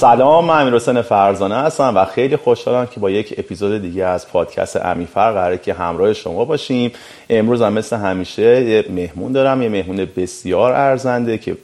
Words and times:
سلام 0.00 0.44
من 0.44 0.60
امیر 0.60 0.74
حسین 0.74 1.02
فرزانه 1.02 1.54
هستم 1.54 1.92
و 1.96 2.04
خیلی 2.04 2.36
خوشحالم 2.36 2.86
که 2.86 3.00
با 3.00 3.10
یک 3.10 3.34
اپیزود 3.38 3.82
دیگه 3.82 4.04
از 4.04 4.28
پادکست 4.28 4.76
امیفر 4.76 5.32
قراره 5.32 5.58
که 5.58 5.74
همراه 5.74 6.12
شما 6.12 6.44
باشیم. 6.44 6.92
امروز 7.30 7.62
هم 7.62 7.72
مثل 7.72 7.96
همیشه 7.96 8.64
یه 8.64 8.84
مهمون 8.90 9.32
دارم 9.32 9.62
یه 9.62 9.68
مهمون 9.68 10.08
بسیار 10.16 10.72
ارزنده 10.72 11.38
که 11.38 11.56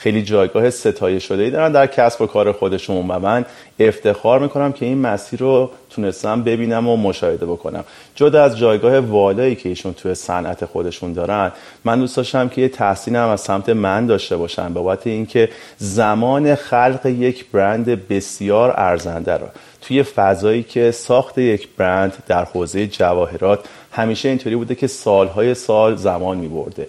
خیلی 0.00 0.22
جایگاه 0.22 0.70
ستایه 0.70 1.18
شده 1.18 1.42
ای 1.42 1.50
دارن 1.50 1.72
در 1.72 1.86
کسب 1.86 2.22
و 2.22 2.26
کار 2.26 2.52
خودشون 2.52 2.96
و 2.96 3.18
من 3.18 3.44
افتخار 3.80 4.38
می‌کنم 4.38 4.72
که 4.72 4.86
این 4.86 4.98
مسیر 4.98 5.40
رو 5.40 5.70
تونستم 5.90 6.42
ببینم 6.42 6.88
و 6.88 6.96
مشاهده 6.96 7.46
بکنم. 7.46 7.84
جدا 8.14 8.44
از 8.44 8.58
جایگاه 8.58 8.98
والایی 8.98 9.54
که 9.54 9.68
ایشون 9.68 9.94
توی 9.94 10.14
صنعت 10.14 10.64
خودشون 10.64 11.12
دارن 11.12 11.52
من 11.84 12.00
دوست 12.00 12.16
داشتم 12.16 12.48
که 12.48 12.60
یه 12.60 12.68
تحسین 12.68 13.16
هم 13.16 13.28
از 13.28 13.40
سمت 13.40 13.68
من 13.68 14.06
داشته 14.06 14.36
باشم 14.36 14.72
بابت 14.74 15.06
اینکه 15.06 15.48
زمان 15.76 16.54
خلق 16.54 17.06
یک 17.06 17.50
برند 17.50 18.08
بسیار 18.08 18.74
ارزنده 18.76 19.32
رو 19.32 19.46
توی 19.80 20.02
فضایی 20.02 20.62
که 20.62 20.90
ساخت 20.90 21.38
یک 21.38 21.68
برند 21.76 22.12
در 22.26 22.44
حوزه 22.44 22.86
جواهرات 22.86 23.60
همیشه 23.92 24.28
اینطوری 24.28 24.56
بوده 24.56 24.74
که 24.74 24.86
سالهای 24.86 25.54
سال 25.54 25.96
زمان 25.96 26.38
می 26.38 26.48
برده 26.48 26.86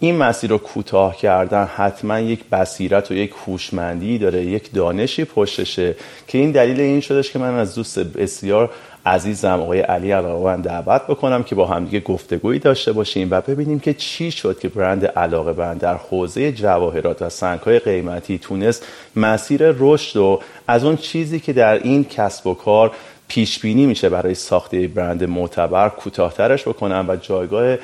این 0.00 0.16
مسیر 0.16 0.50
رو 0.50 0.58
کوتاه 0.58 1.16
کردن 1.16 1.64
حتما 1.64 2.20
یک 2.20 2.44
بصیرت 2.52 3.10
و 3.10 3.14
یک 3.14 3.34
هوشمندی 3.46 4.18
داره 4.18 4.44
یک 4.44 4.72
دانشی 4.72 5.24
پشتشه 5.24 5.94
که 6.26 6.38
این 6.38 6.50
دلیل 6.50 6.80
این 6.80 7.00
شدش 7.00 7.32
که 7.32 7.38
من 7.38 7.58
از 7.58 7.74
دوست 7.74 7.98
بسیار 7.98 8.70
عزیزم 9.06 9.60
آقای 9.60 9.80
علی 9.80 10.10
علاقه 10.10 10.56
دعوت 10.56 11.02
بکنم 11.02 11.42
که 11.42 11.54
با 11.54 11.66
همدیگه 11.66 12.00
گفتگویی 12.00 12.58
داشته 12.58 12.92
باشیم 12.92 13.28
و 13.30 13.40
ببینیم 13.40 13.80
که 13.80 13.94
چی 13.94 14.30
شد 14.30 14.58
که 14.58 14.68
برند 14.68 15.06
علاقه 15.06 15.52
بند 15.52 15.80
در 15.80 15.94
حوزه 15.94 16.52
جواهرات 16.52 17.22
و 17.22 17.28
سنگهای 17.28 17.78
قیمتی 17.78 18.38
تونست 18.38 18.86
مسیر 19.16 19.60
رشد 19.78 20.16
و 20.16 20.40
از 20.66 20.84
اون 20.84 20.96
چیزی 20.96 21.40
که 21.40 21.52
در 21.52 21.74
این 21.74 22.04
کسب 22.04 22.46
و 22.46 22.54
کار 22.54 22.92
پیش 23.28 23.58
بینی 23.58 23.86
میشه 23.86 24.08
برای 24.08 24.34
ساخت 24.34 24.74
برند 24.74 25.24
معتبر 25.24 25.88
کوتاهترش 25.88 26.68
بکنم 26.68 27.04
و 27.08 27.16
جایگاه 27.16 27.76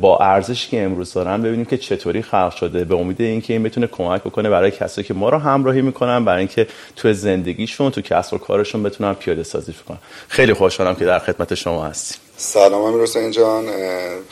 با 0.00 0.18
ارزشی 0.18 0.70
که 0.70 0.82
امروز 0.82 1.12
دارن 1.12 1.42
ببینیم 1.42 1.64
که 1.64 1.78
چطوری 1.78 2.22
خلق 2.22 2.54
شده 2.54 2.84
به 2.84 2.94
امید 2.94 3.20
اینکه 3.20 3.52
این 3.52 3.62
بتونه 3.62 3.86
کمک 3.86 4.22
بکنه 4.22 4.50
برای 4.50 4.70
کسایی 4.70 5.06
که 5.06 5.14
ما 5.14 5.28
رو 5.28 5.38
همراهی 5.38 5.82
می‌کنن 5.82 6.24
برای 6.24 6.38
اینکه 6.38 6.66
تو 6.96 7.12
زندگیشون 7.12 7.90
تو 7.90 8.00
کسب 8.00 8.34
و 8.34 8.38
کارشون 8.38 8.82
بتونن 8.82 9.14
پیاده 9.14 9.42
سازی 9.42 9.72
کنن 9.88 9.98
خیلی 10.28 10.54
خوشحالم 10.54 10.94
که 10.94 11.04
در 11.04 11.18
خدمت 11.18 11.54
شما 11.54 11.84
هستیم. 11.84 12.18
سلام 12.36 12.82
امیر 12.82 13.02
حسین 13.02 13.30
جان. 13.30 13.64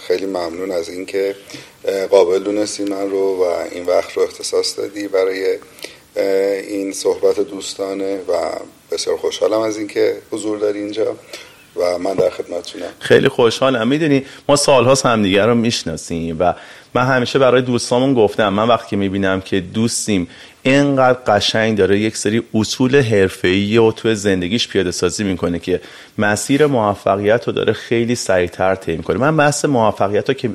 خیلی 0.07 0.27
ممنون 0.27 0.71
از 0.71 0.89
اینکه 0.89 1.35
قابل 2.11 2.39
دونستی 2.39 2.85
من 2.85 3.11
رو 3.11 3.37
و 3.37 3.43
این 3.73 3.87
وقت 3.87 4.13
رو 4.13 4.23
اختصاص 4.23 4.79
دادی 4.79 5.09
برای 5.09 5.59
این 6.69 6.93
صحبت 6.93 7.41
دوستانه 7.41 8.17
و 8.17 8.33
بسیار 8.91 9.17
خوشحالم 9.17 9.61
از 9.61 9.79
اینکه 9.79 10.17
حضور 10.31 10.59
داری 10.59 10.79
اینجا. 10.79 11.17
و 11.77 11.99
من 11.99 12.15
در 12.15 12.31
خدمتتونم 12.31 12.89
خیلی 13.01 13.29
خوشحالم. 13.29 13.89
می‌دونی 13.89 14.25
ما 14.49 14.57
سالهاست 14.57 15.07
همدیگه 15.07 15.47
رو 15.47 15.55
می‌شناسیم 15.55 16.37
و 16.41 16.55
من 16.95 17.05
همیشه 17.05 17.39
برای 17.39 17.63
دوستامون 17.63 18.15
گفتم 18.15 18.49
من 18.49 18.69
وقتی 18.69 18.97
می‌بینم 18.97 19.41
که 19.41 19.61
دوستیم 19.61 20.29
اینقدر 20.67 21.19
قشنگ 21.27 21.79
داره 21.79 21.99
یک 21.99 22.17
سری 22.17 22.43
اصول 22.55 23.01
حرفه‌ای 23.01 23.79
و 23.79 23.93
تو 23.93 24.15
زندگیش 24.15 24.69
پیاده 24.69 24.91
سازی 24.91 25.25
می‌کنه 25.25 25.59
که 25.59 25.81
مسیر 26.19 26.67
موفقیت 26.67 27.47
رو 27.47 27.53
داره 27.53 27.73
خیلی 27.73 28.15
سریعتر 28.15 28.75
طی 28.75 28.97
می‌کنه. 28.97 29.17
من 29.17 29.37
بحث 29.37 29.65
موفقیت 29.65 30.29
رو 30.29 30.35
که 30.35 30.51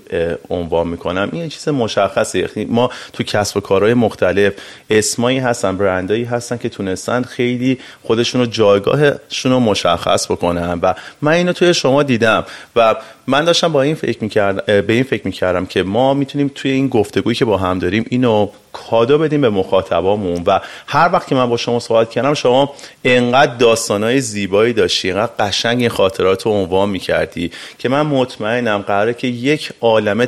عنوان 0.49 0.87
می‌کنم 0.87 1.29
این 1.31 1.49
چیز 1.49 1.67
مشخصه. 1.67 2.39
یعنی 2.39 2.71
ما 2.71 2.89
تو 3.13 3.23
کسب 3.23 3.57
و 3.57 3.59
کارهای 3.59 3.93
مختلف 3.93 4.53
اسمایی 4.89 5.39
هستن 5.39 5.77
برندایی 5.77 6.23
هستن 6.23 6.57
که 6.57 6.69
تونستن 6.69 7.23
خیلی 7.23 7.79
خودشون 8.03 8.41
رو 8.41 8.47
جایگاهشون 8.47 9.51
رو 9.51 9.59
مشخص 9.59 10.31
بکنن. 10.31 10.79
و 10.81 10.93
من 11.21 11.31
اینو 11.31 11.53
توی 11.53 11.73
شما 11.73 12.03
دیدم 12.03 12.45
و 12.75 12.95
من 13.29 13.45
داشتم 13.45 13.71
با 13.71 13.81
این 13.81 13.95
فکر 13.95 14.17
می‌کردم 14.21 14.81
به 14.81 14.93
این 14.93 15.03
فکر 15.03 15.21
می‌کردم 15.25 15.65
که 15.65 15.83
ما 15.83 16.13
می‌تونیم 16.13 16.51
توی 16.55 16.71
این 16.71 16.87
گفتگویی 16.87 17.35
که 17.35 17.45
با 17.45 17.57
هم 17.57 17.79
داریم 17.79 18.05
اینو 18.09 18.49
کادو 18.73 19.17
بدیم 19.17 19.41
به 19.41 19.49
مخاطبامون 19.49 20.43
و 20.45 20.59
هر 20.87 21.09
وقت 21.13 21.27
که 21.27 21.35
من 21.35 21.49
با 21.49 21.57
شما 21.57 21.79
صحبت 21.79 22.09
کردم 22.09 22.33
شما 22.33 22.73
انقدر 23.03 23.55
داستانهای 23.55 24.21
زیبایی 24.21 24.73
داشتی 24.73 25.11
انقدر 25.11 25.31
قشنگ 25.39 25.79
این 25.79 25.89
خاطرات 25.89 26.45
رو 26.45 26.51
عنوان 26.51 26.89
می‌کردی 26.89 27.51
که 27.79 27.89
من 27.89 28.01
مطمئنم 28.01 28.77
قراره 28.77 29.13
که 29.13 29.27
یک 29.27 29.71
عالم 29.81 30.25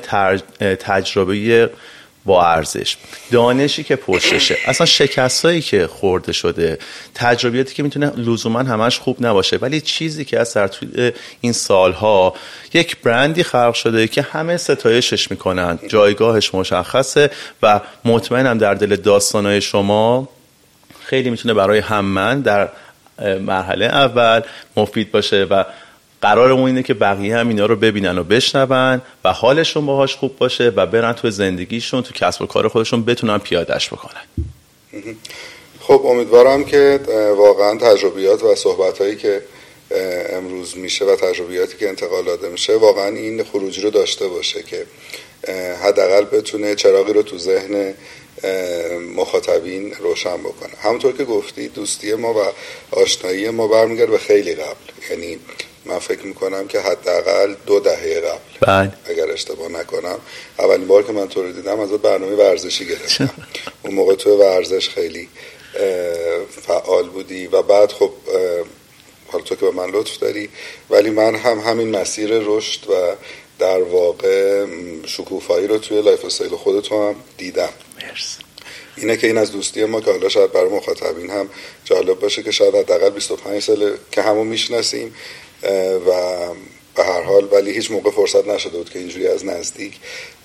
تجربه 0.80 1.70
با 2.26 2.46
ارزش. 2.46 2.98
دانشی 3.32 3.84
که 3.84 3.96
پشتشه 3.96 4.58
اصلا 4.66 4.86
شکستایی 4.86 5.62
که 5.62 5.88
خورده 5.88 6.32
شده 6.32 6.80
تجربیاتی 7.16 7.74
که 7.74 7.84
می‌تونه 7.84 8.12
لزوما 8.18 8.60
همش 8.60 9.00
خوب 9.00 9.26
نباشه. 9.26 9.58
ولی 9.58 9.82
چیزی 9.82 10.26
که 10.26 10.40
از 10.40 10.54
توی 10.54 11.12
این 11.42 11.54
سالها 11.54 12.34
یک 12.74 12.98
برندی 13.02 13.44
خلق 13.44 13.74
شده 13.74 14.08
که 14.08 14.22
همه 14.22 14.58
ستایشش 14.58 15.32
می‌کنن. 15.32 15.80
جایگاهش 15.88 16.56
مشخصه 16.56 17.30
و 17.64 17.80
مطمئنم 18.06 18.58
در 18.58 18.74
دل 18.74 18.96
داستانهای 18.96 19.62
شما 19.62 20.30
خیلی 21.06 21.30
می‌تونه 21.30 21.54
برای 21.54 21.80
هم 21.80 22.06
من 22.06 22.42
در 22.42 22.70
مرحله 23.40 23.86
اول 23.86 24.42
مفید 24.78 25.12
باشه 25.12 25.44
و 25.44 25.64
قرارمون 26.22 26.68
اینه 26.68 26.84
که 26.84 26.94
بقیه 26.94 27.38
هم 27.38 27.48
اینا 27.48 27.66
رو 27.66 27.76
ببینن 27.76 28.18
و 28.18 28.24
بشنون 28.24 29.02
و 29.24 29.34
حالشون 29.34 29.86
باهاش 29.86 30.16
خوب 30.16 30.38
باشه 30.38 30.74
و 30.76 30.86
برن 30.86 31.14
تو 31.14 31.30
زندگیشون 31.30 32.04
تو 32.04 32.14
کسب 32.14 32.42
و 32.42 32.46
کار 32.46 32.68
خودشون 32.68 33.06
بتونن 33.06 33.38
پیادش 33.38 33.90
بکنن. 33.90 34.22
خب 35.80 36.02
امیدوارم 36.06 36.64
که 36.64 37.00
واقعا 37.38 37.78
تجربیات 37.78 38.44
و 38.44 38.56
صحبت 38.56 39.20
که 39.20 39.42
امروز 40.30 40.78
میشه 40.78 41.06
و 41.06 41.16
تجربیاتی 41.16 41.78
که 41.78 41.90
انتقال 41.90 42.26
داده 42.26 42.50
میشه 42.50 42.76
واقعا 42.76 43.08
این 43.08 43.44
خروجی 43.44 43.82
رو 43.82 43.90
داشته 43.90 44.28
باشه 44.28 44.64
که 44.64 44.86
حداقل 45.84 46.26
بتونه 46.26 46.76
چراغی 46.76 47.14
رو 47.14 47.24
تو 47.24 47.38
ذهن 47.38 47.94
مخاطبین 49.16 49.94
روشن 50.00 50.38
بکنه. 50.38 50.72
همونطور 50.84 51.18
که 51.18 51.24
گفتی 51.24 51.68
دوستی 51.68 52.14
ما 52.14 52.34
و 52.34 52.38
آشنایی 52.92 53.50
ما 53.50 53.68
برمیگرد 53.68 54.10
به 54.10 54.18
خیلی 54.18 54.56
قبل. 54.56 55.10
یعنی 55.12 55.40
من 55.86 56.00
فکر 56.00 56.26
می‌کنم 56.26 56.68
که 56.68 56.80
حداقل 56.80 57.56
دو 57.66 57.80
دهه 57.80 58.20
قبل. 58.20 58.40
بله. 58.68 58.94
اگر 59.06 59.32
اشتباه 59.32 59.72
نکنم. 59.72 60.20
اولین 60.60 60.88
بار 60.88 61.04
که 61.04 61.12
من 61.12 61.28
تو 61.28 61.44
رو 61.44 61.52
دیدم 61.52 61.80
از 61.80 61.90
برنامه 61.90 62.36
ورزشی 62.36 62.86
گرفتم. 62.86 63.30
اون 63.84 63.94
موقع 63.94 64.16
تو 64.16 64.38
ورزش 64.38 64.90
خیلی 64.90 65.30
فعال 66.68 67.10
بودی 67.10 67.48
و 67.48 67.62
بعد 67.62 67.92
خب 67.92 68.12
حالا 69.28 69.44
تو 69.44 69.56
که 69.56 69.66
به 69.66 69.72
من 69.72 69.90
لطف 69.90 70.18
داری 70.18 70.50
ولی 70.90 71.10
من 71.10 71.36
هم 71.36 71.60
همین 71.60 71.90
مسیر 71.90 72.30
رشد 72.34 72.90
و 72.90 73.16
در 73.60 73.82
واقع 73.84 74.66
شکوفایی 75.06 75.68
رو 75.68 75.78
توی 75.78 76.02
lifestyle 76.02 76.52
خودتو 76.52 77.10
هم 77.10 77.16
دیدم. 77.38 77.70
مرسی. 78.04 78.38
اینه 78.98 79.18
که 79.18 79.28
این 79.28 79.38
از 79.38 79.52
دوستی 79.52 79.86
ما 79.86 80.02
که 80.02 80.12
حالا 80.12 80.30
شاید 80.30 80.52
برای 80.52 80.70
مخاطبین 80.70 81.30
هم 81.30 81.50
جالب 81.86 82.20
باشه 82.20 82.44
که 82.44 82.52
شاید 82.52 82.76
حداقل 82.76 83.10
25 83.10 83.62
ساله 83.62 83.94
که 84.12 84.22
همو 84.22 84.48
می‌شناسیم. 84.48 85.16
و 86.08 86.12
به 86.96 87.04
هر 87.04 87.24
حال 87.24 87.48
ولی 87.54 87.74
هیچ 87.74 87.92
موقع 87.92 88.12
فرصت 88.12 88.48
نشده 88.48 88.78
بود 88.78 88.90
که 88.90 89.00
اینجوری 89.00 89.28
از 89.28 89.46
نزدیک 89.46 89.94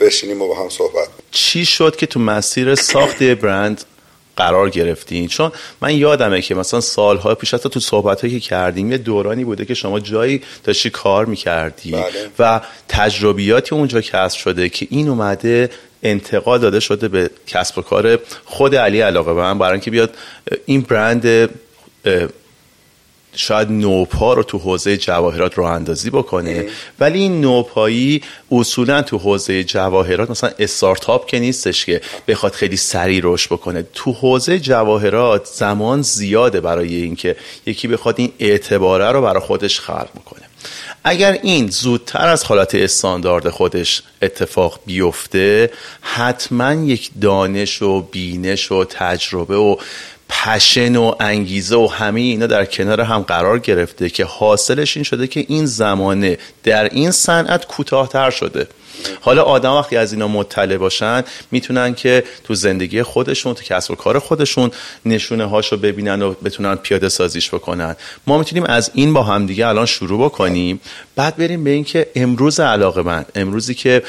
بشینیم 0.00 0.42
و 0.42 0.48
با 0.48 0.54
هم 0.54 0.68
صحبت 0.68 1.08
چی 1.30 1.64
شد 1.64 1.96
که 1.96 2.06
تو 2.06 2.20
مسیر 2.20 2.74
ساخت 2.74 3.22
برند 3.22 3.84
قرار 4.36 4.70
گرفتین؟ 4.70 5.28
چون 5.28 5.52
من 5.82 5.96
یادمه 5.96 6.40
که 6.42 6.54
مثلا 6.54 6.80
سالهای 6.80 7.34
پیش 7.34 7.54
حتی 7.54 7.68
تو 7.68 7.80
صحبتی 7.80 8.20
که 8.20 8.40
کردیم 8.40 8.92
یه 8.92 8.98
دورانی 8.98 9.44
بوده 9.44 9.64
که 9.64 9.74
شما 9.74 10.00
جایی 10.00 10.42
داشتی 10.64 10.90
کار 10.90 11.26
می‌کردی 11.26 11.90
بله. 11.90 12.04
و 12.38 12.60
تجربیاتی 12.88 13.74
اونجا 13.74 14.00
کسب 14.00 14.38
شده 14.38 14.68
که 14.68 14.86
این 14.90 15.08
اومده 15.08 15.70
انتقال 16.02 16.58
داده 16.58 16.80
شده 16.80 17.08
به 17.08 17.30
کسب 17.46 17.78
و 17.78 17.82
کار 17.82 18.18
خود 18.44 18.74
علی 18.74 19.00
علاقه 19.00 19.32
من. 19.32 19.58
برای 19.58 19.72
اینکه 19.72 19.90
بیاد 19.90 20.14
این 20.66 20.80
برند 20.80 21.50
شاید 23.36 23.70
نوپا 23.70 24.34
رو 24.34 24.42
تو 24.42 24.58
حوزه 24.58 24.96
جواهرات 24.96 25.54
رو 25.54 25.64
اندازی 25.64 26.10
بکنه 26.10 26.66
ولی 27.00 27.18
این 27.18 27.40
نوپایی 27.40 28.22
اصولا 28.52 29.02
تو 29.02 29.18
حوزه 29.18 29.64
جواهرات 29.64 30.30
مثلا 30.30 30.50
استارتاپ 30.58 31.26
که 31.26 31.38
نیستش 31.38 31.86
که 31.86 32.00
بخواد 32.28 32.52
خیلی 32.52 32.76
سریع 32.76 33.20
رشد 33.24 33.50
بکنه. 33.50 33.84
تو 33.94 34.12
حوزه 34.12 34.58
جواهرات 34.58 35.46
زمان 35.46 36.02
زیاده 36.02 36.60
برای 36.60 36.94
اینکه 36.94 37.36
یکی 37.66 37.88
بخواد 37.88 38.14
این 38.18 38.32
اعتباره 38.38 39.12
رو 39.12 39.22
برای 39.22 39.40
خودش 39.40 39.80
خلق 39.80 40.08
بکنه. 40.16 40.42
اگر 41.04 41.38
این 41.42 41.68
زودتر 41.70 42.28
از 42.28 42.44
حالت 42.44 42.74
استاندارد 42.74 43.48
خودش 43.48 44.02
اتفاق 44.22 44.80
بیفته 44.86 45.70
حتما 46.00 46.72
یک 46.72 47.10
دانش 47.20 47.82
و 47.82 48.00
بینش 48.00 48.72
و 48.72 48.84
تجربه 48.84 49.56
و 49.56 49.76
پشن 50.28 50.96
و 50.96 51.14
انگیزه 51.20 51.76
و 51.76 51.86
همه 51.86 52.20
اینا 52.20 52.46
در 52.46 52.64
کنار 52.64 53.00
هم 53.00 53.22
قرار 53.22 53.58
گرفته 53.58 54.10
که 54.10 54.24
حاصلش 54.24 54.96
این 54.96 55.04
شده 55.04 55.26
که 55.26 55.44
این 55.48 55.66
زمانه 55.66 56.38
در 56.62 56.84
این 56.84 57.10
صنعت 57.10 57.66
کوتاهتر 57.66 58.30
شده. 58.30 58.68
حالا 59.20 59.42
آدم 59.42 59.72
وقتی 59.72 59.96
از 59.96 60.12
اینا 60.12 60.28
مطلع 60.28 60.76
باشن 60.76 61.24
می‌تونن 61.50 61.94
که 61.94 62.24
تو 62.44 62.54
زندگی 62.54 63.02
خودشون 63.02 63.54
تو 63.54 63.62
کسب 63.62 63.90
و 63.90 63.94
کار 63.94 64.18
خودشون 64.18 64.70
نشونه 65.06 65.44
هاشو 65.44 65.76
ببینن 65.76 66.22
و 66.22 66.34
بتونن 66.44 66.74
پیاده 66.74 67.08
سازیش 67.08 67.54
بکنن. 67.54 67.96
ما 68.26 68.38
می‌تونیم 68.38 68.64
از 68.64 68.90
این 68.94 69.12
با 69.12 69.22
هم 69.22 69.46
دیگه 69.46 69.66
الان 69.66 69.86
شروع 69.86 70.24
بکنیم. 70.24 70.80
بعد 71.16 71.36
بریم 71.36 71.64
به 71.64 71.70
اینکه 71.70 72.06
امروز 72.14 72.60
علاقه 72.60 73.02
من 73.02 73.24
امروزی 73.34 73.74
که 73.74 74.02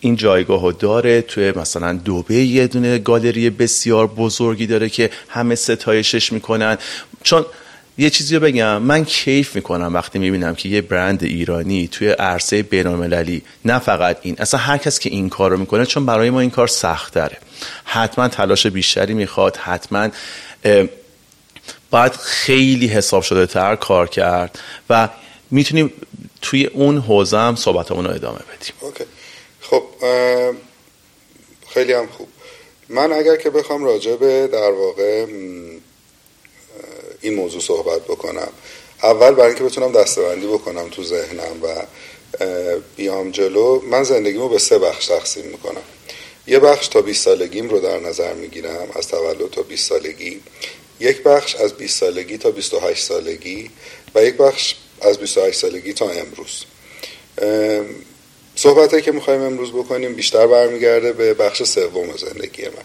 این 0.00 0.16
جایگاه 0.16 0.72
داره 0.72 1.22
توی 1.22 1.52
مثلا 1.52 1.92
دوبه 1.92 2.34
یه 2.34 2.66
دونه 2.66 2.98
گالری 2.98 3.50
بسیار 3.50 4.06
بزرگی 4.06 4.66
داره 4.66 4.88
که 4.88 5.10
همه 5.28 5.54
ستایشش 5.54 6.32
می‌کنن. 6.32 6.78
چون 7.22 7.46
یه 7.98 8.10
چیزی 8.10 8.34
رو 8.34 8.40
بگم 8.40 8.82
من 8.82 9.04
کیف 9.04 9.56
می‌کنم 9.56 9.94
وقتی 9.94 10.18
می‌بینم 10.18 10.54
که 10.54 10.68
یه 10.68 10.80
برند 10.80 11.24
ایرانی 11.24 11.88
توی 11.88 12.08
عرصه 12.08 12.62
بینالمللی 12.62 13.42
نه 13.64 13.78
فقط 13.78 14.18
این 14.22 14.36
اصلا 14.38 14.60
هر 14.60 14.78
کس 14.78 14.98
که 14.98 15.10
این 15.10 15.28
کار 15.28 15.50
رو 15.50 15.56
می‌کنه 15.56 15.86
چون 15.86 16.06
برای 16.06 16.30
ما 16.30 16.40
این 16.40 16.50
کار 16.50 16.66
سخت 16.66 17.14
داره 17.14 17.38
حتما 17.84 18.28
تلاش 18.28 18.66
بیشتری 18.66 19.14
می‌خواد 19.14 19.56
حتما 19.56 20.08
باید 21.90 22.12
خیلی 22.12 22.86
حساب 22.86 23.22
شده 23.22 23.46
تر 23.46 23.76
کار 23.76 24.08
کرد 24.08 24.58
و 24.90 25.08
می‌تونیم 25.50 25.92
توی 26.42 26.66
اون 26.66 26.98
حوزه 26.98 27.38
هم 27.38 27.56
صحبتمون 27.56 28.04
رو 28.04 28.10
ادامه 28.10 28.38
بدیم. 28.38 28.74
اوکی. 28.80 29.04
خب 29.70 29.82
خیلی 31.68 31.92
هم 31.92 32.06
خوب. 32.06 32.28
من 32.88 33.12
اگر 33.12 33.36
که 33.36 33.50
بخوام 33.50 33.84
راجع 33.84 34.16
به 34.16 34.46
در 34.46 34.70
واقع 34.70 35.26
این 37.20 37.34
موضوع 37.34 37.60
صحبت 37.60 38.02
بکنم. 38.02 38.48
اول 39.02 39.30
برای 39.34 39.48
اینکه 39.48 39.64
بتونم 39.64 39.92
دستبندی 39.92 40.46
بکنم 40.46 40.88
تو 40.88 41.04
ذهنم 41.04 41.62
و 41.62 41.86
بیام 42.96 43.30
جلو 43.30 43.80
من 43.80 44.02
زندگیمو 44.02 44.48
به 44.48 44.58
سه 44.58 44.78
بخش 44.78 45.06
تقسیم 45.06 45.44
می‌کنم. 45.44 45.82
یه 46.46 46.58
بخش 46.58 46.88
تا 46.88 47.02
20 47.02 47.24
سالگیم 47.24 47.68
رو 47.68 47.80
در 47.80 48.00
نظر 48.00 48.34
می‌گیرم 48.34 48.88
از 48.94 49.08
تولد 49.08 49.50
تا 49.50 49.62
20 49.62 49.88
سالگی. 49.88 50.40
یک 51.00 51.22
بخش 51.22 51.56
از 51.56 51.72
20 51.72 51.98
سالگی 51.98 52.38
تا 52.38 52.50
28 52.50 53.04
سالگی 53.04 53.70
و 54.14 54.24
یک 54.24 54.34
بخش 54.34 54.74
از 55.00 55.18
28 55.18 55.58
سالگی 55.58 55.92
تا 55.92 56.10
امروز. 56.10 56.64
صحبت 58.58 59.02
که 59.02 59.12
می‌خوایم 59.12 59.42
امروز 59.42 59.72
بکنیم 59.72 60.14
بیشتر 60.14 60.46
برمیگرده 60.46 61.12
به 61.12 61.34
بخش 61.34 61.62
سوم 61.62 62.16
زندگی 62.16 62.64
من 62.64 62.84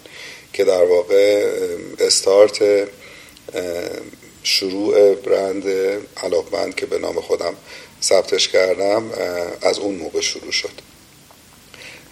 که 0.53 0.63
در 0.63 0.83
واقع 0.83 1.51
استارت 2.00 2.88
شروع 4.44 5.13
برند 5.13 5.63
علاقمند 6.23 6.75
که 6.75 6.85
به 6.85 6.97
نام 6.97 7.21
خودم 7.21 7.53
ثبتش 8.03 8.47
کردم 8.47 9.12
از 9.62 9.79
اون 9.79 9.95
موقع 9.95 10.21
شروع 10.21 10.51
شد. 10.51 10.81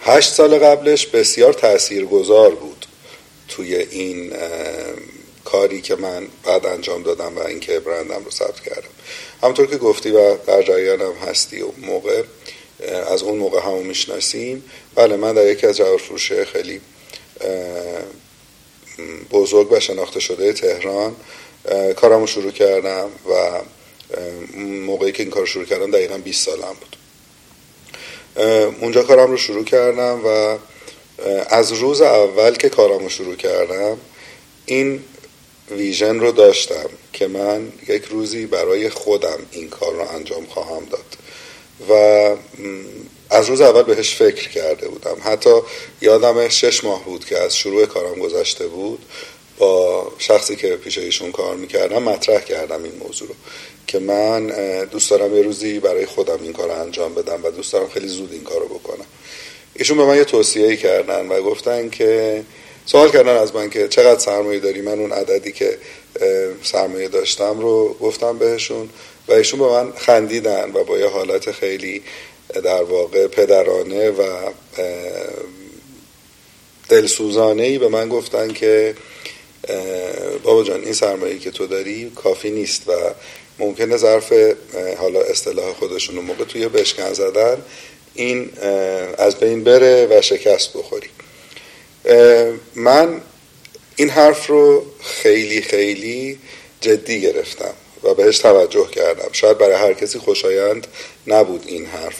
هشت 0.00 0.32
سال 0.32 0.58
قبلش 0.58 1.06
بسیار 1.06 1.52
تاثیرگذار 1.52 2.54
بود 2.54 2.86
توی 3.48 3.74
این 3.76 4.32
کاری 5.44 5.80
که 5.80 5.94
من 5.94 6.26
بعد 6.44 6.66
انجام 6.66 7.02
دادم 7.02 7.36
و 7.36 7.46
اینکه 7.46 7.80
برندم 7.80 8.24
رو 8.24 8.30
ثبت 8.30 8.60
کردم. 8.60 8.88
همطور 9.42 9.66
که 9.66 9.76
گفتی 9.76 10.10
و 10.10 10.36
در 10.36 10.62
جریانم 10.62 11.12
هستی 11.12 11.62
و 11.62 11.68
موقع 11.78 12.22
از 12.88 13.22
اون 13.22 13.38
موقع 13.38 13.60
همون 13.60 13.86
می‌شناسیم. 13.86 14.64
بله 14.94 15.16
من 15.16 15.34
در 15.34 15.50
یکی 15.50 15.66
از 15.66 15.76
جواب 15.76 16.00
فروشه 16.00 16.44
خیلی 16.44 16.80
بزرگ 19.30 19.72
و 19.72 19.80
شناخته 19.80 20.20
شده 20.20 20.52
تهران 20.52 21.16
کارمو 21.96 22.26
شروع 22.26 22.50
کردم 22.52 23.08
و 23.30 23.60
موقعی 24.60 25.12
که 25.12 25.22
این 25.22 25.32
کار 25.32 25.46
شروع 25.46 25.64
کردم 25.64 25.90
دقیقا 25.90 26.18
20 26.18 26.46
سالم 26.46 26.76
بود. 26.80 26.96
اونجا 28.80 29.02
کارم 29.02 29.30
رو 29.30 29.36
شروع 29.36 29.64
کردم 29.64 30.26
و 30.26 30.58
از 31.48 31.72
روز 31.72 32.00
اول 32.00 32.54
که 32.56 32.68
کارم 32.68 32.98
رو 32.98 33.08
شروع 33.08 33.36
کردم 33.36 33.98
این 34.66 35.04
ویژن 35.70 36.20
رو 36.20 36.32
داشتم 36.32 36.88
که 37.12 37.26
من 37.26 37.72
یک 37.88 38.04
روزی 38.04 38.46
برای 38.46 38.88
خودم 38.88 39.38
این 39.52 39.68
کار 39.68 39.94
رو 39.94 40.08
انجام 40.08 40.46
خواهم 40.46 40.84
داد. 40.84 41.16
و 41.88 41.92
از 43.30 43.48
روز 43.48 43.60
اول 43.60 43.82
بهش 43.82 44.14
فکر 44.14 44.48
کرده 44.48 44.88
بودم. 44.88 45.16
حتی 45.24 45.50
یادم 46.00 46.48
شش 46.48 46.84
ماه 46.84 47.04
بود 47.04 47.24
که 47.24 47.38
از 47.38 47.56
شروع 47.56 47.86
کارم 47.86 48.14
گذشته 48.14 48.66
بود 48.66 49.04
با 49.58 50.12
شخصی 50.18 50.56
که 50.56 50.76
پیش 50.76 50.98
ایشون 50.98 51.32
کار 51.32 51.56
می‌کردم 51.56 52.02
مطرح 52.02 52.40
کردم 52.40 52.82
این 52.82 52.92
موضوع 53.04 53.28
رو. 53.28 53.34
که 53.86 53.98
من 53.98 54.46
دوست 54.84 55.10
دارم 55.10 55.36
یه 55.36 55.42
روزی 55.42 55.80
برای 55.80 56.06
خودم 56.06 56.38
این 56.42 56.52
کار 56.52 56.70
انجام 56.70 57.14
بدم 57.14 57.40
و 57.42 57.50
دوست 57.50 57.72
دارم 57.72 57.88
خیلی 57.88 58.08
زود 58.08 58.32
این 58.32 58.42
کار 58.42 58.60
رو 58.60 58.68
بکنم. 58.68 59.06
ایشون 59.74 59.96
به 59.96 60.04
من 60.04 60.16
یه 60.16 60.24
توصیه 60.24 60.76
کردن 60.76 61.28
و 61.28 61.42
گفتن 61.42 61.88
که 61.88 62.42
سوال 62.86 63.10
کردن 63.10 63.36
از 63.36 63.54
من 63.54 63.70
که 63.70 63.88
چقدر 63.88 64.18
سرمایه 64.20 64.60
داری؟ 64.60 64.80
من 64.80 64.98
اون 64.98 65.12
عددی 65.12 65.52
که 65.52 65.78
سرمایه 66.62 67.08
داشتم 67.08 67.60
رو 67.60 67.96
گفتم 68.00 68.38
بهشون. 68.38 68.90
و 69.30 69.32
ایشون 69.32 69.60
به 69.60 69.66
من 69.66 69.92
خندیدن 69.92 70.70
و 70.74 70.84
با 70.84 70.98
یه 70.98 71.08
حالت 71.08 71.50
خیلی 71.50 72.02
در 72.64 72.82
واقع 72.82 73.26
پدرانه 73.26 74.10
و 74.10 74.50
دلسوزانه 76.88 77.62
ای 77.62 77.78
به 77.78 77.88
من 77.88 78.08
گفتن 78.08 78.52
که 78.52 78.94
بابا 80.42 80.64
جان 80.64 80.80
این 80.80 80.92
سرمایه 80.92 81.38
که 81.38 81.50
تو 81.50 81.66
داری 81.66 82.12
کافی 82.14 82.50
نیست 82.50 82.88
و 82.88 82.92
ممکنه 83.58 83.96
ظرف 83.96 84.32
حالا 84.98 85.20
اصطلاح 85.20 85.72
خودشون 85.72 86.16
رو 86.16 86.22
موقع 86.22 86.44
توی 86.44 86.68
بشکن 86.68 87.12
زدن 87.12 87.62
این 88.14 88.50
از 89.18 89.36
بین 89.36 89.64
بره 89.64 90.06
و 90.10 90.22
شکست 90.22 90.72
بخوری. 90.72 91.08
من 92.74 93.20
این 93.96 94.10
حرف 94.10 94.46
رو 94.46 94.84
خیلی 95.02 95.62
خیلی 95.62 96.38
جدی 96.80 97.20
گرفتم. 97.20 97.74
و 98.02 98.14
بهش 98.14 98.38
توجه 98.38 98.86
کردم. 98.90 99.28
شاید 99.32 99.58
برای 99.58 99.74
هر 99.74 99.92
کسی 99.92 100.18
خوشایند 100.18 100.86
نبود 101.26 101.64
این 101.66 101.86
حرف. 101.86 102.16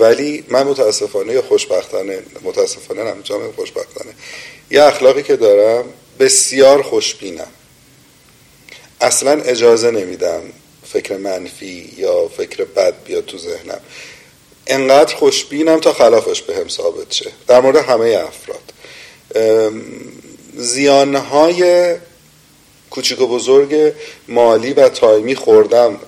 ولی 0.00 0.44
من 0.48 0.62
متاسفانه 0.62 1.32
یا 1.32 1.42
خوشبختانه 1.42 2.22
متاسفانه 2.42 3.12
نمی‌تونم 3.12 3.52
خوشبختانه. 3.52 4.10
یه 4.70 4.82
اخلاقی 4.82 5.22
که 5.22 5.36
دارم 5.36 5.84
بسیار 6.18 6.82
خوشبینم. 6.82 7.50
اصلا 9.00 9.42
اجازه 9.42 9.90
نمیدم 9.90 10.42
فکر 10.92 11.16
منفی 11.16 11.94
یا 11.96 12.28
فکر 12.28 12.64
بد 12.64 12.94
بیاد 13.04 13.24
تو 13.26 13.38
ذهنم. 13.38 13.80
انقدر 14.66 15.14
خوشبینم 15.14 15.80
تا 15.80 15.92
خلافش 15.92 16.42
به 16.42 16.56
هم 16.56 16.68
ثابت 16.68 17.12
شه. 17.12 17.30
در 17.46 17.60
مورد 17.60 17.76
همه 17.76 18.28
افراد. 18.28 18.72
زیانهای 20.56 21.94
کوچیک 22.94 23.20
و 23.20 23.26
بزرگ 23.26 23.92
مالی 24.28 24.72
و 24.72 24.88
تایمی 24.88 25.34
خوردم 25.34 26.00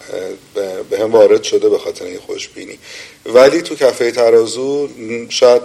به 0.90 0.98
هم 0.98 1.12
وارد 1.12 1.42
شده 1.42 1.68
به 1.68 1.78
خاطر 1.78 2.04
این 2.04 2.18
خوشبینی. 2.18 2.78
ولی 3.26 3.62
تو 3.62 3.74
کفه 3.74 4.10
ترازو 4.10 4.88
شاید 5.28 5.62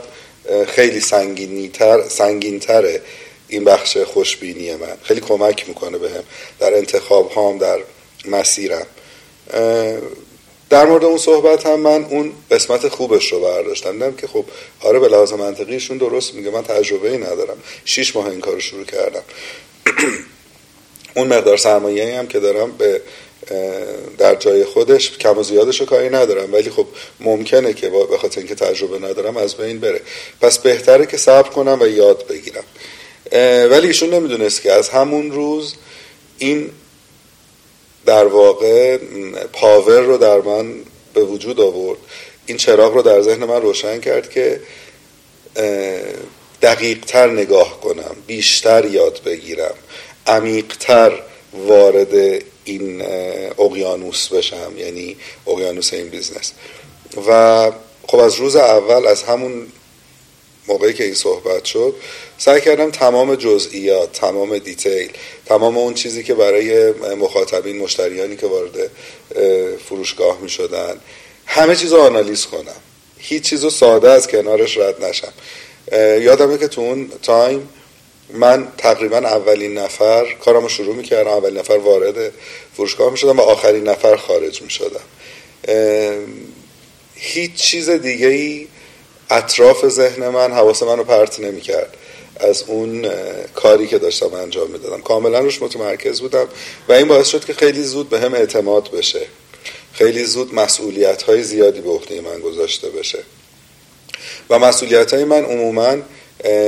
خیلی 0.67 0.99
سنگینتر 0.99 2.09
سنگینتره 2.09 3.01
این 3.47 3.63
بخش 3.63 3.97
خوشبینی 3.97 4.75
من. 4.75 4.97
خیلی 5.03 5.21
کمک 5.21 5.67
می‌کنه 5.69 5.97
به 5.97 6.09
هم 6.09 6.23
در 6.59 6.77
انتخاب 6.77 7.31
هام 7.31 7.57
در 7.57 7.79
مسیرم. 8.25 8.85
در 10.69 10.85
مورد 10.85 11.03
اون 11.03 11.17
صحبت 11.17 11.65
هم 11.65 11.79
من 11.79 12.05
اون 12.05 12.33
قسمت 12.51 12.87
خوبش 12.87 13.31
رو 13.31 13.39
برداشتم. 13.39 13.91
دیدم 13.91 14.15
که 14.15 14.27
خب 14.27 14.45
آره 14.81 14.99
به 14.99 15.07
لحاظ 15.07 15.33
منطقیشون 15.33 15.97
درست 15.97 16.33
میگه. 16.33 16.49
من 16.49 16.63
تجربه 16.63 17.11
ای 17.11 17.17
ندارم. 17.17 17.57
شیش 17.85 18.15
ماه 18.15 18.27
این 18.27 18.41
کار 18.41 18.59
شروع 18.59 18.85
کردم. 18.85 19.23
اون 21.15 21.27
مقدار 21.27 21.57
سرمایه 21.57 22.17
هم 22.17 22.27
که 22.27 22.39
دارم 22.39 22.71
به 22.71 23.01
در 24.17 24.35
جای 24.35 24.65
خودش 24.65 25.17
کم 25.17 25.37
و 25.37 25.43
زیادش 25.43 25.79
رو 25.79 25.85
کاری 25.85 26.09
ندارم. 26.09 26.53
ولی 26.53 26.69
خب 26.69 26.87
ممکنه 27.19 27.73
که 27.73 27.89
به 27.89 28.17
خاطر 28.17 28.39
اینکه 28.39 28.55
تجربه 28.55 29.07
ندارم 29.07 29.37
از 29.37 29.55
بین 29.55 29.79
بره. 29.79 30.01
پس 30.41 30.59
بهتره 30.59 31.05
که 31.05 31.17
صبر 31.17 31.49
کنم 31.49 31.77
و 31.81 31.87
یاد 31.87 32.27
بگیرم. 32.27 32.63
ولی 33.71 33.87
ایشون 33.87 34.13
نمی‌دونست 34.13 34.61
که 34.61 34.71
از 34.71 34.89
همون 34.89 35.31
روز 35.31 35.75
این 36.37 36.69
در 38.05 38.25
واقع 38.25 38.97
پاور 39.53 39.99
رو 39.99 40.17
در 40.17 40.41
من 40.41 40.75
به 41.13 41.23
وجود 41.23 41.59
آورد. 41.59 41.99
این 42.45 42.57
چراغ 42.57 42.93
رو 42.93 43.01
در 43.01 43.21
ذهن 43.21 43.43
من 43.43 43.61
روشن 43.61 43.99
کرد 43.99 44.29
که 44.29 44.61
دقیقتر 46.61 47.27
نگاه 47.27 47.81
کنم 47.81 48.15
بیشتر 48.27 48.85
یاد 48.85 49.21
بگیرم. 49.25 49.75
عمیقتر 50.27 51.21
وارد 51.53 52.43
این 52.63 53.01
اقیانوس 53.59 54.27
بشم 54.27 54.73
یعنی 54.77 55.17
اقیانوس 55.47 55.93
این 55.93 56.09
business. 56.09 56.51
و 57.27 57.71
خب 58.07 58.17
از 58.17 58.35
روز 58.35 58.55
اول 58.55 59.07
از 59.07 59.23
همون 59.23 59.67
موقعی 60.67 60.93
که 60.93 61.03
این 61.03 61.13
صحبت 61.13 61.65
شد 61.65 61.95
سعی 62.37 62.61
کردم 62.61 62.91
تمام 62.91 63.35
جزئیات 63.35 64.11
تمام 64.11 64.57
detail 64.57 65.11
تمام 65.45 65.77
اون 65.77 65.93
چیزی 65.93 66.23
که 66.23 66.33
برای 66.33 66.91
مخاطبین 66.91 67.77
مشتریانی 67.77 68.35
که 68.35 68.47
وارد 68.47 68.91
فروشگاه 69.89 70.39
می 70.41 70.49
شدن 70.49 70.95
همه 71.45 71.75
چیز 71.75 71.93
رو 71.93 72.01
آنالیز 72.01 72.45
کنم. 72.45 72.81
هیچ 73.17 73.43
چیزو 73.43 73.69
ساده 73.69 74.09
از 74.09 74.27
کنارش 74.27 74.77
رد 74.77 75.05
نشم. 75.05 75.33
یادمه 76.21 76.57
که 76.57 76.67
تو 76.67 76.81
اون 76.81 77.11
تایم 77.23 77.69
من 78.33 78.67
تقریبا 78.77 79.17
اولین 79.17 79.77
نفر 79.77 80.33
کارمو 80.33 80.69
شروع 80.69 80.95
می‌کردم 80.95 81.29
اولین 81.29 81.59
نفر 81.59 81.73
وارد 81.73 82.31
فروشگاه 82.73 83.11
می‌شدم 83.11 83.39
و 83.39 83.41
آخرین 83.41 83.83
نفر 83.83 84.15
خارج 84.15 84.61
می‌شدم. 84.61 85.01
هیچ 87.15 87.53
چیز 87.53 87.89
دیگه 87.89 88.27
ای 88.27 88.67
اطراف 89.29 89.87
ذهن 89.87 90.27
من 90.27 90.51
حواس 90.51 90.83
منو 90.83 91.03
پرت 91.03 91.39
نمی‌کرد 91.39 91.97
از 92.39 92.63
اون 92.67 93.09
کاری 93.55 93.87
که 93.87 93.97
داشتم 93.97 94.33
انجام 94.33 94.71
می‌دادم. 94.71 95.01
کاملا 95.01 95.39
روش 95.39 95.61
متمرکز 95.61 96.21
بودم 96.21 96.47
و 96.89 96.93
این 96.93 97.07
باعث 97.07 97.27
شد 97.27 97.45
که 97.45 97.53
خیلی 97.53 97.83
زود 97.83 98.09
به 98.09 98.19
هم 98.19 98.33
اعتماد 98.33 98.91
بشه. 98.91 99.27
خیلی 99.93 100.25
زود 100.25 100.55
مسئولیت 100.55 101.23
های 101.23 101.43
زیادی 101.43 101.81
به 101.81 101.89
عهده 101.89 102.21
من 102.21 102.39
گذاشته 102.39 102.89
بشه. 102.89 103.19
و 104.49 104.59
مسئولیت 104.59 105.13
های 105.13 105.23
من 105.23 105.43
عموما 105.45 105.97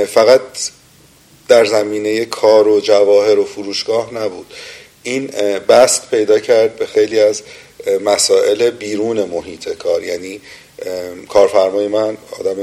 فقط 0.06 0.40
در 1.48 1.64
زمینه 1.64 2.24
کار 2.24 2.68
و 2.68 2.80
جواهر 2.80 3.38
و 3.38 3.44
فروشگاه 3.44 4.14
نبود. 4.14 4.46
این 5.02 5.26
بست 5.68 6.10
پیدا 6.10 6.38
کرد 6.38 6.76
به 6.76 6.86
خیلی 6.86 7.20
از 7.20 7.42
مسائل 8.04 8.70
بیرون 8.70 9.24
محیط 9.24 9.68
کار. 9.68 10.04
یعنی 10.04 10.40
کارفرمای 11.28 11.88
من 11.88 12.16
آدم 12.40 12.56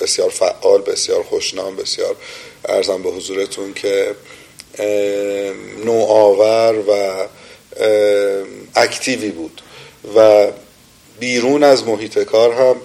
بسیار 0.00 0.30
فعال 0.30 0.82
بسیار 0.82 1.22
خوشنام 1.22 1.76
بسیار 1.76 2.16
ارزم 2.64 3.02
به 3.02 3.10
حضورتون 3.10 3.74
که 3.74 4.14
نوآور 5.84 6.74
و 6.88 6.92
اکتیوی 8.74 9.30
بود. 9.30 9.62
و 10.16 10.46
بیرون 11.20 11.64
از 11.64 11.84
محیط 11.84 12.18
کار 12.18 12.52
هم 12.52 12.76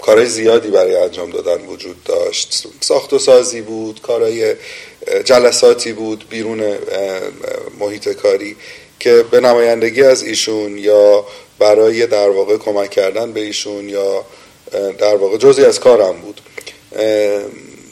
کارهای 0.00 0.26
زیادی 0.26 0.68
برای 0.68 0.96
انجام 0.96 1.30
دادن 1.30 1.66
وجود 1.66 2.04
داشت. 2.04 2.66
ساخت 2.80 3.12
و 3.12 3.18
سازی 3.18 3.60
بود 3.60 4.02
کارهای 4.02 4.54
جلساتی 5.24 5.92
بود 5.92 6.24
بیرون 6.30 6.78
محیط 7.80 8.08
کاری 8.08 8.56
که 9.00 9.24
به 9.30 9.40
نمایندگی 9.40 10.02
از 10.02 10.22
ایشون 10.22 10.78
یا 10.78 11.26
برای 11.58 12.06
در 12.06 12.30
واقع 12.30 12.56
کمک 12.56 12.90
کردن 12.90 13.32
به 13.32 13.40
ایشون 13.40 13.88
یا 13.88 14.24
در 14.98 15.16
واقع 15.16 15.36
جزی 15.36 15.64
از 15.64 15.80
کارم 15.80 16.16
بود. 16.20 16.40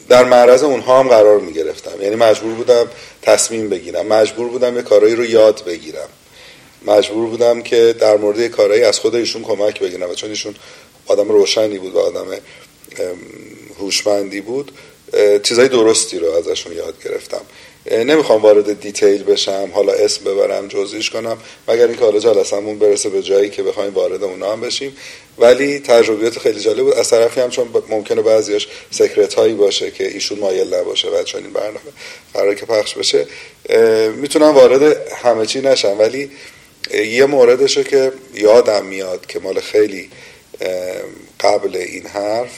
در 0.09 0.23
معرض 0.23 0.63
اونها 0.63 0.99
هم 0.99 1.07
قرار 1.07 1.39
می 1.39 1.53
گرفتم 1.53 2.01
یعنی 2.01 2.15
مجبور 2.15 2.53
بودم 2.53 2.87
تصمیم 3.21 3.69
بگیرم. 3.69 4.07
مجبور 4.07 4.47
بودم 4.47 4.75
یه 4.75 4.81
کارایی 4.81 5.15
رو 5.15 5.25
یاد 5.25 5.63
بگیرم. 5.65 6.07
مجبور 6.85 7.29
بودم 7.29 7.61
که 7.61 7.95
در 7.99 8.17
مورد 8.17 8.47
کارهایی 8.47 8.83
از 8.83 8.99
خود 8.99 9.15
ایشون 9.15 9.43
کمک 9.43 9.79
بگیرم 9.79 10.09
و 10.09 10.13
چون 10.13 10.29
ایشون 10.29 10.55
آدم 11.09 11.29
روشنی 11.29 11.77
بود 11.77 11.95
و 11.95 11.99
آدم 11.99 12.27
هوشمندی 13.79 14.41
بود. 14.41 14.71
چیزای 15.43 15.67
درستی 15.67 16.19
رو 16.19 16.31
ازشون 16.31 16.73
یاد 16.73 17.03
گرفتم. 17.03 17.41
نمی‌خوام 17.91 18.41
وارد 18.41 18.81
دیتیل 18.81 19.23
بشم 19.23 19.69
حالا 19.73 19.93
اسم 19.93 20.23
ببرم 20.23 20.67
جزئیش 20.67 21.09
کنم 21.09 21.37
مگر 21.67 21.87
اینکه 21.87 22.05
حالا 22.05 22.19
جلسمون 22.19 22.79
برسه 22.79 23.09
به 23.09 23.21
جایی 23.21 23.49
که 23.49 23.63
بخوایم 23.63 23.93
وارد 23.93 24.23
اونا 24.23 24.51
هم 24.51 24.61
بشیم. 24.61 24.97
ولی 25.37 25.79
تجربیات 25.79 26.39
خیلی 26.39 26.59
جالب 26.59 26.83
بود. 26.83 26.93
از 26.93 27.09
طرفی 27.09 27.41
هم 27.41 27.49
چون 27.49 27.67
ممکنه 27.89 28.21
بعضیاش 28.21 28.67
سکرت 28.91 29.33
هایی 29.33 29.53
باشه 29.53 29.91
که 29.91 30.07
ایشون 30.07 30.39
مایل 30.39 30.73
نباشه 30.73 31.07
و 31.09 31.23
چون 31.23 31.43
این 31.43 31.53
برنامه 31.53 31.79
قرار 32.33 32.55
که 32.55 32.65
پخش 32.65 32.93
بشه. 32.93 33.27
می‌تونم 34.15 34.55
وارد 34.55 35.11
همه 35.23 35.45
چی 35.45 35.61
نشم 35.61 35.99
ولی 35.99 36.31
یه 36.93 37.25
موردشو 37.25 37.83
که 37.83 38.11
یادم 38.33 38.85
میاد 38.85 39.25
که 39.25 39.39
مال 39.39 39.59
خیلی 39.59 40.09
قبل 41.39 41.75
این 41.75 42.07
حرف 42.07 42.51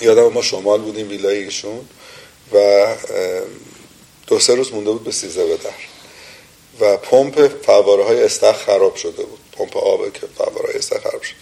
یادم 0.00 0.32
ما 0.32 0.42
شمال 0.42 0.80
بودیم 0.80 1.08
ویلای 1.08 1.44
ایشون 1.44 1.88
و 2.52 2.86
دو 4.26 4.38
سه 4.38 4.54
روز 4.54 4.72
مونده 4.72 4.90
بود 4.90 5.04
به 5.04 5.12
سیزه 5.12 5.46
به 5.46 5.56
در. 5.56 5.70
و 6.80 6.96
پمپ 6.96 7.62
فواره 7.62 8.04
های 8.04 8.22
استخ 8.22 8.64
خراب 8.64 8.96
شده 8.96 9.22
بود. 9.22 9.38
پمپ 9.52 9.76
آب 9.76 10.12
که 10.12 10.20
فواره 10.38 10.66
های 10.66 10.76
استخ 10.76 10.98
خراب 10.98 11.22
شد 11.22 11.34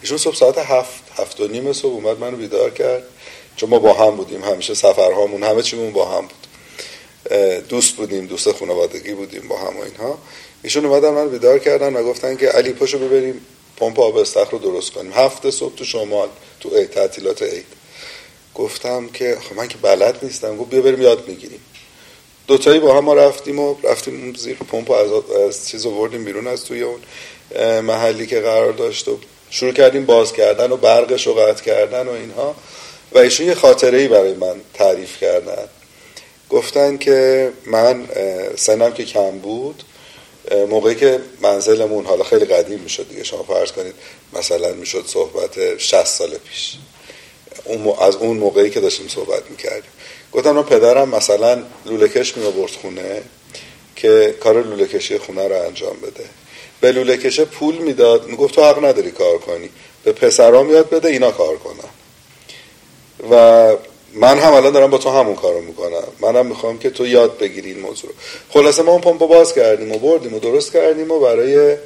ایشون 0.00 0.18
صبح 0.18 0.34
ساعت 0.34 0.58
هفت 0.58 1.02
هفت 1.16 1.40
و 1.40 1.48
نیم 1.48 1.72
صبح 1.72 1.92
اومد 1.92 2.18
منو 2.18 2.36
بیدار 2.36 2.70
کرد. 2.70 3.02
چون 3.56 3.70
ما 3.70 3.78
با 3.78 3.92
هم 3.92 4.16
بودیم 4.16 4.44
همیشه 4.44 4.74
سفرهامون 4.74 5.42
همه 5.42 5.62
چیمون 5.62 5.92
با 5.92 6.04
هم 6.04 6.20
بود. 6.20 6.46
دوست 7.68 7.96
بودیم 7.96 8.26
دوست 8.26 8.52
خانوادگی 8.52 9.14
بودیم 9.14 9.48
با 9.48 9.58
هم 9.58 9.76
و 9.76 9.82
اینها. 9.82 10.18
ایشون 10.62 10.84
اومدن 10.86 11.10
من 11.10 11.28
بیدار 11.28 11.58
کردن 11.58 11.96
و 11.96 12.02
گفتن 12.02 12.36
که 12.36 12.46
علی 12.46 12.72
پاشو 12.72 12.98
ببریم. 12.98 13.40
پمپ 13.76 14.00
آب 14.00 14.16
استخر 14.16 14.50
رو 14.50 14.58
درست 14.58 14.92
کنیم. 14.92 15.12
هفته 15.12 15.50
صبح 15.50 15.74
تو 15.74 15.84
شمال 15.84 16.28
تو 16.60 16.84
تعطیلات 16.84 17.42
عید. 17.42 17.66
گفتم 18.54 19.08
که 19.08 19.38
خب 19.48 19.56
من 19.56 19.68
که 19.68 19.78
بلد 19.78 20.18
نیستم. 20.22 20.56
گفت 20.56 20.70
بیا 20.70 20.80
بریم 20.80 21.02
یاد 21.02 21.28
می‌گیریم. 21.28 21.60
دوتایی 22.46 22.80
با 22.80 22.98
هم 22.98 23.10
رفتیم 23.10 23.58
و 23.58 23.76
رفتیم 23.82 24.34
زیر 24.34 24.56
پمپ 24.56 24.90
از, 24.90 25.10
از 25.30 25.68
چیز 25.68 25.86
آوردیم 25.86 26.24
بیرون 26.24 26.46
از 26.46 26.64
توی 26.64 26.82
اون 26.82 27.00
محلی 27.80 28.26
که 28.26 28.40
قرار 28.40 28.72
داشت 28.72 29.08
و 29.08 29.18
شروع 29.50 29.72
کردیم 29.72 30.06
باز 30.06 30.32
کردن 30.32 30.72
و 30.72 30.76
برقش 30.76 31.26
رو 31.26 31.34
قطع 31.34 31.64
کردن 31.64 32.08
و 32.08 32.10
اینها. 32.10 32.54
و 33.12 33.18
ایشون 33.18 33.46
یه 33.46 33.54
خاطره 33.54 33.98
ای 33.98 34.08
برای 34.08 34.34
من 34.34 34.60
تعریف 34.74 35.20
کردن. 35.20 35.68
گفتن 36.50 36.96
که 36.96 37.52
من 37.66 38.08
سنم 38.56 38.92
که 38.92 39.04
کم 39.04 39.38
بود 39.38 39.82
موقعی 40.68 40.94
که 40.94 41.20
منزلمون 41.40 42.04
حالا 42.04 42.24
خیلی 42.24 42.44
قدیم 42.44 42.80
می‌شد 42.80 43.08
دیگه 43.08 43.24
شما 43.24 43.42
فرض 43.42 43.72
کنید 43.72 43.94
مثلا 44.32 44.72
می‌شد 44.72 45.04
صحبت 45.06 45.78
60 45.78 46.04
سال 46.04 46.30
پیش. 46.30 46.76
اون 47.64 47.98
از 48.00 48.16
اون 48.16 48.36
موقعی 48.36 48.70
که 48.70 48.80
داشتیم 48.80 49.08
صحبت 49.08 49.50
می‌کردیم. 49.50 49.90
گفتم 50.32 50.62
پدرم 50.62 51.08
مثلا 51.08 51.62
لولکش 51.86 52.36
می 52.36 52.46
آورد 52.46 52.72
خونه 52.72 53.22
که 53.96 54.34
کار 54.40 54.62
لولکشی 54.62 55.18
خونه 55.18 55.48
رو 55.48 55.62
انجام 55.62 55.96
بده. 55.96 56.24
به 56.80 56.92
لولکش 56.92 57.40
پول 57.40 57.74
می‌داد 57.74 58.26
می‌گفت 58.26 58.54
تو 58.54 58.64
حق 58.64 58.84
نداری 58.84 59.10
کار 59.10 59.38
کنی. 59.38 59.70
به 60.04 60.12
پسرها 60.12 60.62
میاد 60.62 60.90
بده 60.90 61.08
اینا 61.08 61.30
کار 61.30 61.56
کنن. 61.56 61.90
و 63.30 63.76
من 64.14 64.38
هم 64.38 64.52
الان 64.52 64.72
دارم 64.72 64.90
با 64.90 64.98
تو 64.98 65.10
همون 65.10 65.34
کارو 65.34 65.60
می‌کنم. 65.60 66.04
منم 66.20 66.46
می‌خوام 66.46 66.78
که 66.78 66.90
تو 66.90 67.06
یاد 67.06 67.38
بگیری 67.38 67.70
این 67.70 67.80
موضوع 67.80 68.10
رو. 68.10 68.16
خلاصه 68.50 68.82
ما 68.82 68.92
اون 68.92 69.00
پمپ 69.00 69.18
باز 69.18 69.54
کردیم 69.54 69.92
و 69.92 69.98
بردیم 69.98 70.34
و 70.34 70.38
درست 70.38 70.72
کردیم 70.72 71.10
و 71.10 71.20
برای 71.20 71.76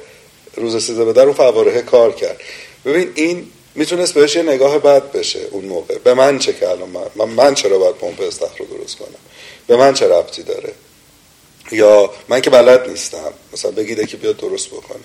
روز 0.55 0.85
سیزده 0.85 1.05
به 1.05 1.13
در 1.13 1.23
اون 1.23 1.33
فواره 1.33 1.81
کار 1.81 2.11
کرد. 2.11 2.41
ببین 2.85 3.11
این 3.15 3.47
می‌تونست 3.75 4.13
بهش 4.13 4.35
یه 4.35 4.43
نگاه 4.43 4.79
بد 4.79 5.11
بشه 5.11 5.39
اون 5.51 5.65
موقع. 5.65 5.97
به 5.97 6.13
من 6.13 6.39
چه 6.39 6.53
که 6.53 6.69
الان 6.69 6.89
من, 7.15 7.29
من, 7.29 7.53
چرا 7.53 7.77
باید 7.77 7.95
پمپ 7.95 8.21
استخر 8.21 8.57
رو 8.57 8.77
درست 8.77 8.97
کنم؟ 8.97 9.19
به 9.67 9.77
من 9.77 9.93
چه 9.93 10.07
ربطی 10.07 10.43
داره؟ 10.43 10.73
یا 11.71 12.11
من 12.27 12.41
که 12.41 12.49
بلد 12.49 12.89
نیستم. 12.89 13.33
مثلا 13.53 13.71
بگیده 13.71 14.05
که 14.05 14.17
بیاد 14.17 14.37
درست 14.37 14.67
بکنه. 14.67 15.03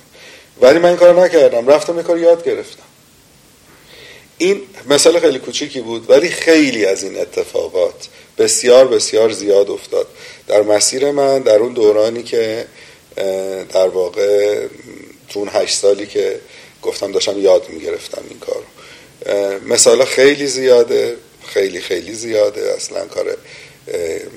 ولی 0.60 0.78
من 0.78 0.88
این 0.88 0.96
کار 0.96 1.20
نکردم. 1.24 1.68
رفتم 1.68 1.96
یه 1.96 2.02
کار 2.02 2.18
یاد 2.18 2.44
گرفتم. 2.44 2.83
این 4.38 4.62
مثال 4.90 5.20
خیلی 5.20 5.38
کوچیکی 5.38 5.80
بود 5.80 6.10
ولی 6.10 6.28
خیلی 6.28 6.86
از 6.86 7.02
این 7.02 7.20
اتفاقات 7.20 8.08
بسیار 8.38 8.88
بسیار 8.88 9.32
زیاد 9.32 9.70
افتاد. 9.70 10.06
در 10.48 10.62
مسیر 10.62 11.10
من 11.10 11.38
در 11.38 11.58
اون 11.58 11.72
دورانی 11.72 12.22
که 12.22 12.66
در 13.72 13.88
واقع 13.88 14.66
تو 15.28 15.38
اون 15.38 15.48
هشت 15.52 15.78
سالی 15.78 16.06
که 16.06 16.40
گفتم 16.82 17.12
داشتم 17.12 17.38
یاد 17.38 17.68
می‌گرفتم 17.68 18.22
این 18.30 18.38
کار 18.38 18.62
مثال 19.66 20.04
خیلی 20.04 20.46
زیاده 20.46 21.16
خیلی 21.46 21.80
خیلی 21.80 22.14
زیاده. 22.14 22.74
اصلا 22.76 23.06
کار 23.06 23.36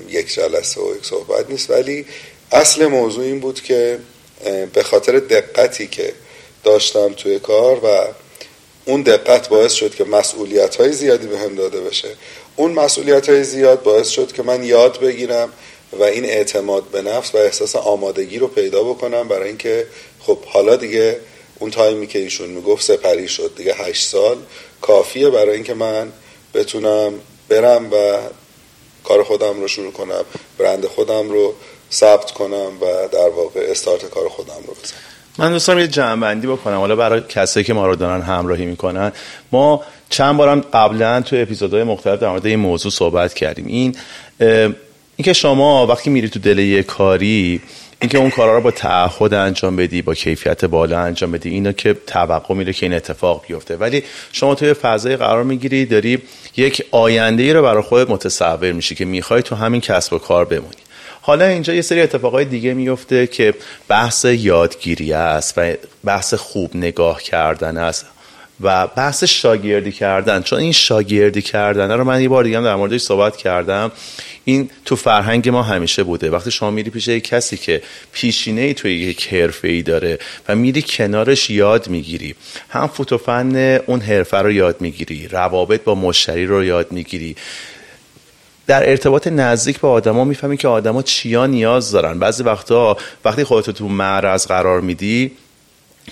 یک 0.08 0.34
جلسه 0.34 0.80
و 0.80 0.96
یک 0.96 1.06
صحبت 1.06 1.50
نیست. 1.50 1.70
ولی 1.70 2.06
اصل 2.52 2.86
موضوع 2.86 3.24
این 3.24 3.40
بود 3.40 3.62
که 3.62 3.98
به 4.72 4.82
خاطر 4.82 5.18
دقتی 5.18 5.86
که 5.86 6.12
داشتم 6.64 7.12
توی 7.12 7.38
کار 7.38 7.84
و 7.84 8.06
اون 8.88 9.02
دقت 9.02 9.48
باعث 9.48 9.72
شد 9.72 9.94
که 9.94 10.04
مسئولیت 10.04 10.76
های 10.76 10.92
زیادی 10.92 11.26
به 11.26 11.38
هم 11.38 11.54
داده 11.54 11.80
بشه. 11.80 12.08
اون 12.56 12.72
مسئولیت 12.72 13.28
های 13.28 13.44
زیاد 13.44 13.82
باعث 13.82 14.08
شد 14.08 14.32
که 14.32 14.42
من 14.42 14.64
یاد 14.64 15.00
بگیرم 15.00 15.52
و 15.92 16.02
این 16.02 16.24
اعتماد 16.24 16.84
به 16.84 17.02
نفس 17.02 17.34
و 17.34 17.38
احساس 17.38 17.76
آمادگی 17.76 18.38
رو 18.38 18.46
پیدا 18.46 18.82
بکنم 18.82 19.28
برای 19.28 19.48
اینکه 19.48 19.86
خب 20.20 20.38
حالا 20.44 20.76
دیگه 20.76 21.20
اون 21.58 21.70
تایمی 21.70 22.06
که 22.06 22.18
ایشون 22.18 22.48
می‌گفت 22.48 22.84
سپری 22.84 23.28
شد. 23.28 23.52
دیگه 23.56 23.74
هشت 23.74 24.06
سال 24.06 24.36
کافیه 24.80 25.30
برای 25.30 25.54
اینکه 25.54 25.74
من 25.74 26.12
بتونم 26.54 27.12
برم 27.48 27.92
و 27.92 28.18
کار 29.04 29.22
خودم 29.22 29.60
رو 29.60 29.68
شروع 29.68 29.92
کنم 29.92 30.24
برند 30.58 30.86
خودم 30.86 31.30
رو 31.30 31.54
ثبت 31.92 32.30
کنم 32.30 32.72
و 32.80 33.08
در 33.12 33.28
واقع 33.28 33.60
استارت 33.60 34.10
کار 34.10 34.28
خودم 34.28 34.62
رو 34.66 34.74
بزنم. 34.82 35.07
من 35.38 35.52
دوستان 35.52 35.78
یه 35.78 35.88
جمع 35.88 36.34
بکنم. 36.34 36.76
حالا 36.76 36.96
برای 36.96 37.22
کسایی 37.28 37.64
که 37.64 37.74
ما 37.74 37.86
رو 37.86 37.96
دارن 37.96 38.22
همراهی 38.22 38.66
می‌کنن 38.66 39.12
ما 39.52 39.82
چند 40.10 40.36
بارم 40.36 40.60
قبلا 40.60 41.20
تو 41.20 41.36
اپیزودهای 41.36 41.82
مختلف 41.82 42.20
در 42.20 42.28
مورد 42.28 42.46
این 42.46 42.58
موضوع 42.58 42.92
صحبت 42.92 43.34
کردیم. 43.34 43.66
این 43.66 43.96
اینکه 45.16 45.32
شما 45.32 45.86
وقتی 45.86 46.10
میری 46.10 46.28
تو 46.28 46.38
دل 46.38 46.58
یه 46.58 46.82
کاری 46.82 47.60
اینکه 48.00 48.18
اون 48.18 48.30
کارا 48.30 48.54
رو 48.54 48.60
با 48.60 48.70
تعهد 48.70 49.34
انجام 49.34 49.76
بدی 49.76 50.02
با 50.02 50.14
کیفیت 50.14 50.64
بالا 50.64 51.00
انجام 51.00 51.32
بدی 51.32 51.50
اینا 51.50 51.72
که 51.72 51.96
توقع 52.06 52.54
میره 52.54 52.72
که 52.72 52.86
این 52.86 52.94
اتفاق 52.94 53.44
بیفته. 53.48 53.76
ولی 53.76 54.02
شما 54.32 54.54
توی 54.54 54.74
فضای 54.74 55.16
قرار 55.16 55.42
می‌گیری 55.42 55.86
داری 55.86 56.22
یک 56.56 56.84
آینده 56.90 57.42
ای 57.42 57.52
رو 57.52 57.62
برای 57.62 57.82
خودت 57.82 58.10
متصور 58.10 58.72
میشی 58.72 58.94
که 58.94 59.04
می‌خوای 59.04 59.42
تو 59.42 59.54
همین 59.54 59.80
کسب 59.80 60.12
و 60.12 60.18
کار 60.18 60.44
بمونی. 60.44 60.87
حالا 61.28 61.44
اینجا 61.44 61.74
یه 61.74 61.82
سری 61.82 62.00
اتفاقای 62.00 62.44
دیگه 62.44 62.74
میفته 62.74 63.26
که 63.26 63.54
بحث 63.88 64.24
یادگیری 64.24 65.12
است 65.12 65.54
و 65.56 65.72
بحث 66.04 66.34
خوب 66.34 66.76
نگاه 66.76 67.22
کردن 67.22 67.76
است 67.76 68.06
و 68.60 68.86
بحث 68.86 69.24
شاگردی 69.24 69.92
کردن. 69.92 70.42
چون 70.42 70.58
این 70.58 70.72
شاگردی 70.72 71.42
کردن 71.42 71.90
رو 71.90 72.04
من 72.04 72.22
یه 72.22 72.28
بار 72.28 72.44
دیگه 72.44 72.60
در 72.60 72.74
موردش 72.74 73.00
صحبت 73.00 73.36
کردم. 73.36 73.92
این 74.44 74.70
تو 74.84 74.96
فرهنگ 74.96 75.48
ما 75.48 75.62
همیشه 75.62 76.02
بوده. 76.02 76.30
وقتی 76.30 76.50
شما 76.50 76.70
میری 76.70 76.90
پیش 76.90 77.08
یک 77.08 77.24
کسی 77.24 77.56
که 77.56 77.82
پیشینه 78.12 78.60
ای 78.60 78.74
توی 78.74 78.94
یک 78.98 79.34
حرفه 79.34 79.68
ای 79.68 79.82
داره 79.82 80.18
و 80.48 80.54
میری 80.54 80.82
کنارش 80.82 81.50
یاد 81.50 81.88
می‌گیری 81.88 82.34
هم 82.68 82.86
فوتوفن 82.86 83.56
اون 83.86 84.00
حرفه 84.00 84.36
رو 84.36 84.52
یاد 84.52 84.80
می‌گیری 84.80 85.28
روابط 85.28 85.84
با 85.84 85.94
مشتری 85.94 86.46
رو 86.46 86.64
یاد 86.64 86.92
می‌گیری 86.92 87.36
در 88.68 88.90
ارتباط 88.90 89.26
نزدیک 89.26 89.80
به 89.80 89.88
آدما 89.88 90.24
می‌فهمی 90.24 90.56
که 90.56 90.68
آدما 90.68 91.02
چیا 91.02 91.46
نیاز 91.46 91.90
دارن. 91.90 92.18
بعضی 92.18 92.42
وقتا 92.42 92.96
وقتی 93.24 93.44
خودتو 93.44 93.72
تو 93.72 93.88
معرض 93.88 94.46
قرار 94.46 94.80
میدی 94.80 95.32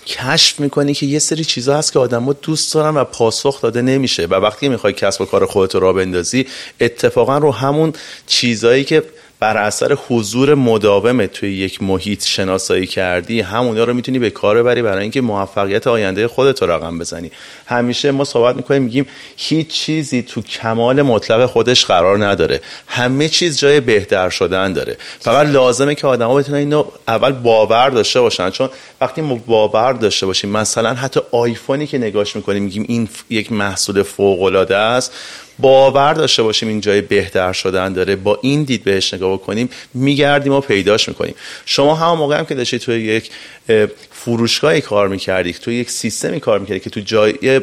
کشف 0.07 0.61
می‌کنی 0.61 0.95
که 0.95 1.07
یه 1.07 1.19
سری 1.19 1.45
چیزا 1.45 1.79
هست 1.79 1.93
که 1.93 1.99
آدما 1.99 2.33
دوست 2.33 2.75
دارن 2.75 2.97
و 2.97 3.05
پاسخ 3.05 3.63
داده 3.63 3.83
نمیشه. 3.83 4.27
و 4.27 4.35
وقتی 4.35 4.69
می‌خوای 4.69 4.93
کسب 4.93 5.21
و 5.21 5.25
کار 5.25 5.47
خودت 5.47 5.75
رو 5.75 5.93
بندازی 5.93 6.47
اتفاقا 6.81 7.39
رو 7.39 7.53
همون 7.53 7.93
چیزایی 8.27 8.85
که 8.85 9.03
بر 9.41 9.57
اثر 9.57 9.97
حضور 10.09 10.55
مداوم 10.55 11.27
توی 11.27 11.57
یک 11.57 11.83
محیط 11.83 12.25
شناسایی 12.25 12.87
کردی 12.87 13.41
همونا 13.41 13.85
رو 13.85 13.95
می‌تونی 13.95 14.19
به 14.19 14.31
کار 14.31 14.63
بری 14.63 14.83
برای 14.83 15.03
اینکه 15.03 15.21
موفقیت 15.21 15.87
آینده 15.87 16.29
خودت 16.29 16.63
رو 16.63 16.71
رقم 16.71 16.99
بزنی. 16.99 17.31
همیشه 17.67 18.11
ما 18.11 18.25
صحبت 18.25 18.57
می‌کنیم 18.57 18.83
میگیم 18.83 19.07
هیچ 19.37 19.69
چیزی 19.69 20.23
تو 20.23 20.43
کمال 20.43 21.03
مطلق 21.03 21.47
خودش 21.47 21.85
قرار 21.85 22.27
نداره. 22.27 22.61
همه 22.87 23.29
چیز 23.29 23.59
جای 23.59 23.81
بهتر 23.81 24.31
شدن 24.31 24.73
داره. 24.73 24.97
فقط 25.21 25.47
لازمه 25.47 25.95
که 25.95 26.07
آدما 26.07 26.35
بتونن 26.35 26.59
اینو 26.59 26.85
اول 27.09 27.33
باور 27.33 27.91
داشته 27.91 28.21
باشن. 28.21 28.51
چون 28.51 28.69
وقتی 29.01 29.21
ما 29.21 29.35
باور 29.47 29.93
داشته 29.93 30.27
باشیم 30.27 30.51
مثلا 30.51 30.95
حتی 30.95 31.21
آیفونی 31.33 31.87
که 31.87 31.99
نگاش 31.99 32.37
می‌کنیم 32.37 32.63
میگیم 32.63 32.85
این 32.89 33.09
یک 33.31 33.53
محصول 33.53 34.03
فوق 34.03 34.43
العاده 34.43 34.77
است. 34.77 35.13
باور 35.59 36.15
داشته 36.15 36.43
باشیم 36.43 36.69
این 36.69 36.81
جای 36.81 37.01
بهتر 37.01 37.53
شدن 37.53 37.93
داره. 37.93 38.17
با 38.17 38.39
این 38.43 38.63
دید 38.63 38.85
بهش 38.85 39.15
نگاه 39.15 39.33
بکنیم 39.33 39.69
میگردیم 39.95 40.53
و 40.53 40.61
پیداش 40.61 41.09
می‌کنیم. 41.09 41.35
شما 41.67 41.95
هم 41.95 42.19
موقع 42.19 42.39
هم 42.39 42.47
که 42.47 42.55
داشتی 42.55 42.79
توی 42.79 43.01
یک 43.01 43.31
فروشگاهی 44.11 44.81
کار 44.81 45.09
می‌کردی 45.09 45.53
توی 45.53 45.75
یک 45.75 45.91
سیستمی 45.91 46.41
کار 46.41 46.59
می‌کردی 46.59 46.81
که 46.81 46.91
تو 46.91 47.01
جای 47.01 47.61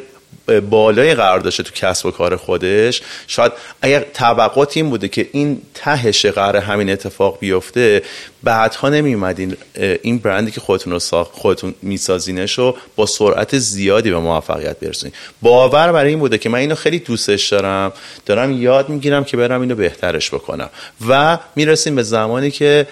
بالای 0.69 1.15
قرار 1.15 1.39
داشته 1.39 1.63
تو 1.63 1.71
کسب 1.75 2.05
و 2.05 2.11
کار 2.11 2.35
خودش 2.35 3.01
شاید 3.27 3.51
اگر 3.81 4.05
توقعات 4.13 4.77
این 4.77 4.89
بوده 4.89 5.07
که 5.07 5.29
این 5.31 5.61
تهش 5.73 6.25
قرار 6.25 6.57
همین 6.57 6.89
اتفاق 6.89 7.39
بیفته 7.39 8.01
بعدها 8.43 8.89
نمی 8.89 9.13
اومدین 9.13 9.57
این 10.01 10.17
برندی 10.17 10.51
که 10.51 10.61
خودتون 10.61 10.93
رو 10.93 10.99
ساخت 10.99 11.31
خودتون 11.31 11.75
میسازینش 11.81 12.57
رو 12.57 12.77
با 12.95 13.05
سرعت 13.05 13.57
زیادی 13.57 14.11
به 14.11 14.19
موفقیت 14.19 14.79
برسونید 14.79 15.15
باور 15.41 15.91
برای 15.91 16.09
این 16.09 16.19
بوده 16.19 16.37
که 16.37 16.49
من 16.49 16.59
اینو 16.59 16.75
خیلی 16.75 16.99
دوستش 16.99 17.49
دارم 17.53 17.93
دارم 18.25 18.61
یاد 18.61 18.89
می‌گیرم 18.89 19.23
که 19.23 19.37
برم 19.37 19.61
اینو 19.61 19.75
بهترش 19.75 20.33
بکنم. 20.33 20.69
و 21.09 21.37
می‌رسیم 21.55 21.95
به 21.95 22.03
زمانی 22.03 22.51
که 22.51 22.87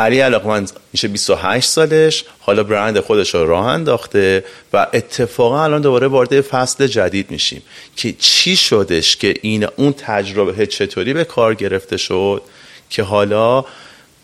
علی 0.00 0.20
علاقمند 0.20 0.72
میشه 0.92 1.08
28 1.08 1.68
سالش 1.70 2.24
حالا 2.38 2.62
برند 2.62 3.00
خودش 3.00 3.34
رو 3.34 3.46
راه 3.46 3.66
انداخته 3.66 4.44
و 4.72 4.86
اتفاقا 4.92 5.64
الان 5.64 5.80
دوباره 5.80 6.06
وارد 6.06 6.40
فصل 6.40 6.86
جدید 6.86 7.30
میشیم. 7.30 7.62
که 7.96 8.12
چی 8.12 8.56
شدش 8.56 9.16
که 9.16 9.34
این 9.42 9.66
اون 9.76 9.92
تجربه 9.92 10.66
چطوری 10.66 11.12
به 11.12 11.24
کار 11.24 11.54
گرفته 11.54 11.96
شد 11.96 12.42
که 12.90 13.02
حالا 13.02 13.64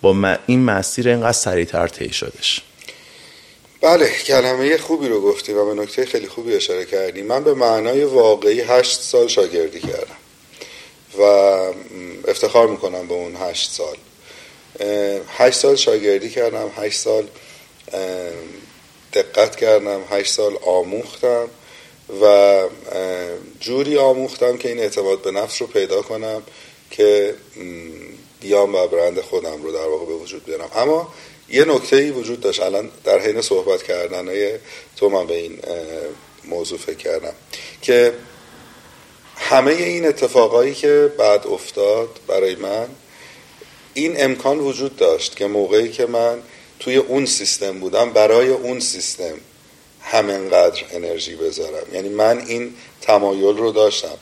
با 0.03 0.37
این 0.47 0.65
مسیر 0.65 1.09
اینقدر 1.09 1.33
سریعتر 1.33 1.89
طی 1.89 2.12
شدش؟ 2.12 2.61
بله 3.83 4.11
کلمه 4.27 4.79
خوبی 4.79 5.09
رو 5.09 5.21
گفتی 5.21 5.53
و 5.53 5.75
به 5.75 5.83
نکته 5.83 6.07
خیلی 6.07 6.27
خوبی 6.27 6.55
اشاره 6.55 6.85
کردی. 6.85 7.23
من 7.23 7.45
به 7.45 7.55
معنای 7.55 8.05
واقعی 8.05 8.61
هشت 8.61 9.01
سال 9.01 9.29
شاگردی 9.29 9.81
کردم 9.81 10.17
و 11.19 11.23
افتخار 12.29 12.69
می‌کنم 12.69 13.07
به 13.09 13.15
اون 13.15 13.37
هشت 13.37 13.71
سال. 13.71 13.97
هشت 15.29 15.59
سال 15.59 15.77
شاگردی 15.77 16.31
کردم 16.31 16.71
هشت 16.77 17.01
سال 17.01 17.29
دقت 19.12 19.57
کردم 19.57 20.01
هشت 20.11 20.33
سال 20.33 20.57
آموختم 20.65 21.49
و 22.23 22.62
جوری 23.61 23.99
آموختم 23.99 24.57
که 24.57 24.69
این 24.69 24.79
اعتماد 24.79 25.23
به 25.23 25.31
نفس 25.31 25.62
رو 25.62 25.67
پیدا 25.67 26.03
کنم 26.03 26.43
که 26.91 27.35
بیام 28.41 28.75
و 28.75 28.87
برند 28.87 29.21
خودم 29.21 29.62
رو 29.62 29.73
در 29.73 29.87
واقع 29.87 30.07
به 30.07 30.15
وجود 30.15 30.45
بیارم. 30.45 30.71
اما 30.77 31.15
یه 31.49 31.65
نکته 31.65 31.97
ای 31.97 32.11
وجود 32.11 32.41
داشت. 32.41 32.61
الان 32.61 32.91
در 33.05 33.19
حین 33.19 33.41
صحبت 33.41 33.83
کردن 33.83 34.59
تو 34.97 35.09
من 35.09 35.27
به 35.27 35.35
این 35.35 35.59
موضوع 36.45 36.79
فکر 36.79 36.97
کردم 36.97 37.33
که 37.83 38.12
همه 39.37 39.73
این 39.73 40.07
اتفاقایی 40.07 40.75
که 40.75 41.12
بعد 41.19 41.47
افتاد 41.47 42.09
برای 42.27 42.55
من 42.55 42.89
این 43.97 44.25
امکان 44.25 44.59
وجود 44.59 44.97
داشت 44.97 45.37
که 45.37 45.47
موقعی 45.47 45.89
که 45.89 46.07
من 46.07 46.39
توی 46.81 46.97
اون 46.97 47.27
سیستم 47.27 47.81
بودم 47.81 48.11
برای 48.13 48.49
اون 48.49 48.81
سیستم 48.81 49.35
همینقدر 50.01 50.83
انرژی 50.91 51.35
بذارم. 51.35 51.95
یعنی 51.95 52.09
من 52.09 52.39
این 52.47 52.75
تمایل 53.01 53.57
رو 53.57 53.73
داشتم 53.73 54.17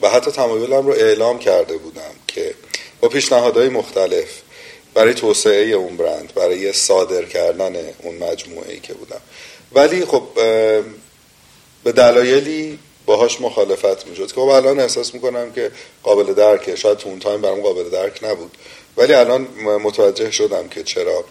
و 0.00 0.10
حتی 0.10 0.30
تمایلم 0.30 0.86
رو 0.86 0.92
اعلام 0.92 1.38
کرده 1.38 1.76
بودم 1.76 2.10
که 2.26 2.54
با 3.00 3.08
پیشنهادهای 3.08 3.68
مختلف 3.68 4.28
برای 4.94 5.14
توسعه 5.14 5.70
اون 5.70 5.96
برند 5.96 6.32
برای 6.34 6.72
صادر 6.72 7.24
کردن 7.24 7.76
اون 8.02 8.14
مجموعه 8.14 8.72
ای 8.72 8.80
که 8.80 8.94
بودم. 8.94 9.20
ولی 9.72 10.04
خب 10.04 10.22
به 11.84 11.92
دلایلی 11.92 12.78
باهاش 13.06 13.40
مخالفت 13.40 14.06
می‌شد. 14.06 14.26
که 14.26 14.34
خب 14.34 14.40
الان 14.40 14.80
احساس 14.80 15.14
می‌کنم 15.14 15.52
که 15.52 15.70
قابل 16.02 16.34
درکه. 16.34 16.76
شاید 16.76 16.98
تو 16.98 17.08
اون 17.08 17.18
تایم 17.18 17.40
برام 17.40 17.60
قابل 17.60 17.90
درک 17.90 18.24
نبود. 18.24 18.56
ولی 18.96 19.14
الان 19.14 19.40
متوجه 19.82 20.30
شدم 20.30 20.68
که 20.68 20.82
چرا 20.82 21.24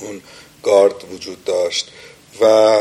اون 0.00 0.22
گارد 0.62 1.12
وجود 1.12 1.44
داشت 1.44 1.92
و 2.40 2.76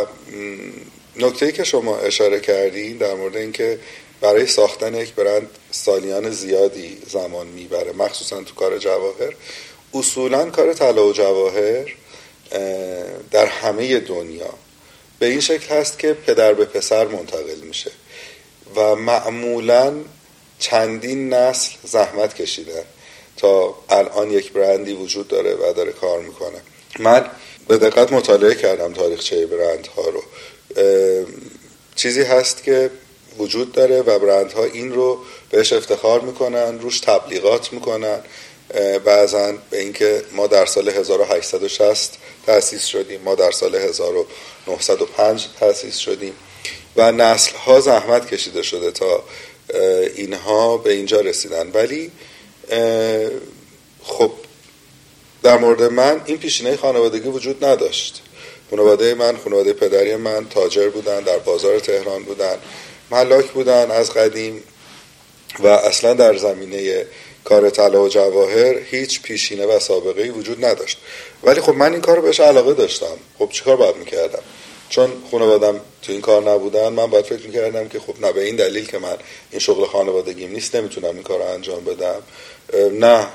نکته 1.15 1.52
که 1.52 1.63
شما 1.63 1.98
اشاره 1.98 2.39
کردین 2.39 2.98
در 2.98 3.13
مورد 3.13 3.38
اینکه 3.38 3.80
برای 4.22 4.48
ساختن 4.48 4.96
یک 4.96 5.13
برند 5.13 5.50
سالیان 5.72 6.30
زیادی 6.30 6.98
زمان 7.08 7.48
می‌بره 7.48 7.91
مخصوصا 7.91 8.44
تو 8.44 8.56
کار 8.56 8.78
جواهر 8.78 9.34
اصولا 9.94 10.50
کار 10.50 10.74
طلا 10.74 11.08
و 11.08 11.13
جواهر 11.13 11.96
در 13.32 13.46
همه 13.46 14.00
دنیا. 14.00 14.54
به 15.20 15.26
این 15.26 15.39
شکل 15.39 15.76
هست 15.76 16.00
که 16.00 16.13
پدر 16.13 16.54
به 16.54 16.65
پسر 16.65 17.08
منتقل 17.08 17.60
میشه 17.63 17.91
و 18.76 18.96
معمولا 18.96 19.94
چندین 20.60 21.34
نسل 21.34 21.72
زحمت 21.84 22.34
کشیدن 22.34 22.84
تا 23.38 23.76
الان 23.89 24.32
یک 24.32 24.54
برندی 24.54 24.94
وجود 24.94 25.28
داره 25.28 25.54
و 25.56 25.74
داره 25.74 25.91
کار 25.91 26.20
می‌کنه. 26.20 26.62
من 27.00 27.26
به 27.67 27.78
دقت 27.78 28.12
مطالعه 28.12 28.56
کردم 28.56 28.94
تاریخچه 28.94 29.46
برند 29.46 29.88
ها 29.88 30.10
رو. 30.10 30.24
چیزی 31.96 32.22
هست 32.22 32.63
که 32.63 32.89
وجود 33.38 33.72
داره 33.72 34.02
و 34.02 34.20
برندها 34.20 34.63
این 34.63 34.94
رو 34.94 35.20
بهش 35.50 35.74
افتخار 35.74 36.22
می‌کنن 36.22 36.80
روش 36.80 37.00
تبلیغات 37.00 37.74
می‌کنن. 37.74 38.20
بعضا 39.06 39.54
به 39.70 39.80
اینکه 39.80 40.24
ما 40.32 40.48
در 40.48 40.65
سال 40.65 40.89
1860 40.89 42.17
تأسیس 42.46 42.86
شدیم 42.86 43.22
ما 43.22 43.36
در 43.36 43.52
سال 43.52 43.76
1905 43.76 45.48
تأسیس 45.60 45.98
شدیم 45.98 46.34
و 46.96 47.12
نسل 47.12 47.56
ها 47.56 47.80
زحمت 47.80 48.34
کشیده 48.34 48.62
شده 48.62 48.91
تا 48.91 49.24
اینها 50.15 50.78
به 50.78 50.94
اینجا 50.94 51.22
رسیدن. 51.22 51.72
ولی 51.74 52.12
خب 54.04 54.32
در 55.44 55.58
مورد 55.58 55.84
من 55.84 56.22
این 56.26 56.38
پیشینه 56.38 56.76
خانوادگی 56.78 57.30
وجود 57.30 57.66
نداشت. 57.66 58.22
خانواده 58.70 59.14
من 59.14 59.38
خانواده 59.38 59.74
پدری 59.74 60.16
من 60.16 60.50
تاجر 60.50 60.90
بودن 60.90 61.20
در 61.20 61.38
بازار 61.38 61.80
تهران 61.80 62.24
بودن 62.24 62.58
ملاک 63.12 63.52
بودن 63.52 63.92
از 63.92 64.14
قدیم 64.14 64.64
و 65.60 65.68
اصلا 65.68 66.14
در 66.14 66.38
زمینه 66.38 67.06
کار 67.44 67.70
طلا 67.70 68.04
و 68.04 68.10
جواهر 68.10 68.78
هیچ 68.78 69.22
پیشینه 69.22 69.66
و 69.66 69.80
سابقه 69.80 70.22
ای 70.22 70.30
وجود 70.30 70.66
نداشت. 70.66 70.98
ولی 71.44 71.62
خب 71.62 71.76
من 71.76 71.92
این 71.92 72.02
کار 72.02 72.22
بهش 72.22 72.40
علاقه 72.40 72.74
داشتم. 72.74 73.18
خب 73.40 73.50
چیکار 73.52 73.76
باید 73.76 73.96
می‌کردم؟ 73.96 74.42
چون 74.90 75.12
خانوادم 75.32 75.82
تو 76.02 76.12
این 76.12 76.22
کار 76.22 76.52
نبودن 76.52 76.88
من 76.88 77.08
باید 77.08 77.26
فکر 77.26 77.48
می‌کردم 77.48 77.88
که 77.88 78.00
خب 78.00 78.22
نه 78.22 78.32
به 78.32 78.44
این 78.44 78.56
دلیل 78.56 78.86
که 78.86 78.98
من 78.98 79.18
این 79.52 79.60
شغل 79.60 79.86
خانوادگیم 79.86 80.52
نیست 80.52 80.76
نمی‌تونم 80.76 81.16
این 81.16 81.24
کار 81.24 81.40
رو 81.40 81.46
انجام 81.46 81.84
بدم. 81.84 82.22
نه. 82.74 83.28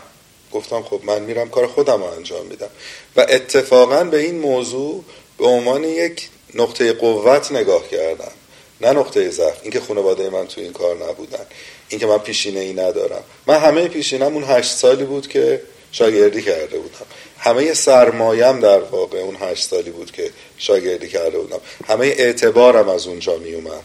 گفتم 0.52 0.82
خب 0.82 1.00
من 1.04 1.22
میرم 1.22 1.48
کار 1.48 1.66
خودم 1.66 2.02
رو 2.02 2.04
انجام 2.04 2.46
میدم. 2.46 2.70
و 3.16 3.26
اتفاقا 3.28 4.04
به 4.04 4.18
این 4.18 4.38
موضوع 4.38 5.04
به 5.38 5.46
عنوان 5.46 5.84
یک 5.84 6.28
نقطه 6.54 6.92
قوت 6.92 7.52
نگاه 7.52 7.88
کردم. 7.88 8.32
نه 8.80 8.92
نقطه 8.92 9.30
ضعف. 9.30 9.58
اینکه 9.62 9.80
خانواده 9.80 10.30
من 10.30 10.46
تو 10.46 10.60
این 10.60 10.72
کار 10.72 10.96
نبودن. 11.08 11.46
اینکه 11.88 12.06
من 12.06 12.18
پیشینه 12.18 12.60
ای 12.60 12.72
ندارم. 12.72 13.22
من 13.46 13.58
همه 13.58 13.88
پیشینم 13.88 14.34
اون 14.34 14.44
هشت 14.44 14.70
سالی 14.70 15.04
بود 15.04 15.28
که 15.28 15.62
شاگردی 15.92 16.42
کرده 16.42 16.78
بودم. 16.78 17.06
همه 17.38 17.74
سرمایم 17.74 18.60
در 18.60 18.80
واقع 18.80 19.18
اون 19.18 19.36
هشت 19.40 19.68
سالی 19.68 19.90
بود 19.90 20.10
که 20.10 20.30
شاگردی 20.58 21.08
کرده 21.08 21.38
بودم. 21.38 21.60
همه 21.86 22.06
اعتبارم 22.06 22.88
از 22.88 23.06
اونجا 23.06 23.36
می 23.36 23.54
اومد 23.54 23.84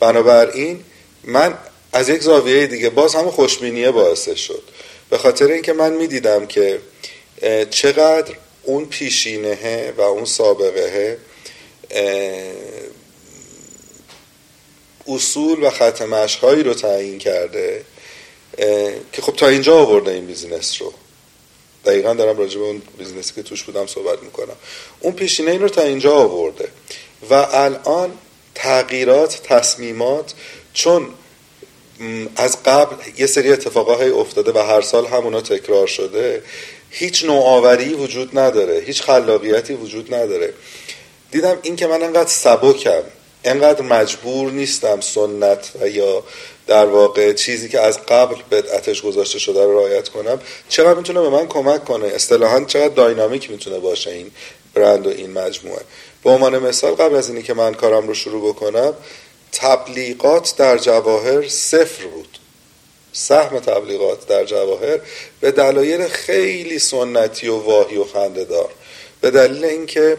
بنابراین 0.00 0.84
من 1.24 1.58
از 1.94 2.08
یک 2.08 2.22
زاویه 2.22 2.66
دیگه. 2.66 2.90
باز 2.90 3.14
همون 3.14 3.30
خوشبینیه 3.30 3.90
باعث 3.90 4.28
شد. 4.28 4.62
به 5.10 5.18
خاطر 5.18 5.46
اینکه 5.46 5.72
من 5.72 5.92
می‌دیدم 5.92 6.46
که 6.46 6.80
چقدر 7.70 8.34
اون 8.62 8.86
پیشینه 8.86 9.92
و 9.96 10.00
اون 10.00 10.24
سابقه 10.24 11.18
اصول 15.08 15.62
و 15.62 15.70
خط 15.70 16.02
هایی 16.42 16.62
رو 16.62 16.74
تعیین 16.74 17.18
کرده 17.18 17.84
که 19.12 19.22
خب 19.22 19.36
تا 19.36 19.48
اینجا 19.48 19.76
آورده 19.76 20.10
این 20.10 20.26
business 20.26 20.82
رو. 20.82 20.92
دقیقا 21.84 22.14
دارم 22.14 22.38
راجع 22.38 22.58
به 22.58 22.64
اون 22.64 22.82
business 22.98 23.30
ی 23.30 23.34
که 23.34 23.42
توش 23.42 23.62
بودم 23.62 23.86
صحبت 23.86 24.22
می‌کنم. 24.22 24.56
اون 25.00 25.12
پیشینه 25.12 25.50
این 25.50 25.60
رو 25.60 25.68
تا 25.68 25.82
اینجا 25.82 26.14
آورده. 26.14 26.68
و 27.30 27.34
الان 27.34 28.18
تغییرات 28.54 29.42
تصمیمات 29.42 30.34
چون 30.72 31.08
از 32.36 32.62
قبل 32.62 32.96
یه 33.18 33.26
سری 33.26 33.52
اتفاقاهای 33.52 34.10
افتاده 34.10 34.52
و 34.52 34.58
هر 34.58 34.80
سال 34.80 35.06
همونا 35.06 35.40
تکرار 35.40 35.86
شده 35.86 36.42
هیچ 36.90 37.24
نوآوری 37.24 37.94
وجود 37.94 38.38
نداره 38.38 38.82
هیچ 38.86 39.02
خلاقیتی 39.02 39.74
وجود 39.74 40.14
نداره. 40.14 40.52
دیدم 41.30 41.58
این 41.62 41.76
که 41.76 41.86
من 41.86 42.02
انقدر 42.02 42.28
سبکم 42.28 43.02
انقدر 43.44 43.82
مجبور 43.82 44.50
نیستم 44.50 45.00
سنت 45.00 45.70
و 45.80 45.88
یا 45.88 46.22
در 46.66 46.86
واقع 46.86 47.32
چیزی 47.32 47.68
که 47.68 47.80
از 47.80 48.06
قبل 48.06 48.36
بدعتش 48.50 49.02
گذاشته 49.02 49.38
شده 49.38 49.64
رو 49.64 49.78
رعایت 49.78 50.08
کنم. 50.08 50.40
چقدر 50.68 50.94
می‌تونه 50.94 51.20
به 51.20 51.28
من 51.28 51.46
کمک 51.46 51.84
کنه؟ 51.84 52.06
اصطلاحا 52.06 52.64
چقدر 52.64 52.94
داینامیک 52.94 53.50
می‌تونه 53.50 53.78
باشه 53.78 54.10
این 54.10 54.30
برند 54.74 55.06
و 55.06 55.10
این 55.10 55.30
مجموعه؟ 55.30 55.80
به 56.24 56.30
عنوان 56.30 56.58
مثال 56.58 56.92
قبل 56.92 57.14
از 57.14 57.28
اینی 57.28 57.42
که 57.42 57.54
من 57.54 57.74
کارم 57.74 58.08
رو 58.08 58.14
شروع 58.14 58.48
بکنم 58.48 58.94
تبلیغات 59.54 60.56
در 60.56 60.78
جواهر 60.78 61.48
صفر 61.48 62.06
بود. 62.06 62.38
سهم 63.12 63.58
تبلیغات 63.58 64.26
در 64.26 64.44
جواهر 64.44 65.00
به 65.40 65.50
دلایل 65.50 66.08
خیلی 66.08 66.78
سنتی 66.78 67.48
و 67.48 67.56
واهی 67.56 67.96
و 67.96 68.04
خنده 68.04 68.44
دار 68.44 68.70
به 69.20 69.30
دلیل 69.30 69.64
اینکه 69.64 70.18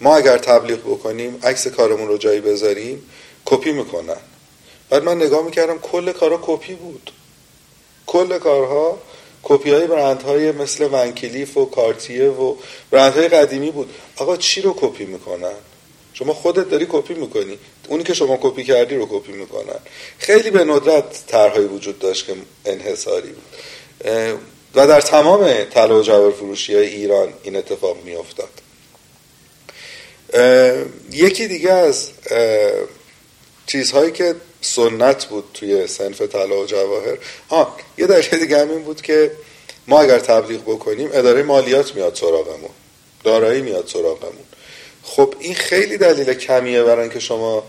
ما 0.00 0.16
اگر 0.16 0.38
تبلیغ 0.38 0.78
بکنیم 0.78 1.40
عکس 1.42 1.66
کارمون 1.66 2.08
رو 2.08 2.18
جایی 2.18 2.40
بذاریم 2.40 3.10
کپی 3.44 3.72
می‌کنن. 3.72 4.16
بعد 4.90 5.04
من 5.04 5.16
نگاه 5.16 5.44
می‌کردم 5.44 5.78
کل 5.78 6.12
کارها 6.12 6.38
کپی 6.42 6.74
بود. 6.74 7.10
کل 8.06 8.38
کارها 8.38 8.98
کپی 9.42 9.70
های 9.70 9.86
برند 9.86 10.22
های 10.22 10.52
مثل 10.52 10.88
Van 10.92 11.16
Cleef 11.16 11.56
و 11.56 11.66
Cartier 11.66 12.28
و 12.28 12.56
برند 12.90 13.14
های 13.14 13.28
قدیمی 13.28 13.70
بود. 13.70 13.94
آقا 14.16 14.36
چی 14.36 14.62
رو 14.62 14.76
کپی 14.80 15.04
می‌کنن؟ 15.04 15.54
شما 16.18 16.34
خودت 16.34 16.70
داری 16.70 16.86
کپی 16.90 17.14
می‌کنی. 17.14 17.58
اونی 17.88 18.04
که 18.04 18.14
شما 18.14 18.38
کپی 18.42 18.64
کردی 18.64 18.96
رو 18.96 19.08
کپی 19.10 19.32
می‌کنن. 19.32 19.78
خیلی 20.18 20.50
به 20.50 20.64
ندرت 20.64 21.26
طرحهایی 21.26 21.66
وجود 21.66 21.98
داشت 21.98 22.26
که 22.26 22.34
انحصاری 22.64 23.28
بود. 23.28 23.44
و 24.74 24.86
در 24.86 25.00
تمام 25.00 25.64
طلا 25.64 25.98
و 26.00 26.02
جواهر 26.02 26.32
فروشی 26.32 26.74
های 26.74 26.86
ایران 26.86 27.32
این 27.42 27.56
اتفاق 27.56 27.96
میافتاد. 28.04 28.48
یکی 31.12 31.48
دیگه 31.48 31.72
از 31.72 32.08
چیزهایی 33.66 34.12
که 34.12 34.34
سنت 34.60 35.24
بود 35.24 35.44
توی 35.54 35.86
سنف 35.86 36.22
طلا 36.22 36.60
و 36.60 36.66
جواهر. 36.66 37.18
آه 37.48 37.76
یه 37.98 38.06
دلیل 38.06 38.40
دیگه 38.40 38.58
همین 38.58 38.82
بود 38.82 39.02
که 39.02 39.32
ما 39.86 40.00
اگر 40.00 40.18
تبلیغ 40.18 40.62
بکنیم 40.62 41.10
اداره 41.12 41.42
مالیات 41.42 41.94
میاد 41.94 42.14
سراغمون. 42.14 42.70
دارایی 43.24 43.62
میاد 43.62 43.86
سراغمون. 43.86 44.44
خب 45.06 45.34
این 45.38 45.54
خیلی 45.54 45.98
دلیل 45.98 46.34
کمیه 46.34 46.82
برای 46.82 47.08
که 47.08 47.20
شما 47.20 47.64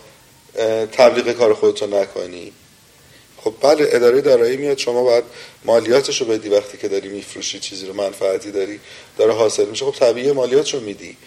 تبلیغ 0.92 1.32
کار 1.32 1.54
خودتو 1.54 1.88
نکنی. 1.88 2.52
خب 3.44 3.54
بله 3.62 3.88
اداره 3.92 4.22
دارایی 4.22 4.58
میاد 4.58 4.78
شما 4.78 5.04
باید 5.04 5.24
مالیاتش 5.66 6.22
رو 6.22 6.28
بدی 6.28 6.50
وقتی 6.50 6.78
که 6.78 6.88
داری 6.88 7.10
میفروشی 7.10 7.60
چیزی 7.60 7.86
رو 7.86 7.94
منفعتی 7.94 8.52
داری 8.52 8.80
داره 9.18 9.34
حاصل 9.34 9.66
میشه. 9.66 9.86
خب 9.86 9.92
طبیعی 9.92 10.32
مالیاتش 10.32 10.74
رو 10.74 10.80
میدی 10.80 11.18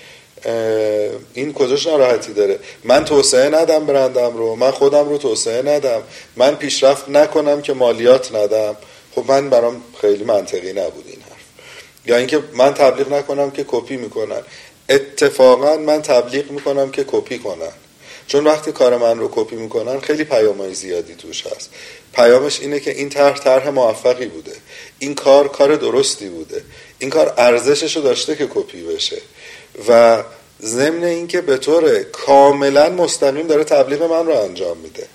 این 1.35 1.53
کجاش 1.53 1.87
ناراحتی 1.87 2.33
داره؟ 2.33 2.59
من 2.85 3.05
توسعه 3.05 3.49
ندم 3.49 3.87
برندم 3.87 4.37
رو 4.37 4.57
من 4.57 4.71
خودم 4.71 5.09
رو 5.09 5.19
توسعه 5.19 5.63
ندم. 5.63 6.03
من 6.37 6.55
پیشرفت 6.55 7.09
نکنم 7.09 7.63
که 7.63 7.73
مالیات 7.73 8.35
ندم. 8.35 8.77
خب 9.15 9.25
من 9.29 9.51
برام 9.51 9.83
خیلی 10.01 10.25
منطقی 10.25 10.73
نبود 10.73 11.05
این 11.07 11.21
حرف. 11.23 11.41
یا 12.07 12.17
اینکه 12.17 12.43
من 12.55 12.75
تبلیغ 12.75 13.13
نکنم 13.13 13.51
که 13.51 13.65
کپی 13.69 13.97
می‌کنن. 13.97 14.43
اتفاقا 14.91 15.77
من 15.77 16.03
تبلیغ 16.03 16.51
می‌کنم 16.51 16.91
که 16.91 17.05
کپی 17.07 17.39
کنن. 17.39 17.73
چون 18.27 18.45
وقتی 18.45 18.73
کار 18.73 18.97
من 18.97 19.19
رو 19.19 19.31
کپی 19.33 19.57
می‌کنن 19.57 20.01
خیلی 20.01 20.25
پیامهای 20.25 20.75
زیادی 20.75 21.15
توش 21.15 21.47
هست. 21.47 21.71
پیامش 22.13 22.61
اینه 22.61 22.81
که 22.81 22.91
این 22.91 23.09
طرح 23.09 23.39
طرح 23.39 23.69
موفقی 23.69 24.27
بوده. 24.27 24.53
این 24.99 25.15
کار 25.15 25.49
کار 25.49 25.77
درستی 25.77 26.29
بوده. 26.29 26.63
این 26.99 27.11
کار 27.11 27.35
ارزشش 27.39 27.97
رو 27.97 28.03
داشته 28.03 28.37
که 28.37 28.49
کپی 28.55 28.83
بشه. 28.83 29.19
و 29.89 30.23
ضمن 30.63 31.05
اینکه 31.05 31.41
به 31.41 31.57
طور 31.57 32.03
کاملا 32.03 32.91
مستقیم 32.91 33.47
داره 33.47 33.65
تبلیغ 33.65 34.03
من 34.03 34.27
رو 34.27 34.35
انجام 34.35 34.77
میده. 34.77 35.07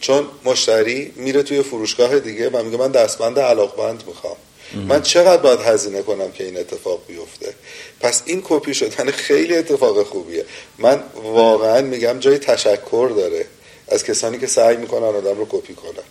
چون 0.00 0.26
مشتری 0.44 1.12
میره 1.16 1.42
توی 1.42 1.62
فروشگاه 1.62 2.18
دیگه 2.18 2.50
و 2.50 2.62
میگه 2.62 2.76
من 2.76 2.90
دستبند 2.90 3.38
علاقبند 3.38 4.02
می‌خوام. 4.06 4.36
من 4.74 5.02
چقدر 5.02 5.42
باید 5.42 5.60
هزینه 5.60 6.02
کنم 6.02 6.32
که 6.32 6.44
این 6.44 6.56
اتفاق 6.56 7.00
بیفته؟ 7.06 7.54
پس 8.00 8.22
این 8.26 8.42
کپی 8.44 8.74
شدن 8.74 9.10
خیلی 9.10 9.56
اتفاق 9.56 10.02
خوبیه. 10.02 10.44
من 10.78 11.02
واقعا 11.14 11.80
میگم 11.80 12.18
جای 12.18 12.38
تشکر 12.38 13.12
داره 13.16 13.46
از 13.88 14.04
کسانی 14.04 14.38
که 14.38 14.46
سعی 14.46 14.76
می‌کنن 14.76 15.02
آدم 15.02 15.38
رو 15.38 15.46
کپی 15.50 15.74
کنن. 15.74 16.04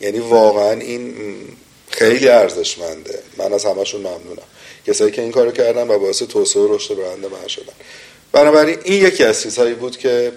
یعنی 0.00 0.18
واقعا 0.18 0.72
این 0.72 1.14
خیلی 1.88 2.28
ارزشمنده. 2.28 3.18
من 3.38 3.52
از 3.52 3.64
همشون 3.64 4.00
ممنونم. 4.00 4.42
کسایی 4.86 5.12
که 5.12 5.22
این 5.22 5.32
کارو 5.32 5.50
کردن 5.50 5.88
و 5.88 5.98
باعث 5.98 6.22
توسعه 6.22 6.62
و 6.62 6.74
رشد 6.74 6.94
برند 6.94 7.26
من 7.26 7.48
شدن. 7.48 7.72
بنابراین 8.32 8.78
این 8.84 9.06
یکی 9.06 9.24
از 9.24 9.42
چیزهایی 9.42 9.74
بود 9.74 9.96
که 9.96 10.32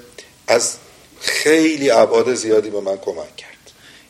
از 0.47 0.75
خیلی 1.19 1.89
ابعاد 1.89 2.33
زیادی 2.33 2.69
به 2.69 2.79
من 2.79 2.97
کمک 2.97 3.35
کرد. 3.35 3.52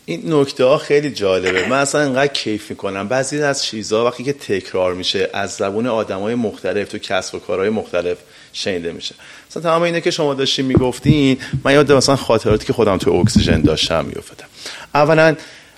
این 0.06 0.34
نکته 0.34 0.64
ها 0.64 0.78
خیلی 0.78 1.12
جالبه. 1.12 1.68
من 1.68 1.78
اصلا 1.78 2.02
انقدر 2.02 2.28
کیف 2.28 2.70
می‌کنم. 2.70 3.08
بعضی 3.08 3.42
از 3.42 3.64
چیزها 3.64 4.06
وقتی 4.06 4.24
که 4.24 4.34
تکرار 4.34 4.94
میشه 4.94 5.30
از 5.34 5.52
زبون 5.52 5.86
های 5.86 6.36
مختلف 6.36 6.90
تو 6.90 6.98
کسب 6.98 7.36
و 7.36 7.40
کارهای 7.40 7.70
مختلف 7.70 8.18
شنیده 8.54 8.92
میشه. 8.92 9.16
مثلا 9.50 9.64
تمام 9.64 9.82
اینه 9.82 10.02
که 10.02 10.12
شما 10.12 10.34
داشتین 10.34 10.66
می‌گفتین 10.66 11.38
من 11.64 11.74
یاد 11.74 11.92
مثلا 11.92 12.16
خاطراتی 12.16 12.66
که 12.66 12.74
خودم 12.74 12.98
تو 12.98 13.12
اکسیژن 13.12 13.62
داشتم 13.62 14.06
میافتم 14.06 14.46
اولا 14.94 15.36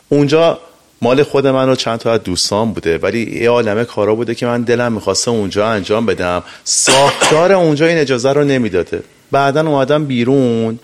اونجا 0.10 0.60
مال 1.02 1.24
خود 1.24 1.48
من 1.48 1.68
رو 1.68 1.76
چند 1.76 2.00
تا 2.00 2.12
از 2.14 2.24
دوستان 2.24 2.74
بوده 2.74 2.98
ولی 2.98 3.40
یه 3.42 3.50
عالمه 3.50 3.86
کارا 3.86 4.16
بوده 4.16 4.36
که 4.36 4.46
من 4.46 4.62
دلم 4.62 4.94
می‌خواسته 4.94 5.32
اونجا 5.32 5.68
انجام 5.68 6.06
بدم. 6.06 6.44
ساختار 6.64 7.52
اونجا 7.52 7.86
این 7.86 7.98
اجازه 7.98 8.34
رو 8.34 8.44
نمی‌داده. 8.44 9.04
بعدا 9.32 9.62
اومدم 9.62 10.06
بیرون. 10.06 10.80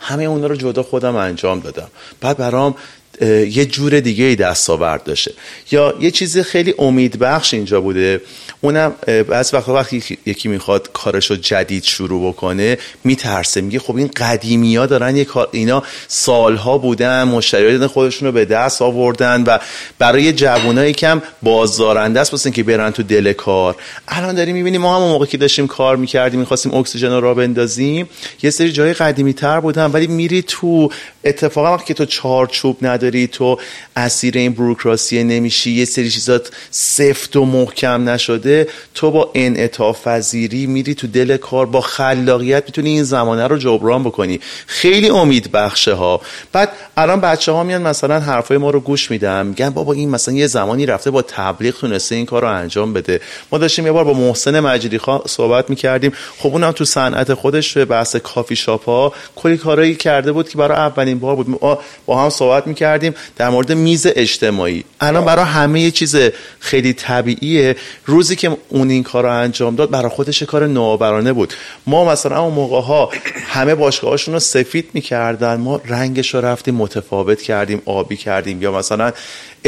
همه 0.00 0.24
اونا 0.24 0.46
رو 0.46 0.56
جدا 0.56 0.82
خودم 0.82 1.16
انجام 1.16 1.60
دادم. 1.60 1.88
بعد 2.20 2.36
برام 2.36 2.74
یه 3.20 3.66
جور 3.66 4.00
دیگه 4.00 4.24
ای 4.24 4.36
دستاورد 4.36 5.04
داشته. 5.04 5.32
یا 5.70 5.94
یه 6.00 6.10
چیز 6.10 6.38
خیلی 6.38 6.74
امیدبخش 6.78 7.54
اینجا 7.54 7.80
بوده 7.80 8.20
اونم 8.60 8.94
از 9.32 9.54
وقت 9.54 9.68
وقتی 9.68 10.02
یکی 10.26 10.48
می‌خواد 10.48 10.90
کارش 10.92 11.30
رو 11.30 11.36
جدید 11.36 11.84
شروع 11.84 12.28
بکنه 12.28 12.78
میترسه 13.04 13.60
میگه 13.60 13.78
خب 13.78 13.96
این 13.96 14.10
قدیمی 14.16 14.76
ها 14.76 14.86
دارن 14.86 15.16
یه 15.16 15.24
کار 15.24 15.48
اینا 15.52 15.82
سالها 16.08 16.78
بودن 16.78 17.24
مشتریان 17.24 17.86
خودشون 17.86 18.26
رو 18.28 18.32
به 18.32 18.44
دست 18.44 18.82
آوردن 18.82 19.44
و 19.46 19.58
برای 19.98 20.32
جوانای 20.32 20.92
کم 20.92 21.22
بازدارنده 21.42 22.20
است 22.20 22.52
که 22.52 22.62
برن 22.62 22.90
تو 22.90 23.02
دل 23.02 23.32
کار. 23.32 23.76
الان 24.08 24.34
داریم 24.34 24.56
می‌بینیم 24.56 24.80
ما 24.80 24.96
هم 24.96 25.02
موقع 25.02 25.26
که 25.26 25.36
داشتیم 25.36 25.66
کار 25.66 25.96
می‌کردیم 25.96 26.40
می‌خواستیم 26.40 26.74
اکسیژن 26.74 27.12
رو 27.12 27.34
بندازیم 27.34 28.08
یه 28.42 28.50
سری 28.50 28.72
جای 28.72 28.92
قدیمی 28.92 29.32
تر 29.32 29.60
بودن 29.60 29.86
ولی 29.86 30.06
میری 30.06 30.42
تو 30.42 30.90
اتفاقا 31.24 31.74
وقتی 31.74 31.86
که 31.86 31.94
تو 31.94 32.04
چارچوب 32.04 32.76
نداری 32.82 33.05
نداری 33.06 33.26
تو 33.26 33.58
اسیر 33.96 34.38
این 34.38 34.52
بروکراسی 34.52 35.24
نمیشی 35.24 35.70
یه 35.70 35.84
سری 35.84 36.10
چیزات 36.10 36.50
سفت 36.70 37.36
و 37.36 37.44
محکم 37.44 38.08
نشده 38.08 38.68
تو 38.94 39.10
با 39.10 39.30
انعطاف 39.34 40.08
پذیری 40.08 40.66
میری 40.66 40.94
تو 40.94 41.06
دل 41.06 41.36
کار 41.36 41.66
با 41.66 41.80
خلاقیت 41.80 42.64
می‌تونی 42.66 42.90
این 42.90 43.02
زمانه 43.02 43.46
رو 43.46 43.58
جبران 43.58 44.04
بکنی. 44.04 44.40
خیلی 44.66 45.08
امید 45.08 45.52
بخشه 45.52 45.92
ها 45.92 46.20
بعد 46.52 46.72
الان 46.96 47.20
بچه 47.20 47.52
ها 47.52 47.62
میان 47.62 47.82
مثلا 47.82 48.20
حرفای 48.20 48.58
ما 48.58 48.70
رو 48.70 48.80
گوش 48.80 49.10
میدن 49.10 49.46
میگن 49.46 49.70
بابا 49.70 49.92
این 49.92 50.10
مثلا 50.10 50.34
یه 50.34 50.46
زمانی 50.46 50.86
رفته 50.86 51.10
با 51.10 51.22
تبلیغ 51.22 51.74
تونسته 51.74 52.14
این 52.14 52.26
کار 52.26 52.42
رو 52.42 52.48
انجام 52.48 52.92
بده. 52.92 53.20
ما 53.52 53.58
داشتیم 53.58 53.86
یه 53.86 53.92
بار 53.92 54.04
با 54.04 54.12
محسن 54.12 54.60
مجیدی 54.60 55.00
صحبت 55.26 55.70
می‌کردیم 55.70 56.12
خب 56.38 56.48
اونم 56.48 56.72
تو 56.72 56.84
صنعت 56.84 57.34
خودش 57.34 57.74
به 57.74 57.84
بحث 57.84 58.16
کافی 58.16 58.56
شاپ 58.56 58.84
ها 58.84 59.12
کلی 59.36 59.56
کارایی 59.56 59.94
کرده 59.94 60.32
بود 60.32 60.48
که 60.48 60.58
برای 60.58 60.78
اولین 60.78 61.18
بار 61.18 61.36
بود. 61.36 61.50
ما 61.50 61.78
با 62.06 62.22
هم 62.22 62.30
صحبت 62.30 62.66
می‌کردیم. 62.66 62.95
در 63.36 63.48
مورد 63.48 63.72
میز 63.72 64.06
اجتماعی. 64.06 64.84
الان 65.00 65.24
برای 65.24 65.44
همه 65.44 65.80
یه 65.80 65.90
چیز 65.90 66.16
خیلی 66.58 66.92
طبیعیه. 66.92 67.76
روزی 68.06 68.36
که 68.36 68.56
اون 68.68 68.90
این 68.90 69.02
کار 69.02 69.22
رو 69.22 69.32
انجام 69.32 69.76
داد 69.76 69.90
برای 69.90 70.08
خودش 70.08 70.42
کار 70.42 70.66
نوآورانه 70.66 71.32
بود. 71.32 71.54
ما 71.86 72.04
مثلا 72.04 72.40
اون 72.40 72.54
موقع 72.54 72.80
ها 72.80 73.10
همه 73.48 73.74
باشگاهاشون 73.74 74.34
رو 74.34 74.40
سفید 74.40 74.90
می‌کردن. 74.92 75.54
ما 75.54 75.80
رنگش 75.84 76.34
رو 76.34 76.40
رفتیم 76.40 76.74
متفاوت 76.74 77.42
کردیم 77.42 77.82
آبی 77.84 78.16
کردیم. 78.16 78.62
یا 78.62 78.72
مثلا 78.72 79.12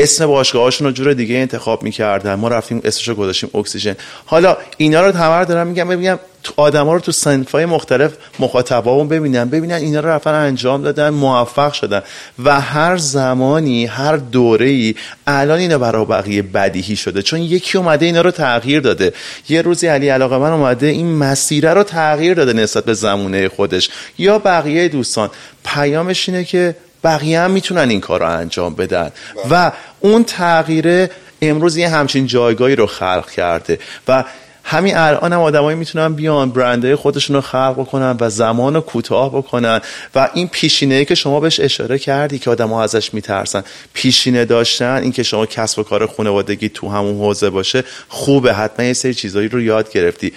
اسم 0.02 0.26
باشگاهاشون 0.26 0.86
رو 0.86 0.92
جور 0.92 1.12
دیگه 1.12 1.36
انتخاب 1.36 1.82
می‌کردن. 1.82 2.34
ما 2.34 2.48
رفتیم 2.48 2.80
اسمشو 2.84 3.14
گذاشتیم 3.14 3.50
اکسیژن. 3.54 3.96
حالا 4.26 4.56
اینا 4.76 5.06
رو 5.06 5.12
تمر 5.12 5.44
دارم 5.44 5.66
میگم 5.66 5.88
ببینم 5.88 6.18
آدما 6.56 6.94
رو 6.94 7.00
تو 7.00 7.12
سنفای 7.12 7.66
مختلف 7.66 8.12
مخاطبامون 8.38 9.08
ببینن. 9.08 9.48
ببینن 9.48 9.74
اینا 9.74 10.00
رو 10.00 10.08
رفتن 10.08 10.34
انجام 10.34 10.82
دادن 10.82 11.10
موفق 11.10 11.72
شدن. 11.72 12.02
و 12.44 12.60
هر 12.60 12.96
زمانی 12.96 13.86
هر 13.86 14.16
دوره 14.16 14.66
ای 14.66 14.94
الان 15.26 15.58
اینا 15.58 15.78
برای 15.78 16.04
بقیه 16.04 16.42
بدیهی 16.42 16.96
شده. 16.96 17.22
چون 17.22 17.40
یکی 17.40 17.78
اومده 17.78 18.06
اینا 18.06 18.20
رو 18.20 18.30
تغییر 18.30 18.80
داده. 18.80 19.12
یه 19.48 19.62
روزی 19.62 19.86
علی 19.86 20.08
علاقه 20.08 20.38
من 20.38 20.52
اومده 20.52 20.86
این 20.86 21.16
مسیره 21.16 21.74
رو 21.74 21.82
تغییر 21.82 22.34
داده 22.34 22.52
نسبت 22.52 22.84
به 22.84 22.94
زمونه 22.94 23.48
خودش. 23.48 23.90
یا 24.18 24.38
بقیه 24.38 24.88
دوستان. 24.88 25.30
پیامش 25.64 26.28
اینه 26.28 26.44
که 26.44 26.76
بقیه 27.04 27.40
هم 27.40 27.50
می‌تونن 27.50 27.90
این 27.90 28.00
کار 28.00 28.20
رو 28.20 28.30
انجام 28.30 28.74
بدن. 28.74 29.10
و 29.50 29.72
اون 30.00 30.24
تغییره 30.24 31.10
امروز 31.42 31.76
یه 31.76 31.88
همچین 31.88 32.26
جایگاهی 32.26 32.76
رو 32.76 32.86
خلق 32.86 33.30
کرده. 33.30 33.78
و 34.08 34.24
همین 34.64 34.96
الان 34.96 35.32
هم 35.32 35.40
آدمایی 35.40 35.78
می‌تونن 35.78 36.14
بیان 36.14 36.50
برندهای 36.50 36.94
خودشون 36.94 37.36
رو 37.36 37.42
خلق 37.42 37.74
بکنن 37.78 38.16
و 38.20 38.30
زمان 38.30 38.74
رو 38.74 38.80
کوتاه 38.80 39.30
بکنن. 39.30 39.80
و 40.14 40.28
این 40.34 40.48
پیشینه 40.48 41.04
که 41.04 41.14
شما 41.14 41.40
بهش 41.40 41.60
اشاره 41.60 41.98
کردی 41.98 42.38
که 42.38 42.50
آدم‌ها 42.50 42.82
ازش 42.82 43.14
میترسن. 43.14 43.64
پیشینه 43.92 44.44
داشتن 44.44 45.00
این 45.02 45.12
که 45.12 45.22
شما 45.22 45.46
کسب 45.46 45.78
و 45.78 45.82
کار 45.82 46.06
خانوادگی 46.06 46.68
تو 46.68 46.88
همون 46.88 47.18
حوزه 47.18 47.50
باشه 47.50 47.84
خوبه. 48.08 48.54
حتما 48.54 48.86
یه 48.86 48.92
سری 48.92 49.14
چیزایی 49.14 49.48
رو 49.48 49.60
یاد 49.60 49.92
گرفتی. 49.92 50.32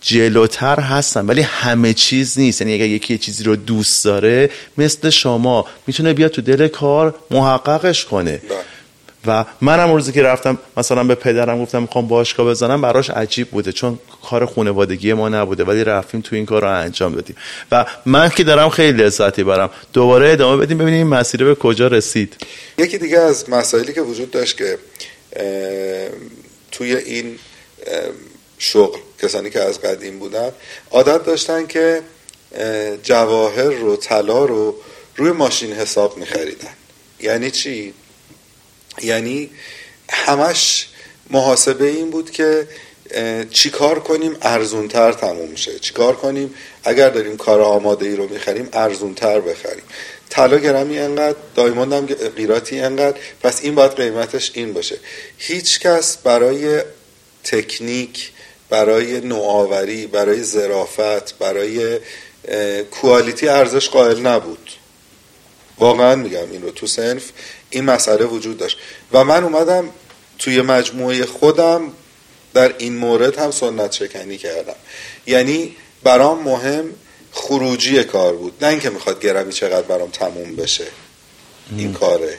جلوتر 0.00 0.80
هستن 0.80 1.26
ولی 1.26 1.42
همه 1.42 1.94
چیز 1.94 2.38
نیست. 2.38 2.60
یعنی 2.60 2.74
اگر 2.74 2.86
یکی 2.86 3.18
چیزی 3.18 3.44
رو 3.44 3.56
دوست 3.56 4.04
داره 4.04 4.50
مثل 4.78 5.10
شما 5.10 5.66
می‌تونه 5.86 6.12
بیاد 6.12 6.30
تو 6.30 6.42
دل 6.42 6.68
کار 6.68 7.14
محققش 7.30 8.04
کنه. 8.04 8.42
بله. 8.48 8.58
و 9.26 9.44
منم 9.60 9.92
روزی 9.92 10.12
که 10.12 10.22
رفتم 10.22 10.58
مثلا 10.76 11.04
به 11.04 11.14
پدرم 11.14 11.62
گفتم 11.62 11.82
می‌خوام 11.82 12.08
باشگاه 12.08 12.46
بزنم 12.46 12.80
براش 12.80 13.10
عجیب 13.10 13.50
بوده. 13.50 13.72
چون 13.72 13.98
کار 14.22 14.46
خانوادگی 14.46 15.12
ما 15.12 15.28
نبوده 15.28 15.64
ولی 15.64 15.84
رفتیم 15.84 16.20
تو 16.20 16.36
این 16.36 16.46
کار 16.46 16.62
رو 16.62 16.68
انجام 16.68 17.14
دادیم. 17.14 17.36
و 17.72 17.86
من 18.06 18.28
که 18.28 18.44
دارم 18.44 18.68
خیلی 18.68 19.02
لذتی 19.02 19.44
برم. 19.44 19.70
دوباره 19.92 20.32
ادامه 20.32 20.62
بدیم 20.62 20.78
ببینیم 20.78 20.98
این 20.98 21.18
مسیر 21.18 21.44
به 21.44 21.54
کجا 21.54 21.86
رسید. 21.86 22.36
یکی 22.78 22.98
دیگه 22.98 23.18
از 23.18 23.50
مسائلی 23.50 23.92
که 23.92 24.00
وجود 24.00 24.30
داشت 24.30 24.56
که 24.56 24.78
توی 26.72 26.96
این 26.96 27.36
شغل 28.62 28.98
کسانی 29.22 29.50
که 29.50 29.60
از 29.60 29.80
قدیم 29.80 30.18
بودن 30.18 30.52
عادت 30.90 31.24
داشتن 31.24 31.66
که 31.66 32.02
جواهر 33.02 33.70
رو 33.70 33.96
طلا 33.96 34.44
رو 34.44 34.76
روی 35.16 35.30
ماشین 35.30 35.72
حساب 35.72 36.16
میخریدن. 36.16 36.74
یعنی 37.20 37.50
چی؟ 37.50 37.94
یعنی 39.02 39.50
همش 40.10 40.88
محاسبه 41.30 41.86
این 41.86 42.10
بود 42.10 42.30
که 42.30 42.68
چیکار 43.50 44.00
کنیم 44.00 44.36
ارزونتر 44.42 45.12
تموم 45.12 45.48
میشه 45.48 45.78
چیکار 45.78 46.16
کنیم؟ 46.16 46.54
اگر 46.84 47.10
داریم 47.10 47.36
کار 47.36 47.60
آماده 47.60 48.06
ای 48.06 48.16
رو 48.16 48.28
می‌خریم 48.28 48.68
ارزونتر 48.72 49.40
بخریم. 49.40 49.84
طلا 50.30 50.58
گرمی 50.58 50.98
انقدر 50.98 51.38
دایموند 51.54 51.92
هم 51.92 52.06
قیراتی 52.36 52.80
انقدر 52.80 53.18
پس 53.42 53.60
این 53.62 53.74
باید 53.74 53.92
قیمتش 53.92 54.50
این 54.54 54.72
باشه. 54.72 54.98
هیچ 55.38 55.80
کس 55.80 56.16
برای 56.16 56.82
تکنیک 57.44 58.32
برای 58.70 59.20
نوآوری 59.20 60.06
برای 60.06 60.42
ظرافت 60.42 61.38
برای 61.38 62.00
کوالیتی 62.90 63.48
ارزش 63.48 63.88
قائل 63.88 64.20
نبود. 64.26 64.70
واقعا 65.78 66.14
میگم 66.14 66.50
این 66.50 66.62
رو 66.62 66.70
تو 66.70 66.86
سنف 66.86 67.22
این 67.70 67.84
مسئله 67.84 68.24
وجود 68.24 68.58
داشت. 68.58 68.78
و 69.12 69.24
من 69.24 69.44
اومدم 69.44 69.88
توی 70.38 70.62
مجموعه 70.62 71.26
خودم 71.26 71.92
در 72.54 72.74
این 72.78 72.96
مورد 72.96 73.38
هم 73.38 73.50
سنت 73.50 73.92
شکنی 73.92 74.38
کردم. 74.38 74.76
یعنی 75.26 75.76
برام 76.02 76.42
مهم 76.42 76.84
خروجی 77.32 78.04
کار 78.04 78.34
بود. 78.34 78.64
نه 78.64 78.68
اینکه 78.68 78.90
می‌خواد 78.90 79.20
گرمی 79.20 79.52
چقدر 79.52 79.82
برام 79.82 80.10
تموم 80.10 80.56
بشه. 80.56 80.86
این 81.76 81.92
کاره. 81.92 82.38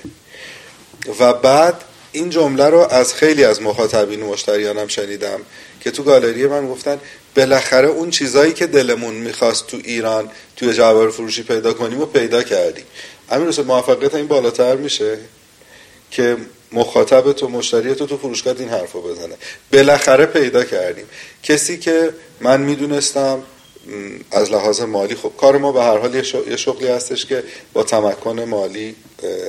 و 1.20 1.34
بعد 1.34 1.84
این 2.12 2.30
جمله 2.30 2.66
رو 2.66 2.80
از 2.80 3.14
خیلی 3.14 3.44
از 3.44 3.62
مخاطبین 3.62 4.24
و 4.24 4.30
مشتریانم 4.30 4.88
شنیدم 4.88 5.40
که 5.80 5.92
تو 5.92 6.04
گالری 6.04 6.48
من 6.48 6.68
گفتن 6.68 7.00
بالاخره 7.36 7.88
اون 7.88 8.10
چیزایی 8.10 8.54
که 8.54 8.68
دلمون 8.68 9.14
می‌خواست 9.14 9.68
تو 9.68 9.78
ایران 9.84 10.30
توی 10.56 10.74
جواهر 10.74 11.10
فروشی 11.10 11.44
پیدا 11.44 11.74
کنیم 11.74 12.02
و 12.02 12.06
پیدا 12.06 12.44
کردیم. 12.44 12.86
همین 13.30 13.48
رسول 13.48 13.66
موفقیت 13.66 14.16
این 14.16 14.28
بالاتر 14.28 14.76
میشه 14.76 15.18
که 16.12 16.38
مخاطب 16.72 17.32
تو 17.32 17.50
مشتری 17.50 17.96
تو 17.96 18.06
تو 18.08 18.18
فروشگاه 18.18 18.56
این 18.60 18.70
حرفو 18.70 19.02
بزنه. 19.02 19.36
بالاخره 19.74 20.26
پیدا 20.26 20.64
کردیم. 20.64 21.06
کسی 21.44 21.78
که 21.78 22.14
من 22.40 22.62
می‌دونستم 22.62 23.44
از 24.32 24.52
لحاظ 24.52 24.82
مالی 24.82 25.16
خب 25.16 25.32
کار 25.38 25.58
ما 25.58 25.72
به 25.72 25.82
هر 25.82 25.98
حال 25.98 26.16
یه 26.16 26.56
شغلی 26.56 26.88
هستش 26.88 27.26
که 27.26 27.44
با 27.74 27.84
تمکن 27.84 28.40
مالی 28.40 28.96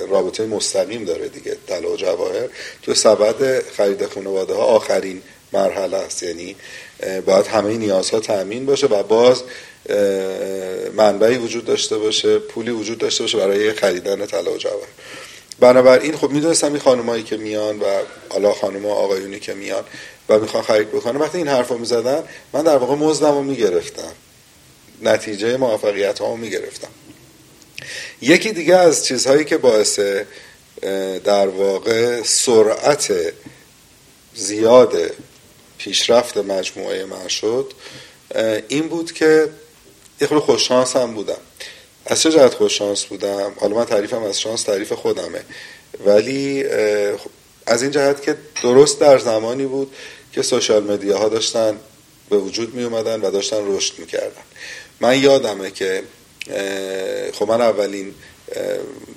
رابطه 0.09 0.47
مستقیم 0.47 1.05
داره 1.05 1.29
دیگه 1.29 1.57
طلا 1.66 1.92
و 1.92 1.97
جواهر. 1.97 2.49
تو 2.83 2.95
سبد 2.95 3.62
خرید 3.77 4.07
خانواده 4.07 4.55
ها 4.55 4.62
آخرین 4.62 5.23
مرحله 5.53 5.97
است. 5.97 6.23
یعنی 6.23 6.57
باید 7.27 7.47
همه 7.47 7.77
نیازها 7.77 8.21
تأمین 8.21 8.66
باشه 8.66 8.87
و 8.87 9.03
باز 9.03 9.42
منبعی 10.95 11.37
وجود 11.37 11.64
داشته 11.64 11.99
باشه 11.99 12.38
پولی 12.38 12.71
وجود 12.71 12.99
داشته 12.99 13.25
باشه 13.25 13.38
برای 13.38 13.73
خریدن 13.73 14.27
طلا 14.27 14.53
و 14.53 14.57
جواهر. 14.57 14.88
بنابراین 15.62 16.16
خب 16.16 16.31
می‌دونستم 16.31 16.66
این 16.66 16.79
خانمایی 16.79 17.22
که 17.22 17.37
میان 17.37 17.81
و 17.81 17.85
حالا 18.29 18.53
خانم 18.53 18.87
آقایونی 18.87 19.40
که 19.40 19.55
میان 19.55 19.85
و 20.29 20.38
می‌خوان 20.38 20.62
خرید 20.62 20.88
بکنن 20.88 21.16
وقتی 21.16 21.38
این 21.38 21.48
حرف 21.48 21.68
رو 21.68 21.79
می‌زدن 21.79 22.25
من 22.53 22.62
در 22.62 22.77
واقع 22.77 22.94
مزدم 22.94 23.33
رو 23.33 23.42
می‌گرفتم. 23.42 24.12
نتیجه 25.03 25.57
موفقیت 25.57 26.18
ها 26.18 26.27
رو 26.27 26.37
می‌گرفتم. 26.37 26.88
یکی 28.20 28.53
دیگه 28.53 28.77
از 28.77 29.07
چیزهایی 29.07 29.44
که 29.44 29.57
باعث 29.57 30.01
در 31.25 31.48
واقع 31.48 32.22
سرعت 32.22 33.12
زیاد 34.35 34.96
پیشرفت 35.79 36.37
مجموعه 36.37 37.05
من 37.05 37.29
شد 37.29 37.72
این 38.68 38.88
بود 38.88 39.12
که 39.12 39.48
یه 40.20 40.27
خود 40.27 40.38
خوششانس 40.38 40.96
هم 40.96 41.14
بودم. 41.14 41.40
از 42.07 42.23
چه 42.23 42.33
جهت 42.33 42.55
خوششانس 42.55 43.05
بودم؟ 43.05 43.53
حالا 43.61 43.77
من 43.77 43.85
تعریفم 43.85 44.23
از 44.23 44.41
شانس 44.41 44.62
تعریف 44.62 44.93
خودمه. 44.93 45.41
ولی 46.07 46.65
از 47.67 47.83
این 47.83 47.91
جهت 47.91 48.23
که 48.23 48.37
درست 48.62 49.01
در 49.01 49.19
زمانی 49.19 49.67
بود 49.67 49.95
که 50.33 50.43
سوشال 50.43 50.83
مدیا 50.83 51.19
ها 51.19 51.29
داشتن 51.29 51.77
به 52.31 52.37
وجود 52.37 52.75
می 52.75 52.85
اومدن 52.85 53.21
و 53.21 53.31
داشتن 53.31 53.77
رشد 53.77 53.99
می‌کردن 53.99 54.43
من 55.01 55.23
یادمه 55.23 55.71
که 55.71 56.03
خب 57.33 57.49
من 57.49 57.61
اولین 57.61 58.15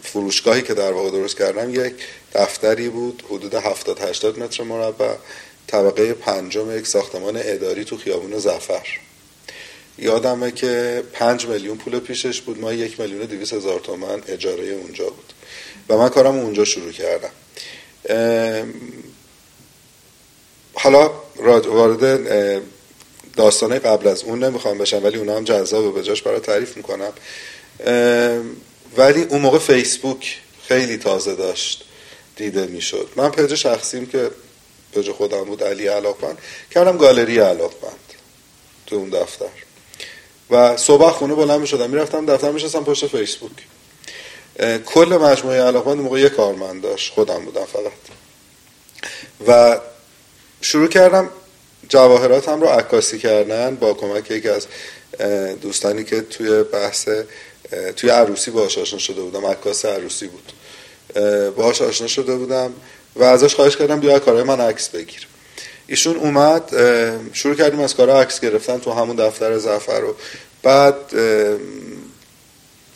فروشگاهی 0.04 0.62
که 0.62 0.74
در 0.74 0.92
واقع 0.92 1.10
درست 1.10 1.38
کردم 1.38 1.86
یک 1.86 1.94
دفتری 2.34 2.90
بود 2.90 3.24
حدود 3.30 3.54
70 3.54 4.00
80 4.00 4.40
متر 4.40 4.64
مربع 4.64 5.16
طبقه 5.68 6.14
پنجم 6.14 6.78
یک 6.78 6.88
ساختمان 6.88 7.40
اداری 7.44 7.86
تو 7.86 7.98
خیابون 7.98 8.40
زفر. 8.40 8.88
یادمه 9.98 10.52
که 10.52 11.04
پنج 11.14 11.46
میلیون 11.46 11.78
پول 11.78 12.00
پیشش 12.00 12.42
بود. 12.42 12.60
ما 12.60 12.74
یک 12.74 13.00
میلیون 13.00 13.22
و 13.22 13.26
دویست 13.26 13.54
هزار 13.54 13.80
تومن 13.80 14.22
اجاره 14.28 14.64
اونجا 14.64 15.06
بود. 15.06 15.34
و 15.90 15.98
من 15.98 16.10
کارم 16.10 16.36
اونجا 16.36 16.66
شروع 16.66 16.92
کردم. 16.92 17.32
حالا 20.74 21.12
وارد 21.66 22.22
داستانه 23.36 23.80
قبل 23.80 24.08
از 24.08 24.24
اون 24.24 24.44
نمی‌خوام 24.44 24.78
بشم 24.78 25.04
ولی 25.04 25.18
اونا 25.18 25.36
هم 25.36 25.44
جذاب 25.44 25.96
به 25.96 26.04
جاش 26.04 26.22
برای 26.22 26.40
تعریف 26.40 26.78
می‌کنم. 26.78 27.14
ولی 28.98 29.24
اون 29.24 29.42
موقع 29.42 29.60
فیسبوک 29.60 30.42
خیلی 30.68 30.98
تازه 30.98 31.36
داشت. 31.36 31.84
دیده 32.36 32.66
می‌شد. 32.66 33.10
من 33.16 33.30
page 33.30 33.56
شخصیم 33.56 34.06
که 34.06 34.32
page 34.94 35.12
خودم 35.12 35.44
بود 35.44 35.64
علی 35.64 35.88
علاقبند 35.88 36.38
کردم 36.72 36.98
گالری 36.98 37.40
علاقبند 37.40 38.14
تو 38.88 38.96
اون 38.96 39.10
دفتر. 39.10 39.46
و 40.52 40.78
صبح 40.78 41.10
خونه 41.10 41.36
بلند 41.36 41.60
می 41.60 41.68
شدم 41.68 41.90
می‌رفتم 41.90 42.26
دفتر 42.26 42.52
میشستم 42.52 42.84
پشت 42.84 43.08
فیسبوک. 43.08 43.52
کل 44.86 45.18
مجموعه 45.22 45.62
علاقبند 45.62 45.98
موقع 45.98 46.20
یه 46.20 46.30
کارمند 46.30 46.82
داشت 46.82 47.14
خودم 47.14 47.46
بودم 47.46 47.66
فقط. 47.66 47.92
و 49.48 49.80
شروع 50.62 50.88
کردم 50.88 51.30
جواهراتم 51.90 52.62
رو 52.62 52.68
عکاسی 52.68 53.20
کردن 53.20 53.76
با 53.76 53.94
کمک 53.94 54.32
یکی 54.32 54.50
از 54.50 54.68
دوستانی 55.62 56.04
که 56.04 56.22
توی 56.22 56.64
بحث 56.64 57.10
توی 57.96 58.10
عروسی 58.10 58.52
باهاش 58.52 58.78
آشنا 58.78 59.00
شده 59.00 59.22
بودم 59.22 59.46
عکاس 59.46 59.86
عروسی 59.86 60.28
بود. 60.28 60.52
باهاش 61.56 61.82
آشنا 61.82 62.08
شده 62.08 62.36
بودم 62.36 62.74
و 63.16 63.24
ازش 63.24 63.56
خواهش 63.56 63.78
کردم 63.78 64.00
بیا 64.00 64.20
کارهای 64.20 64.44
من 64.44 64.62
عکس 64.62 64.90
بگیر. 64.90 65.28
ایشون 65.88 66.16
اومد 66.16 66.70
شروع 67.34 67.56
کردیم 67.56 67.80
از 67.80 67.96
کارها 67.96 68.22
عکس 68.22 68.40
گرفتن 68.40 68.80
تو 68.80 68.92
همون 68.92 69.16
دفتر 69.16 69.58
زفر 69.58 70.00
رو. 70.00 70.16
بعد 70.64 70.96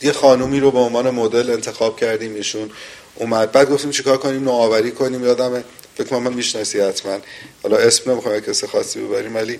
یه 0.02 0.12
خانومی 0.12 0.60
رو 0.60 0.70
به 0.70 0.78
عنوان 0.78 1.10
مدل 1.10 1.50
انتخاب 1.50 2.00
کردیم 2.00 2.34
ایشون 2.34 2.70
اومد. 3.14 3.52
بعد 3.52 3.70
گفتیم 3.70 3.90
چیکار 3.90 4.16
کنیم 4.16 4.44
نوآوری 4.44 4.90
کنیم. 4.90 5.24
یادم 5.24 5.64
فکر 5.96 6.08
کنم 6.08 6.22
من 6.22 6.32
می‌شناسی 6.32 6.80
حتما. 6.80 7.18
حالا 7.62 7.76
اسم 7.76 8.10
نمی‌خوام 8.10 8.40
کسی 8.40 8.66
خاصی 8.66 9.00
ببریم 9.00 9.36
ولی 9.36 9.58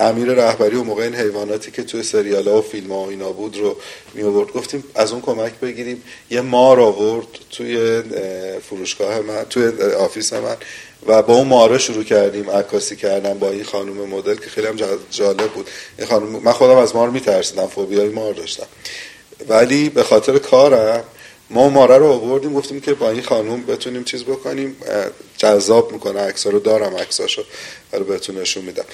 امیر 0.00 0.28
رهبری 0.28 0.76
و 0.76 0.82
موقع 0.82 1.02
این 1.02 1.14
حیواناتی 1.14 1.70
که 1.70 1.82
توی 1.82 2.02
سریال 2.02 2.48
ها 2.48 2.58
و 2.58 2.62
فیلم 2.62 2.92
ها 2.92 2.98
و 2.98 3.08
اینا 3.08 3.32
بود 3.32 3.56
رو 3.56 3.76
می 4.14 4.22
آورد 4.22 4.52
گفتیم 4.52 4.84
از 4.94 5.12
اون 5.12 5.20
کمک 5.20 5.52
بگیریم. 5.52 6.02
یه 6.30 6.40
مار 6.40 6.80
آورد 6.80 7.26
توی 7.50 8.02
فروشگاه 8.68 9.20
من 9.20 9.44
توی 9.50 9.68
office 9.92 10.32
من. 10.32 10.56
و 11.06 11.22
با 11.22 11.34
اون 11.34 11.46
ماره 11.46 11.78
شروع 11.78 12.04
کردیم 12.04 12.50
عکاسی 12.50 12.96
کردن 12.96 13.38
با 13.38 13.50
این 13.50 13.64
خانم 13.64 13.92
مدل 13.92 14.34
که 14.34 14.50
خیلی 14.50 14.66
هم 14.66 14.76
جالب 15.10 15.50
بود. 15.50 15.70
این 15.98 16.08
خانم 16.08 16.26
من 16.26 16.52
خودم 16.52 16.76
از 16.76 16.96
مار 16.96 17.10
میترسیدم 17.10 17.66
فوبیای 17.66 18.08
مار 18.08 18.32
داشتم. 18.32 18.66
ولی 19.48 19.88
به 19.88 20.02
خاطر 20.02 20.38
کارم 20.38 21.04
ما 21.50 21.68
ماره 21.68 21.98
رو 21.98 22.06
آوردیم 22.06 22.52
گفتیم 22.52 22.80
که 22.80 22.94
با 22.94 23.10
این 23.10 23.22
خانم 23.22 23.66
بتونیم 23.66 24.04
چیز 24.04 24.24
بکنیم 24.24 24.76
جذاب 25.36 25.92
می‌کنه 25.92 26.20
عکسا 26.20 26.50
رو 26.50 26.60
دارم 26.60 26.96
عکساشو 26.96 27.42
رو 27.92 28.04
بهتون 28.04 28.38
نشون 28.38 28.64
میدم. 28.64 28.84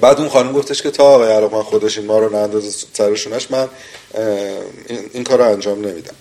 بعد 0.00 0.18
اون 0.18 0.28
خانم 0.28 0.52
گفتش 0.52 0.82
که 0.82 0.90
تا 0.90 1.04
آقای 1.04 1.48
من 1.48 1.62
خودش 1.62 1.98
این 1.98 2.06
ما 2.06 2.18
رو 2.18 2.36
ننداز 2.36 2.86
سرشونش 2.92 3.50
من 3.50 3.68
این, 5.14 5.24
کار 5.24 5.38
رو 5.38 5.44
انجام 5.44 5.86
نمیدم. 5.86 6.14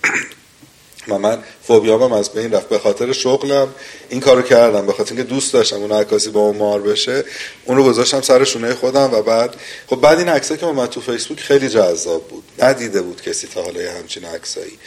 و 1.09 1.17
من 1.17 1.43
فوبیامم 1.63 2.13
از 2.13 2.29
بین 2.29 2.51
رفت. 2.51 2.69
به 2.69 2.79
خاطر 2.79 3.13
شغلم 3.13 3.67
این 4.09 4.19
کارو 4.19 4.41
کردم. 4.41 4.85
به 4.85 4.93
خاطر 4.93 5.15
اینکه 5.15 5.29
دوست 5.29 5.53
داشتم 5.53 5.75
اون 5.75 5.91
عکاسی 5.91 6.29
با 6.29 6.39
اون 6.39 6.57
مار 6.57 6.81
بشه 6.81 7.23
اون 7.65 7.77
رو 7.77 7.83
گذاشتم 7.83 8.21
سر 8.21 8.43
شونه 8.43 8.73
خودم 8.73 9.13
و 9.13 9.21
بعد 9.21 9.55
خب 9.87 9.95
بعد 9.95 10.17
این 10.17 10.29
عکسایی 10.29 10.59
که 10.59 10.65
اومد 10.65 10.89
تو 10.89 11.01
فیسبوک 11.01 11.39
خیلی 11.39 11.69
جذاب 11.69 12.27
بود. 12.27 12.43
ندیده 12.59 13.01
بود 13.01 13.21
کسی 13.21 13.47
تا 13.47 13.61
حالا 13.61 13.91
همچین 13.91 14.25
عکسایی. 14.25 14.79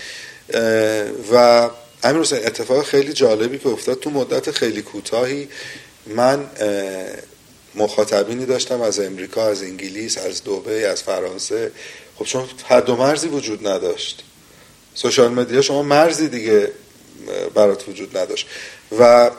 و 1.33 1.69
امیر 2.03 2.21
حسین 2.21 2.39
اتفاق 2.39 2.85
خیلی 2.85 3.13
جالبی 3.13 3.59
که 3.59 3.69
افتاد 3.69 4.01
تو 4.01 4.11
مدت 4.11 4.51
خیلی 4.51 4.83
کوتاهی 4.83 5.49
من 6.07 6.47
مخاطبینی 7.75 8.47
داشتم 8.47 8.81
از 8.81 9.01
امریکا 9.01 9.47
از 9.47 9.63
انگلیس 9.63 10.19
از 10.19 10.45
دوبه 10.45 10.89
از 10.89 11.03
فرانسه. 11.03 11.73
خب 12.19 12.25
چون 12.25 12.45
حد 12.67 12.89
و 12.89 12.97
مرزی 12.97 13.29
وجود 13.29 13.69
نداشت. 13.69 14.25
سوشال 14.95 15.31
مدیا 15.31 15.63
شما 15.63 15.83
مرزی 15.83 16.29
دیگه 16.29 16.73
برات 17.55 17.89
وجود 17.89 18.19
نداشت. 18.19 18.47
و 18.99 19.31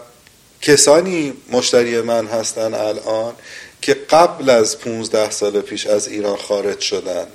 کسانی 0.61 1.33
مشتری 1.51 2.01
من 2.01 2.27
هستن 2.27 2.73
الان 2.73 3.33
که 3.81 3.93
قبل 3.93 4.49
از 4.49 4.79
15 4.79 5.31
سال 5.31 5.61
پیش 5.61 5.87
از 5.87 6.07
ایران 6.07 6.37
خارج 6.37 6.79
شدن. 6.79 7.27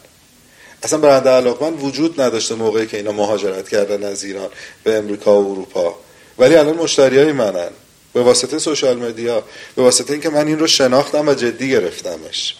اصلا 0.82 0.98
برنده 0.98 1.30
علاقمند 1.30 1.84
وجود 1.84 2.20
نداشته 2.20 2.54
موقعی 2.54 2.86
که 2.86 2.96
اینا 2.96 3.12
مهاجرت 3.12 3.68
کردن 3.68 4.04
از 4.04 4.24
ایران 4.24 4.48
به 4.84 4.94
امریکا 4.94 5.42
و 5.42 5.52
اروپا. 5.52 5.94
ولی 6.38 6.56
الان 6.56 6.76
مشتری 6.76 7.18
های 7.18 7.32
منن. 7.32 7.70
به 8.12 8.22
واسطه 8.22 8.58
سوشال 8.58 8.96
مدیا 8.96 9.44
به 9.76 9.82
واسطه 9.82 10.12
اینکه 10.12 10.30
من 10.30 10.46
این 10.46 10.58
رو 10.58 10.66
شناختم 10.66 11.28
و 11.28 11.34
جدی 11.34 11.70
گرفتمش. 11.70 12.56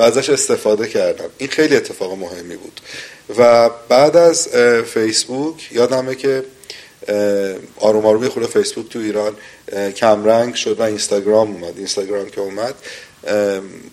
و 0.00 0.02
ازش 0.02 0.30
استفاده 0.30 0.88
کردم. 0.88 1.30
این 1.38 1.48
خیلی 1.48 1.76
اتفاق 1.76 2.12
مهمی 2.18 2.56
بود. 2.56 2.80
و 3.38 3.70
بعد 3.88 4.16
از 4.16 4.48
فیسبوک 4.94 5.72
یادمه 5.72 6.14
که 6.14 6.44
آروم 7.76 8.06
آروم 8.06 8.28
خود 8.28 8.46
فیسبوک 8.46 8.88
تو 8.88 8.98
ایران 8.98 9.36
کمرنگ 9.96 10.54
شد 10.54 10.80
و 10.80 10.82
اینستاگرام 10.82 11.50
اومد. 11.50 11.76
اینستاگرام 11.76 12.30
که 12.30 12.40
اومد 12.40 12.74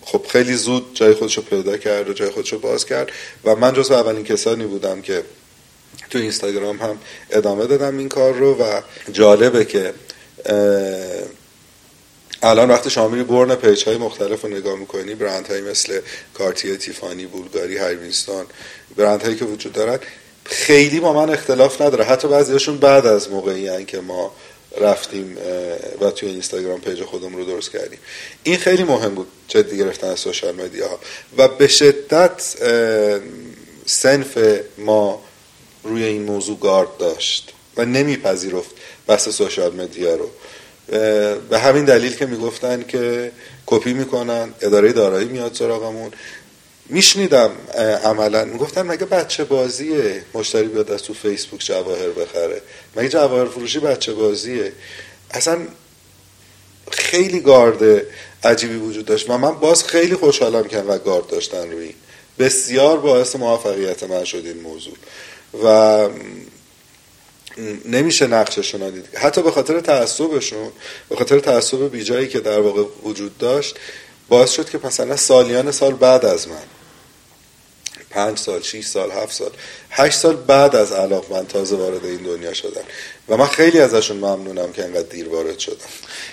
خب 0.02 0.26
خیلی 0.28 0.54
زود 0.54 0.90
جای 0.94 1.14
خودشو 1.14 1.42
پیدا 1.42 1.76
کرد 1.76 2.08
و 2.08 2.12
جای 2.12 2.30
خودشو 2.30 2.58
باز 2.58 2.86
کرد. 2.86 3.08
و 3.44 3.54
من 3.56 3.72
جز 3.72 3.90
اولین 3.90 4.24
کسانی 4.24 4.64
بودم 4.64 5.02
که 5.02 5.22
تو 6.10 6.18
اینستاگرام 6.18 6.76
هم 6.76 6.98
ادامه 7.30 7.66
دادم 7.66 7.98
این 7.98 8.08
کار 8.08 8.34
رو 8.34 8.54
و 8.54 8.80
جالبه 9.12 9.64
که 9.64 9.92
الان 12.42 12.70
وقتی 12.70 12.90
شما 12.90 13.08
میری 13.08 13.24
برند 13.24 13.54
page 13.54 13.84
های 13.84 13.96
مختلف 13.96 14.42
رو 14.42 14.48
نگاه 14.48 14.78
می‌کنی 14.78 15.14
برند 15.14 15.46
های 15.46 15.60
مثل 15.60 16.00
Cartier 16.34 16.76
Tiffany 16.76 17.26
Bulgari 17.26 17.55
Harry 17.55 17.76
Winston 17.76 18.46
برند 18.96 19.22
هایی 19.22 19.36
که 19.36 19.44
وجود 19.44 19.72
دارن 19.72 19.98
خیلی 20.44 21.00
با 21.00 21.12
من 21.12 21.30
اختلاف 21.30 21.80
نداره. 21.80 22.04
حتی 22.04 22.28
بعضیشون 22.28 22.78
بعد 22.78 23.06
از 23.06 23.30
موقعی 23.30 23.84
که 23.84 24.00
ما 24.00 24.32
رفتیم 24.80 25.36
و 26.00 26.10
توی 26.10 26.28
اینستاگرام 26.28 26.80
page 26.80 27.02
خودم 27.02 27.36
رو 27.36 27.44
درست 27.44 27.70
کردیم. 27.70 27.98
این 28.42 28.56
خیلی 28.56 28.82
مهم 28.82 29.14
بود 29.14 29.26
جدی 29.48 29.78
گرفتن 29.78 30.06
از 30.06 30.20
social 30.20 30.54
media 30.54 30.88
ها 30.88 30.98
و 31.36 31.48
به 31.48 31.68
شدت 31.68 32.42
صنف 33.86 34.38
ما 34.78 35.22
روی 35.84 36.04
این 36.04 36.22
موضوع 36.22 36.58
گارد 36.58 36.96
داشت 36.98 37.52
و 37.76 37.84
نمیپذیرفت 37.84 38.70
بحث 39.06 39.28
social 39.28 39.74
media 39.74 40.14
رو. 40.14 40.30
به 41.50 41.58
همین 41.58 41.84
دلیل 41.84 42.16
که 42.16 42.26
می‌گفتن 42.26 42.82
که 42.82 43.32
کپی 43.66 43.92
می‌کنن 43.92 44.54
اداره 44.60 44.92
دارایی 44.92 45.28
میاد 45.28 45.54
سراغمون. 45.54 46.10
میشنیدم 46.86 47.50
عملا. 48.04 48.44
می‌گفتن 48.44 48.82
مگه 48.82 49.04
بچه 49.04 49.44
بازیه؟ 49.44 50.22
مشتری 50.34 50.68
بیاد 50.68 50.90
از 50.90 51.02
تو 51.02 51.14
فیسبوک 51.14 51.60
جواهر 51.60 52.08
بخره. 52.08 52.62
مگه 52.96 53.08
جواهر 53.08 53.44
فروشی 53.44 53.78
بچه 53.78 54.12
بازیه؟ 54.12 54.72
اصلا 55.30 55.58
خیلی 56.90 57.40
گارد 57.40 58.02
عجیبی 58.44 58.76
وجود 58.76 59.04
داشت 59.04 59.30
و 59.30 59.38
من 59.38 59.54
باز 59.54 59.84
خیلی 59.84 60.14
خوشحالم 60.14 60.64
که 60.64 60.78
و 60.78 60.98
گارد 60.98 61.26
داشتن 61.26 61.70
روی 61.70 61.94
بسیار 62.38 62.98
باعث 62.98 63.36
موفقیت 63.36 64.02
من 64.02 64.24
شد 64.24 64.42
این 64.44 64.60
موضوع. 64.60 64.94
و 65.64 66.08
نمیشه 67.84 68.26
نقششون 68.26 68.80
رو 68.80 68.90
دید 68.90 69.06
حتی 69.14 69.42
به 69.42 69.50
خاطر 69.50 69.80
تعصبشون 69.80 70.72
به 71.08 71.16
خاطر 71.16 71.40
تعصب 71.40 71.90
بیجایی 71.90 72.28
که 72.28 72.40
در 72.40 72.60
واقع 72.60 72.82
وجود 73.02 73.38
داشت 73.38 73.76
باعث 74.28 74.50
شد 74.50 74.70
که 74.70 74.80
مثلا 74.84 75.16
سالیان 75.16 75.72
سال 75.72 75.94
بعد 75.94 76.24
از 76.24 76.48
من 76.48 76.62
پنج 78.10 78.38
سال، 78.38 78.62
شیش 78.62 78.86
سال، 78.86 79.10
هفت 79.10 79.32
سال 79.34 79.50
هشت 79.90 80.18
سال 80.18 80.36
بعد 80.36 80.76
از 80.76 80.92
علاق 80.92 81.32
من 81.32 81.46
تازه 81.46 81.76
وارد 81.76 82.04
این 82.04 82.22
دنیا 82.22 82.52
شدن 82.52 82.82
و 83.28 83.36
من 83.36 83.46
خیلی 83.46 83.80
ازشون 83.80 84.16
ممنونم 84.16 84.72
که 84.72 84.84
انقدر 84.84 85.08
دیر 85.08 85.28
وارد 85.28 85.58
شدم. 85.58 85.76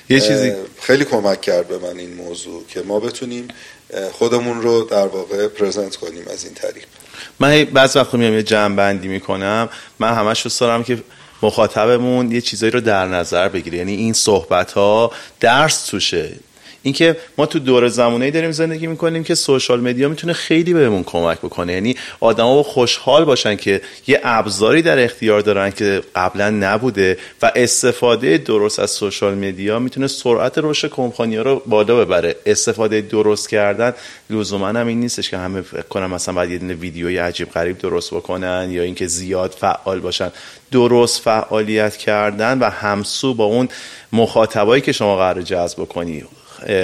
یه 0.10 0.20
چیزی 0.20 0.54
خیلی 0.82 1.06
کمک 1.06 1.42
کرد 1.42 1.68
به 1.68 1.78
من 1.78 1.98
این 1.98 2.14
موضوع 2.14 2.64
که 2.68 2.82
ما 2.82 3.00
بتونیم 3.00 3.48
خودمون 4.12 4.62
رو 4.62 4.84
در 4.84 5.08
واقع 5.08 5.48
پرزنت 5.48 5.96
کنیم 5.96 6.28
از 6.28 6.44
این 6.44 6.54
طریق. 6.54 6.86
من 7.40 7.64
بعض 7.64 7.96
وقت 7.96 8.14
میام 8.14 8.34
یه 8.34 8.44
جمع 8.44 8.76
بندی 8.76 9.08
می‌کنم 9.08 9.70
من 10.00 10.14
همش 10.14 10.44
دوست 10.44 10.60
دارم 10.60 10.84
که 10.84 11.04
مخاطبمون 11.42 12.32
یه 12.32 12.42
چیزایی 12.42 12.72
رو 12.72 12.82
در 12.82 13.08
نظر 13.08 13.50
بگیره. 13.50 13.78
یعنی 13.78 13.96
این 13.96 14.14
صحبت 14.14 14.72
ها 14.72 15.12
درس 15.40 15.86
توشه. 15.86 16.32
اینکه 16.86 17.18
ما 17.38 17.46
تو 17.46 17.60
دور 17.60 17.88
زمانی 17.88 18.32
داریم 18.32 18.52
زندگی 18.52 18.88
می‌کنیم 18.88 19.24
که 19.24 19.36
سوشال 19.36 19.80
مدیا 19.80 20.10
می‌تونه 20.10 20.34
خیلی 20.34 20.74
بهمون 20.74 21.04
کمک 21.04 21.38
بکنه. 21.38 21.74
یعنی 21.74 21.96
آدما 22.20 22.64
خوشحال 22.64 23.26
باشن 23.26 23.56
که 23.56 23.82
یه 24.08 24.22
ابزاری 24.24 24.82
در 24.82 25.04
اختیار 25.04 25.42
دارن 25.42 25.72
که 25.72 26.02
قبلا 26.16 26.50
نبوده 26.50 27.18
و 27.42 27.52
استفاده 27.56 28.38
درست 28.38 28.80
از 28.80 28.92
سوشال 28.92 29.34
مدیا 29.36 29.80
می‌تونه 29.80 30.08
سرعت 30.08 30.54
رشد 30.58 30.90
کمپانی 30.90 31.36
ها 31.36 31.42
رو 31.42 31.62
بالا 31.66 31.96
ببره. 32.06 32.36
استفاده 32.46 33.02
درست 33.02 33.50
کردن 33.50 33.94
لزوما 34.30 34.68
هم 34.68 34.88
این 34.88 35.00
نیستش 35.00 35.30
که 35.30 35.38
همه 35.38 35.62
فکر 35.62 35.82
کنم 35.82 36.10
مثلا 36.12 36.34
باید 36.34 36.64
یه 36.64 36.76
ویدیوی 36.76 37.18
عجیب 37.18 37.50
غریب 37.50 37.78
درست 37.78 38.14
بکنن 38.14 38.68
یا 38.72 38.84
اینکه 38.84 39.08
زیاد 39.08 39.56
فعال 39.60 40.00
باشن. 40.00 40.32
درست 40.72 41.22
فعالیت 41.22 41.98
کردن 41.98 42.60
و 42.60 42.70
همسو 42.70 43.34
با 43.34 43.44
اون 43.44 43.70
مخاطبایی 44.14 44.82
که 44.82 44.92
شما 44.92 45.18
قرار 45.18 45.42
جذب 45.42 45.84
کنی 45.86 46.24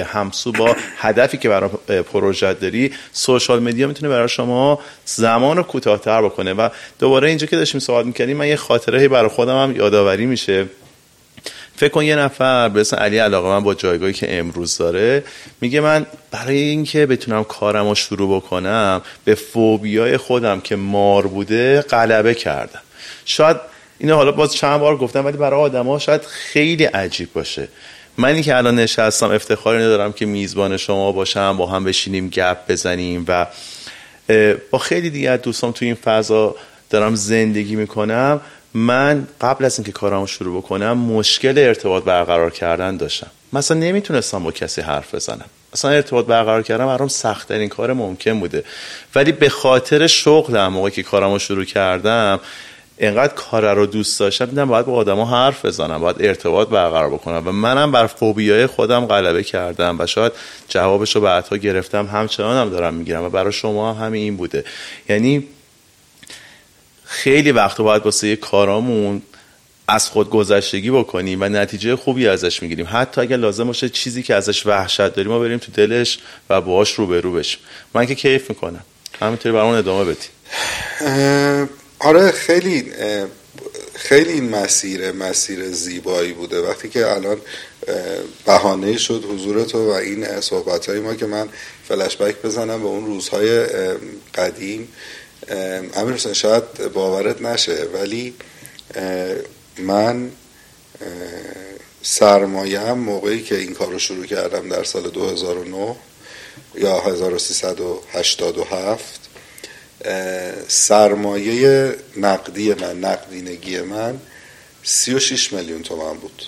همسو 0.06 0.52
با 0.52 0.76
هدفی 0.98 1.38
که 1.38 1.48
برای 1.48 1.70
پروژه 2.12 2.54
داری 2.54 2.92
سوشال 3.12 3.62
مدیا 3.62 3.86
می‌تونه 3.86 4.08
برای 4.08 4.28
شما 4.28 4.78
زمان 5.04 5.56
رو 5.56 5.62
کوتاهتر 5.62 6.22
بکنه. 6.22 6.52
و 6.52 6.68
دوباره 6.98 7.28
اینجا 7.28 7.46
که 7.46 7.56
داشتیم 7.56 7.80
صحبت 7.80 8.06
می‌کنیم 8.06 8.36
من 8.36 8.48
یه 8.48 8.56
خاطره 8.56 9.08
برای 9.08 9.28
خودم 9.28 9.62
هم 9.62 9.76
یادآوری 9.76 10.26
میشه. 10.26 10.66
فکر 11.76 11.88
کن 11.88 12.04
یه 12.04 12.16
نفر 12.16 12.68
به 12.68 12.80
اسم 12.80 12.96
علی 12.96 13.18
علاقه 13.18 13.48
من 13.48 13.62
با 13.64 13.74
جایگاهی 13.74 14.12
که 14.12 14.38
امروز 14.38 14.78
داره 14.78 15.24
میگه 15.60 15.80
من 15.80 16.06
برای 16.30 16.56
اینکه 16.56 17.06
بتونم 17.06 17.44
کارم 17.44 17.88
رو 17.88 17.94
شروع 17.94 18.36
بکنم 18.36 19.02
به 19.24 19.34
فوبیای 19.34 20.16
خودم 20.16 20.60
که 20.60 20.76
مار 20.76 21.26
بوده 21.26 21.80
غلبه 21.80 22.34
کردم. 22.34 22.80
شاید 23.24 23.56
اینو 23.98 24.16
حالا 24.16 24.32
باز 24.32 24.54
چند 24.54 24.80
بار 24.80 24.96
گفتم 24.96 25.24
ولی 25.24 25.36
برای 25.36 25.60
آدما 25.60 25.98
شاید 25.98 26.22
خیلی 26.22 26.84
عجیب 26.84 27.32
باشه. 27.32 27.68
منی 28.18 28.42
که 28.42 28.56
الان 28.56 28.74
نشستم 28.74 29.30
افتخاری 29.30 29.78
ندارم 29.78 30.12
که 30.12 30.26
میزبان 30.26 30.76
شما 30.76 31.12
باشم 31.12 31.56
با 31.56 31.66
هم 31.66 31.84
بشینیم 31.84 32.28
گپ 32.28 32.56
بزنیم 32.68 33.24
و 33.28 33.46
با 34.70 34.78
خیلی 34.78 35.10
دیگه 35.10 35.36
دوستان 35.36 35.72
تو 35.72 35.84
این 35.84 35.94
فضا 35.94 36.56
دارم 36.90 37.14
زندگی 37.14 37.76
می‌کنم. 37.76 38.40
من 38.74 39.26
قبل 39.40 39.64
از 39.64 39.78
اینکه 39.78 39.92
کارامو 39.92 40.26
شروع 40.26 40.62
بکنم 40.62 40.98
مشکل 40.98 41.58
ارتباط 41.58 42.04
برقرار 42.04 42.50
کردن 42.50 42.96
داشتم. 42.96 43.30
مثلا 43.52 43.76
نمی‌تونستم 43.78 44.44
با 44.44 44.52
کسی 44.52 44.80
حرف 44.80 45.14
بزنم. 45.14 45.44
اصلا 45.72 45.90
ارتباط 45.90 46.26
برقرار 46.26 46.62
کردم 46.62 46.86
برام 46.86 47.08
سخت 47.08 47.48
ترین 47.48 47.68
کار 47.68 47.92
ممکن 47.92 48.40
بوده. 48.40 48.64
ولی 49.14 49.32
به 49.32 49.48
خاطر 49.48 50.06
شغلم 50.06 50.72
موقعی 50.72 50.90
که 50.90 51.02
کارامو 51.02 51.38
شروع 51.38 51.64
کردم 51.64 52.40
اینقدر 53.02 53.34
کار 53.34 53.74
رو 53.74 53.86
دوست 53.86 54.20
داشتم 54.20 54.44
دیدم 54.44 54.68
باید 54.68 54.86
با 54.86 54.92
آدما 54.92 55.24
حرف 55.24 55.64
بزنم 55.64 56.00
باید 56.00 56.16
ارتباط 56.20 56.68
برقرار 56.68 57.10
بکنم. 57.10 57.48
و 57.48 57.52
منم 57.52 57.92
بر 57.92 58.06
فوبیای 58.06 58.66
خودم 58.66 59.06
غلبه 59.06 59.44
کردم 59.44 59.96
و 60.00 60.06
شاید 60.06 60.32
جوابش 60.68 61.14
رو 61.14 61.20
بعدها 61.20 61.56
گرفتم 61.56 62.06
همچنان 62.06 62.56
هم 62.56 62.70
دارم 62.70 62.94
می‌گیرم 62.94 63.22
و 63.22 63.28
برای 63.28 63.52
شما 63.52 63.92
هم 63.92 64.04
همین 64.06 64.22
این 64.22 64.36
بوده. 64.36 64.64
یعنی 65.08 65.48
خیلی 67.04 67.52
وقت 67.52 67.80
باید 67.80 68.02
واسه 68.02 68.36
کارامون 68.36 69.22
از 69.88 70.08
خود 70.08 70.30
گذشتگی 70.30 70.90
بکنیم 70.90 71.42
و 71.42 71.44
نتیجه 71.44 71.96
خوبی 71.96 72.28
ازش 72.28 72.62
می‌گیریم. 72.62 72.88
حتی 72.92 73.20
اگر 73.20 73.36
لازم 73.36 73.64
باشه 73.64 73.88
چیزی 73.88 74.22
که 74.22 74.34
ازش 74.34 74.66
وحشت 74.66 75.14
داریم 75.14 75.32
ما 75.32 75.38
بریم 75.38 75.58
تو 75.58 75.72
دلش 75.72 76.18
و 76.50 76.60
باهاش 76.60 76.92
روبرو 76.92 77.32
بشیم. 77.32 77.60
من 77.94 78.06
که 78.06 78.14
کیف 78.14 78.50
می‌کنم. 78.50 78.84
همینطوری 79.20 79.54
برامون 79.54 79.76
ادامه 79.76 80.04
بدیم 80.04 81.68
آره 82.02 82.30
خیلی 82.30 82.92
خیلی 83.94 84.32
این 84.32 84.48
مسیر 84.48 85.12
مسیر 85.12 85.70
زیبایی 85.70 86.32
بوده. 86.32 86.60
وقتی 86.60 86.88
که 86.88 87.12
الان 87.12 87.40
بهانه 88.46 88.98
شد 88.98 89.24
حضور 89.24 89.64
تو 89.64 89.90
و 89.90 89.92
این 89.92 90.40
صحبت 90.40 90.88
های 90.88 91.00
ما 91.00 91.14
که 91.14 91.26
من 91.26 91.48
فلشبک 91.88 92.42
بزنم 92.42 92.82
به 92.82 92.88
اون 92.88 93.06
روزهای 93.06 93.66
قدیم 94.34 94.88
امیر 95.94 96.14
حسین 96.14 96.32
شاید 96.32 96.92
باورت 96.92 97.42
نشه 97.42 97.86
ولی 97.94 98.34
من 99.78 100.30
سرمایه 102.02 102.92
موقعی 102.92 103.42
که 103.42 103.58
این 103.58 103.74
کار 103.74 103.92
رو 103.92 103.98
شروع 103.98 104.26
کردم 104.26 104.68
در 104.68 104.84
سال 104.84 105.10
2009 105.10 105.96
یا 106.74 107.00
1387 107.00 109.31
سرمایه 110.68 111.96
نقدی 112.16 112.74
من 112.74 113.00
نقدینگی 113.00 113.80
من 113.80 114.20
36 114.82 115.52
میلیون 115.52 115.82
تومن 115.82 116.14
بود. 116.14 116.42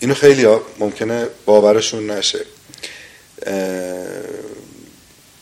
اینو 0.00 0.14
خیلی 0.14 0.44
ها 0.44 0.62
ممکنه 0.78 1.26
باورشون 1.44 2.10
نشه. 2.10 2.44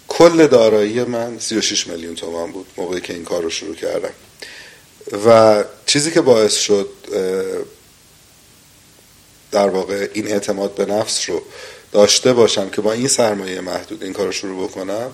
کل 0.09 0.47
دارایی 0.47 1.05
من 1.05 1.38
36 1.38 1.86
میلیون 1.86 2.14
تومن 2.14 2.53
بود 2.53 2.66
موقعی 2.76 3.01
که 3.01 3.12
این 3.12 3.24
کار 3.24 3.42
رو 3.42 3.51
شروع 3.51 3.74
کردم. 3.74 4.12
و 5.26 5.64
چیزی 5.86 6.11
که 6.11 6.20
باعث 6.20 6.55
شد 6.55 6.88
در 9.53 9.68
واقع 9.68 10.09
این 10.12 10.28
اعتماد 10.28 10.74
به 10.74 10.86
نفس 10.86 11.30
رو 11.30 11.42
داشته 11.95 12.32
باشم 12.32 12.70
که 12.70 12.80
با 12.80 12.92
این 12.92 13.09
سرمایه 13.09 13.61
محدود 13.61 14.03
این 14.03 14.12
کار 14.12 14.26
رو 14.26 14.32
شروع 14.32 14.68
بکنم 14.68 15.11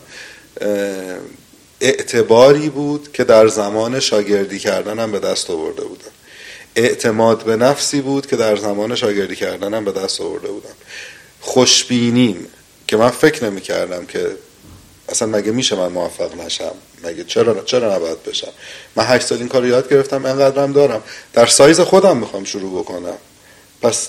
اعتباری 1.81 2.68
بود 2.68 3.12
که 3.12 3.24
در 3.24 3.49
زمان 3.49 4.01
شاگردی 4.01 4.59
کردنم 4.59 5.12
به 5.12 5.18
دست 5.18 5.51
آورده 5.51 5.83
بودم. 5.83 6.11
اعتماد 6.76 7.45
به 7.45 7.57
نفسی 7.57 8.01
بود 8.01 8.26
که 8.26 8.37
در 8.37 8.57
زمان 8.57 8.95
شاگردی 8.95 9.37
کردنم 9.37 9.85
به 9.85 9.93
دست 9.93 10.20
آورده 10.20 10.49
بودم. 10.49 10.74
خوشبینیم 11.41 12.47
که 12.87 12.97
من 12.97 13.11
فکر 13.11 13.45
نمی 13.45 13.61
کردم 13.61 14.07
که 14.07 14.37
اصلا 15.09 15.28
مگه 15.28 15.53
میشه 15.53 15.76
من 15.76 15.89
موفق 15.89 16.41
نشم؟ 16.41 16.74
مگه 17.05 17.24
چرا 17.24 17.62
چرا 17.64 17.97
نباید 17.97 18.22
بشم؟ 18.22 18.53
من 18.97 19.05
هشت 19.07 19.26
سال 19.26 19.39
این 19.39 19.49
کار 19.49 19.66
یاد 19.66 19.91
گرفتم 19.91 20.24
انقدرم 20.24 20.72
دارم. 20.72 21.03
در 21.33 21.47
سایز 21.47 21.81
خودم 21.81 22.16
می‌خوام 22.16 22.45
شروع 22.45 22.81
بکنم. 22.81 23.16
پس 23.83 24.09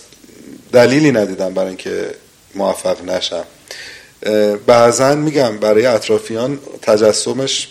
دلیلی 0.73 1.11
ندیدم 1.11 1.53
برای 1.53 1.67
اینکه 1.67 2.15
موفق 2.55 3.03
نشم. 3.03 3.43
بعضا 4.65 5.15
میگم 5.15 5.57
برای 5.57 5.85
اطرافیان 5.85 6.59
تجسمش 6.81 7.67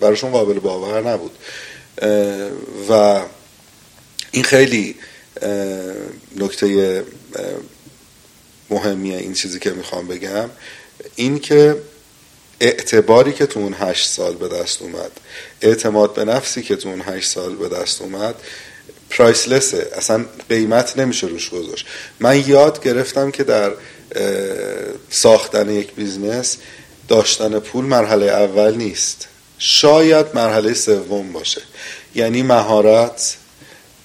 براشون 0.00 0.30
قابل 0.30 0.58
باور 0.58 1.10
نبود. 1.10 1.32
و 2.90 3.20
این 4.30 4.44
خیلی 4.44 4.96
نکته 6.36 7.04
مهمیه 8.70 9.18
این 9.18 9.34
چیزی 9.34 9.58
که 9.58 9.70
می‌خوام 9.70 10.08
بگم. 10.08 10.50
این 11.16 11.38
که 11.38 11.76
اعتباری 12.60 13.32
که 13.32 13.46
تو 13.46 13.60
اون 13.60 13.76
هشت 13.78 14.08
سال 14.08 14.34
به 14.34 14.48
دست 14.48 14.82
اومد 14.82 15.10
اعتماد 15.62 16.14
به 16.14 16.24
نفسی 16.24 16.62
که 16.62 16.76
تو 16.76 16.88
اون 16.88 17.02
هشت 17.06 17.30
سال 17.30 17.54
به 17.54 17.68
دست 17.68 18.02
اومد 18.02 18.34
priceless 19.10 19.82
ه 19.82 19.90
اصلا 19.96 20.24
قیمت 20.48 20.98
نمیشه 20.98 21.26
روش 21.26 21.50
گذاشت. 21.50 21.86
من 22.20 22.48
یاد 22.48 22.82
گرفتم 22.82 23.30
که 23.30 23.44
در 23.44 23.72
ساختن 25.10 25.70
یک 25.70 25.94
business 25.94 26.56
داشتن 27.08 27.58
پول 27.58 27.84
مرحله 27.84 28.26
اول 28.26 28.74
نیست. 28.74 29.28
شاید 29.58 30.26
مرحله 30.34 30.74
سوم 30.74 31.32
باشه. 31.32 31.62
یعنی 32.14 32.42
مهارت 32.42 33.36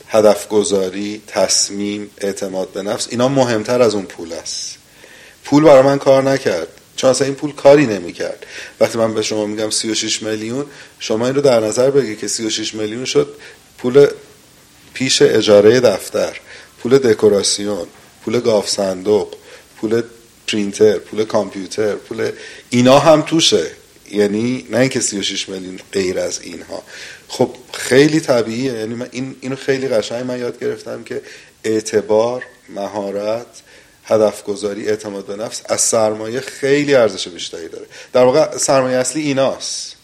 هدف 0.07 0.47
گذاری 0.47 1.21
تصمیم 1.27 2.09
اعتماد 2.17 2.71
به 2.71 2.81
نفس 2.81 3.07
اینا 3.09 3.27
مهمتر 3.27 3.81
از 3.81 3.95
اون 3.95 4.05
پول 4.05 4.33
است. 4.33 4.77
پول 5.43 5.63
برای 5.63 5.81
من 5.81 5.99
کار 5.99 6.23
نکرد. 6.23 6.67
چون 6.95 7.09
اصلا 7.09 7.27
این 7.27 7.35
پول 7.35 7.53
کاری 7.53 7.85
نمی‌کرد. 7.85 8.45
وقتی 8.79 8.97
من 8.97 9.13
به 9.13 9.21
شما 9.21 9.45
میگم 9.45 9.69
36 9.69 10.23
میلیون 10.23 10.65
شما 10.99 11.25
این 11.25 11.35
رو 11.35 11.41
در 11.41 11.59
نظر 11.59 11.91
بگی 11.91 12.15
که 12.15 12.27
36 12.27 12.75
میلیون 12.75 13.05
شد 13.05 13.35
پول 13.77 14.07
پیش 14.93 15.21
اجاره 15.21 15.79
دفتر 15.79 16.39
پول 16.79 16.97
دکوراسیون 16.97 17.87
پول 18.25 18.39
گاف 18.39 18.69
صندوق 18.69 19.33
پول 19.85 20.01
پرینتر 20.47 20.97
پول 20.97 21.25
کامپیوتر 21.25 21.95
پول 21.95 22.31
اینا 22.69 22.99
هم 22.99 23.21
توشه. 23.21 23.65
یعنی 24.11 24.65
نه 24.69 24.77
اینکه 24.77 24.99
36 24.99 25.49
میلیون 25.49 25.79
غیر 25.91 26.19
از 26.19 26.41
اینها. 26.41 26.83
خب 27.27 27.49
خیلی 27.73 28.19
طبیعیه. 28.19 28.73
یعنی 28.73 28.95
من 28.95 29.07
این 29.11 29.35
اینو 29.41 29.55
خیلی 29.55 29.87
قشنگ 29.87 30.25
من 30.25 30.39
یاد 30.39 30.59
گرفتم 30.59 31.03
که 31.03 31.21
اعتبار 31.63 32.43
مهارت 32.69 33.45
هدف 34.03 34.43
گذاری 34.43 34.87
اعتماد 34.87 35.25
به 35.25 35.35
نفس 35.35 35.61
از 35.65 35.81
سرمایه 35.81 36.39
خیلی 36.39 36.95
ارزش 36.95 37.27
بیشتری 37.27 37.67
داره. 37.67 37.85
در 38.13 38.23
واقع 38.23 38.57
سرمایه 38.57 38.97
اصلی 38.97 39.21
ایناست. 39.21 39.95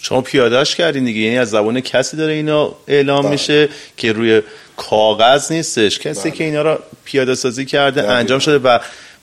شما 0.00 0.20
پیادهش 0.20 0.74
کردین 0.74 1.04
دیگه. 1.04 1.20
یعنی 1.20 1.38
از 1.38 1.50
زبان 1.50 1.80
کسی 1.80 2.16
داره 2.16 2.32
اینا 2.32 2.74
اعلام 2.88 3.22
بله. 3.22 3.30
میشه 3.30 3.68
که 3.96 4.12
روی 4.12 4.42
کاغذ 4.76 5.52
نیستش. 5.52 5.98
کسی 5.98 6.28
بله. 6.28 6.38
که 6.38 6.44
اینا 6.44 6.62
رو 6.62 6.78
پیاده 7.04 7.34
سازی 7.34 7.64
کرده 7.64 8.08
انجام 8.10 8.38
شده 8.38 8.58
و 8.58 8.78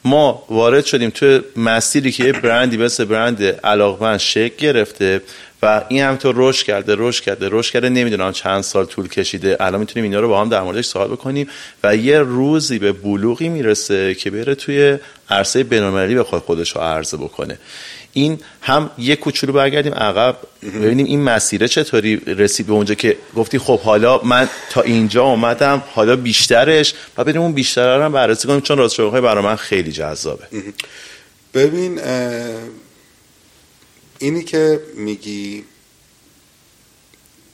ما 0.06 0.43
وارد 0.50 0.86
شدیم 0.86 1.10
تو 1.10 1.39
مسیری 1.56 2.12
که 2.12 2.24
یه 2.24 2.32
برندی 2.32 2.78
مثل 2.78 3.06
برند 3.06 3.43
علاقمند 3.43 4.20
شکل 4.20 4.56
گرفته 4.58 5.22
و 5.64 5.82
این 5.89 6.04
همینطور 6.04 6.36
رشد 6.38 6.66
کرده 6.66 6.95
رشد 6.97 7.24
کرده 7.24 7.47
رشد 7.52 7.74
کرده. 7.74 7.89
نمی‌دونم 7.89 8.32
چند 8.32 8.62
سال 8.62 8.86
طول 8.86 9.08
کشیده. 9.08 9.58
الان 9.60 9.80
می‌تونیم 9.80 10.04
اینا 10.04 10.20
رو 10.20 10.30
با 10.30 10.41
هم 10.41 10.50
در 10.50 10.62
موردش 10.62 10.86
صحبت 10.86 11.10
بکنیم 11.10 11.50
و 11.84 11.95
یه 11.95 12.20
روزی 12.20 12.80
به 12.80 12.91
بلوغی 12.91 13.50
می‌رسه 13.50 14.14
که 14.14 14.32
بره 14.32 14.56
توی 14.56 14.97
عرصه 15.30 15.64
بین‌المللی 15.64 16.16
بخواد 16.16 16.41
خودش 16.41 16.70
رو 16.76 16.82
عرضه 16.82 17.18
بکنه. 17.18 17.58
این 18.14 18.39
هم 18.62 18.89
یه 18.97 19.16
کوچولو 19.16 19.53
برگردیم 19.53 19.93
عقب. 19.93 20.38
ببینیم 20.64 21.05
این 21.05 21.22
مسیره 21.22 21.68
چطوری 21.68 22.16
رسید 22.16 22.68
به 22.68 22.74
اونجا 22.74 22.95
که 22.95 23.18
گفتی 23.36 23.60
خب 23.60 23.80
حالا 23.80 24.22
من 24.24 24.49
تا 24.70 24.82
اینجا 24.82 25.24
اومدم 25.24 25.84
حالا 25.93 26.16
بیشترش. 26.16 26.93
و 27.18 27.24
بریم 27.24 27.41
اون 27.41 27.51
بیشتر 27.51 27.97
رو 27.97 28.03
هم 28.03 28.12
بررسی 28.12 28.47
کنیم 28.47 28.62
چون 28.62 28.78
راست 28.78 29.01
برای 29.01 29.43
من 29.43 29.55
خیلی 29.55 29.91
جذابه. 29.91 30.47
ببین 31.53 31.99
اینی 34.20 34.43
که 34.43 34.80
میگی 34.95 35.64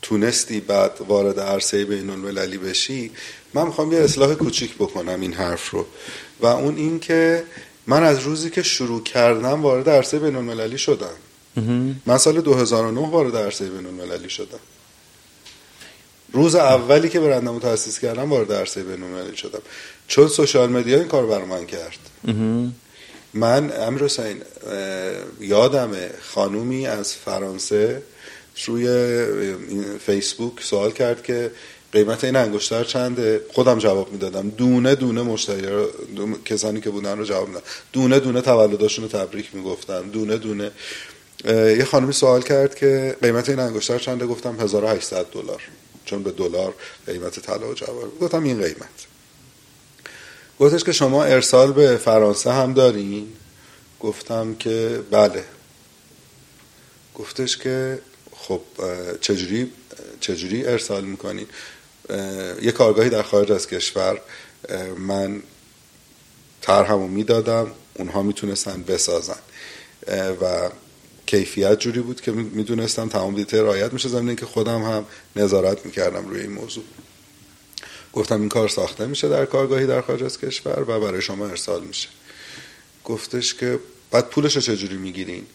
تونستی 0.02 0.60
بعد 0.60 0.92
وارد 1.08 1.40
عرصه 1.40 1.86
بین 1.86 2.10
المللی 2.10 2.58
بشی 2.58 3.12
من 3.54 3.66
می‌خوام 3.66 3.92
یه 3.92 4.00
اصلاح 4.00 4.34
کوچیک 4.34 4.76
بکنم 4.76 5.22
این 5.22 5.34
حرف 5.34 5.70
رو. 5.70 5.86
و 6.40 6.46
اون 6.46 6.76
این 6.78 7.00
که 7.00 7.44
من 7.88 8.04
از 8.04 8.20
روزی 8.20 8.50
که 8.50 8.64
شروع 8.64 9.04
کردم 9.04 9.62
وارد 9.62 9.90
عرصه 9.90 10.20
بین 10.20 10.36
المللی 10.36 10.78
شدم 10.78 11.16
من 12.06 12.18
سال 12.18 12.42
2009 12.42 13.10
وارد 13.10 13.36
عرصه 13.36 13.70
بین 13.70 13.86
المللی 13.86 14.30
شدم. 14.30 14.60
روز 16.34 16.56
اولی 16.56 17.10
که 17.10 17.20
برندم 17.20 17.60
تاسیس 17.60 18.00
کردم 18.00 18.30
وارد 18.32 18.54
عرصه 18.54 18.84
بین 18.84 19.04
المللی 19.04 19.38
شدم. 19.38 19.62
چون 20.08 20.28
سوشال 20.28 20.70
مدیا 20.70 20.98
این 20.98 21.08
کار 21.08 21.26
برای 21.26 21.46
من 21.46 21.66
کرد. 21.66 22.00
من 23.34 23.72
امیر 23.82 24.04
حسین 24.04 24.42
یادم 25.40 25.92
خانومی 26.22 26.88
از 26.88 27.14
فرانسه 27.14 28.02
روی 28.66 28.88
فیسبوک 30.06 30.64
سوال 30.64 30.92
کرد 30.92 31.24
که 31.24 31.52
قیمت 31.96 32.24
این 32.24 32.36
انگشتر 32.36 32.84
چنده؟ 32.84 33.42
خودم 33.54 33.80
جواب 33.80 34.12
می‌دادم. 34.12 34.50
دونه 34.50 34.96
دونه 34.96 35.22
مشتری 35.22 35.68
رو 35.68 36.44
کسانی 36.46 36.82
که 36.82 36.90
بودن 36.90 37.18
رو 37.18 37.26
جواب 37.26 37.48
می‌دادم. 37.48 37.66
دونه 37.94 38.20
دونه 38.20 38.42
تولداشون 38.42 39.06
رو 39.06 39.12
تبریک 39.12 39.56
می‌گفتم 39.56 40.10
دونه 40.10 40.38
دونه. 40.38 40.72
یه 41.48 41.86
خانمی 41.86 42.14
سوال 42.14 42.42
کرد 42.42 42.76
که 42.76 43.16
قیمت 43.22 43.50
این 43.50 43.60
انگشتر 43.60 43.98
چنده؟ 44.00 44.26
گفتم 44.26 44.60
1800 44.60 45.26
دلار. 45.26 45.62
چون 46.06 46.24
به 46.24 46.32
دلار 46.32 46.74
قیمت 47.06 47.40
طلا 47.40 47.70
و 47.70 47.74
جواهر 47.74 48.08
گفتم 48.22 48.44
این 48.44 48.62
قیمت. 48.62 49.06
گفتش 50.60 50.84
که 50.84 50.92
شما 50.92 51.24
ارسال 51.24 51.74
به 51.74 51.98
فرانسه 51.98 52.52
هم 52.52 52.74
دارین 52.74 53.28
گفتم 54.00 54.56
که 54.56 55.00
بله. 55.12 55.44
گفتش 57.16 57.58
که 57.58 58.00
خب 58.36 58.62
چجوری 59.22 59.72
چجوری 60.20 60.66
ارسال 60.66 61.06
می‌کنین 61.06 61.48
یه 62.62 62.72
کارگاهی 62.72 63.10
در 63.10 63.24
خارج 63.24 63.52
از 63.52 63.68
کشور 63.68 64.22
من 64.98 65.44
طرحمو 66.62 67.08
می‌دادم 67.08 67.72
اونها 67.94 68.22
می‌تونستن 68.22 68.84
بسازن. 68.84 69.40
و 70.42 70.70
کیفیت 71.26 71.80
جوری 71.80 72.00
بود 72.00 72.22
که 72.22 72.32
می‌دونستم 72.32 73.10
تمام 73.10 73.36
دیته 73.36 73.62
رایت 73.62 73.94
میشه 73.94 74.10
زمین 74.10 74.36
که 74.36 74.46
خودم 74.46 74.82
هم 74.82 75.06
نظارت 75.36 75.86
می‌کردم 75.86 76.28
روی 76.28 76.42
این 76.42 76.52
موضوع. 76.52 76.84
گفتم 78.14 78.40
این 78.40 78.50
کار 78.50 78.70
ساخته 78.70 79.06
میشه 79.06 79.30
در 79.30 79.46
کارگاهی 79.46 79.86
در 79.86 80.02
خارج 80.02 80.24
از 80.24 80.40
کشور 80.40 80.86
و 80.88 81.00
برای 81.00 81.22
شما 81.22 81.48
ارسال 81.48 81.84
میشه. 81.84 82.10
گفتش 83.04 83.54
که 83.54 83.80
بعد 84.12 84.30
پولش 84.30 84.56
رو 84.56 84.62
چجوری 84.62 84.98
می‌گیرین؟ 84.98 85.46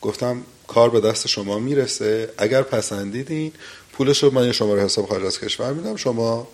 گفتم 0.00 0.42
کار 0.66 0.90
به 0.90 1.00
دست 1.00 1.26
شما 1.26 1.58
می‌رسه 1.58 2.32
اگر 2.38 2.62
پسندیدین 2.62 3.52
پولش 3.92 4.22
رو 4.22 4.30
من 4.30 4.46
یه 4.46 4.52
شماره 4.52 4.82
حساب 4.82 5.08
خارج 5.08 5.24
از 5.24 5.40
کشور 5.40 5.72
میدم 5.72 5.96
شما 5.96 6.48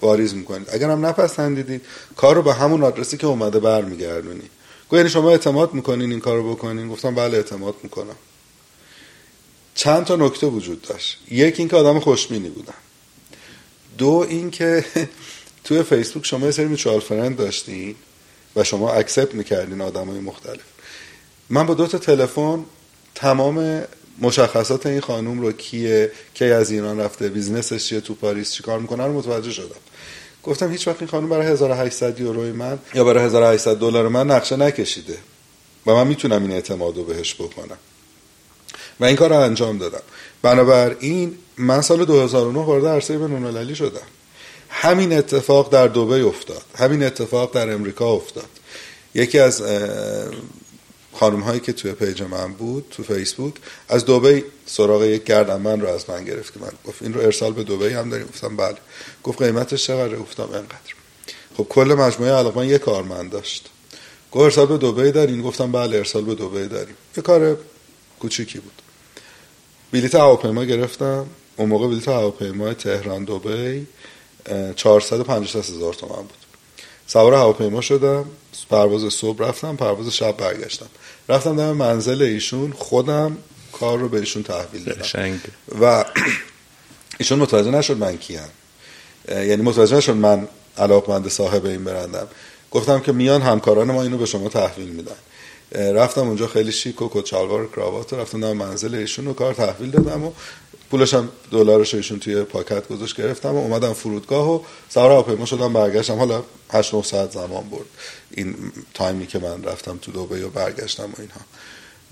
واریز 0.00 0.34
می‌کنید. 0.34 0.68
اگر 0.72 0.90
هم 0.90 1.06
نپسندیدید 1.06 1.82
کار 2.16 2.34
رو 2.34 2.42
به 2.42 2.54
همون 2.54 2.84
آدرسی 2.84 3.16
که 3.16 3.26
اومده 3.26 3.60
برمیگردونی. 3.60 4.50
گفت 4.88 4.92
یعنی 4.92 5.08
شما 5.08 5.30
اعتماد 5.30 5.74
می‌کنین 5.74 6.10
این 6.10 6.20
کار 6.20 6.36
رو 6.36 6.54
بکنین؟ 6.54 6.88
گفتم 6.88 7.14
بله 7.14 7.36
اعتماد 7.36 7.74
می‌کنم. 7.82 8.16
چند 9.74 10.04
تا 10.04 10.16
نکته 10.16 10.46
وجود 10.46 10.82
داشت. 10.82 11.18
یک 11.30 11.58
اینکه 11.58 11.76
آدم 11.76 12.00
خوشبینی 12.00 12.48
بودم 12.48 12.74
دو 13.98 14.26
اینکه 14.28 14.84
توی 15.64 15.82
فیسبوک 15.82 16.26
شما 16.26 16.46
یه 16.46 16.52
سری 16.52 16.66
mutual 16.66 17.00
friend 17.00 17.36
داشتین 17.36 17.94
و 18.56 18.64
شما 18.64 18.92
accept 18.92 19.34
می‌کردین 19.34 19.80
آدم 19.80 20.06
های 20.08 20.20
مختلف. 20.20 20.60
من 21.50 21.66
با 21.66 21.74
دو 21.74 21.86
تا 21.86 21.98
تلفن 21.98 22.64
تمام 23.14 23.82
مشخصات 24.20 24.86
این 24.86 25.00
خانوم 25.00 25.40
رو 25.40 25.52
کیه؟ 25.52 26.12
کی 26.34 26.44
از 26.44 26.70
ایران 26.70 27.00
رفته؟ 27.00 27.28
business 27.28 27.74
ش 27.74 27.86
چیه؟ 27.86 28.00
تو 28.00 28.14
پاریس 28.14 28.52
چیکار 28.52 28.78
می‌کنه؟ 28.78 29.06
رو 29.06 29.12
متوجه 29.12 29.52
شدم. 29.52 29.80
گفتم 30.42 30.72
هیچ 30.72 30.88
وقت 30.88 30.96
این 31.00 31.08
خانوم 31.08 31.28
برای 31.28 31.46
1800 31.46 32.20
یوروی 32.20 32.52
من 32.52 32.78
یا 32.94 33.04
برای 33.04 33.24
1800 33.24 33.76
دلار 33.76 34.08
من 34.08 34.30
نقشه 34.30 34.56
نکشیده 34.56 35.18
و 35.86 35.94
من 35.94 36.06
می‌تونم 36.06 36.42
این 36.42 36.52
اعتماد 36.52 36.96
رو 36.96 37.04
بهش 37.04 37.34
بکنم. 37.34 37.78
و 39.00 39.04
این 39.04 39.16
کار 39.16 39.30
رو 39.30 39.36
انجام 39.36 39.78
دادم. 39.78 40.02
بنابراین 40.42 41.38
من 41.58 41.80
سال 41.80 42.04
2009 42.04 42.64
وارد 42.64 42.86
عرصه 42.86 43.18
بین 43.18 43.74
شدم. 43.74 44.00
همین 44.68 45.12
اتفاق 45.12 45.72
در 45.72 45.86
دبی 45.86 46.20
افتاد. 46.20 46.62
همین 46.78 47.02
اتفاق 47.02 47.54
در 47.54 47.72
امریکا 47.72 48.12
افتاد. 48.12 48.48
یکی 49.14 49.38
از 49.38 49.62
خانم 51.20 51.40
هایی 51.40 51.60
که 51.60 51.72
توی 51.72 51.92
پیج 51.92 52.22
من 52.22 52.52
بود 52.52 52.86
تو 52.90 53.02
فیسبوک 53.02 53.54
از 53.88 54.06
دبی 54.06 54.44
سراغ 54.66 55.02
یک 55.02 55.30
من 55.30 55.80
رو 55.80 55.88
از 55.88 56.10
من 56.10 56.24
گرفت 56.24 56.56
من 56.56 56.72
گفت 56.86 57.02
این 57.02 57.14
رو 57.14 57.20
ارسال 57.20 57.52
به 57.52 57.64
دبی 57.64 57.94
هم 57.94 58.10
داریم. 58.10 58.26
گفتم 58.26 58.56
بله. 58.56 58.76
گفت 59.22 59.42
قیمتش 59.42 59.86
چقدره؟ 59.86 60.18
گفتم 60.18 60.42
انقدر. 60.42 60.94
خب 61.56 61.66
کل 61.68 61.94
مجموعه 61.98 62.32
علاقمند 62.32 62.70
یک 62.70 62.80
کارمند 62.80 63.30
داشت. 63.30 63.68
گفت 64.32 64.44
ارسال 64.44 64.66
به 64.66 64.78
دبی 64.78 65.12
دارین؟ 65.12 65.42
گفتم 65.42 65.72
بله 65.72 65.96
ارسال 65.96 66.24
به 66.24 66.34
دبی 66.34 66.68
داریم. 66.68 66.94
یه 67.16 67.22
کار 67.22 67.56
کوچیکی 68.20 68.58
بود. 68.58 68.82
بلیت 69.92 70.14
هواپیما 70.14 70.64
گرفتم. 70.64 71.26
اون 71.56 71.68
موقع 71.68 71.86
بلیت 71.86 72.08
هواپیما 72.08 72.74
تهران 72.74 73.24
دبی 73.24 73.86
450 74.76 75.62
هزار 75.62 75.94
تومن 75.94 76.22
بود. 76.22 76.38
سوار 77.06 77.34
هواپیما 77.34 77.80
شدم. 77.80 78.24
پرواز 78.70 79.12
صبح 79.12 79.48
رفتم. 79.48 79.76
پرواز 79.76 80.08
شب 80.08 80.36
برگشتم. 80.36 80.86
رفتم 81.30 81.56
در 81.56 81.72
منزل 81.72 82.22
ایشون 82.22 82.72
خودم 82.72 83.36
کار 83.72 83.98
رو 83.98 84.08
به 84.08 84.18
ایشون 84.18 84.42
تحویل 84.42 84.84
دادم. 84.84 85.02
و 85.80 86.04
ایشون 87.18 87.38
متوجه 87.38 87.70
نشد 87.70 87.96
من 87.96 88.16
کیم. 88.16 88.40
یعنی 89.28 89.62
متوجه 89.62 89.96
نشد 89.96 90.16
من 90.16 90.48
علاقمند 90.78 91.28
صاحب 91.28 91.66
این 91.66 91.84
برندم. 91.84 92.28
گفتم 92.70 93.00
که 93.00 93.12
میان 93.12 93.42
همکاران 93.42 93.90
ما 93.90 94.02
اینو 94.02 94.18
به 94.18 94.26
شما 94.26 94.48
تحویل 94.48 94.88
میدن. 94.88 95.16
رفتم 95.94 96.20
اونجا 96.20 96.46
خیلی 96.46 96.72
شیک 96.72 97.02
و 97.02 97.08
کت 97.12 97.26
شلوار 97.26 97.66
کراوات 97.66 98.12
رفتم 98.12 98.40
در 98.40 98.52
منزل 98.52 98.94
ایشون 98.94 99.26
و 99.26 99.32
کار 99.32 99.54
تحویل 99.54 99.90
دادم 99.90 100.24
و 100.24 100.32
پولش 100.90 101.14
هم 101.14 101.28
دلارش 101.50 101.94
ایشون 101.94 102.18
توی 102.18 102.42
پاکت 102.42 102.88
گذاشت 102.88 103.16
گرفتم 103.16 103.54
و 103.54 103.58
اومدم 103.58 103.92
فرودگاه 103.92 104.54
و 104.54 104.60
سوار 104.88 105.10
هواپیما 105.10 105.46
شدم 105.46 105.72
برگشتم. 105.72 106.18
حالا 106.18 106.42
8 106.72 106.94
9 106.94 107.02
ساعت 107.02 107.30
زمان 107.32 107.68
برد. 107.70 107.86
این 108.30 108.54
تایمی 108.94 109.26
که 109.26 109.38
من 109.38 109.62
رفتم 109.64 109.98
تو 110.02 110.12
دبی 110.12 110.42
و 110.42 110.48
برگشتم 110.48 111.04
و 111.04 111.20
اینها. 111.20 111.40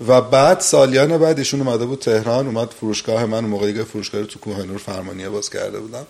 و 0.07 0.21
بعد 0.21 0.59
سالیان 0.59 1.17
بعد 1.17 1.37
ایشون 1.37 1.61
اومده 1.61 1.85
بود 1.85 1.99
تهران 1.99 2.45
اومد 2.47 2.69
فروشگاه 2.69 3.25
من 3.25 3.45
موقع 3.45 3.67
دیگه 3.67 3.83
فروشگاه 3.83 4.23
تو 4.23 4.39
کوهنور 4.39 4.77
فرمانیه 4.77 5.29
باز 5.29 5.49
کرده 5.49 5.79
بودم. 5.79 6.05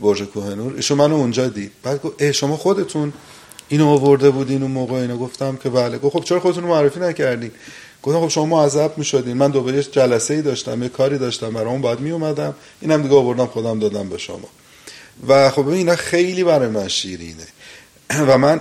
برج 0.00 0.22
کوهنور 0.22 0.74
ایشون 0.74 0.98
منو 0.98 1.14
اونجا 1.14 1.48
دید. 1.48 1.72
بعد 1.82 2.02
گفت 2.02 2.32
شما 2.32 2.56
خودتون 2.56 3.12
اینو 3.68 3.88
آورده 3.88 4.30
بودین 4.30 4.62
اون 4.62 4.70
موقع؟ 4.70 4.94
اینو 4.94 5.16
گفتم 5.16 5.56
که 5.56 5.68
بله. 5.68 5.98
گفت 5.98 6.16
خب 6.16 6.24
چرا 6.24 6.40
خودتون 6.40 6.64
معرفی 6.64 7.00
نکردین؟ 7.00 7.50
گفتم 8.02 8.20
خب 8.20 8.28
شما 8.28 8.46
معذب 8.46 8.98
می‌شدین. 8.98 9.36
من 9.36 9.50
دوباره 9.50 9.82
جلسه 9.82 10.34
ای 10.34 10.42
داشتم 10.42 10.82
یه 10.82 10.88
کاری 10.88 11.18
داشتم 11.18 11.50
برای 11.50 11.66
اون 11.66 11.82
بعد 11.82 12.00
می 12.00 12.10
اومدم 12.10 12.54
اینم 12.80 13.02
دیگه 13.02 13.14
آوردم 13.14 13.46
خودم 13.46 13.78
دادم 13.78 14.08
به 14.08 14.18
شما. 14.18 14.48
و 15.28 15.50
خب 15.50 15.68
اینا 15.68 15.96
خیلی 15.96 16.44
برای 16.44 16.68
من 16.68 16.88
شیرینه. 16.88 17.46
و 18.28 18.38
من 18.38 18.60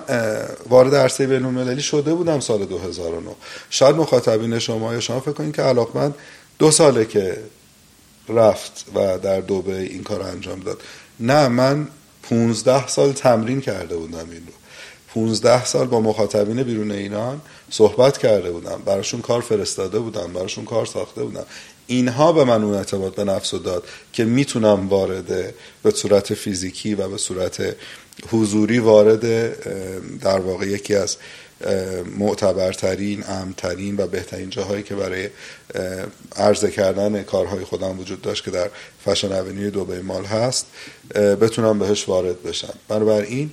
وارد 0.70 0.96
عرصه 0.96 1.28
بین 1.28 1.46
المللی 1.46 1.82
شده 1.82 2.14
بودم 2.14 2.40
سال 2.40 2.66
2009 2.66 3.32
شاید 3.70 3.96
مخاطبین 3.96 4.60
شما 4.60 4.94
یا 4.94 5.00
شما 5.00 5.20
فکر 5.20 5.32
کنید 5.32 5.56
که 5.56 5.62
علاقمند 5.62 6.16
دو 6.60 6.72
ساله 6.72 7.06
که 7.06 7.38
رفت 8.30 8.86
و 8.96 9.18
در 9.18 9.40
دوبه 9.40 9.80
این 9.80 10.04
کار 10.04 10.22
انجام 10.22 10.60
داد. 10.60 10.82
نه 11.20 11.48
من 11.48 11.88
15 12.24 12.88
سال 12.88 13.12
تمرین 13.12 13.62
کرده 13.62 13.96
بودم 13.96 14.30
این 14.32 14.48
رو. 14.48 14.54
15 15.14 15.66
سال 15.66 15.88
با 15.88 16.00
مخاطبین 16.00 16.64
بیرون 16.64 16.92
ایران 16.92 17.42
صحبت 17.70 18.18
کرده 18.18 18.52
بودم. 18.52 18.82
براشون 18.86 19.22
کار 19.22 19.42
فرستاده 19.42 20.00
بودم 20.00 20.34
براشون 20.34 20.66
کار 20.66 20.86
ساخته 20.86 21.24
بودم. 21.24 21.46
اینها 21.88 22.32
به 22.32 22.44
من 22.44 22.64
اون 22.64 22.74
اعتماد 22.74 23.16
به 23.16 23.24
نفس 23.24 23.56
داد 23.56 23.84
که 24.14 24.26
می‌تونم 24.26 24.90
وارد 24.90 25.54
به 25.84 25.92
صورت 25.92 26.34
فیزیکی 26.34 26.96
و 26.96 27.08
به 27.10 27.18
صورت 27.18 27.76
حضوری 28.28 28.80
وارد 28.80 29.24
در 30.20 30.40
واقع 30.40 30.66
یکی 30.66 30.96
از 30.96 31.18
معتبرترین 32.18 33.24
امترین 33.28 33.96
و 33.98 34.08
بهترین 34.08 34.50
جاهایی 34.50 34.84
که 34.84 34.96
برای 34.96 35.30
عرضه 36.36 36.72
کردن 36.72 37.24
کارهای 37.24 37.64
خودم 37.64 38.00
وجود 38.00 38.22
داشت 38.22 38.44
که 38.44 38.52
در 38.52 38.70
فشن 39.06 39.32
اونیو 39.32 39.70
دوبه 39.70 40.02
مال 40.02 40.26
هست 40.26 40.66
بتونم 41.16 41.80
بهش 41.80 42.10
وارد 42.10 42.44
بشم. 42.44 42.74
بنابراین 42.88 43.52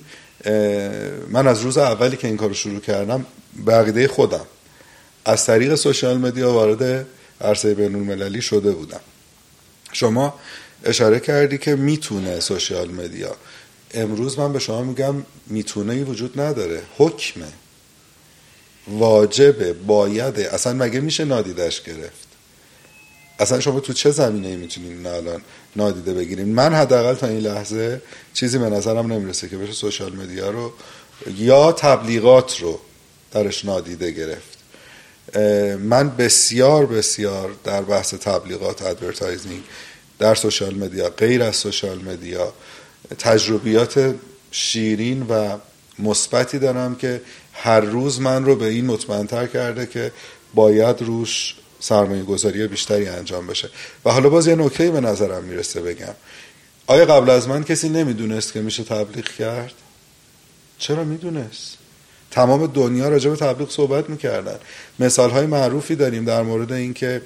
من 1.29 1.47
از 1.47 1.61
روز 1.61 1.77
اولی 1.77 2.17
که 2.17 2.27
این 2.27 2.37
کار 2.37 2.53
شروع 2.53 2.79
کردم 2.79 3.25
بقیده 3.67 4.07
خودم 4.07 4.45
از 5.25 5.45
طریق 5.45 5.75
سوشال 5.75 6.17
مدیا 6.17 6.53
وارد 6.53 7.05
عرصه 7.41 7.73
بین 7.73 7.95
المللی 7.95 8.41
شده 8.41 8.71
بودم. 8.71 8.99
شما 9.91 10.39
اشاره 10.85 11.19
کردی 11.19 11.57
که 11.57 11.75
می‌تونه 11.75 12.39
سوشال 12.39 12.91
مدیا 12.91 13.35
امروز 13.93 14.39
من 14.39 14.53
به 14.53 14.59
شما 14.59 14.83
میگم 14.83 15.15
می‌تونه 15.47 15.93
ای 15.93 16.03
وجود 16.03 16.39
نداره. 16.39 16.81
حکمه. 16.97 17.47
واجبه. 18.87 19.73
بایده. 19.73 20.53
اصلا 20.53 20.73
مگه 20.73 20.99
میشه 20.99 21.25
نادیدش 21.25 21.81
گرفت؟ 21.81 22.27
اصلا 23.39 23.59
شما 23.59 23.79
تو 23.79 23.93
چه 23.93 24.11
زمینه 24.11 24.47
ای 24.47 24.55
می‌تونین 24.55 25.05
الان 25.05 25.41
نادیده 25.75 26.13
بگیرین؟ 26.13 26.53
من 26.53 26.73
حداقل 26.73 27.13
تا 27.13 27.27
این 27.27 27.39
لحظه 27.39 28.01
چیزی 28.33 28.57
به 28.57 28.69
نظرم 28.69 29.13
نمی‌رسه 29.13 29.49
که 29.49 29.57
بشه 29.57 29.73
social 29.73 30.15
media 30.15 30.49
رو 30.49 30.73
یا 31.37 31.71
تبلیغات 31.71 32.59
رو 32.61 32.79
درش 33.31 33.65
نادیده 33.65 34.11
گرفت. 34.11 34.57
من 35.79 36.09
بسیار 36.09 36.85
بسیار 36.85 37.51
در 37.63 37.81
بحث 37.81 38.13
تبلیغات 38.13 38.81
advertising 38.81 39.63
در 40.19 40.35
سوشال 40.35 40.75
مدیا 40.75 41.09
غیر 41.09 41.43
از 41.43 41.55
سوشال 41.55 41.97
مدیا 41.97 42.53
تجربیات 43.19 44.15
شیرین 44.51 45.21
و 45.21 45.57
مثبتی 45.99 46.59
دارم 46.59 46.95
که 46.95 47.21
هر 47.53 47.79
روز 47.79 48.21
من 48.21 48.45
رو 48.45 48.55
به 48.55 48.65
این 48.65 48.85
مطمئنتر 48.85 49.47
کرده 49.47 49.85
که 49.85 50.11
باید 50.53 51.01
روش 51.01 51.55
سرمایه 51.79 52.23
گذاری 52.23 52.67
بیشتری 52.67 53.07
انجام 53.07 53.47
بشه 53.47 53.69
و 54.05 54.11
حالا 54.11 54.29
باز 54.29 54.47
یه 54.47 54.55
نکته 54.55 54.91
به 54.91 55.01
نظرم 55.01 55.43
می‌رسه 55.43 55.81
بگم 55.81 56.13
آیا 56.87 57.05
قبل 57.05 57.29
از 57.29 57.47
من 57.47 57.63
کسی 57.63 57.89
نمی‌دونست 57.89 58.53
که 58.53 58.61
میشه 58.61 58.83
تبلیغ 58.83 59.25
کرد؟ 59.25 59.73
چرا 60.77 61.03
می‌دونست؟ 61.03 61.77
تمام 62.31 62.67
دنیا 62.67 63.09
راجع 63.09 63.29
به 63.29 63.35
تبلیغ 63.35 63.71
صحبت 63.71 64.09
می‌کردن 64.09 64.57
مثال 64.99 65.29
های 65.29 65.45
معروفی 65.45 65.95
داریم 65.95 66.25
در 66.25 66.41
مورد 66.41 66.71
اینکه 66.71 67.21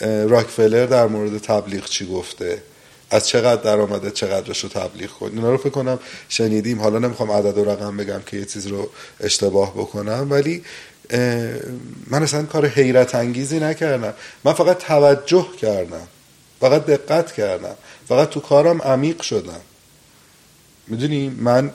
راکفلر 0.00 0.86
در 0.86 1.06
مورد 1.06 1.38
تبلیغ 1.38 1.84
چی 1.84 2.06
گفته 2.06 2.62
از 3.10 3.28
چقدر 3.28 3.62
درآمده 3.62 4.10
چقدرش 4.10 4.60
رو 4.60 4.68
تبلیغ 4.68 5.10
کنیم 5.10 5.36
اینا 5.36 5.50
رو 5.50 5.56
فکر 5.56 5.70
کنم 5.70 5.98
شنیدیم. 6.28 6.80
حالا 6.80 6.98
نمی‌خوام 6.98 7.30
عدد 7.30 7.58
و 7.58 7.64
رقم 7.64 7.96
بگم 7.96 8.20
که 8.26 8.36
یه 8.36 8.44
چیز 8.44 8.66
رو 8.66 8.90
اشتباه 9.20 9.74
بکنم 9.74 10.26
ولی 10.30 10.64
من 12.06 12.22
اصلا 12.22 12.42
کار 12.42 12.66
حیرت 12.66 13.14
انگیزی 13.14 13.60
نکردم. 13.60 14.14
من 14.44 14.52
فقط 14.52 14.78
توجه 14.78 15.46
کردم. 15.60 16.08
فقط 16.60 16.86
دقت 16.86 17.32
کردم. 17.32 17.74
فقط 18.08 18.30
تو 18.30 18.40
کارم 18.40 18.82
عمیق 18.82 19.22
شدم. 19.22 19.60
می‌دونی؟ 20.86 21.28
من 21.28 21.70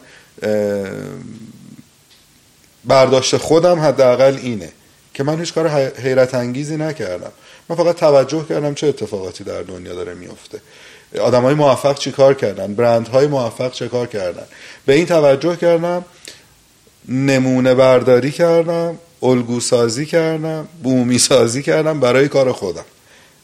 برداشت 2.85 3.37
خودم 3.37 3.79
حداقل 3.79 4.37
اینه 4.41 4.71
که 5.13 5.23
من 5.23 5.39
هیچ 5.39 5.53
کار 5.53 5.69
حیرت 5.97 6.35
انگیزی 6.35 6.77
نکردم. 6.77 7.31
من 7.69 7.75
فقط 7.75 7.95
توجه 7.95 8.45
کردم 8.49 8.73
چه 8.73 8.87
اتفاقاتی 8.87 9.43
در 9.43 9.61
دنیا 9.61 9.93
داره 9.93 10.13
میفته. 10.13 10.61
آدم 11.21 11.41
های 11.41 11.53
موفق 11.53 11.97
چی 11.97 12.11
کار 12.11 12.33
کردن؟ 12.33 12.73
برند 12.73 13.07
های 13.07 13.27
موفق 13.27 13.71
چه 13.71 13.87
کار 13.87 14.07
کردن؟ 14.07 14.45
به 14.85 14.93
این 14.93 15.05
توجه 15.05 15.55
کردم 15.55 16.05
نمونه 17.07 17.75
برداری 17.75 18.31
کردم 18.31 18.97
الگو 19.23 19.59
سازی 19.59 20.05
کردم 20.05 20.67
بومی 20.83 21.19
سازی 21.19 21.63
کردم 21.63 21.99
برای 21.99 22.27
کار 22.27 22.51
خودم. 22.51 22.85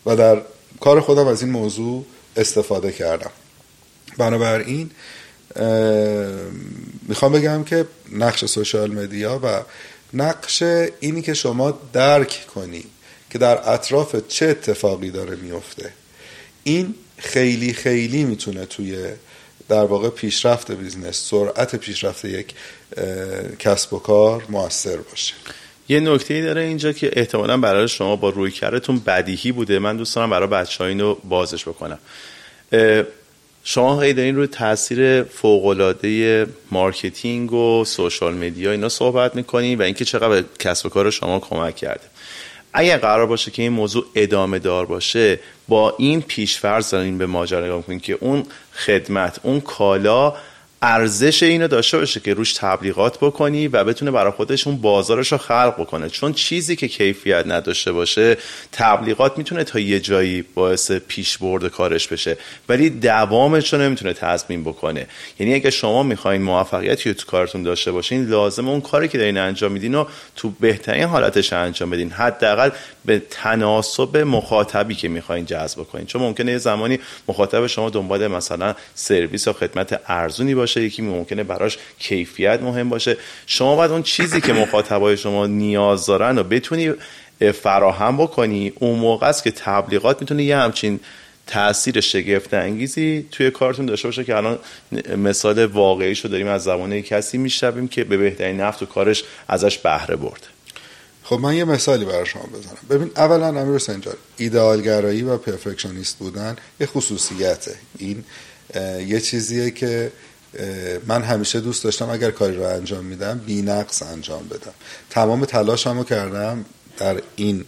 و 0.06 0.16
در 0.16 0.42
کار 0.80 1.02
خودم 1.02 1.28
از 1.28 1.42
این 1.42 1.52
موضوع 1.52 2.06
استفاده 2.36 2.92
کردم. 2.92 3.32
بنابراین 4.18 4.92
می‌خوام 7.08 7.32
بگم 7.32 7.64
که 7.64 7.86
نقش 8.12 8.46
social 8.46 8.92
media 8.92 9.40
و 9.44 9.62
نقش 10.14 10.64
اینی 11.00 11.22
که 11.22 11.34
شما 11.34 11.80
درک 11.94 12.48
کنی 12.56 12.84
که 13.32 13.38
در 13.38 13.70
اطراف 13.70 14.16
چه 14.28 14.46
اتفاقی 14.46 15.12
داره 15.12 15.36
میفته 15.36 15.94
این 16.64 16.96
خیلی 17.18 17.74
خیلی 17.74 18.24
می‌تونه 18.24 18.66
توی 18.66 19.06
در 19.70 19.84
واقع 19.84 20.10
پیشرفت 20.10 20.72
business 20.72 21.30
سرعت 21.30 21.76
پیشرفت 21.76 22.26
یک 22.26 22.54
کسب 23.60 23.94
و 23.94 24.00
کار 24.00 24.44
موثر 24.50 24.98
باشه. 24.98 25.34
یه 25.90 26.00
نکته 26.00 26.42
داره 26.42 26.62
اینجا 26.62 26.92
که 26.92 27.12
احتمالا 27.14 27.58
برای 27.58 27.88
شما 27.88 28.16
با 28.16 28.30
رویکردتون 28.30 29.00
بدیهی 29.00 29.52
بوده. 29.52 29.80
من 29.80 29.98
دوست 29.98 30.16
دارم 30.16 30.30
برای 30.30 30.48
بچه‌ها 30.48 30.84
اینو 30.84 31.16
بازش 31.16 31.68
بکنم. 31.68 32.00
شما 33.64 34.00
خیلی 34.00 34.14
دارین 34.14 34.36
روی 34.36 34.48
تاثیر 34.48 35.24
فوقالعاده 35.24 36.48
marketing 36.72 37.54
و 37.54 37.86
social 37.86 38.34
media 38.34 38.72
اینا 38.72 38.90
صحبت 38.90 39.36
می‌کنین 39.36 39.80
و 39.80 39.82
اینکه 39.82 40.06
چقدر 40.06 40.44
کسب 40.60 40.86
و 40.86 40.90
کار 40.90 41.10
شما 41.10 41.40
کمک 41.40 41.76
کرده. 41.76 42.11
اگر 42.74 42.98
قرار 42.98 43.26
باشه 43.26 43.52
که 43.52 43.62
این 43.62 43.72
موضوع 43.72 44.06
ادامه 44.16 44.60
دار 44.60 44.86
باشه 44.86 45.40
با 45.68 45.96
این 45.98 46.22
پیشفرض 46.22 46.92
دارین 46.92 47.18
به 47.18 47.26
ماجرا 47.26 47.66
نگاه 47.66 47.82
کنین 47.82 48.00
که 48.00 48.18
اون 48.20 48.44
خدمت 48.74 49.40
اون 49.44 49.62
کالا 49.62 50.34
ارزش 50.84 51.44
اینو 51.44 51.68
داشته 51.68 51.98
باشه 51.98 52.20
که 52.20 52.34
روش 52.34 52.54
تبلیغات 52.54 53.18
بکنی 53.18 53.68
و 53.68 53.84
بتونه 53.84 54.12
برای 54.12 54.32
خودش 54.32 54.68
اون 54.68 54.78
بازارش 54.78 55.32
رو 55.32 55.38
خلق 55.38 55.76
بکنه. 55.80 56.10
چون 56.10 56.34
چیزی 56.34 56.76
که 56.76 56.88
کیفیت 56.88 57.44
نداشته 57.48 57.92
باشه 57.92 58.38
تبلیغات 58.72 59.38
می‌تونه 59.38 59.64
تا 59.64 59.80
یه 59.80 60.00
جایی 60.00 60.42
باعث 60.42 60.92
پیش 60.92 61.38
برد 61.38 61.68
کارش 61.68 62.08
بشه 62.08 62.38
ولی 62.70 62.90
دوامش 62.90 63.74
رو 63.74 63.80
نمی‌تونه 63.82 64.14
تضمین 64.14 64.64
بکنه. 64.64 65.08
یعنی 65.40 65.54
اگه 65.54 65.70
شما 65.70 66.04
می‌خواین 66.04 66.42
موفقیتی 66.42 67.14
تو 67.14 67.26
کارتون 67.26 67.64
داشته 67.64 67.92
باشین 67.92 68.26
لازم 68.26 68.68
اون 68.68 68.82
کاری 68.82 69.08
که 69.08 69.18
دارین 69.18 69.38
انجام 69.38 69.72
میدین 69.72 69.96
و 69.96 70.06
تو 70.36 70.50
بهترین 70.60 71.04
حالتش 71.04 71.54
انجام 71.54 71.90
بدین. 71.90 72.12
حداقل 72.12 72.70
به 73.06 73.22
تناسب 73.30 74.18
مخاطبی 74.18 74.96
که 74.96 75.08
می‌خواین 75.08 75.46
جذب 75.46 75.84
کنین 75.84 76.06
چون 76.06 76.22
ممکنه 76.22 76.52
یه 76.52 76.58
زمانی 76.58 77.00
مخاطب 77.28 77.68
شما 77.68 77.90
دنبال 77.90 78.28
مثلا 78.28 78.76
سرویس 78.96 79.48
و 79.48 79.54
خدمت 79.54 80.02
ارزونی 80.08 80.56
باشه 80.56 80.82
یکی 80.82 81.02
ممکنه 81.02 81.44
براش 81.44 81.78
کیفیت 82.00 82.62
مهم 82.62 82.90
باشه. 82.90 83.18
شما 83.48 83.76
باید 83.76 83.92
اون 83.92 84.04
چیزی 84.04 84.42
که 84.42 84.54
مخاطبای 84.54 85.18
شما 85.18 85.48
نیاز 85.48 86.06
دارن 86.06 86.38
و 86.38 86.44
بتونی 86.44 86.94
فراهم 87.62 88.18
بکنی. 88.18 88.74
اون 88.80 89.00
موقع 89.00 89.28
است 89.28 89.44
که 89.44 89.52
تبلیغات 89.52 90.22
می‌تونه 90.22 90.44
یه 90.44 90.58
همچین 90.58 91.00
تاثیر 91.48 92.00
شگفت 92.00 92.54
انگیزی 92.54 93.28
توی 93.32 93.52
کارتون 93.52 93.86
داشته 93.86 94.08
باشه 94.08 94.24
که 94.24 94.36
الان 94.36 94.60
مثال 95.18 95.66
واقعی 95.66 96.16
شو 96.16 96.28
داریم 96.28 96.48
از 96.48 96.64
زبانه 96.64 97.02
کسی 97.02 97.38
میشنویم 97.38 97.88
که 97.88 98.04
به 98.04 98.18
بهترین 98.18 98.62
نفت 98.62 98.84
و 98.84 98.86
کارش 98.86 99.24
ازش 99.48 99.78
بهره 99.78 100.16
برد. 100.16 100.48
خب 101.32 101.40
من 101.40 101.56
یه 101.56 101.64
مثالی 101.64 102.06
برای 102.06 102.26
شما 102.26 102.44
بزنم. 102.44 102.78
ببین 102.90 103.12
اولا 103.16 103.48
امیر 103.48 103.76
حسین 103.76 104.02
جان 104.02 104.14
ایدئالگرایی 104.38 105.22
و 105.22 105.38
پرفکشنیست 105.38 106.18
بودن 106.18 106.56
یه 106.80 106.88
خصوصیته. 106.88 107.76
این 107.98 108.24
یه 109.08 109.20
چیزیه 109.20 109.72
که 109.72 110.12
من 111.08 111.22
همیشه 111.22 111.60
دوست 111.60 111.84
داشتم 111.84 112.10
اگر 112.10 112.32
کاری 112.32 112.56
رو 112.56 112.64
انجام 112.64 113.06
میدم 113.06 113.42
بی 113.46 113.62
نقص 113.62 114.02
انجام 114.02 114.48
بدم. 114.48 114.74
تمام 115.10 115.46
تلاشم 115.46 115.98
رو 115.98 116.04
کردم 116.04 116.66
در 116.98 117.22
این 117.36 117.66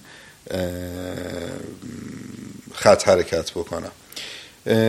خط 2.74 3.08
حرکت 3.08 3.52
بکنم. 3.52 3.92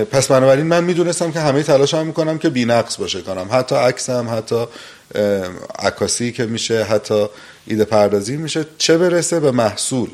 پس 0.05 0.27
بنابراین 0.27 0.67
من 0.67 0.85
می‌دونستم 0.85 1.33
که 1.33 1.41
همه 1.41 1.63
تلاش 1.63 1.95
هم 1.95 2.07
می‌کنم 2.07 2.39
که 2.39 2.49
بی 2.49 2.65
نقص 2.65 2.97
باشه 2.97 3.23
کنم. 3.23 3.49
حتی 3.53 3.75
عکسم 3.75 4.29
حتی 4.39 4.67
عکاسی 5.79 6.33
که 6.33 6.47
میشه 6.47 6.85
حتی 6.85 7.27
ایده 7.67 7.85
پردازی 7.85 8.37
میشه 8.37 8.67
چه 8.79 8.99
برسه 8.99 9.41
به 9.41 9.51
محصول. 9.51 10.11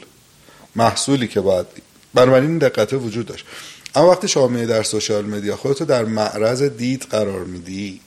محصولی 0.76 1.28
که 1.28 1.40
باید 1.40 1.66
بنابراین 2.14 2.50
این 2.50 2.58
دقته 2.58 2.96
وجود 2.96 3.26
داشت. 3.26 3.46
اما 3.94 4.10
وقتی 4.10 4.28
شما 4.28 4.48
می 4.48 4.66
در 4.66 4.82
سوشال 4.82 5.24
مدیا 5.24 5.56
خودتو 5.56 5.84
در 5.84 6.04
معرض 6.04 6.62
دید 6.62 7.06
قرار 7.10 7.44
میدی. 7.44 8.00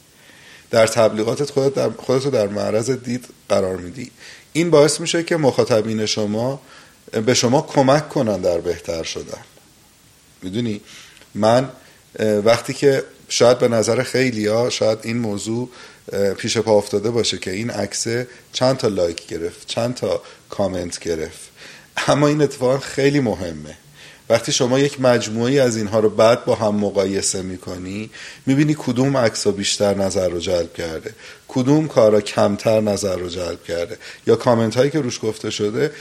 در 0.71 0.87
تبلیغاتت 0.87 1.51
خودت 1.51 1.75
در 1.75 1.89
خودتو 1.89 2.29
در 2.29 2.47
معرض 2.47 2.89
دید 2.89 3.25
قرار 3.49 3.77
میدی. 3.77 4.11
این 4.53 4.69
باعث 4.69 4.99
میشه 4.99 5.23
که 5.23 5.37
مخاطبین 5.37 6.05
شما 6.05 6.61
به 7.25 7.33
شما 7.33 7.61
کمک 7.61 8.09
کنن 8.09 8.41
در 8.41 8.57
بهتر 8.57 9.03
شدن. 9.03 9.41
می‌دونی؟ 10.41 10.81
من 11.35 11.69
وقتی 12.19 12.73
که 12.73 13.03
شاید 13.29 13.59
به 13.59 13.67
نظر 13.67 14.03
خیلی 14.03 14.47
ها 14.47 14.69
شاید 14.69 14.99
این 15.03 15.17
موضوع 15.17 15.69
پیش 16.37 16.57
پا 16.57 16.71
افتاده 16.71 17.09
باشه 17.11 17.37
که 17.37 17.51
این 17.51 17.69
عکس 17.69 18.07
چند 18.53 18.77
تا 18.77 18.87
لایک 18.87 19.27
گرفت 19.27 19.67
چند 19.67 19.95
تا 19.95 20.21
کامنت 20.49 20.99
گرفت. 20.99 21.49
اما 22.07 22.27
این 22.27 22.41
اتفاق 22.41 22.83
خیلی 22.83 23.19
مهمه. 23.19 23.77
وقتی 24.29 24.51
شما 24.51 24.79
یک 24.79 25.01
مجموعی 25.01 25.59
از 25.59 25.77
اینها 25.77 25.99
رو 25.99 26.09
بعد 26.09 26.45
با 26.45 26.55
هم 26.55 26.75
مقایسه 26.75 27.41
می‌کنی 27.41 28.09
می‌بینی 28.45 28.75
کدوم 28.79 29.17
عکس 29.17 29.47
بیشتر 29.47 29.93
نظر 29.93 30.29
رو 30.29 30.39
جلب 30.39 30.73
کرده 30.73 31.13
کدوم 31.47 31.87
کارا 31.87 32.21
کمتر 32.21 32.81
نظر 32.81 33.15
رو 33.15 33.29
جلب 33.29 33.63
کرده 33.63 33.97
یا 34.27 34.35
کامنت 34.35 34.75
هایی 34.77 34.91
که 34.91 35.01
روش 35.01 35.19
گفته 35.23 35.49
شده 35.49 35.91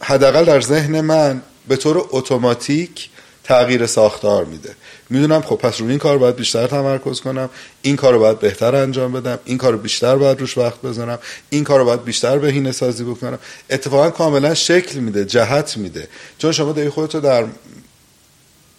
حداقل 0.00 0.44
در 0.44 0.60
ذهن 0.60 1.00
من 1.00 1.42
به 1.68 1.76
طور 1.76 2.08
اتوماتیک 2.10 3.10
تغییر 3.50 3.86
ساختار 3.86 4.44
میده. 4.44 4.74
می‌دونم 5.10 5.42
خب 5.42 5.56
پس 5.56 5.80
روی 5.80 5.90
این 5.90 5.98
کار 5.98 6.18
باید 6.18 6.36
بیشتر 6.36 6.66
تمرکز 6.66 7.20
کنم. 7.20 7.50
این 7.82 7.96
کار 7.96 8.12
رو 8.12 8.18
باید 8.18 8.38
بهتر 8.38 8.76
انجام 8.76 9.12
بدم. 9.12 9.38
این 9.44 9.58
کار 9.58 9.72
رو 9.72 9.78
بیشتر 9.78 10.16
باید 10.16 10.40
روش 10.40 10.58
وقت 10.58 10.82
بزنم 10.82 11.18
این 11.50 11.64
کار 11.64 11.78
رو 11.78 11.84
باید 11.84 12.04
بیشتر 12.04 12.38
بهینه 12.38 12.72
سازی 12.72 13.04
بکنم. 13.04 13.38
اتفاقا 13.70 14.10
کاملا 14.10 14.54
شکل 14.54 14.98
میده 14.98 15.24
جهت 15.24 15.76
میده. 15.76 16.08
چون 16.38 16.52
شما 16.52 16.72
داری 16.72 16.88
خودتو 16.88 17.20
در 17.20 17.44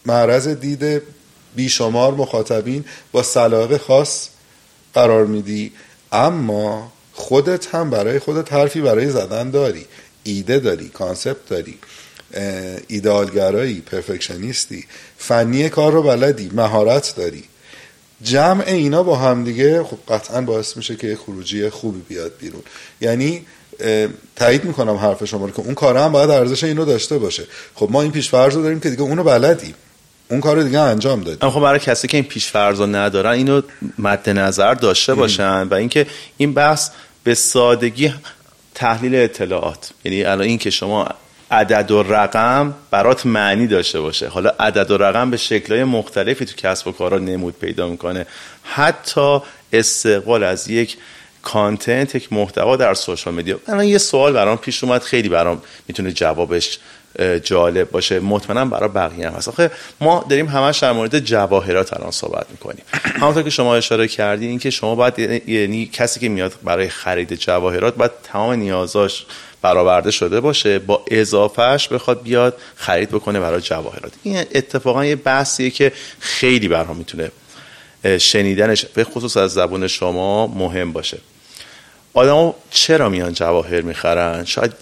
معرض 0.05 0.47
دید 0.47 1.01
بیشمار 1.55 2.13
مخاطبین 2.13 2.85
با 3.11 3.23
سلاقه 3.23 3.77
خاص 3.77 4.27
قرار 4.93 5.25
میدی. 5.25 5.71
اما 6.11 6.91
خودت 7.13 7.75
هم 7.75 7.89
برای 7.89 8.19
خودت 8.19 8.53
حرفی 8.53 8.81
برای 8.81 9.09
زدن 9.09 9.49
داری. 9.49 9.85
ایده 10.23 10.59
داری 10.59 10.89
کانسپت 10.89 11.49
داری. 11.49 11.77
ایدالگرایی 12.87 13.81
پرفکشنیستی. 13.81 14.85
فنی 15.17 15.69
کار 15.69 15.91
رو 15.91 16.03
بلدی 16.03 16.51
مهارت 16.53 17.13
داری. 17.17 17.43
جمع 18.23 18.63
اینا 18.67 19.03
با 19.03 19.15
هم 19.15 19.43
دیگه 19.43 19.83
خب 19.83 19.97
قطعا 20.09 20.41
باعث 20.41 20.77
میشه 20.77 20.95
که 20.95 21.15
خروجی 21.15 21.69
خوبی 21.69 22.01
بیاد 22.09 22.31
بیرون. 22.39 22.61
یعنی 23.01 23.45
تایید 24.35 24.63
می‌کنم 24.63 24.95
حرف 24.95 25.25
شما 25.25 25.45
رو 25.45 25.51
که 25.51 25.59
اون 25.59 25.73
کار 25.73 25.97
هم 25.97 26.11
باید 26.11 26.29
ارزش 26.29 26.63
اینو 26.63 26.85
داشته 26.85 27.17
باشه. 27.17 27.43
خب 27.75 27.87
ما 27.91 28.01
این 28.01 28.11
پیشفرض 28.11 28.55
رو 28.55 28.61
داریم 28.63 28.79
که 28.79 28.89
دیگه 28.89 29.01
اونو 29.01 29.23
بلدیم 29.23 29.73
اون 30.29 30.39
کار 30.39 30.63
دیگه 30.63 30.79
انجام 30.79 31.23
دادیم 31.23 31.49
خب 31.49 31.59
برای 31.59 31.79
کسی 31.79 32.07
که 32.07 32.17
این 32.17 32.25
پیشفرض 32.25 32.79
رو 32.79 32.85
ندارن 32.85 33.31
اینو 33.31 33.61
مد 33.99 34.29
نظر 34.29 34.73
داشته 34.73 35.13
باشن 35.13 35.63
و 35.63 35.73
اینکه 35.73 36.07
این 36.37 36.53
بحث 36.53 36.89
به 37.23 37.35
سادگی 37.35 38.13
تحلیل 38.75 39.15
اطلاعات. 39.15 39.89
یعنی 40.05 40.23
الان 40.23 40.47
این 40.47 40.57
که 40.57 40.69
شما 40.69 41.07
عدد 41.51 41.91
و 41.91 42.03
رقم 42.03 42.73
برات 42.91 43.25
معنی 43.25 43.67
داشته 43.67 44.01
باشه. 44.01 44.27
حالا 44.27 44.51
عدد 44.59 44.91
و 44.91 44.97
رقم 44.97 45.31
به 45.31 45.37
شکلهای 45.37 45.83
مختلفی 45.83 46.45
تو 46.45 46.55
کسب 46.55 46.87
و 46.87 46.91
کارا 46.91 47.17
نمود 47.17 47.59
پیدا 47.59 47.87
می‌کنه. 47.87 48.25
حتی 48.63 49.39
استقبال 49.73 50.43
از 50.43 50.67
یک 50.67 50.97
کانتنت 51.41 52.15
یک 52.15 52.33
محتوا 52.33 52.75
در 52.75 52.93
سوشال 52.93 53.33
مدیا. 53.33 53.59
الان 53.67 53.85
یه 53.85 53.97
سوال 53.97 54.33
برام 54.33 54.57
پیش 54.57 54.83
اومد 54.83 55.01
خیلی 55.01 55.29
برام 55.29 55.61
می‌تونه 55.87 56.11
جوابش 56.11 56.79
جالب 57.43 57.91
باشه. 57.91 58.19
مطمئنم 58.19 58.69
برای 58.69 58.89
بقیه 58.89 59.29
هم 59.29 59.33
هست. 59.33 59.47
آخه 59.47 59.71
ما 60.01 60.25
داریم 60.29 60.47
همش 60.47 60.79
در 60.79 60.91
مورد 60.91 61.19
جواهرات 61.19 61.93
الان 61.93 62.11
صحبت 62.11 62.45
می‌کنیم. 62.51 62.83
همونطور 62.91 63.43
که 63.43 63.49
شما 63.49 63.75
اشاره 63.75 64.07
کردی 64.07 64.47
این 64.47 64.59
که 64.59 64.69
شما 64.69 64.95
باید 64.95 65.19
یعنی 65.49 65.85
کسی 65.93 66.19
که 66.19 66.29
میاد 66.29 66.53
برای 66.63 66.89
خرید 66.89 67.35
جواهرات 67.35 67.95
باید 67.95 68.11
تمام 68.23 68.53
نیازاش 68.53 69.25
برآورده 69.61 70.11
شده 70.11 70.39
باشه 70.39 70.79
با 70.79 71.05
اضافهش 71.11 71.87
بخواد 71.87 72.23
بیاد 72.23 72.57
خرید 72.75 73.09
بکنه 73.09 73.39
برای 73.39 73.61
جواهرات. 73.61 74.11
این 74.23 74.37
اتفاقا 74.37 75.05
یه 75.05 75.15
بحثیه 75.15 75.69
که 75.69 75.91
خیلی 76.19 76.67
برام 76.67 76.97
می‌تونه 76.97 77.31
شنیدنش 78.19 78.85
به 78.85 79.03
خصوص 79.03 79.37
از 79.37 79.53
زبون 79.53 79.87
شما 79.87 80.47
مهم 80.47 80.93
باشه. 80.93 81.17
آدم 82.13 82.53
چرا 82.71 83.09
میان 83.09 83.33
جواهر 83.33 83.81
می‌خرن؟ 83.81 84.45
شاید 84.45 84.73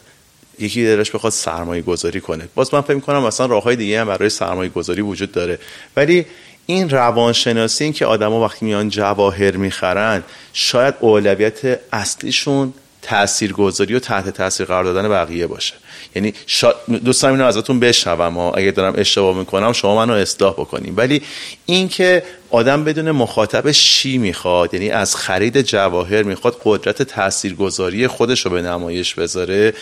یکی 0.60 0.86
دلش 0.86 1.12
بخواد 1.12 1.34
سرمایه 1.34 1.82
گذاری 1.82 2.22
کنه. 2.22 2.48
باز 2.56 2.74
من 2.74 2.82
فکر 2.82 2.94
می‌کنم 2.94 3.24
مثلا 3.24 3.46
راه 3.46 3.64
های 3.64 3.76
دیگه 3.76 4.02
هم 4.02 4.08
برای 4.08 4.30
سرمایه 4.30 4.70
گذاری 4.70 5.02
وجود 5.02 5.32
داره. 5.32 5.60
ولی 5.96 6.26
این 6.66 6.90
روانشناسی 6.90 7.84
این 7.84 7.94
که 7.94 8.06
آدما 8.06 8.42
وقتی 8.42 8.66
میان 8.66 8.90
جواهر 8.90 9.52
می‌خرن 9.52 10.24
شاید 10.54 10.94
اولویت 11.00 11.80
اصلیشون 11.94 12.74
تاثیرگذاری 13.02 13.96
و 13.96 14.00
تحت 14.00 14.30
تاثیر 14.30 14.66
قرار 14.66 14.84
دادن 14.84 15.10
بقیه 15.10 15.48
باشه. 15.48 15.74
یعنی 16.16 16.34
شا... 16.48 16.74
دوستان 17.06 17.32
اینو 17.32 17.46
ازتون 17.46 17.80
بشنوم 17.80 18.38
ها. 18.38 18.52
اگه 18.52 18.72
دارم 18.72 18.94
اشتباه 18.98 19.38
می‌کنم 19.38 19.74
شما 19.74 19.96
منو 20.06 20.14
اصلاح 20.14 20.54
بکنیم 20.54 20.94
ولی 20.98 21.22
اینکه 21.66 22.24
آدم 22.50 22.84
بدون 22.84 23.12
مخاطبش 23.12 23.92
چی 23.92 24.18
می‌خواد 24.18 24.74
یعنی 24.74 24.90
از 24.90 25.16
خرید 25.16 25.62
جواهر 25.62 26.24
می‌خواد 26.24 26.62
قدرت 26.64 27.02
تاثیرگذاری 27.02 28.08
خودش 28.08 28.46
رو 28.46 28.52
به 28.52 28.62
نمایش 28.62 29.14
بذاره 29.14 29.74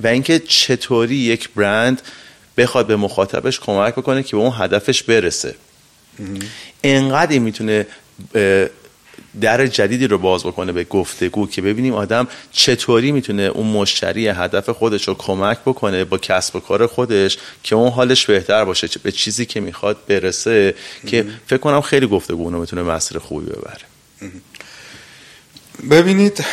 و 0.00 0.06
اینکه 0.06 0.38
چطوری 0.38 1.16
یک 1.16 1.48
برند 1.56 2.02
بخواد 2.56 2.86
به 2.86 2.96
مخاطبش 2.96 3.60
کمک 3.60 3.94
بکنه 3.94 4.22
که 4.22 4.36
به 4.36 4.42
اون 4.42 4.52
هدفش 4.58 5.02
برسه. 5.02 5.54
انقدر 6.84 7.38
می‌تونه 7.38 7.86
در 9.40 9.66
جدیدی 9.66 10.06
رو 10.06 10.18
باز 10.18 10.44
بکنه 10.44 10.72
به 10.72 10.84
گفتگو 10.84 11.46
که 11.46 11.62
ببینیم 11.62 11.94
آدم 11.94 12.28
چطوری 12.52 13.12
می‌تونه 13.12 13.42
اون 13.42 13.66
مشتری 13.66 14.28
هدف 14.28 14.68
خودش 14.68 15.08
رو 15.08 15.14
کمک 15.14 15.58
بکنه 15.66 16.04
با 16.04 16.18
کسب 16.18 16.56
و 16.56 16.60
کار 16.60 16.86
خودش 16.86 17.38
که 17.62 17.74
اون 17.74 17.90
حالش 17.90 18.26
بهتر 18.26 18.64
باشه 18.64 18.88
به 19.02 19.12
چیزی 19.12 19.46
که 19.46 19.60
می‌خواد 19.60 19.96
برسه 20.08 20.74
که 21.06 21.26
فکر 21.46 21.58
کنم 21.58 21.80
خیلی 21.80 22.06
گفتگو 22.06 22.42
اونو 22.42 22.60
می‌تونه 22.60 22.82
مسیر 22.82 23.18
خوبی 23.18 23.46
ببره. 23.46 23.84
ببینید 25.90 26.44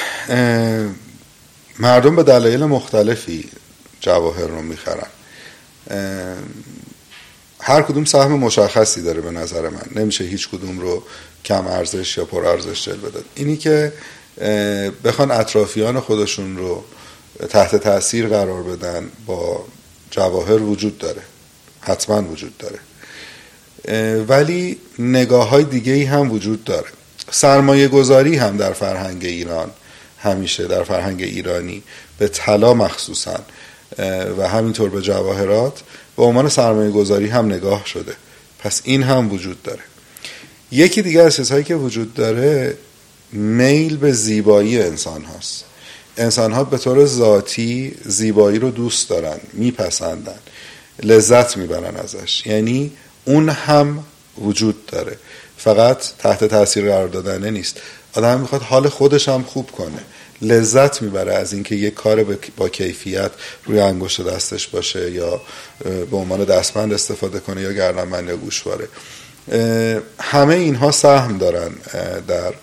مردم 1.80 2.16
به 2.16 2.24
دلایل 2.24 2.64
مختلفی 2.64 3.50
جواهر 4.02 4.48
رو 4.48 4.62
می‌خرن. 4.62 5.08
هر 7.66 7.82
کدوم 7.82 8.06
سهم 8.06 8.32
مشخصی 8.32 9.02
داره 9.02 9.22
به 9.22 9.32
نظر 9.32 9.70
من. 9.70 9.84
نمیشه 9.96 10.24
هیچ 10.24 10.50
کدوم 10.50 10.80
رو 10.80 11.04
کم 11.46 11.68
ارزش 11.68 12.18
یا 12.18 12.26
پر 12.26 12.46
ارزش 12.46 12.86
جلوه 12.86 13.10
داد. 13.10 13.26
اینی 13.36 13.58
که 13.58 13.94
بخوان 15.04 15.32
اطرافیان 15.32 16.00
خودشون 16.00 16.58
رو 16.58 16.84
تحت 17.50 17.76
تاثیر 17.76 18.28
قرار 18.28 18.64
بدن 18.64 19.10
با 19.26 19.66
جواهر 20.12 20.62
وجود 20.62 20.98
داره. 20.98 21.22
حتما 21.82 22.22
وجود 22.22 22.54
داره. 22.58 22.80
ولی 24.24 24.78
نگاه 25.00 25.50
های 25.50 25.64
دیگه 25.64 25.94
ای 25.94 26.04
هم 26.04 26.32
وجود 26.32 26.64
داره. 26.64 26.88
سرمایه 27.32 27.88
گذاری 27.88 28.36
هم 28.36 28.58
در 28.58 28.74
فرهنگ 28.74 29.26
ایران 29.26 29.72
همیشه 30.20 30.68
در 30.68 30.84
فرهنگ 30.84 31.22
ایرانی 31.22 31.84
به 32.18 32.28
طلا 32.28 32.74
مخصوصا 32.74 33.40
و 34.38 34.48
همینطور 34.48 34.90
به 34.90 35.02
جواهرات 35.02 35.82
به 36.18 36.24
عنوان 36.24 36.50
سرمایه 36.50 36.92
گذاری 36.92 37.28
هم 37.28 37.46
نگاه 37.46 37.86
شده. 37.86 38.14
پس 38.60 38.82
این 38.84 39.04
هم 39.04 39.34
وجود 39.34 39.64
داره. 39.64 39.82
یکی 40.72 41.02
دیگه 41.02 41.22
از 41.22 41.36
چیزهایی 41.36 41.64
که 41.64 41.76
وجود 41.76 42.14
داره 42.14 42.78
میل 43.32 43.98
به 43.98 44.12
زیبایی 44.12 44.82
انسان 44.82 45.24
هاست. 45.24 45.66
انسان 46.18 46.52
ها 46.52 46.64
به 46.64 46.78
طور 46.78 47.06
ذاتی 47.06 47.96
زیبایی 48.06 48.60
رو 48.60 48.72
دوست 48.72 49.10
دارن 49.10 49.38
میپسندن 49.54 50.40
لذت 51.04 51.58
می‌برن 51.58 51.96
ازش. 51.96 52.46
یعنی 52.46 52.92
اون 53.26 53.50
هم 53.50 54.04
وجود 54.42 54.86
داره. 54.86 55.18
فقط 55.58 55.98
تحت 56.20 56.44
تاثیر 56.44 56.86
قرار 56.86 57.08
دادنه 57.08 57.52
نیست. 57.52 57.82
آدم 58.14 58.40
می‌خواد 58.40 58.62
حال 58.62 58.90
خودش 58.90 59.30
هم 59.30 59.44
خوب 59.44 59.72
کنه. 59.72 60.00
لذت 60.44 61.02
می‌بره 61.02 61.34
از 61.34 61.54
اینکه 61.54 61.76
یک 61.76 61.94
کار 61.94 62.38
با 62.58 62.70
کیفیت 62.70 63.32
روی 63.66 63.80
انگشت 63.80 64.22
دستش 64.22 64.68
باشه 64.68 65.12
یا 65.12 65.42
به 66.12 66.18
عنوان 66.18 66.44
دستمند 66.44 66.94
استفاده 66.94 67.40
کنه 67.40 67.62
یا 67.62 67.74
گردنبند 67.74 68.30
یا 68.30 68.36
گوشواره. 68.38 68.88
همه 70.20 70.56
اینها 70.56 70.92
سهم 70.92 71.38
دارن 71.38 71.72
در 72.28 72.54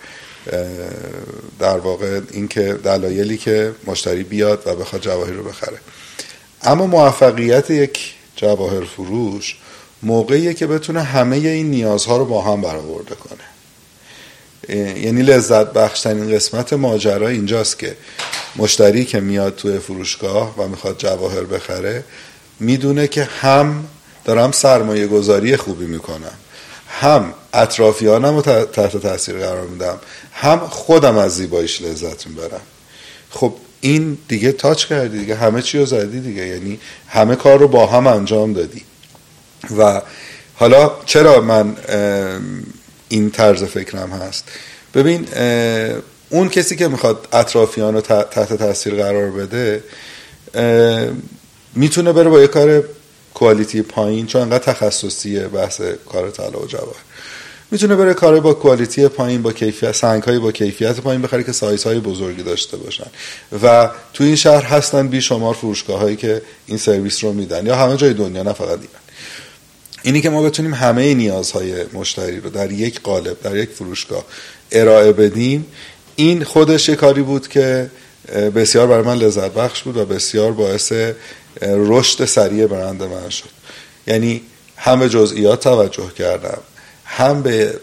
در 1.59 1.79
واقع 1.79 2.21
اینکه 2.31 2.73
دلایلی 2.85 3.37
که 3.37 3.73
مشتری 3.87 4.23
بیاد 4.23 4.63
و 4.67 4.75
بخواد 4.75 5.03
جواهر 5.03 5.31
رو 5.31 5.45
بخره. 5.45 5.79
اما 6.63 6.87
موفقیت 6.87 7.71
یک 7.71 8.15
جواهر 8.37 8.85
فروش 8.85 9.57
موقعیه 10.03 10.55
که 10.55 10.67
بتونه 10.67 11.03
همه 11.03 11.37
این 11.37 11.71
نیازها 11.71 12.17
رو 12.17 12.25
با 12.25 12.43
هم 12.43 12.61
برآورده 12.61 13.15
کنه. 13.15 13.50
یعنی 14.77 15.23
لذت 15.23 15.73
بخشترین 15.73 16.35
قسمت 16.35 16.73
ماجرا 16.73 17.29
اینجاست 17.29 17.79
که 17.79 17.97
مشتری 18.57 19.05
که 19.05 19.21
میاد 19.21 19.57
توی 19.57 19.79
فروشگاه 19.79 20.55
و 20.59 20.69
می‌خواد 20.69 20.99
جواهر 20.99 21.45
بخره 21.45 22.05
می‌دونه 22.61 23.07
که 23.07 23.25
هم 23.25 23.85
دارم 24.25 24.53
سرمایه 24.53 25.07
گذاری 25.07 25.57
خوبی 25.57 25.87
می‌کنم 25.87 26.33
هم 26.89 27.35
اطرافیانم 27.55 28.37
رو 28.37 28.43
تحت 28.65 28.97
تاثیر 28.97 29.39
قرار 29.39 29.67
میدم 29.67 29.99
هم 30.33 30.59
خودم 30.59 31.17
از 31.19 31.37
زیباییش 31.37 31.83
لذت 31.83 32.27
می‌برم. 32.27 32.61
خب 33.31 33.55
این 33.81 34.19
دیگه 34.29 34.53
تاچ 34.53 34.87
کردی 34.87 35.19
دیگه 35.19 35.35
همه 35.35 35.63
چی 35.63 35.79
رو 35.79 35.87
زدی 35.87 36.21
دیگه 36.21 36.47
یعنی 36.47 36.81
همه 37.09 37.37
کار 37.37 37.59
رو 37.59 37.69
با 37.69 37.87
هم 37.87 38.07
انجام 38.07 38.53
دادی. 38.53 38.83
و 39.79 40.03
حالا 40.55 40.93
چرا 41.07 41.41
من 41.41 41.77
این 43.11 43.31
طرز 43.31 43.65
فکرم 43.65 44.11
هست. 44.11 44.45
ببین 44.95 45.27
اون 46.31 46.49
کسی 46.49 46.77
که 46.77 46.89
می‌خواد 46.89 47.29
اطرافیان 47.33 47.95
رو 47.95 48.01
تحت 48.01 48.53
تاثیر 48.53 48.95
قرار 48.95 49.31
بده 49.31 49.85
می‌تونه 51.75 52.13
بره 52.13 52.31
با 52.31 52.41
یه 52.41 52.47
کار 52.47 52.85
کوالیتی 53.35 53.83
پایین 53.83 54.27
چون 54.27 54.43
انقدر 54.43 54.73
تخصصیه 54.73 55.49
بحث 55.49 55.81
کار 56.09 56.31
طلا 56.31 56.59
و 56.59 56.67
جواهر. 56.67 57.03
می‌تونه 57.71 57.97
بره 57.97 58.15
کار 58.15 58.41
با 58.41 58.55
کوالیتی 58.55 59.09
پایین 59.09 59.43
با 59.43 59.53
کیفیت 59.53 59.93
سنگ 59.93 60.39
با 60.39 60.53
کیفیت 60.53 61.01
پایین 61.01 61.23
بخره 61.23 61.45
که 61.45 61.53
سایز 61.53 61.85
های 61.85 62.01
بزرگی 62.01 62.43
داشته 62.43 62.77
باشن. 62.77 63.07
و 63.63 63.91
تو 64.15 64.25
این 64.25 64.37
شهر 64.37 64.65
هستن 64.65 65.09
بیشمار 65.09 65.55
فروشگاه 65.55 66.01
هایی 66.01 66.17
که 66.17 66.43
این 66.67 66.79
سرویس 66.79 67.25
رو 67.25 67.33
میدن. 67.33 67.67
یا 67.67 67.77
همه 67.77 67.97
جای 67.97 68.15
دنیا 68.15 68.43
نه 68.43 68.53
فقط 68.53 68.69
ایران. 68.69 69.03
اینی 70.03 70.21
که 70.21 70.31
ما 70.31 70.43
بتونیم 70.43 70.75
همه 70.75 71.15
نیازهای 71.15 71.85
مشتری 71.93 72.41
رو 72.41 72.51
در 72.51 72.73
یک 72.73 73.01
قالب 73.01 73.41
در 73.43 73.57
یک 73.57 73.71
فروشگاه 73.71 74.25
ارائه 74.73 75.13
بدیم 75.13 75.67
این 76.17 76.45
خودش 76.45 76.89
یه 76.89 76.97
کاری 76.97 77.23
بود 77.23 77.49
که 77.49 77.91
بسیار 78.55 78.87
برای 78.87 79.05
من 79.05 79.19
لذت 79.19 79.51
بخش 79.51 79.83
بود 79.83 79.97
و 79.97 80.05
بسیار 80.05 80.53
باعث 80.53 80.93
رشد 81.63 82.25
سریع 82.25 82.67
برند 82.67 83.03
من 83.03 83.29
شد. 83.29 83.49
یعنی 84.07 84.43
هم 84.77 85.01
به 85.01 85.09
جزئیات 85.09 85.61
توجه 85.61 86.11
کردم 86.19 86.59
هم 87.05 87.43
به 87.43 87.81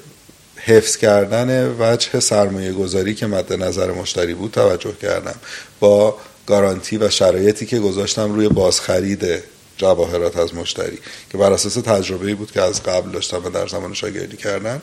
حفظ 0.57 0.97
کردن 0.97 1.75
وجه 1.79 2.19
سرمایه 2.19 2.71
گذاری 2.71 3.15
که 3.15 3.27
مد 3.27 3.53
نظر 3.53 3.91
مشتری 3.91 4.33
بود 4.33 4.51
توجه 4.51 4.93
کردم 5.01 5.35
با 5.79 6.17
گارانتی 6.47 6.97
و 6.97 7.09
شرایطی 7.09 7.65
که 7.65 7.79
گذاشتم 7.79 8.33
روی 8.33 8.49
بازخرید 8.49 9.43
جواهرات 9.77 10.37
از 10.37 10.55
مشتری 10.55 10.99
که 11.31 11.37
بر 11.37 11.51
اساس 11.51 11.73
تجربه 11.73 12.35
بود 12.35 12.51
که 12.51 12.61
از 12.61 12.83
قبل 12.83 13.11
داشتم 13.11 13.45
و 13.45 13.49
در 13.49 13.67
زمان 13.67 13.93
شاگردی 13.93 14.37
کردن. 14.37 14.81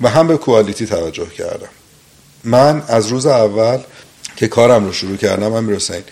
و 0.00 0.08
هم 0.08 0.26
به 0.26 0.36
کوالیتی 0.36 0.86
توجه 0.86 1.26
کردم. 1.26 1.68
من 2.44 2.82
از 2.88 3.06
روز 3.06 3.26
اول 3.26 3.78
که 4.36 4.48
کارم 4.48 4.86
رو 4.86 4.92
شروع 4.92 5.16
کردم 5.16 5.52
امیر 5.52 5.76
حسین 5.76 6.02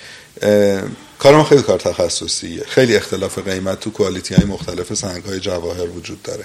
کارم 1.18 1.44
خیلی 1.44 1.62
کار 1.62 1.78
تخصصیه. 1.78 2.64
خیلی 2.64 2.96
اختلاف 2.96 3.38
قیمت 3.38 3.80
تو 3.80 3.90
کوالیتی 3.90 4.34
های 4.34 4.44
مختلف 4.44 4.94
سنگ 4.94 5.24
های 5.24 5.40
جواهر 5.40 5.88
وجود 5.88 6.22
داره. 6.22 6.44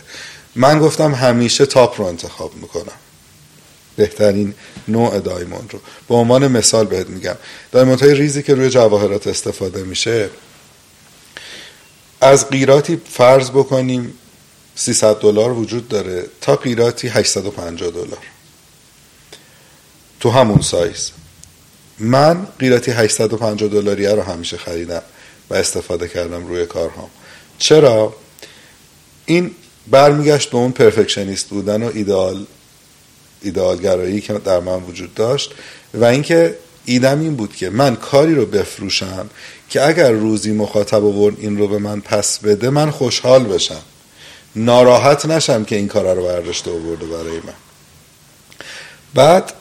من 0.56 0.80
گفتم 0.80 1.14
همیشه 1.14 1.66
تاپ 1.66 2.02
رو 2.02 2.08
انتخاب 2.08 2.56
می‌کنم. 2.56 2.94
بهترین 3.96 4.54
نوع 4.88 5.20
دایموند 5.20 5.70
رو. 5.74 5.80
به 6.10 6.16
عنوان 6.16 6.48
مثال 6.48 6.86
بهت 6.86 7.08
میگم. 7.08 7.36
دایموند 7.72 8.02
های 8.02 8.14
ریزی 8.14 8.44
که 8.44 8.56
روی 8.56 8.70
جواهرات 8.70 9.28
استفاده 9.28 9.84
میشه 9.84 10.30
از 12.22 12.50
قیراتی 12.50 13.02
فرض 13.10 13.50
بکنیم 13.50 14.14
300 14.76 15.16
دلار 15.16 15.52
وجود 15.52 15.88
داره 15.88 16.26
تا 16.42 16.56
قیراتی 16.56 17.08
850 17.08 17.90
دلار. 17.92 18.24
تو 20.20 20.30
همون 20.30 20.62
سایز. 20.62 21.12
من 22.00 22.48
قیراتی 22.60 22.92
850 22.92 23.70
دلاریه 23.70 24.14
رو 24.14 24.22
همیشه 24.22 24.58
خریدم 24.58 25.02
و 25.50 25.54
استفاده 25.54 26.08
کردم 26.08 26.48
روی 26.48 26.66
کارهام. 26.66 27.10
چرا؟ 27.58 28.16
این 29.26 29.52
برمیگشت 29.88 30.50
به 30.50 30.58
اون 30.58 30.72
پرفکشنیست 30.72 31.48
بودن 31.48 31.84
و 31.84 31.92
ایدئال 31.94 32.46
ایدئالگرایی 33.42 34.22
که 34.22 34.34
در 34.34 34.60
من 34.60 34.84
وجود 34.84 35.14
داشت 35.14 35.54
و 35.94 36.06
اینکه 36.06 36.58
ایدم 36.86 37.20
این 37.20 37.36
بود 37.36 37.56
که 37.56 37.70
من 37.70 37.96
کاری 37.96 38.36
رو 38.36 38.46
بفروشم 38.46 39.30
که 39.72 39.88
اگر 39.88 40.12
روزی 40.12 40.52
مخاطب 40.52 41.06
آورد 41.06 41.36
این 41.40 41.58
رو 41.58 41.68
به 41.68 41.78
من 41.78 42.02
پس 42.02 42.40
بده 42.40 42.70
من 42.70 42.92
خوشحال 42.92 43.44
بشم. 43.44 43.82
ناراحت 44.56 45.26
نشم 45.26 45.64
که 45.64 45.76
این 45.76 45.88
کار 45.88 46.16
رو 46.16 46.24
برداشته 46.24 46.72
آورده 46.72 47.06
برای 47.06 47.38
من. 47.38 47.54
بعد 49.14 49.54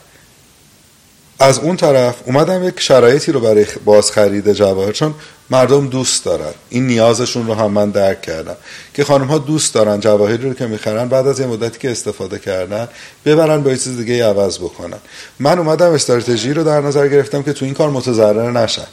از 1.38 1.58
اون 1.58 1.76
طرف 1.76 2.16
اومدم 2.26 2.68
یک 2.68 2.80
شرایطی 2.80 3.32
رو 3.32 3.40
برای 3.40 3.66
باز 3.84 4.10
خرید 4.10 4.52
جواهر 4.52 4.92
چون 4.92 5.14
مردم 5.50 5.88
دوست 5.88 6.24
دارن. 6.24 6.52
این 6.70 6.86
نیازشون 6.86 7.46
رو 7.46 7.54
هم 7.54 7.70
من 7.70 7.90
درک 7.90 8.22
کردم 8.22 8.56
که 8.94 9.04
خانم 9.04 9.26
ها 9.26 9.38
دوست 9.38 9.74
دارن 9.74 10.00
جواهری 10.00 10.48
رو 10.48 10.54
که 10.54 10.66
می‌خرن 10.66 11.08
بعد 11.08 11.26
از 11.26 11.40
یه 11.40 11.46
مدتی 11.46 11.78
که 11.78 11.90
استفاده 11.90 12.38
کردن 12.38 12.88
ببرن 13.24 13.62
با 13.62 13.70
چیز 13.70 13.96
دیگه 13.96 14.24
عوض 14.24 14.58
بکنن. 14.58 14.98
من 15.38 15.58
اومدم 15.58 15.92
استراتژی 15.92 16.52
رو 16.52 16.64
در 16.64 16.80
نظر 16.80 17.08
گرفتم 17.08 17.42
که 17.42 17.52
تو 17.52 17.64
این 17.64 17.74
کار 17.74 17.90
متضرر 17.90 18.50
نشن. 18.50 18.86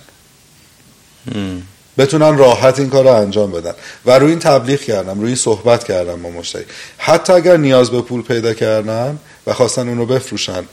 بتونن 1.97 2.37
راحت 2.37 2.79
این 2.79 2.89
کار 2.89 3.03
رو 3.03 3.09
انجام 3.09 3.51
بدن. 3.51 3.73
و 4.05 4.19
روی 4.19 4.29
این 4.29 4.39
تبلیغ 4.39 4.79
کردم 4.79 5.19
روی 5.19 5.27
این 5.27 5.35
صحبت 5.35 5.83
کردم 5.83 6.21
با 6.21 6.29
مشتری. 6.29 6.65
حتی 6.97 7.33
اگر 7.33 7.57
نیاز 7.57 7.91
به 7.91 8.01
پول 8.01 8.21
پیدا 8.21 8.53
کردن 8.53 9.19
و 9.47 9.53
خواستن 9.53 9.89
اون 9.89 9.97
رو 9.97 10.05
بفروشن 10.05 10.63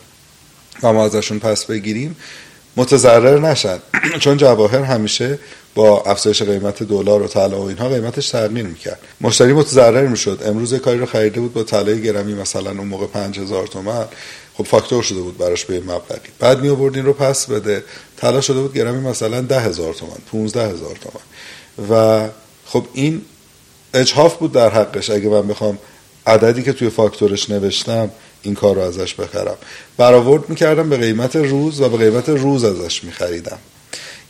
و 0.82 0.92
ما 0.92 1.04
ازشون 1.04 1.38
پس 1.38 1.64
بگیریم 1.64 2.16
متضرر 2.76 3.38
نشن. 3.38 3.78
چون 4.22 4.36
جواهر 4.36 4.82
همیشه 4.82 5.38
با 5.74 6.02
افزایش 6.02 6.42
قیمت 6.42 6.82
دلار 6.82 7.22
و 7.22 7.26
طلا 7.26 7.60
و 7.60 7.68
اینها 7.68 7.88
قیمتش 7.88 8.28
تغییر 8.28 8.66
می‌کرد. 8.66 8.98
مشتری 9.20 9.52
متضرر 9.52 10.06
می‌شد. 10.06 10.42
امروز 10.46 10.74
کاری 10.74 10.98
رو 10.98 11.06
خریده 11.06 11.40
بود 11.40 11.52
با 11.54 11.62
طلای 11.62 12.02
گرمی 12.02 12.34
مثلا 12.34 12.70
اون 12.70 12.86
موقع 12.86 13.06
5000 13.06 13.66
تومان 13.66 14.08
خب 14.58 14.64
فاکتور 14.64 15.02
شده 15.02 15.20
بود 15.20 15.38
براش 15.38 15.64
به 15.64 15.80
مبلغی. 15.80 16.28
بعد 16.38 16.60
می 16.60 16.68
آورد 16.68 16.96
این 16.96 17.04
رو 17.04 17.12
پس 17.12 17.46
بده. 17.46 17.84
طلا 18.16 18.40
شده 18.40 18.60
بود 18.60 18.74
گرمی 18.74 19.00
مثلا 19.00 19.40
10000 19.40 19.94
تومان 19.94 20.18
15000 20.32 20.96
تومان. 20.96 21.24
و 21.90 22.28
خب 22.66 22.86
این 22.92 23.22
اجحاف 23.94 24.36
بود 24.36 24.52
در 24.52 24.70
حقش. 24.70 25.10
اگه 25.10 25.28
من 25.28 25.48
بخوام 25.48 25.78
عددی 26.26 26.62
که 26.62 26.72
توی 26.72 26.90
فاکتورش 26.90 27.50
نوشتم 27.50 28.10
این 28.42 28.54
کار 28.54 28.74
رو 28.76 28.82
ازش 28.82 29.14
بخرم. 29.14 29.56
برآورد 29.96 30.48
می‌کردم 30.48 30.88
به 30.88 30.96
قیمت 30.96 31.36
روز 31.36 31.80
و 31.80 31.88
به 31.88 31.96
قیمت 31.96 32.28
روز 32.28 32.64
ازش 32.64 33.04
میخریدم. 33.04 33.58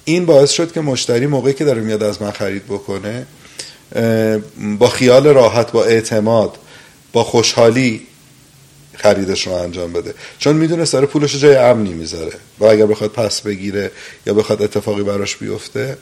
این 0.04 0.26
باعث 0.26 0.50
شد 0.50 0.72
که 0.72 0.80
مشتری 0.80 1.26
موقعی 1.26 1.52
که 1.52 1.64
داره 1.64 1.80
میاد 1.80 2.02
از 2.02 2.22
من 2.22 2.30
خرید 2.30 2.66
بکنه 2.66 3.26
با 4.78 4.88
خیال 4.88 5.26
راحت 5.26 5.72
با 5.72 5.84
اعتماد 5.84 6.58
با 7.12 7.24
خوشحالی 7.24 8.06
خریدش 8.96 9.46
رو 9.46 9.52
انجام 9.52 9.92
بده. 9.92 10.14
چون 10.38 10.56
می‌دونه 10.56 10.84
سر 10.84 11.06
پولش 11.06 11.36
جای 11.36 11.56
امنی 11.56 11.92
می‌ذاره. 11.92 12.32
و 12.58 12.64
اگر 12.64 12.86
بخواد 12.86 13.10
پس 13.10 13.40
بگیره 13.40 13.90
یا 14.26 14.34
بخواد 14.34 14.62
اتفاقی 14.62 15.02
براش 15.02 15.36
بیفته 15.36 15.96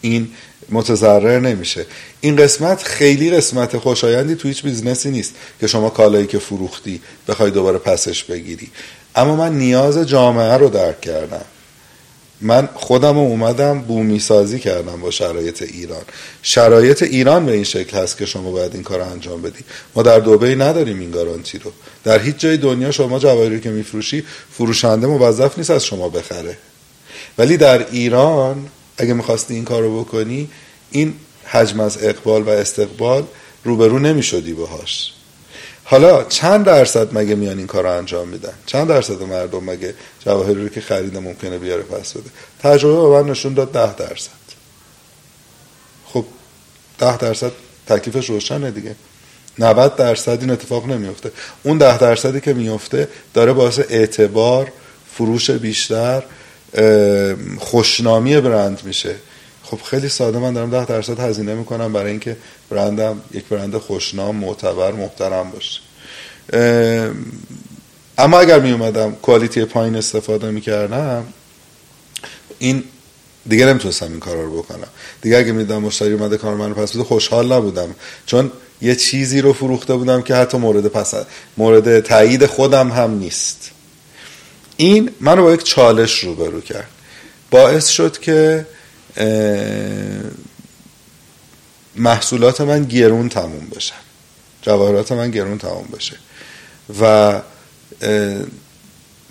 این 0.00 0.28
متضرر 0.70 1.40
نمیشه. 1.40 1.86
این 2.20 2.36
قسمت 2.36 2.82
خیلی 2.82 3.30
قسمت 3.30 3.78
خوشایندی 3.78 4.34
تو 4.34 4.48
هیچ 4.48 4.62
business 4.62 5.05
ی 5.05 5.10
نیست 5.10 5.34
که 5.60 5.66
شما 5.66 5.90
کالایی 5.90 6.26
که 6.26 6.38
فروختی 6.38 7.00
بخوای 7.28 7.50
دوباره 7.50 7.78
پسش 7.78 8.24
بگیری. 8.24 8.70
اما 9.14 9.36
من 9.36 9.58
نیاز 9.58 9.98
جامعه 9.98 10.56
رو 10.56 10.68
درک 10.68 11.00
کردم. 11.00 11.44
من 12.42 12.68
خودم 12.74 13.18
اومدم 13.18 13.80
بومی 13.80 14.18
سازی 14.18 14.58
کردم 14.58 15.00
با 15.00 15.10
شرایط 15.10 15.62
ایران. 15.62 16.02
شرایط 16.42 17.02
ایران 17.02 17.46
به 17.46 17.52
این 17.52 17.64
شکل 17.64 17.96
هست 17.96 18.18
که 18.18 18.26
شما 18.26 18.50
باید 18.50 18.74
این 18.74 18.82
کار 18.82 19.00
انجام 19.00 19.42
بدی. 19.42 19.64
ما 19.94 20.02
در 20.02 20.18
دوبی 20.18 20.54
نداریم 20.54 21.00
این 21.00 21.10
گارانتی 21.10 21.58
رو. 21.58 21.72
در 22.04 22.18
هیچ 22.18 22.36
جای 22.36 22.56
دنیا 22.56 22.90
شما 22.90 23.18
جواهری 23.18 23.60
که 23.60 23.70
میفروشی 23.70 24.24
فروشنده 24.50 25.06
موظف 25.06 25.58
نیست 25.58 25.70
از 25.70 25.84
شما 25.84 26.08
بخره. 26.08 26.56
ولی 27.38 27.56
در 27.56 27.86
ایران 27.90 28.68
اگه 28.96 29.14
می‌خواستی 29.14 29.54
این 29.54 29.64
کار 29.64 29.82
رو 29.82 30.00
بکنی 30.00 30.48
این 30.90 31.14
حجم 31.44 31.80
از 31.80 31.98
اقبال 32.02 32.42
و 32.42 32.48
استقبال 32.48 33.24
روبرو 33.64 33.98
نمی‌شدی 33.98 34.52
باهاش. 34.52 35.12
حالا 35.84 36.24
چند 36.24 36.64
درصد 36.64 37.18
مگه 37.18 37.34
میان 37.34 37.58
این 37.58 37.66
کار 37.66 37.82
رو 37.82 37.90
انجام 37.90 38.28
میدن؟ 38.28 38.52
چند 38.66 38.88
درصد 38.88 39.22
مردم 39.22 39.64
مگه 39.64 39.94
جواهری 40.24 40.62
رو 40.62 40.68
که 40.68 40.80
خریده 40.80 41.18
ممکنه 41.18 41.58
بیاره 41.58 41.82
پس 41.82 42.12
بده؟ 42.12 42.30
تجربه 42.62 43.08
به 43.08 43.22
من 43.22 43.30
نشون 43.30 43.54
داد 43.54 43.72
ده 43.72 43.94
درصد. 43.94 44.42
خب 46.06 46.24
ده 46.98 47.16
درصد 47.16 47.52
تکلیفش 47.86 48.30
روشنه 48.30 48.70
دیگه. 48.70 48.94
90 49.58 49.96
درصد 49.96 50.40
این 50.40 50.50
اتفاق 50.50 50.86
نمیفته. 50.86 51.30
اون 51.62 51.78
ده 51.78 51.98
درصدی 51.98 52.40
که 52.40 52.52
میفته 52.52 53.08
داره 53.34 53.52
باعث 53.52 53.80
اعتبار 53.88 54.72
فروش 55.14 55.50
بیشتر 55.50 56.22
خوشنامی 57.58 58.40
برند 58.40 58.80
میشه. 58.84 59.14
خب 59.72 59.82
خیلی 59.82 60.08
ساده 60.08 60.38
من 60.38 60.52
دارم 60.52 60.70
ده 60.70 60.84
درصد 60.84 61.20
هزینه 61.20 61.54
می‌کنم 61.54 61.92
برای 61.92 62.10
اینکه 62.10 62.36
برندم 62.70 63.20
یک 63.34 63.44
برند 63.44 63.76
خوشنام 63.76 64.36
معتبر 64.36 64.92
محترم 64.92 65.50
باشه. 65.50 65.80
اما 68.18 68.40
اگر 68.40 68.60
می 68.60 68.72
اومدم 68.72 69.12
کوالیتی 69.12 69.64
پایین 69.64 69.96
استفاده 69.96 70.50
می‌کردم 70.50 71.24
این 72.58 72.84
دیگه 73.48 73.66
نمی‌تونستم 73.66 74.06
این 74.06 74.20
کار 74.20 74.36
رو 74.36 74.62
بکنم. 74.62 74.88
دیگه 75.22 75.36
اگه 75.36 75.52
میدم 75.52 75.78
مشتری 75.78 76.12
اومده 76.12 76.36
کار 76.36 76.54
منو 76.54 76.74
پس 76.74 76.92
بده 76.92 77.04
خوشحال 77.04 77.52
نبودم. 77.52 77.94
چون 78.26 78.52
یه 78.82 78.96
چیزی 78.96 79.40
رو 79.40 79.52
فروخته 79.52 79.94
بودم 79.94 80.22
که 80.22 80.34
حتی 80.34 80.58
مورد 80.58 80.86
پس 80.86 81.14
مورد 81.56 82.00
تایید 82.00 82.46
خودم 82.46 82.90
هم 82.90 83.10
نیست. 83.18 83.70
این 84.76 85.10
منو 85.20 85.42
با 85.42 85.52
یک 85.52 85.62
چالش 85.62 86.18
روبرو 86.18 86.60
کرد. 86.60 86.88
باعث 87.50 87.88
شد 87.88 88.18
که 88.18 88.66
محصولات 91.96 92.60
من 92.60 92.84
گرون 92.84 93.28
تموم 93.28 93.68
بشن. 93.76 93.94
جواهرات 94.62 95.12
من 95.12 95.30
گرون 95.30 95.58
تموم 95.58 95.88
بشه. 95.96 96.16
و 97.00 97.40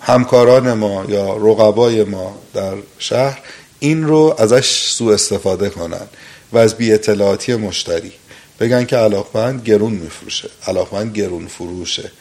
همکاران 0.00 0.72
ما 0.72 1.04
یا 1.08 1.36
رقبای 1.36 2.04
ما 2.04 2.38
در 2.54 2.74
شهر 2.98 3.40
این 3.78 4.04
رو 4.04 4.34
ازش 4.38 4.88
سوء 4.88 5.14
استفاده 5.14 5.70
کنن 5.70 6.06
و 6.52 6.58
از 6.58 6.74
بی 6.74 6.92
اطلاعاتی 6.92 7.54
مشتری. 7.54 8.12
بگن 8.60 8.84
که 8.84 8.96
علاقمند 8.96 9.62
گرون 9.62 9.92
میفروشه 9.92 10.48
علاقمند 10.66 11.16
گرون 11.16 11.46
فروشه. 11.46 12.12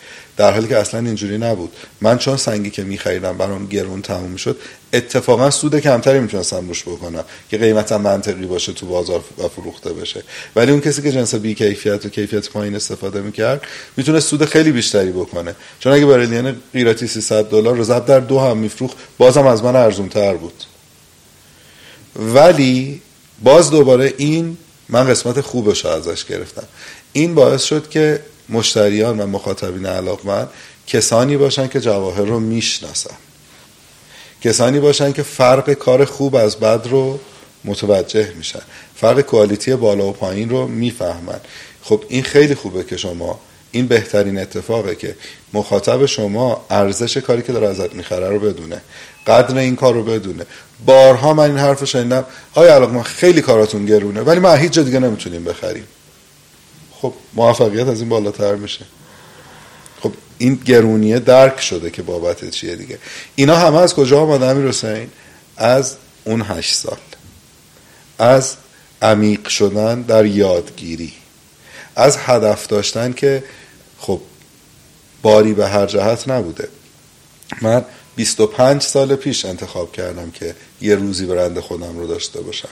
در 0.42 0.54
حالی 0.54 0.68
که 0.68 0.78
اصلا 0.78 1.00
اینجوری 1.00 1.38
نبود. 1.38 1.72
من 2.02 2.18
چون 2.18 2.38
سنگی 2.38 2.70
که 2.70 2.84
میخریدم 2.84 3.38
برام 3.38 3.66
گرون 3.66 4.02
تموم 4.02 4.36
شد 4.36 4.60
اتفاقا 4.94 5.50
سود 5.50 5.80
کمتری 5.80 6.20
می‌تونستم 6.20 6.68
روش 6.68 6.82
بکنم 6.82 7.24
که 7.50 7.58
قیمتم 7.58 8.02
منطقی 8.02 8.46
باشه 8.46 8.74
تو 8.74 8.86
بازار 8.86 9.24
و 9.38 9.48
فروخته 9.48 9.94
بشه. 9.94 10.24
ولی 10.56 10.72
اون 10.72 10.82
کسی 10.82 11.02
که 11.02 11.12
جنس 11.12 11.36
بی 11.36 11.56
کیفیت 11.56 12.06
و 12.06 12.10
کیفیت 12.10 12.50
پایین 12.50 12.76
استفاده 12.76 13.22
می‌کرد 13.22 13.62
می‌تونه 13.98 14.20
سود 14.20 14.46
خیلی 14.46 14.72
بیشتری 14.72 15.12
بکنه. 15.12 15.56
چون 15.80 15.94
اگه 15.94 16.06
برای 16.06 16.26
لین 16.26 16.56
قیراتی 16.74 17.08
300 17.08 17.46
دلار 17.46 17.76
رو 17.76 17.84
ضرب 17.84 18.06
در 18.06 18.20
دو 18.20 18.40
هم 18.40 18.58
میفروخت 18.58 18.98
بازم 19.18 19.48
از 19.48 19.64
من 19.64 19.76
ارزون 19.76 20.10
تر 20.10 20.34
بود. 20.34 20.64
ولی 22.16 23.02
باز 23.44 23.72
دوباره 23.72 24.14
این 24.18 24.58
من 24.90 25.08
قسمت 25.08 25.42
خوبش 25.42 25.86
ازش 25.86 26.26
گرفتم. 26.26 26.68
این 27.14 27.36
باعث 27.36 27.64
شد 27.64 27.90
که 27.90 28.20
مشتریان 28.52 29.20
و 29.20 29.28
مخاطبین 29.28 29.86
علاقمند 29.86 30.50
کسانی 30.88 31.38
باشن 31.38 31.68
که 31.68 31.80
جواهر 31.80 32.22
رو 32.22 32.40
می‌شناسن. 32.40 33.16
کسانی 34.42 34.80
باشن 34.80 35.12
که 35.12 35.24
فرق 35.24 35.74
کار 35.74 36.06
خوب 36.06 36.36
از 36.36 36.56
بد 36.56 36.88
رو 36.90 37.20
متوجه 37.66 38.34
میشن. 38.38 38.62
فرق 38.96 39.22
کوالیتی 39.22 39.76
بالا 39.76 40.06
و 40.06 40.12
پایین 40.12 40.50
رو 40.50 40.68
می‌فهمن. 40.68 41.40
خب 41.84 42.04
این 42.10 42.24
خیلی 42.24 42.56
خوبه 42.56 42.84
که 42.84 42.98
شما 42.98 43.40
این 43.72 43.88
بهترین 43.88 44.40
اتفاقه 44.40 44.96
که 44.96 45.16
مخاطب 45.54 46.06
شما 46.06 46.66
ارزش 46.70 47.18
کاری 47.18 47.42
که 47.42 47.54
داره 47.54 47.68
ازت 47.68 47.94
می‌خره 47.94 48.30
رو 48.30 48.40
بدونه. 48.40 48.82
قدر 49.28 49.58
این 49.58 49.76
کار 49.76 49.94
رو 49.94 50.04
بدونه. 50.04 50.46
بارها 50.86 51.34
من 51.34 51.44
این 51.44 51.58
حرف 51.58 51.80
رو 51.80 51.86
شنیدم 51.86 52.26
آیا 52.54 52.76
علاقه 52.76 52.94
ما 52.94 53.04
خیلی 53.04 53.42
کاراتون 53.42 53.86
گرونه؟ 53.86 54.22
ولی 54.22 54.40
ما 54.40 54.54
هیچ 54.54 54.72
جا 54.72 54.84
دیگه 54.84 55.00
نمی‌تونیم 55.00 55.44
بخریم. 55.44 55.84
خب 57.02 57.14
موفقیت 57.34 57.88
از 57.88 58.00
این 58.00 58.10
بالاتر 58.10 58.56
میشه. 58.56 58.86
خب 60.02 60.14
این 60.38 60.56
گرونیه 60.56 61.20
درک 61.20 61.62
شده 61.62 61.90
که 61.90 62.02
بابت 62.02 62.50
چیه 62.50 62.76
دیگه. 62.76 62.98
اینا 63.36 63.56
همه 63.56 63.78
از 63.78 63.94
کجا 63.94 64.22
آمده 64.22 64.46
امیر 64.46 64.68
حسین؟ 64.68 65.10
از 65.58 65.96
اون 66.24 66.42
هشت 66.48 66.76
سال. 66.76 66.98
از 68.20 68.56
عمیق 69.02 69.48
شدن 69.48 70.02
در 70.02 70.26
یادگیری. 70.26 71.14
از 71.96 72.18
هدف 72.18 72.68
داشتن 72.68 73.14
که 73.14 73.44
خب 74.00 74.22
باری 75.22 75.54
به 75.54 75.68
هر 75.68 75.86
جهت 75.86 76.30
نبوده. 76.30 76.68
من 77.62 77.86
25 78.16 78.82
سال 78.82 79.16
پیش 79.16 79.46
انتخاب 79.46 79.92
کردم 79.92 80.32
که 80.32 80.56
یه 80.82 80.96
روزی 80.96 81.26
برند 81.26 81.60
خودم 81.60 82.00
رو 82.00 82.08
داشته 82.08 82.42
باشم. 82.42 82.70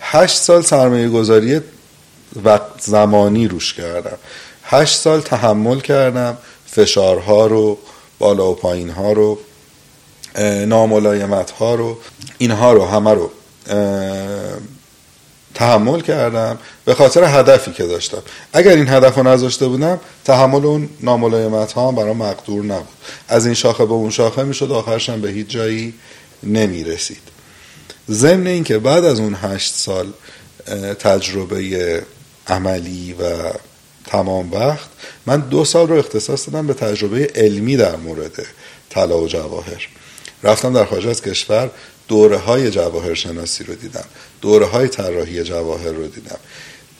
8 0.00 0.36
سال 0.36 0.62
سرمایه 0.62 1.08
گذاری 1.08 1.60
وقت 2.44 2.80
زمانی 2.80 3.48
روش 3.48 3.74
کردم. 3.74 4.18
8 4.64 4.96
سال 4.98 5.20
تحمل 5.20 5.80
کردم 5.80 6.36
فشارها 6.66 7.46
رو 7.46 7.78
بالا 8.18 8.50
و 8.50 8.54
پایین 8.54 8.90
ها 8.90 9.12
رو 9.12 9.38
ناملایمت 10.66 11.50
ها 11.50 11.74
رو 11.74 11.98
اینها 12.38 12.72
رو 12.72 12.86
همه 12.86 13.14
رو 13.14 13.30
تحمل 15.54 16.00
کردم 16.00 16.58
به 16.84 16.94
خاطر 16.94 17.24
هدفی 17.24 17.72
که 17.72 17.86
داشتم. 17.86 18.22
اگر 18.52 18.70
این 18.70 18.88
هدف 18.88 19.16
رو 19.16 19.28
نذاشته 19.28 19.68
بودم 19.68 20.00
تحمل 20.24 20.66
اون 20.66 20.88
ناملایمت 21.00 21.72
ها 21.72 21.88
هم 21.88 21.94
برام 21.94 22.16
مقدور 22.16 22.64
نبود. 22.64 22.88
از 23.28 23.46
این 23.46 23.54
شاخه 23.54 23.84
به 23.84 23.92
اون 23.92 24.10
شاخه 24.10 24.42
می‌شد 24.42 24.72
آخرشم 24.72 25.20
به 25.20 25.30
هیچ 25.30 25.48
جایی 25.48 25.94
نمی 26.42 26.84
رسید 26.84 27.22
ضمن 28.10 28.46
اینکه 28.46 28.78
بعد 28.78 29.04
از 29.04 29.20
اون 29.20 29.36
هشت 29.42 29.74
سال 29.74 30.12
تجربه 30.98 32.02
عملی 32.48 33.12
و 33.12 33.52
تمام 34.06 34.52
وقت. 34.52 34.88
من 35.26 35.40
دو 35.40 35.64
سال 35.64 35.88
رو 35.88 35.98
اختصاص 35.98 36.48
دادم 36.48 36.66
به 36.66 36.74
تجربه 36.74 37.30
علمی 37.34 37.76
در 37.76 37.96
مورد 37.96 38.46
طلا 38.90 39.18
و 39.18 39.28
جواهر. 39.28 39.88
رفتم 40.42 40.72
در 40.72 40.84
خارج 40.84 41.06
از 41.06 41.22
کشور 41.22 41.70
دوره 42.08 42.36
های 42.36 42.70
جواهر 42.70 43.14
شناسی 43.14 43.64
رو 43.64 43.74
دیدم 43.74 44.04
دوره 44.40 44.66
های 44.66 44.88
طراحی 44.88 45.42
جواهر 45.42 45.92
رو 45.92 46.06
دیدم. 46.06 46.38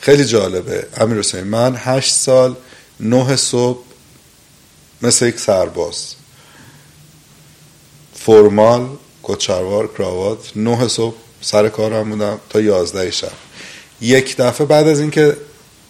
خیلی 0.00 0.24
جالبه. 0.24 0.86
امیر 0.96 1.18
حسین 1.18 1.44
من 1.44 1.76
هشت 1.78 2.14
سال 2.14 2.54
نه 3.00 3.36
صبح 3.36 3.84
مثل 5.02 5.26
یک 5.26 5.40
سرباز. 5.40 6.14
فرمال 8.14 8.88
کچروار 9.22 9.86
کراوات 9.98 10.56
نه 10.56 10.88
صبح 10.88 11.14
سر 11.40 11.68
کارم 11.68 12.10
بودم 12.10 12.40
تا 12.50 12.60
یازده 12.60 13.10
شب. 13.10 13.32
یک 14.00 14.36
دفعه 14.36 14.66
بعد 14.66 14.88
از 14.88 15.00
اینکه 15.00 15.36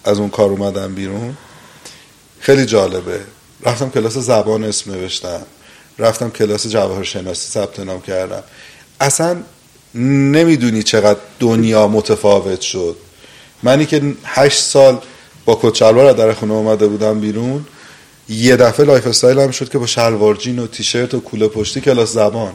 از 0.04 0.18
اون 0.18 0.30
کار 0.30 0.50
اومدم 0.50 0.94
بیرون 0.94 1.36
خیلی 2.40 2.66
جالبه. 2.66 3.20
رفتم 3.62 3.90
کلاس 3.90 4.18
زبان 4.18 4.64
اسم 4.64 4.92
نوشتم. 4.92 5.42
رفتم 5.98 6.30
کلاس 6.30 6.66
جواهر 6.66 7.02
شناسی 7.02 7.50
ثبت 7.50 7.80
نام 7.80 8.00
کردم. 8.00 8.42
اصلا 9.00 9.36
نمی‌دونی 9.94 10.82
چقدر 10.82 11.20
دنیا 11.40 11.88
متفاوت 11.88 12.60
شد. 12.60 12.96
منی 13.62 13.86
که 13.86 14.14
هشت 14.24 14.62
سال 14.62 14.98
با 15.44 15.58
کت 15.62 15.81
شلوار 15.81 16.12
در 16.12 16.32
خونه 16.32 16.52
اومده 16.52 16.86
بودم 16.86 17.20
بیرون 17.20 17.66
یه 18.28 18.56
دفعه 18.56 18.86
lifestyle 18.86 19.38
م 19.38 19.50
شد 19.50 19.68
که 19.68 19.78
با 19.78 19.86
شلوار 19.86 20.34
جین 20.34 20.58
و 20.58 20.66
تیشرت 20.66 21.14
و 21.14 21.20
کوله 21.20 21.48
پشتی 21.48 21.80
کلاس 21.80 22.12
زبان. 22.12 22.52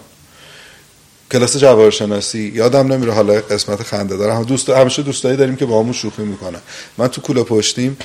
کلاس 1.32 1.58
جواهر 1.58 1.90
شناسی 1.90 2.52
یادم 2.56 2.94
نمیره 2.94 3.14
حالا 3.14 3.34
قسمت 3.34 3.84
خنده 3.84 4.18
دارم. 4.18 4.36
هم 4.36 4.44
دوست 4.44 4.70
همیشه 4.70 5.02
دوستایی 5.02 5.38
داریم 5.38 5.56
که 5.56 5.66
با 5.66 5.80
همون 5.80 5.94
شوخی 5.94 6.22
می‌کنن. 6.22 6.60
من 6.98 7.08
تو 7.08 7.22
کوله 7.22 7.44
پشتیم 7.44 7.98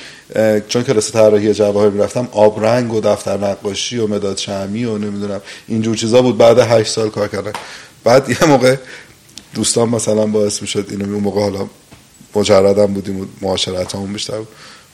چون 0.67 0.83
کلاس 0.83 1.11
طراحی 1.11 1.53
جواهر 1.53 1.89
می‌رفتم 1.89 2.27
آبرنگ 2.31 2.93
و 2.93 3.01
دفتر 3.01 3.37
نقاشی 3.37 3.97
و 3.97 4.07
مداد 4.07 4.37
شمی 4.37 4.85
و 4.85 4.97
نمی‌دونم 4.97 5.41
اینجور 5.67 5.95
چیزا 5.95 6.21
بود. 6.21 6.37
بعد 6.37 6.59
هشت 6.59 6.91
سال 6.91 7.09
کار 7.09 7.27
کردن 7.27 7.51
بعد 8.03 8.29
یه 8.29 8.45
موقع 8.45 8.75
دوستان 9.53 9.89
مثلا 9.89 10.25
باعث 10.25 10.61
می‌شد 10.61 10.87
اینو 10.89 11.13
اون 11.13 11.23
موقع 11.23 11.41
حالا 11.41 11.67
مجردم 12.35 12.85
بودیم 12.85 13.21
و 13.21 13.25
معاشرت 13.41 13.95
همون 13.95 14.13
بیشتر 14.13 14.37
بود. 14.37 14.47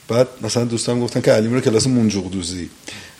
بعد 0.08 0.28
مثلا 0.42 0.64
دوستان 0.64 1.00
گفتن 1.00 1.20
که 1.20 1.32
علی 1.32 1.48
میره 1.48 1.60
کلاس 1.60 1.86
منجوق 1.86 2.30
دوزی. 2.30 2.68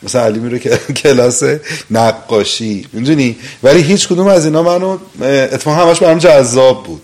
مثلا 0.05 0.25
علی 0.25 0.39
میره 0.39 0.59
کلاس 1.03 1.43
نقاشی. 1.91 2.87
می‌دونی؟ 2.93 3.37
ولی 3.63 3.83
هیچ 3.83 4.09
کدوم 4.09 4.27
از 4.27 4.45
اینا 4.45 4.63
منو 4.63 4.99
اتفاقا 5.23 5.77
همش 5.77 5.99
برام 5.99 6.19
جذاب 6.19 6.85
بود. 6.85 7.03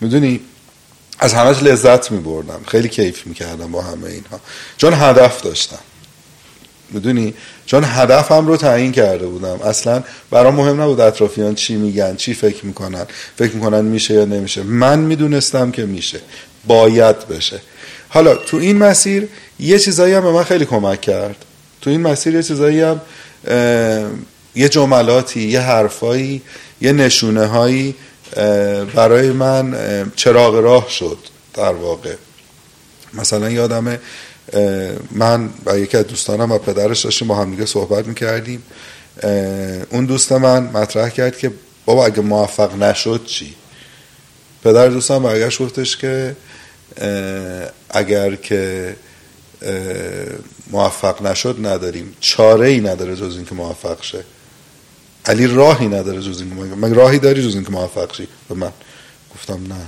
می‌دونی؟ 0.00 0.40
از 1.18 1.34
همش 1.34 1.62
لذت 1.62 2.10
میبردم. 2.10 2.60
خیلی 2.66 2.88
کیف 2.88 3.26
می‌کردم 3.26 3.72
با 3.72 3.82
همه 3.82 4.06
اینها. 4.06 4.40
چون 4.76 4.94
هدف 4.94 5.42
داشتم. 5.42 5.78
می‌دونی؟ 6.90 7.34
چون 7.66 7.84
هدفم 7.86 8.46
رو 8.46 8.56
تعیین 8.56 8.92
کرده 8.92 9.26
بودم. 9.26 9.60
اصلا 9.64 10.02
برام 10.30 10.54
مهم 10.54 10.80
نبود 10.80 11.00
اطرافیان 11.00 11.54
چی 11.54 11.76
میگن 11.76 12.16
چی 12.16 12.34
فکر 12.34 12.66
می‌کنن. 12.66 13.06
فکر 13.36 13.52
می‌کنن 13.54 13.84
میشه 13.84 14.14
یا 14.14 14.24
نمیشه. 14.24 14.62
من 14.62 14.98
می‌دونستم 14.98 15.70
که 15.70 15.86
میشه. 15.86 16.20
باید 16.66 17.28
بشه. 17.28 17.60
حالا 18.08 18.34
تو 18.34 18.56
این 18.56 18.78
مسیر 18.78 19.28
یه 19.60 19.78
چیزایی 19.78 20.14
هم 20.14 20.22
به 20.22 20.32
من 20.32 20.44
خیلی 20.44 20.64
کمک 20.64 21.00
کرد. 21.00 21.36
تو 21.80 21.90
این 21.90 22.00
مسیر 22.00 22.34
یه 22.34 22.42
چیزایی 22.42 22.80
هم 22.80 23.00
یه 24.54 24.68
جملاتی 24.68 25.42
یه 25.48 25.60
حرفایی 25.60 26.42
یه 26.80 26.92
نشونه 26.92 27.46
هایی 27.46 27.94
برای 28.94 29.30
من 29.30 29.76
چراغ 30.16 30.54
راه 30.54 30.88
شد 30.88 31.18
در 31.54 31.72
واقع. 31.72 32.14
مثلا 33.14 33.50
یادم 33.50 33.98
من 35.10 35.50
و 35.66 35.78
یکی 35.78 35.96
از 35.96 36.06
دوستانم 36.06 36.52
و 36.52 36.58
پدرش 36.58 37.04
داشتیم 37.04 37.28
با 37.28 37.34
هم 37.34 37.50
دیگه 37.50 37.66
صحبت 37.66 38.06
می‌کردیم. 38.06 38.62
اون 39.90 40.04
دوست 40.04 40.32
من 40.32 40.62
مطرح 40.62 41.08
کرد 41.08 41.38
که 41.38 41.52
بابا 41.84 42.06
اگه 42.06 42.20
موفق 42.20 42.82
نشد 42.82 43.24
چی؟ 43.26 43.54
پدر 44.64 44.88
دوستم 44.88 45.22
برگشت 45.22 45.62
گفتش 45.62 45.96
که 45.96 46.36
اگر 47.90 48.34
که 48.34 48.96
موفق 50.70 51.22
نشد 51.22 51.56
نداریم. 51.62 52.16
چاره 52.20 52.68
ای 52.68 52.80
نداره 52.80 53.16
جز 53.16 53.36
اینکه 53.36 53.54
موفق 53.54 54.02
شه. 54.02 54.24
علی 55.26 55.46
راهی 55.46 55.88
نداره 55.88 56.22
جز 56.22 56.40
اینکه 56.40 56.76
من 56.76 56.94
راهی 56.94 57.18
داری 57.18 57.42
جز 57.42 57.54
اینکه 57.54 57.70
موفق 57.70 58.14
شی؟ 58.14 58.28
به 58.48 58.54
من. 58.54 58.72
گفتم 59.34 59.60
نه. 59.68 59.86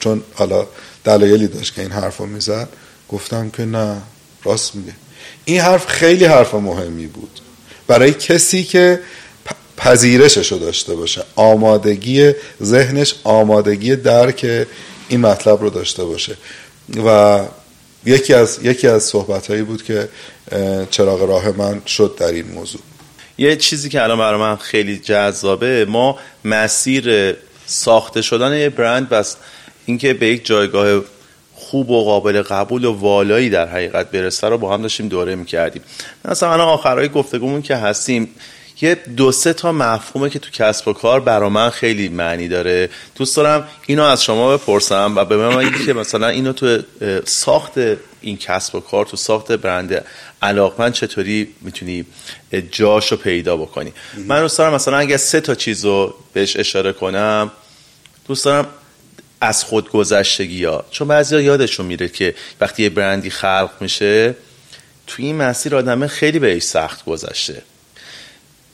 چون 0.00 0.22
حالا 0.34 0.66
دلایلی 1.04 1.46
داشت 1.46 1.74
که 1.74 1.82
این 1.82 1.90
حرفو 1.90 2.26
می‌زد. 2.26 2.68
گفتم 3.08 3.50
که 3.50 3.64
نه. 3.64 3.96
راست 4.44 4.74
میگه. 4.74 4.92
این 5.44 5.60
حرف 5.60 5.86
خیلی 5.86 6.24
حرف 6.24 6.54
مهمی 6.54 7.06
بود. 7.06 7.40
برای 7.86 8.12
کسی 8.12 8.64
که 8.64 9.00
پذیرشش 9.76 10.52
رو 10.52 10.58
داشته 10.58 10.94
باشه. 10.94 11.22
آمادگی 11.36 12.32
ذهنش 12.62 13.14
آمادگی 13.24 13.96
درک 13.96 14.66
این 15.08 15.20
مطلب 15.20 15.60
رو 15.60 15.70
داشته 15.70 16.04
باشه. 16.04 16.36
و 17.06 17.40
یکی 18.04 18.34
از 18.34 18.58
یکی 18.62 18.88
از 18.88 19.02
صحبت 19.02 19.50
هایی 19.50 19.62
بود 19.62 19.82
که 19.82 20.08
چراغ 20.90 21.22
راه 21.22 21.50
من 21.50 21.82
شد 21.86 22.16
در 22.18 22.26
این 22.26 22.46
موضوع. 22.46 22.80
یه 23.38 23.56
چیزی 23.56 23.88
که 23.88 24.02
الان 24.02 24.18
برای 24.18 24.40
من 24.40 24.56
خیلی 24.56 24.98
جذابه 24.98 25.84
ما 25.84 26.18
مسیر 26.44 27.36
ساخته 27.66 28.22
شدن 28.22 28.58
یه 28.58 28.68
برند 28.68 29.08
بس 29.08 29.36
اینکه 29.86 30.14
به 30.14 30.26
یک 30.26 30.46
جایگاه 30.46 31.02
خوب 31.54 31.90
و 31.90 32.04
قابل 32.04 32.42
قبول 32.42 32.84
و 32.84 32.92
والایی 32.92 33.50
در 33.50 33.68
حقیقت 33.68 34.10
برسه 34.10 34.48
رو 34.48 34.58
با 34.58 34.74
هم 34.74 34.82
داشتیم 34.82 35.08
دوره 35.08 35.34
می‌کردیم. 35.34 35.82
مثلا 36.24 36.52
الان 36.52 36.68
آخرهای 36.68 37.08
گفتگومون 37.08 37.62
که 37.62 37.76
هستیم 37.76 38.28
یه 38.80 38.94
دو 38.94 39.32
سه 39.32 39.52
تا 39.52 39.72
مفهومه 39.72 40.30
که 40.30 40.38
تو 40.38 40.50
کسب 40.50 40.88
و 40.88 40.92
کار 40.92 41.20
برا 41.20 41.48
من 41.48 41.70
خیلی 41.70 42.08
معنی 42.08 42.48
داره. 42.48 42.88
دوست 43.14 43.36
دارم 43.36 43.68
اینو 43.86 44.02
از 44.02 44.24
شما 44.24 44.56
بپرسم 44.56 45.12
و 45.16 45.24
به 45.24 45.36
من 45.36 45.84
که 45.86 45.92
مثلا 45.92 46.28
اینو 46.28 46.52
تو 46.52 46.78
ساخت 47.24 47.72
این 48.20 48.36
کسب 48.36 48.74
و 48.74 48.80
کار 48.80 49.06
تو 49.06 49.16
ساخت 49.16 49.52
برند 49.52 50.04
علاقمند 50.42 50.92
چطوری 50.92 51.48
می‌تونی 51.60 52.04
جاشو 52.72 53.16
پیدا 53.16 53.56
بکنی؟ 53.56 53.92
من 54.26 54.40
دوست 54.40 54.58
دارم 54.58 54.74
مثلا 54.74 54.98
اگه 54.98 55.16
سه 55.16 55.40
تا 55.40 55.54
چیز 55.54 55.84
رو 55.84 56.14
بهش 56.32 56.56
اشاره 56.56 56.92
کنم 56.92 57.50
دوست 58.28 58.44
دارم 58.44 58.66
از 59.40 59.64
خود 59.64 59.90
گذشتگی 59.90 60.64
ها 60.64 60.84
چون 60.90 61.08
بعضی 61.08 61.42
یادشون 61.42 61.86
میره 61.86 62.08
که 62.08 62.34
وقتی 62.60 62.82
یه 62.82 62.88
برندی 62.88 63.30
خلق 63.30 63.70
میشه 63.80 64.34
توی 65.06 65.24
این 65.24 65.36
مسیر 65.36 65.76
آدمه 65.76 66.06
خیلی 66.06 66.38
بهش 66.38 66.62
سخت 66.62 67.04
گذشته. 67.04 67.62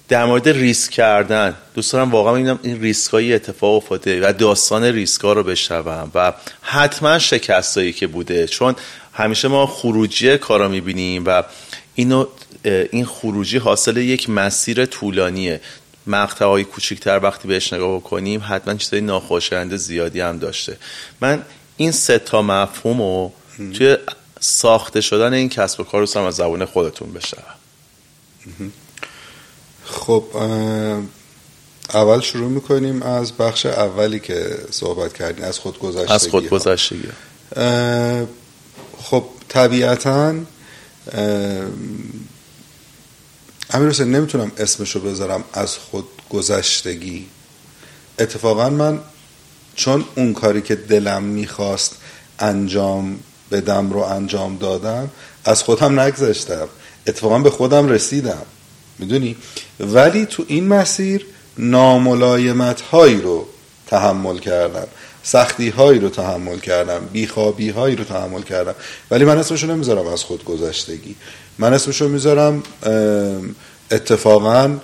در 0.09 0.25
مورد 0.25 0.49
ریسک 0.49 0.91
کردن 0.91 1.55
دوست 1.75 1.93
دارم 1.93 2.11
واقعا 2.11 2.33
ببینم 2.33 2.59
این 2.63 2.81
ریسک 2.81 3.15
اتفاق 3.15 3.75
افتاده 3.75 4.29
و 4.29 4.33
داستان 4.33 4.85
ریسک 4.85 5.21
ها 5.21 5.33
رو 5.33 5.43
بشنوم 5.43 6.11
و 6.15 6.33
حتما 6.63 7.19
شکستایی 7.19 7.93
که 7.93 8.07
بوده. 8.07 8.47
چون 8.47 8.75
همیشه 9.13 9.49
ما 9.49 9.67
خروجی 9.67 10.39
کارا 10.39 10.69
می‌بینیم 10.69 11.25
و 11.27 11.43
اینو 11.95 12.27
این 12.65 13.07
خروجی 13.07 13.59
حاصل 13.59 13.97
یک 13.97 14.31
مسیر 14.31 14.87
طولانیه. 14.87 15.61
مقطع 16.07 16.45
های 16.45 16.65
کوچکتر 16.65 17.21
وقتی 17.23 17.49
بهش 17.49 17.73
نگاه 17.73 18.03
کنیم 18.03 18.43
حتما 18.49 18.75
چیزای 18.75 19.01
ناخوشایند 19.01 19.77
زیادی 19.77 20.21
هم 20.21 20.39
داشته. 20.39 20.77
من 21.21 21.43
این 21.77 21.93
سه 21.93 22.19
تا 22.19 22.43
مفهوم 22.43 23.03
رو 23.03 23.33
توی 23.59 23.97
ساخته 24.41 25.01
شدن 25.01 25.33
این 25.33 25.49
کسب 25.49 25.81
و 25.81 25.85
کار 25.85 26.07
رو 26.07 26.21
از 26.21 26.35
زبان 26.35 26.65
خودتون 26.65 27.13
بشنوم. 27.13 27.55
خب 29.87 30.25
اول 31.95 32.21
شروع 32.21 32.51
می‌کنیم 32.51 33.03
از 33.03 33.33
بخش 33.33 33.67
اولی 33.67 34.21
که 34.21 34.59
صحبت 34.71 35.13
کردیم 35.13 35.45
از 35.45 35.59
خودگذشتگی. 35.59 36.13
از 36.13 36.29
خودگذشتگی. 36.29 37.09
خب 39.03 39.25
طبیعتا 39.49 40.35
امیر 43.71 43.89
حسین 43.89 44.15
نمی‌تونم 44.15 44.53
اسمشو 44.59 45.01
بذارم 45.01 45.45
از 45.53 45.77
خودگذشتگی. 45.77 47.27
اتفاقا 48.19 48.71
من 48.71 49.01
چون 49.75 50.05
اون 50.17 50.33
کاری 50.33 50.63
که 50.63 50.75
دلم 50.75 51.23
می‌خواست 51.23 51.97
انجام 52.39 53.21
بدم 53.51 53.91
رو 53.91 53.99
انجام 53.99 54.57
دادم 54.57 55.11
از 55.45 55.63
خودم 55.63 56.01
نگذشتم. 56.01 56.69
اتفاقا 57.07 57.39
به 57.39 57.51
خودم 57.51 57.89
رسیدم. 57.89 58.43
می‌دونی؟ 58.99 59.37
ولی 59.81 60.27
تو 60.27 60.45
این 60.49 60.69
مسیر 60.69 61.27
ناملایمت 61.59 62.81
هایی 62.81 63.21
رو 63.21 63.47
تحمل 63.87 64.39
کردم. 64.39 64.87
سختی 65.23 65.69
هایی 65.69 65.99
رو 65.99 66.09
تحمل 66.09 66.59
کردم. 66.59 67.01
بیخوابی 67.13 67.71
هایی 67.71 67.97
رو 67.97 68.05
تحمل 68.05 68.43
کردم. 68.43 68.75
ولی 69.11 69.25
من 69.25 69.39
اسمشو 69.39 69.67
نمی‌ذارم 69.67 70.07
از 70.07 70.25
خود 70.25 70.45
گذشتگی. 70.45 71.17
من 71.59 71.75
اسمشو 71.75 72.09
می‌ذارم 72.09 72.63
اتفاقا 73.91 74.77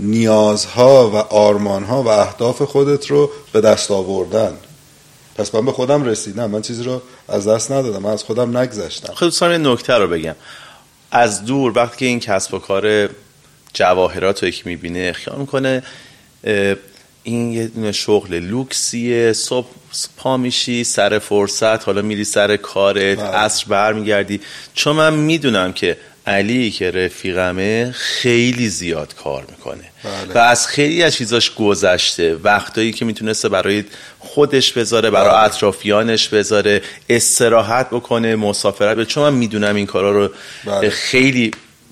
نیازها 0.00 1.10
و 1.10 1.16
آرمانها 1.16 2.02
و 2.02 2.08
اهداف 2.08 2.62
خودت 2.62 3.06
رو 3.06 3.30
به 3.52 3.60
دست 3.60 3.90
آوردن. 3.90 4.52
پس 5.36 5.54
من 5.54 5.64
به 5.64 5.72
خودم 5.72 6.04
رسیدم. 6.04 6.50
من 6.50 6.62
چیزی 6.62 6.84
رو 6.84 7.02
از 7.28 7.48
دست 7.48 7.72
ندادم. 7.72 8.02
من 8.02 8.10
از 8.10 8.22
خودم 8.22 8.56
نگذشتم. 8.56 9.14
خب 9.14 9.20
دوستان 9.20 9.50
این 9.50 9.66
نکته 9.66 9.94
رو 9.94 10.08
بگم. 10.08 10.34
از 11.16 11.44
دور 11.44 11.72
وقتی 11.76 11.96
که 11.96 12.06
این 12.06 12.20
کسب 12.20 12.54
و 12.54 12.58
کار 12.58 13.08
جواهرات 13.74 14.44
رو 14.44 14.50
که 14.50 14.62
می‌بینه 14.64 15.12
خیال 15.12 15.38
می‌کنه 15.38 15.82
این 17.22 17.52
یه 17.52 17.66
دونه 17.66 17.92
شغل 17.92 18.38
لوکسیه 18.38 19.32
صبح 19.32 19.68
پا 20.16 20.36
میشی 20.36 20.84
سر 20.84 21.18
فرصت 21.18 21.84
حالا 21.84 22.02
میری 22.02 22.24
سر 22.24 22.56
کارت 22.56 23.18
بله. 23.18 23.28
عصر 23.28 23.64
برمیگردی 23.68 24.40
چون 24.74 24.96
من 24.96 25.14
می‌دونم 25.14 25.72
که 25.72 25.96
علی 26.26 26.70
که 26.70 26.90
رفیقمه 26.90 27.92
خیلی 27.94 28.68
زیاد 28.68 29.14
کار 29.14 29.46
می‌کنه 29.50 29.84
بله. 30.04 30.34
و 30.34 30.38
از 30.38 30.66
خیلی 30.66 31.02
از 31.02 31.14
چیزاش 31.14 31.54
گذشته 31.54 32.34
وقتایی 32.34 32.92
که 32.92 33.04
می‌تونسته 33.04 33.48
برای 33.48 33.84
خودش 34.18 34.72
بذاره 34.72 35.10
برای 35.10 35.28
بله. 35.28 35.38
اطرافیانش 35.38 36.28
بذاره 36.28 36.82
استراحت 37.08 37.90
بکنه 37.90 38.36
مسافرت 38.36 39.08
چون 39.08 39.22
من 39.22 39.38
می‌دونم 39.38 39.74
این 39.74 39.86
کارا 39.86 40.12
رو 40.12 40.30
بله. 40.64 40.90
خیلی 40.90 41.50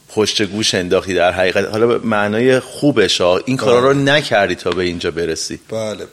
پشت 0.08 0.42
گوش 0.42 0.74
انداختی 0.74 1.14
در 1.14 1.32
حقیقت 1.32 1.64
حالا 1.64 1.86
به 1.86 1.98
معنای 1.98 2.60
خوبش 2.60 3.20
ها 3.20 3.40
این 3.44 3.56
کارا 3.56 3.90
رو 3.90 3.94
بله. 3.94 4.12
نکردی 4.12 4.54
تا 4.54 4.70
به 4.70 4.82
اینجا 4.82 5.10
برسی 5.10 5.60
بله 5.70 6.06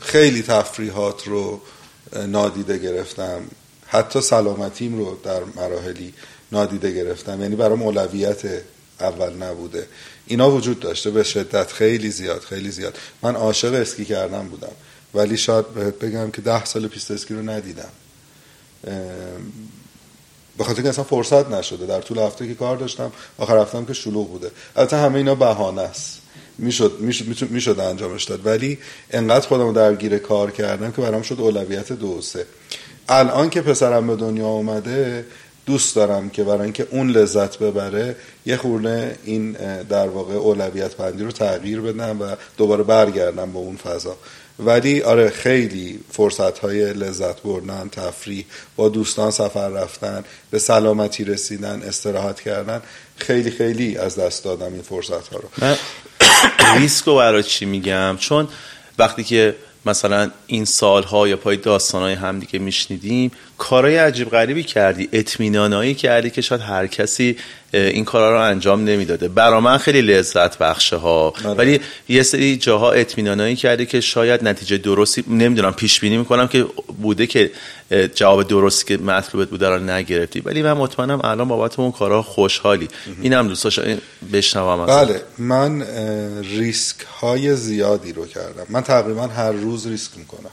خیلی 0.00 0.42
تفریحات 0.42 1.26
رو 1.26 1.60
نادیده 2.26 2.78
گرفتم 2.78 3.42
حتی 3.94 4.20
سلامتیم 4.20 4.98
رو 4.98 5.18
در 5.24 5.40
مراحلی 5.56 6.14
نادیده 6.52 6.92
گرفتم. 6.92 7.42
یعنی 7.42 7.56
برام 7.56 7.82
اولویت 7.82 8.42
اول 9.00 9.32
نبوده. 9.32 9.86
اینا 10.26 10.50
وجود 10.50 10.80
داشته. 10.80 11.10
به 11.10 11.22
شدت. 11.22 11.72
خیلی 11.72 12.10
زیاد. 12.10 12.40
خیلی 12.40 12.70
زیاد. 12.70 12.98
من 13.22 13.34
عاشق 13.34 13.74
اسکی 13.74 14.04
کردن 14.04 14.48
بودم. 14.48 14.72
ولی 15.14 15.36
شاید 15.36 15.74
بگم 15.74 16.30
که 16.30 16.42
ده 16.42 16.64
سال 16.64 16.88
پیست 16.88 17.10
اسکی 17.10 17.34
رو 17.34 17.50
ندیدم. 17.50 17.88
به 20.58 20.64
خاطر 20.64 20.82
که 20.82 20.88
اصلا 20.88 21.04
فرصت 21.04 21.50
نشده. 21.50 21.86
در 21.86 22.00
طول 22.00 22.18
هفته 22.18 22.48
که 22.48 22.54
کار 22.54 22.76
داشتم 22.76 23.12
آخر 23.38 23.58
هفتم 23.58 23.84
که 23.84 23.92
شلوغ 23.92 24.28
بوده. 24.28 24.50
البته 24.76 24.96
همه 24.96 25.16
اینا 25.16 25.34
بهانه 25.34 25.82
است. 25.82 26.20
می‌شد 26.58 26.96
می‌شد 27.00 27.50
می‌شد 27.50 27.80
انجامش 27.80 28.24
داد. 28.24 28.46
ولی 28.46 28.78
انقدر 29.10 29.48
خودم 29.48 29.72
درگیر 29.72 30.18
کار 30.18 30.50
کردم 30.50 30.92
که 30.92 31.02
برام 31.02 31.22
شد 31.22 31.40
اولویت 31.40 31.92
دو 31.92 32.20
سه. 32.20 32.46
الان 33.08 33.50
که 33.50 33.60
پسرم 33.60 34.06
به 34.06 34.16
دنیا 34.16 34.46
اومده 34.46 35.26
دوست 35.66 35.96
دارم 35.96 36.30
که 36.30 36.44
برای 36.44 36.62
اینکه 36.62 36.86
اون 36.90 37.10
لذت 37.10 37.58
ببره 37.58 38.16
یه 38.46 38.56
خورده 38.56 39.18
این 39.24 39.52
در 39.82 40.08
واقع 40.08 40.34
اولویت 40.34 40.96
بندی 40.96 41.24
رو 41.24 41.32
تغییر 41.32 41.80
بدم 41.80 42.20
و 42.20 42.36
دوباره 42.56 42.82
برگردم 42.82 43.52
به 43.52 43.58
اون 43.58 43.76
فضا. 43.76 44.16
ولی 44.58 45.02
آره 45.02 45.30
خیلی 45.30 46.00
فرصت 46.12 46.58
های 46.58 46.92
لذت 46.92 47.42
بردن 47.42 47.88
تفریح 47.88 48.44
با 48.76 48.88
دوستان 48.88 49.30
سفر 49.30 49.68
رفتن 49.68 50.24
به 50.50 50.58
سلامتی 50.58 51.24
رسیدن 51.24 51.82
استراحت 51.82 52.40
کردن 52.40 52.82
خیلی 53.16 53.50
خیلی 53.50 53.96
از 53.96 54.16
دست 54.16 54.44
دادم 54.44 54.72
این 54.72 54.82
فرصت 54.82 55.28
ها 55.28 55.38
رو. 55.38 55.48
من 55.58 55.76
ریسک 56.80 57.04
رو 57.04 57.16
برای 57.16 57.42
چی 57.42 57.64
میگم؟ 57.64 58.16
چون 58.20 58.48
وقتی 58.98 59.24
که 59.24 59.56
مثلا 59.86 60.30
این 60.46 60.64
سالها 60.64 61.28
یا 61.28 61.36
پای 61.36 61.56
داستانهای 61.56 62.12
همدیگه 62.14 62.58
میشنیدیم 62.58 63.30
کارهای 63.58 63.96
عجیب 63.96 64.30
غریبی 64.30 64.62
کردی 64.62 65.08
اطمینانایی 65.12 65.94
کردی 65.94 66.30
که 66.30 66.40
شاید 66.40 66.60
هر 66.60 66.86
کسی 66.86 67.36
این 67.72 68.04
کارا 68.04 68.32
رو 68.32 68.40
انجام 68.40 68.84
نمی‌داده. 68.84 69.28
برا 69.28 69.60
من 69.60 69.78
خیلی 69.78 70.02
لذت 70.02 70.58
بخشه 70.58 70.96
ها 70.96 71.34
آره. 71.44 71.58
ولی 71.58 71.80
یه 72.08 72.22
سری 72.22 72.56
جاها 72.56 72.92
اطمینانایی 72.92 73.56
کردی 73.56 73.86
که 73.86 74.00
شاید 74.00 74.48
نتیجه 74.48 74.78
درستی 74.78 75.24
نمی‌دونم 75.28 75.72
پیش 75.72 76.00
بینی 76.00 76.16
می‌کنم 76.16 76.48
که 76.48 76.66
بوده 77.02 77.26
که 77.26 77.50
جواب 78.14 78.48
درستی 78.48 78.96
که 78.96 79.02
مطلوبت 79.02 79.48
بوده 79.48 79.68
رو 79.68 79.78
نگرفتی. 79.78 80.40
ولی 80.40 80.62
من 80.62 80.72
مطمئنم 80.72 81.20
الان 81.24 81.48
بابت 81.48 81.78
اون 81.78 81.92
کارا 81.92 82.22
خوشحالی. 82.22 82.88
اینم 83.22 83.48
دوست 83.48 83.64
داشتم 83.64 83.98
بشنوم 84.32 84.86
بله. 84.86 85.20
من 85.38 85.82
ریسک 86.42 86.96
های 87.20 87.56
زیادی 87.56 88.12
رو 88.12 88.26
کردم. 88.26 88.66
من 88.68 88.80
تقریبا 88.80 89.26
هر 89.26 89.52
روز 89.52 89.86
ریسک 89.86 90.10
می‌کنم. 90.16 90.50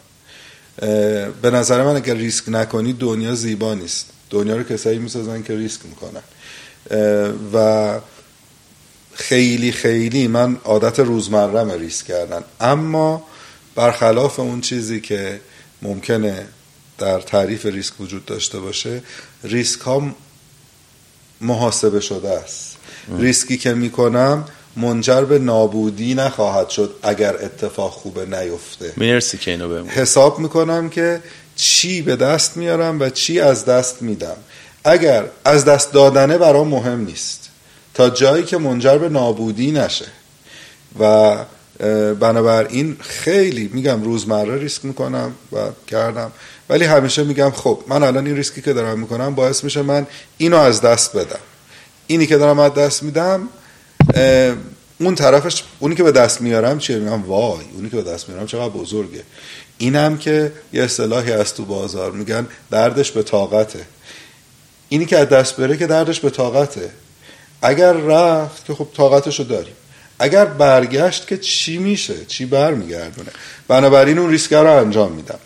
به 1.41 1.51
نظر 1.53 1.84
من 1.84 1.95
اگر 1.95 2.13
ریسک 2.13 2.43
نکنی 2.47 2.93
دنیا 2.93 3.36
زیبا 3.36 3.73
نیست. 3.73 4.05
دنیا 4.29 4.55
رو 4.55 4.63
کسایی 4.63 4.99
می‌سازن 4.99 5.43
که 5.43 5.55
ریسک 5.55 5.82
می‌کنن. 5.86 6.21
و 7.53 7.99
خیلی 9.13 9.71
خیلی 9.71 10.27
من 10.27 10.57
عادت 10.63 10.99
روزمرم 10.99 11.71
ریسک 11.71 12.05
کردن. 12.05 12.43
اما 12.59 13.23
برخلاف 13.75 14.39
اون 14.39 14.61
چیزی 14.61 15.01
که 15.01 15.41
ممکنه 15.82 16.47
در 16.97 17.19
تعریف 17.19 17.65
ریسک 17.65 18.01
وجود 18.01 18.25
داشته 18.25 18.59
باشه 18.59 19.01
ریسک 19.43 19.79
ها 19.79 20.15
محاسبه 21.41 21.99
شده 21.99 22.29
است. 22.29 22.77
ریسکی 23.17 23.57
که 23.57 23.73
می‌کنم 23.73 24.45
منجر 24.76 25.22
به 25.22 25.39
نابودی 25.39 26.13
نخواهد 26.13 26.69
شد 26.69 26.95
اگر 27.03 27.35
اتفاق 27.35 27.91
خوبه 27.91 28.26
نیفته. 28.26 28.93
مرسی 28.98 29.38
که 29.38 29.52
اینو 29.52 29.85
حساب 29.85 30.39
می‌کنم 30.39 30.89
که 30.89 31.22
چی 31.56 32.02
به 32.02 32.15
دست 32.15 32.57
میارم 32.57 32.99
و 32.99 33.10
چی 33.10 33.39
از 33.39 33.65
دست 33.65 34.02
میدم. 34.02 34.38
اگر 34.84 35.26
از 35.45 35.65
دست 35.65 35.93
دادنه 35.93 36.38
برام 36.38 36.68
مهم 36.68 37.06
نیست. 37.06 37.49
تا 37.93 38.10
جایی 38.10 38.43
که 38.43 38.57
منجر 38.57 38.98
به 38.98 39.10
نابودی 39.10 39.72
نشه. 39.72 40.06
و 40.99 41.38
بنابراین 42.19 42.98
خیلی 42.99 43.69
میگم 43.73 44.03
روزمره 44.03 44.57
ریسک 44.57 44.85
می‌کنم 44.85 45.31
و 45.52 45.57
کردم. 45.88 46.31
ولی 46.69 46.85
همیشه 46.85 47.23
میگم 47.23 47.52
خب 47.52 47.80
من 47.88 48.03
الان 48.03 48.26
این 48.26 48.35
ریسکی 48.35 48.61
که 48.61 48.73
دارم 48.73 48.99
می‌کنم 48.99 49.35
باعث 49.35 49.64
میشه 49.64 49.81
من 49.81 50.07
اینو 50.38 50.57
از 50.57 50.81
دست 50.81 51.18
بدم. 51.18 51.39
اینی 52.07 52.27
که 52.27 52.38
دارم 52.38 52.60
از 52.60 52.73
دست 52.73 53.03
میدم 53.03 53.49
اون 54.99 55.15
طرفش 55.15 55.64
اونی 55.80 55.95
که 55.95 56.03
به 56.03 56.11
دست 56.11 56.41
میارم 56.41 56.80
چیه؟ 56.80 56.98
میگم 56.98 57.23
وای 57.23 57.65
اونی 57.73 57.90
که 57.90 57.95
به 57.95 58.11
دست 58.11 58.30
میارم 58.30 58.45
چقدر 58.45 58.69
بزرگه. 58.69 59.23
اینم 59.78 60.18
که 60.18 60.52
یه 60.73 60.84
اصطلاحی 60.84 61.32
از 61.32 61.53
تو 61.53 61.65
بازار 61.65 62.11
میگن 62.11 62.48
دردش 62.72 63.11
به 63.11 63.23
طاقته. 63.23 63.86
اینی 64.90 65.06
که 65.06 65.18
از 65.18 65.30
دست 65.30 65.56
بره 65.56 65.78
که 65.78 65.88
دردش 65.88 66.19
به 66.19 66.30
طاقته. 66.30 66.90
اگر 67.61 67.94
رفت 67.94 68.65
که 68.65 68.73
خب 68.73 68.88
طاقتشو 68.98 69.44
داریم. 69.44 69.73
اگر 70.19 70.45
برگشت 70.45 71.28
که 71.28 71.38
چی 71.38 71.78
میشه؟ 71.78 72.26
چی 72.26 72.45
برمیگردونه؟ 72.45 73.32
بنابراین 73.68 74.18
اون 74.18 74.30
ریسک 74.30 74.53
رو 74.53 74.72
انجام 74.72 75.11
میدم. 75.11 75.40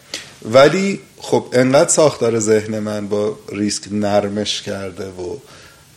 ولی 0.52 0.99
خب 1.18 1.45
انقدر 1.53 1.90
ساختار 1.90 2.40
ذهن 2.40 2.80
من 2.80 3.07
با 3.07 3.40
ریسک 3.52 3.84
نرمش 3.91 4.61
کرده 4.61 5.06
و 5.06 5.38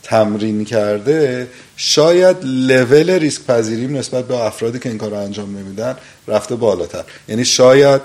تمرین 0.08 0.64
کرده 0.64 1.48
شاید 1.76 2.36
لول 2.44 3.10
ریسک 3.10 3.44
پذیریم 3.44 3.96
نسبت 3.96 4.28
به 4.28 4.36
افرادی 4.36 4.78
که 4.78 4.88
این 4.88 4.98
کار 4.98 5.10
رو 5.10 5.16
انجام 5.16 5.58
نمیدن 5.58 5.96
رفته 6.28 6.56
بالاتر. 6.56 7.04
یعنی 7.28 7.44
شاید 7.44 8.00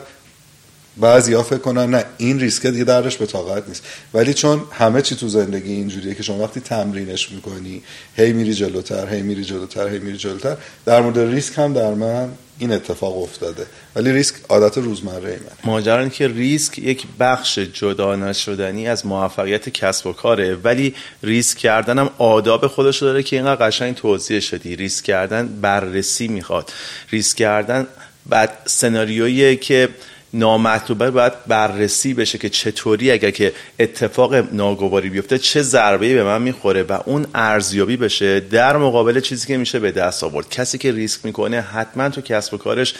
بعضی 0.97 1.33
ها 1.33 1.43
فکر 1.43 1.57
کنن 1.57 1.89
نه 1.89 2.05
این 2.17 2.39
ریسک 2.39 2.67
دیگه 2.67 2.83
درش 2.83 3.17
به 3.17 3.25
طاقت 3.25 3.67
نیست. 3.67 3.83
ولی 4.13 4.33
چون 4.33 4.61
همه 4.71 5.01
چی 5.01 5.15
تو 5.15 5.27
زندگی 5.27 5.71
اینجوریه 5.71 6.15
که 6.15 6.23
شما 6.23 6.43
وقتی 6.43 6.59
تمرینش 6.59 7.31
می‌کنی 7.31 7.83
هی 8.15 8.33
میری 8.33 8.53
جلوتر 8.53 9.13
هی 9.13 9.21
میری 9.21 9.43
جلوتر 9.43 9.87
هی 9.87 9.99
میری 9.99 10.17
جلوتر 10.17 10.57
در 10.85 11.01
مورد 11.01 11.19
ریسک 11.19 11.57
هم 11.57 11.73
در 11.73 11.93
من 11.93 12.29
این 12.59 12.71
اتفاق 12.71 13.17
افتاده. 13.17 13.65
ولی 13.95 14.11
ریسک 14.11 14.35
عادت 14.49 14.77
روزمره 14.77 15.29
ای 15.29 15.35
من 15.35 15.71
ماجرا 15.71 16.07
که 16.07 16.27
ریسک 16.27 16.79
یک 16.79 17.07
بخش 17.19 17.59
جدا 17.59 18.15
نشدنی 18.15 18.87
از 18.87 19.05
موفقیت 19.05 19.69
کسب 19.69 20.07
و 20.07 20.13
کاره 20.13 20.55
ولی 20.55 20.95
ریسک 21.23 21.57
کردن 21.57 21.99
هم 21.99 22.09
آداب 22.17 22.67
خودش 22.67 23.01
داره 23.01 23.23
که 23.23 23.35
اینقدر 23.35 23.67
قشنگ 23.67 23.95
توضیح 23.95 24.39
شدی. 24.39 24.75
ریسک 24.75 25.05
کردن 25.05 25.47
بررسی 25.61 26.27
می‌خواد. 26.27 26.71
ریسک 27.11 27.37
کردن 27.37 27.87
بعد 28.25 28.57
سناریویی 28.65 29.55
که 29.55 29.89
نامطلوبه 30.33 31.11
باید 31.11 31.33
بررسی 31.47 32.13
بشه 32.13 32.37
که 32.37 32.49
چطوری 32.49 33.11
اگر 33.11 33.31
که 33.31 33.53
اتفاق 33.79 34.35
ناگواری 34.35 35.09
بیفته 35.09 35.37
چه 35.37 35.61
ضربه 35.61 36.13
به 36.13 36.23
من 36.23 36.41
می‌خوره 36.41 36.83
و 36.83 36.99
اون 37.05 37.25
ارزیابی 37.35 37.97
بشه 37.97 38.39
در 38.39 38.77
مقابل 38.77 39.19
چیزی 39.19 39.47
که 39.47 39.57
میشه 39.57 39.79
به 39.79 39.91
دست 39.91 40.23
آورد. 40.23 40.49
کسی 40.49 40.77
که 40.77 40.91
ریسک 40.91 41.25
می‌کنه 41.25 41.61
حتما 41.61 42.09
تو 42.09 42.21
کسب 42.21 42.53
و 42.53 42.57
کارش 42.57 42.93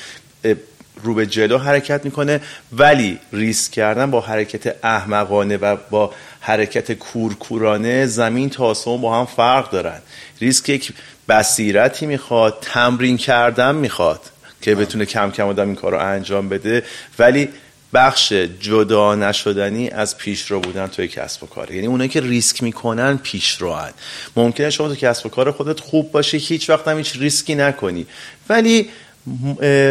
رو 1.03 1.13
به 1.13 1.25
جلو 1.25 1.57
حرکت 1.57 2.05
می‌کنه 2.05 2.41
ولی 2.73 3.19
ریسک 3.33 3.71
کردن 3.71 4.11
با 4.11 4.21
حرکت 4.21 4.85
احمقانه 4.85 5.57
و 5.57 5.77
با 5.89 6.13
حرکت 6.39 6.91
کورکورانه 6.91 8.05
زمین 8.05 8.49
تا 8.49 8.65
آسمون 8.65 9.01
با 9.01 9.19
هم 9.19 9.25
فرق 9.25 9.71
دارن. 9.71 9.99
ریسک 10.41 10.69
یک 10.69 10.93
بصیرتی 11.29 12.05
می‌خواد 12.05 12.57
تمرین 12.61 13.17
کردن 13.17 13.75
می‌خواد. 13.75 14.21
که 14.63 14.75
بتونه 14.75 15.05
کم 15.05 15.31
کم 15.31 15.47
آدم 15.47 15.67
این 15.67 15.75
کار 15.75 15.91
رو 15.91 15.99
انجام 15.99 16.49
بده. 16.49 16.83
ولی 17.19 17.49
بخش 17.93 18.33
جدا 18.59 19.15
نشدنی 19.15 19.89
از 19.89 20.17
پیشرو 20.17 20.59
بودن 20.59 20.87
توی 20.87 21.07
کسب 21.07 21.43
و 21.43 21.47
کار. 21.47 21.71
یعنی 21.71 21.87
اونایی 21.87 22.09
که 22.09 22.21
ریسک 22.21 22.63
می‌کنن 22.63 23.17
پیشرو 23.17 23.73
هن. 23.73 23.91
ممکنه 24.35 24.69
شما 24.69 24.87
تو 24.87 24.95
کسب 24.95 25.25
و 25.25 25.29
کار 25.29 25.51
خودت 25.51 25.79
خوب 25.79 26.11
باشه 26.11 26.37
هیچ 26.37 26.69
وقت 26.69 26.87
هم 26.87 26.97
هیچ 26.97 27.15
ریسکی 27.15 27.55
نکنی. 27.55 28.05
ولی 28.49 28.89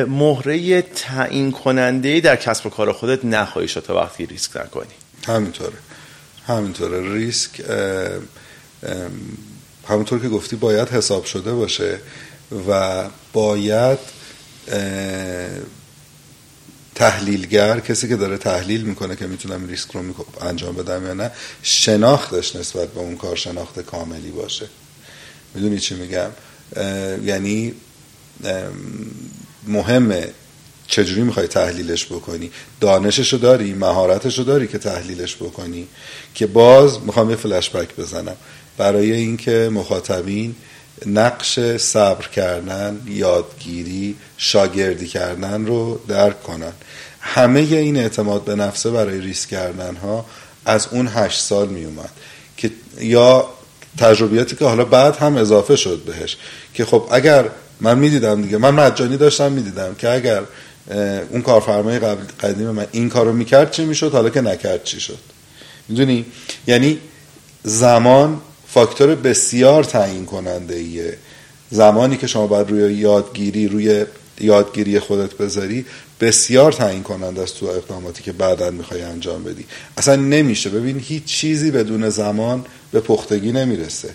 مهره 0.06 0.82
تعیین 0.82 1.52
کننده 1.52 2.20
در 2.20 2.36
کسب 2.36 2.66
و 2.66 2.70
کار 2.70 2.92
خودت 2.92 3.24
نخواهی 3.24 3.68
شد 3.68 3.80
تا 3.80 3.96
وقتی 3.96 4.26
ریسک 4.26 4.56
نکنی. 4.56 4.94
همینطوره. 5.26 5.76
همینطوره. 6.46 7.14
ریسک 7.14 7.50
همونطور 9.88 10.20
که 10.20 10.28
گفتی 10.28 10.56
باید 10.56 10.88
حساب 10.88 11.24
شده 11.24 11.52
باشه 11.52 11.98
و 12.68 13.04
باید 13.32 13.98
تحلیلگر 16.94 17.80
کسی 17.80 18.08
که 18.08 18.16
داره 18.16 18.38
تحلیل 18.38 18.82
می‌کنه 18.82 19.16
که 19.16 19.26
می‌تونم 19.26 19.68
ریسک 19.68 19.90
رو 19.90 20.26
انجام 20.40 20.74
بدم 20.74 21.06
یا 21.06 21.14
نه 21.14 21.30
شناختش 21.62 22.56
نسبت 22.56 22.88
به 22.88 23.00
اون 23.00 23.16
کار 23.16 23.36
شناخت 23.36 23.80
کاملی 23.80 24.30
باشه. 24.30 24.66
می‌دونی 25.54 25.78
چی 25.78 25.94
میگم؟ 25.94 26.30
یعنی 27.24 27.74
مهمه 29.66 30.28
چجوری 30.86 31.22
می‌خوای 31.22 31.46
تحلیلش 31.46 32.06
بکنی. 32.06 32.50
دانشش 32.80 33.32
رو 33.32 33.38
داری 33.38 33.74
مهارتش 33.74 34.38
رو 34.38 34.44
داری 34.44 34.68
که 34.68 34.78
تحلیلش 34.78 35.36
بکنی. 35.36 35.88
که 36.34 36.46
باز 36.46 37.00
می‌خوام 37.00 37.30
یه 37.30 37.36
فلشبک 37.36 37.96
بزنم. 37.96 38.36
برای 38.78 39.12
اینکه 39.12 39.70
مخاطبین 39.72 40.54
نقش 41.06 41.60
صبر 41.76 42.28
کردن 42.28 43.00
یادگیری 43.06 44.16
شاگردی 44.36 45.06
کردن 45.06 45.66
رو 45.66 46.00
درک 46.08 46.42
کنن. 46.42 46.72
همه 47.20 47.60
این 47.60 47.96
اعتماد 47.96 48.44
به 48.44 48.54
نفسه 48.54 48.90
برای 48.90 49.20
ریسک 49.20 49.48
کردن 49.48 49.96
ها 49.96 50.26
از 50.64 50.88
اون 50.90 51.08
هشت 51.14 51.40
سال 51.40 51.68
می 51.68 51.84
اومد 51.84 52.10
که 52.56 52.70
یا 53.00 53.48
تجربیاتی 53.98 54.56
که 54.56 54.64
حالا 54.64 54.84
بعد 54.84 55.16
هم 55.16 55.36
اضافه 55.36 55.76
شد 55.76 56.02
بهش 56.06 56.36
که 56.74 56.84
خب 56.84 57.08
اگر 57.10 57.44
من 57.80 57.98
می‌دیدم 57.98 58.42
دیگه 58.42 58.58
من 58.58 58.70
مجانی 58.70 59.16
داشتم 59.16 59.52
می‌دیدم 59.52 59.94
که 59.94 60.10
اگر 60.10 60.42
اون 61.30 61.42
کارفرمای 61.42 61.98
قدیم 62.40 62.70
من 62.70 62.86
این 62.92 63.08
کارو 63.08 63.32
می‌کرد 63.32 63.70
چی 63.70 63.84
می‌شد؟ 63.84 64.12
حالا 64.12 64.30
که 64.30 64.40
نکرد 64.40 64.84
چی 64.84 65.00
شد؟ 65.00 65.18
می‌دونی؟ 65.88 66.26
یعنی 66.66 66.98
زمان 67.62 68.40
فاکتور 68.74 69.14
بسیار 69.14 69.84
تعیین 69.84 70.26
کننده 70.26 70.74
ایه 70.74 71.16
زمانی 71.70 72.16
که 72.16 72.26
شما 72.26 72.46
باید 72.46 72.70
روی 72.70 72.94
یادگیری 72.94 73.68
روی 73.68 74.04
یادگیری 74.40 74.98
خودت 74.98 75.34
بذاری 75.34 75.84
بسیار 76.20 76.72
تعیین 76.72 77.02
کننده 77.02 77.42
است 77.42 77.60
تو 77.60 77.66
اقداماتی 77.66 78.22
که 78.22 78.32
بعدا 78.32 78.70
می‌خوای 78.70 79.02
انجام 79.02 79.44
بدی. 79.44 79.64
اصلا 79.96 80.16
نمیشه. 80.16 80.70
ببین 80.70 80.98
هیچ 80.98 81.24
چیزی 81.24 81.70
بدون 81.70 82.08
زمان 82.08 82.64
به 82.92 83.00
پختگی 83.00 83.52
نمی‌رسه. 83.52 84.08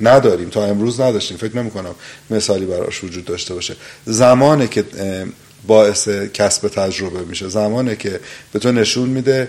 نداریم. 0.00 0.48
تا 0.48 0.64
امروز 0.64 1.00
نداشتیم. 1.00 1.36
فکر 1.36 1.56
نمی 1.56 1.70
کنم 1.70 1.94
مثالی 2.30 2.66
براش 2.66 3.04
وجود 3.04 3.24
داشته 3.24 3.54
باشه. 3.54 3.76
زمانه 4.06 4.68
که 4.68 4.84
باعث 5.66 6.08
کسب 6.08 6.68
تجربه 6.68 7.20
میشه. 7.20 7.48
زمانه 7.48 7.96
که 7.96 8.20
به 8.52 8.58
تو 8.58 8.72
نشون 8.72 9.08
میده 9.08 9.48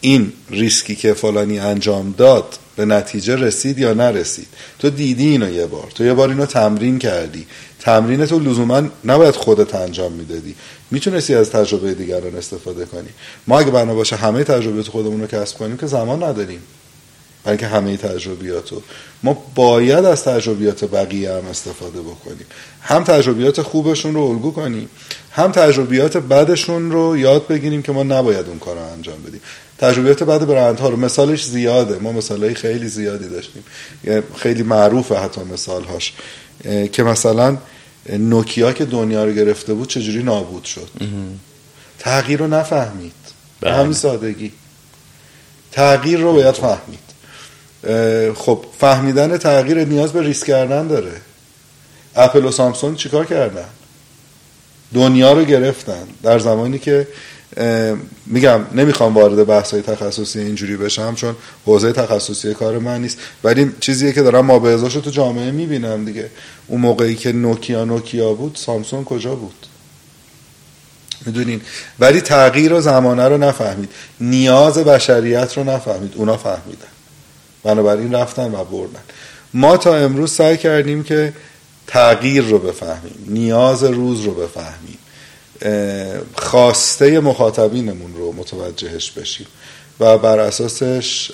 این 0.00 0.32
ریسکی 0.50 0.96
که 0.96 1.14
فلانی 1.14 1.58
انجام 1.58 2.14
داد 2.18 2.58
به 2.76 2.84
نتیجه 2.84 3.36
رسید 3.36 3.78
یا 3.78 3.94
نرسید؟ 3.94 4.48
تو 4.78 4.90
دیدی 4.90 5.28
اینو 5.28 5.50
یه 5.50 5.66
بار. 5.66 5.90
تو 5.94 6.04
یه 6.04 6.14
بار 6.14 6.28
اینو 6.28 6.46
تمرین 6.46 6.98
کردی. 6.98 7.46
تمرین 7.80 8.26
تو 8.26 8.38
لزوما 8.38 8.82
نباید 9.04 9.34
خودت 9.34 9.74
انجام 9.74 10.12
می‌دادی. 10.12 10.54
می‌تونستی 10.90 11.34
از 11.34 11.50
تجربه 11.50 11.94
دیگران 11.94 12.36
استفاده 12.36 12.84
کنی. 12.84 13.08
ما 13.46 13.58
اگه 13.58 13.70
بنا 13.70 13.94
باشه 13.94 14.16
همه 14.16 14.44
تجربیات 14.44 14.88
خودمون 14.88 15.20
رو 15.20 15.26
کسب 15.26 15.58
کنیم 15.58 15.76
که 15.76 15.86
زمان 15.86 16.22
نداریم. 16.22 16.60
بلکه 17.44 17.66
همه 17.66 17.96
تجربیاتو 17.96 18.82
ما 19.22 19.42
باید 19.54 20.04
از 20.04 20.24
تجربیات 20.24 20.84
بقیه 20.84 21.32
هم 21.32 21.46
استفاده 21.50 22.00
بکنیم. 22.00 22.46
هم 22.82 23.04
تجربیات 23.04 23.62
خوبشون 23.62 24.14
رو 24.14 24.20
الگو 24.20 24.52
کنیم. 24.52 24.88
هم 25.32 25.52
تجربیات 25.52 26.16
بدشون 26.16 26.90
رو 26.90 27.16
یاد 27.16 27.46
بگیریم 27.46 27.82
که 27.82 27.92
ما 27.92 28.02
نباید 28.02 28.48
اون 28.48 28.58
کار 28.58 28.76
رو 28.76 28.82
انجام 28.92 29.22
بدیم. 29.22 29.40
تجربیات 29.78 30.22
بعد 30.22 30.46
برندها 30.46 30.88
رو 30.88 30.96
مثالش 30.96 31.44
زیاده. 31.44 31.98
ما 31.98 32.12
مثالهای 32.12 32.54
خیلی 32.54 32.88
زیادی 32.88 33.28
داشتیم. 33.28 33.64
خیلی 34.36 34.62
معروفه 34.62 35.14
حتی 35.14 35.40
مثالهاش. 35.40 36.12
که 36.92 37.02
مثلا 37.02 37.56
نوکیا 38.08 38.72
که 38.72 38.84
دنیا 38.84 39.24
رو 39.24 39.32
گرفته 39.32 39.74
بود 39.74 39.88
چجوری 39.88 40.22
نابود 40.22 40.64
شد؟ 40.64 40.88
تغییر 41.98 42.38
رو 42.38 42.46
نفهمید. 42.46 43.12
به 43.60 43.72
همین 43.72 43.92
سادگی. 43.92 44.52
تغییر 45.72 46.20
رو 46.20 46.32
باید 46.32 46.54
فهمید. 46.54 47.08
خب 48.34 48.64
فهمیدن 48.78 49.38
تغییر 49.38 49.84
نیاز 49.84 50.12
به 50.12 50.22
ریسک 50.22 50.46
کردن 50.46 50.86
داره. 50.86 51.12
اپل 52.16 52.44
و 52.44 52.50
سامسونگ 52.50 52.96
چیکار 52.96 53.26
کردن؟ 53.26 53.68
دنیا 54.94 55.32
رو 55.32 55.44
گرفتن. 55.44 56.08
در 56.22 56.38
زمانی 56.38 56.78
که 56.78 57.08
میگم 58.26 58.60
نمی‌خوام 58.74 59.14
وارد 59.14 59.46
بحث 59.46 59.70
های 59.70 59.82
تخصصی 59.82 60.40
اینجوری 60.40 60.76
بشم 60.76 61.14
چون 61.14 61.36
حوزه 61.66 61.92
تخصصی 61.92 62.54
کار 62.54 62.78
من 62.78 63.02
نیست. 63.02 63.18
ولی 63.44 63.72
چیزیه 63.80 64.12
که 64.12 64.22
دارم 64.22 64.46
ما 64.46 64.58
به 64.58 64.76
تو 64.76 65.10
جامعه 65.10 65.50
می‌بینم 65.50 66.04
دیگه. 66.04 66.30
اون 66.66 66.80
موقعی 66.80 67.14
که 67.14 67.32
نوکیا 67.32 67.84
نوکیا 67.84 68.32
بود 68.32 68.56
سامسونگ 68.60 69.04
کجا 69.04 69.34
بود؟ 69.34 69.66
می‌دونین؟ 71.26 71.60
ولی 71.98 72.20
تغییر 72.20 72.72
و 72.72 72.80
زمانه 72.80 73.28
رو 73.28 73.38
نفهمید. 73.38 73.90
نیاز 74.20 74.78
بشریت 74.78 75.56
رو 75.56 75.64
نفهمید. 75.64 76.12
اونا 76.16 76.36
فهمیدن. 76.36 76.88
بنابراین 77.62 78.14
رفتن 78.14 78.54
و 78.54 78.64
بردن. 78.64 79.00
ما 79.54 79.76
تا 79.76 79.94
امروز 79.94 80.32
سعی 80.32 80.56
کردیم 80.56 81.02
که 81.02 81.32
تغییر 81.86 82.44
رو 82.44 82.58
بفهمیم. 82.58 83.24
نیاز 83.26 83.84
روز 83.84 84.20
رو 84.20 84.34
بفهمیم. 84.34 84.98
خواسته 86.36 87.20
مخاطبینمون 87.20 88.14
رو 88.14 88.32
متوجهش 88.32 89.10
بشیم 89.10 89.46
و 90.00 90.18
بر 90.18 90.38
اساسش 90.38 91.30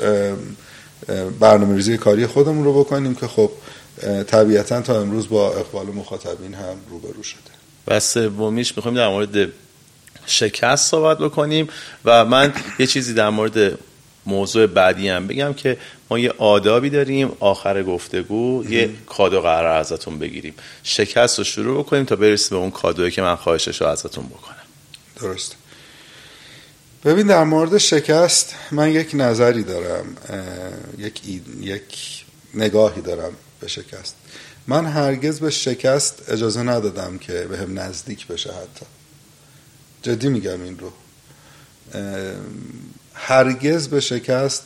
برنامه 1.40 1.76
ریزی 1.76 1.98
کاری 1.98 2.26
خودمون 2.26 2.64
رو 2.64 2.84
بکنیم 2.84 3.14
که 3.14 3.26
خب 3.26 3.50
طبیعتا 4.26 4.80
تا 4.80 5.00
امروز 5.00 5.28
با 5.28 5.52
اقبال 5.52 5.86
مخاطبین 5.86 6.54
هم 6.54 6.76
روبرو 6.90 7.22
شده. 7.22 7.40
و 7.88 8.00
سومیش 8.00 8.76
می‌خوایم 8.76 8.96
در 8.96 9.08
مورد 9.08 9.48
شکست 10.26 10.90
صحبت 10.90 11.18
بکنیم 11.18 11.68
و 12.04 12.24
من 12.24 12.52
یه 12.78 12.86
چیزی 12.86 13.14
در 13.14 13.30
مورد 13.30 13.78
موضوع 14.26 14.66
بعدی 14.66 15.08
هم 15.08 15.26
بگم 15.26 15.52
که 15.52 15.76
ما 16.10 16.18
یه 16.18 16.34
آدابی 16.38 16.90
داریم 16.90 17.32
آخر 17.40 17.82
گفتگو 17.82 18.64
یه 18.68 18.90
کادو 19.06 19.40
قرار 19.40 19.76
ازتون 19.76 20.18
بگیریم. 20.18 20.54
شکست 20.82 21.38
رو 21.38 21.44
شروع 21.44 21.84
بکنیم 21.84 22.04
تا 22.04 22.16
برسیم 22.16 22.50
به 22.50 22.56
اون 22.56 22.70
کادویی 22.70 23.10
که 23.10 23.22
من 23.22 23.36
خواهشش 23.36 23.80
رو 23.80 23.86
ازتون 23.86 24.26
بکنم. 24.26 24.54
درست. 25.20 25.56
ببین 27.04 27.26
در 27.26 27.44
مورد 27.44 27.78
شکست 27.78 28.54
من 28.70 28.90
یک 28.90 29.10
نظری 29.14 29.62
دارم 29.62 30.16
یک, 30.98 31.20
یک 31.60 32.24
نگاهی 32.54 33.00
دارم 33.00 33.32
به 33.60 33.68
شکست. 33.68 34.14
من 34.66 34.86
هرگز 34.86 35.40
به 35.40 35.50
شکست 35.50 36.22
اجازه 36.28 36.62
ندادم 36.62 37.18
که 37.18 37.32
به 37.32 37.58
هم 37.58 37.78
نزدیک 37.78 38.26
بشه 38.26 38.50
حتی. 38.50 38.86
جدی 40.02 40.28
میگم 40.28 40.62
این 40.62 40.78
رو. 40.78 40.92
هرگز 43.14 43.88
به 43.88 44.00
شکست 44.00 44.62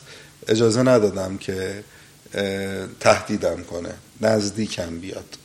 اجازه 0.48 0.82
ندادم 0.82 1.36
که 1.36 1.84
تهدیدم 3.00 3.62
کنه 3.62 3.94
نزدیکم 4.20 4.98
بیاد. 4.98 5.38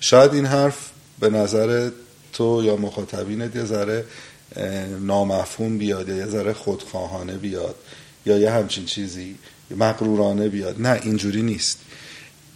شاید 0.00 0.34
این 0.34 0.46
حرف 0.46 0.90
به 1.20 1.30
نظر 1.30 1.90
تو 2.32 2.62
یا 2.64 2.76
مخاطبینت 2.76 3.56
یه 3.56 3.64
ذره 3.64 4.04
نامفهوم 5.00 5.78
بیاد 5.78 6.08
یا 6.08 6.16
یه 6.16 6.26
ذره 6.26 6.52
خودخواهانه 6.52 7.32
بیاد 7.32 7.74
یا 8.26 8.38
یه 8.38 8.50
همچین 8.50 8.84
چیزی 8.84 9.38
مقرورانه 9.70 10.48
بیاد. 10.48 10.80
نه 10.80 11.00
اینجوری 11.02 11.42
نیست. 11.42 11.78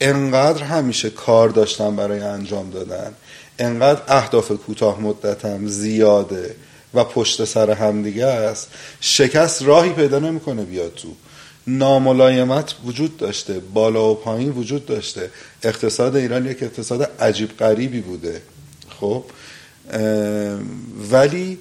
انقدر 0.00 0.62
همیشه 0.62 1.10
کار 1.10 1.48
داشتم 1.48 1.96
برای 1.96 2.20
انجام 2.20 2.70
دادن 2.70 3.14
انقدر 3.58 4.02
اهداف 4.08 4.52
کوتاه 4.52 5.00
مدتم 5.00 5.66
زیاده. 5.66 6.54
و 6.94 7.04
پشت 7.04 7.44
سر 7.44 7.70
همدیگه 7.70 8.26
است. 8.26 8.68
شکست 9.00 9.62
راهی 9.62 9.92
پیدا 9.92 10.18
نمی‌کنه 10.18 10.64
بیاد 10.64 10.94
تو. 10.94 11.08
ناملایمت 11.66 12.74
وجود 12.84 13.16
داشته. 13.16 13.58
بالا 13.58 14.10
و 14.10 14.14
پایین 14.14 14.50
وجود 14.50 14.86
داشته. 14.86 15.30
اقتصاد 15.62 16.16
ایران 16.16 16.46
یک 16.46 16.62
اقتصاد 16.62 17.10
عجیب 17.20 17.56
غریبی 17.58 18.00
بوده. 18.00 18.42
خب؟ 19.00 19.24
ولی 21.10 21.58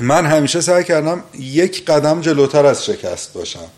من 0.00 0.26
همیشه 0.26 0.60
سعی 0.60 0.84
کردم 0.84 1.24
یک 1.38 1.84
قدم 1.84 2.20
جلوتر 2.20 2.66
از 2.66 2.84
شکست 2.84 3.32
باشم. 3.32 3.68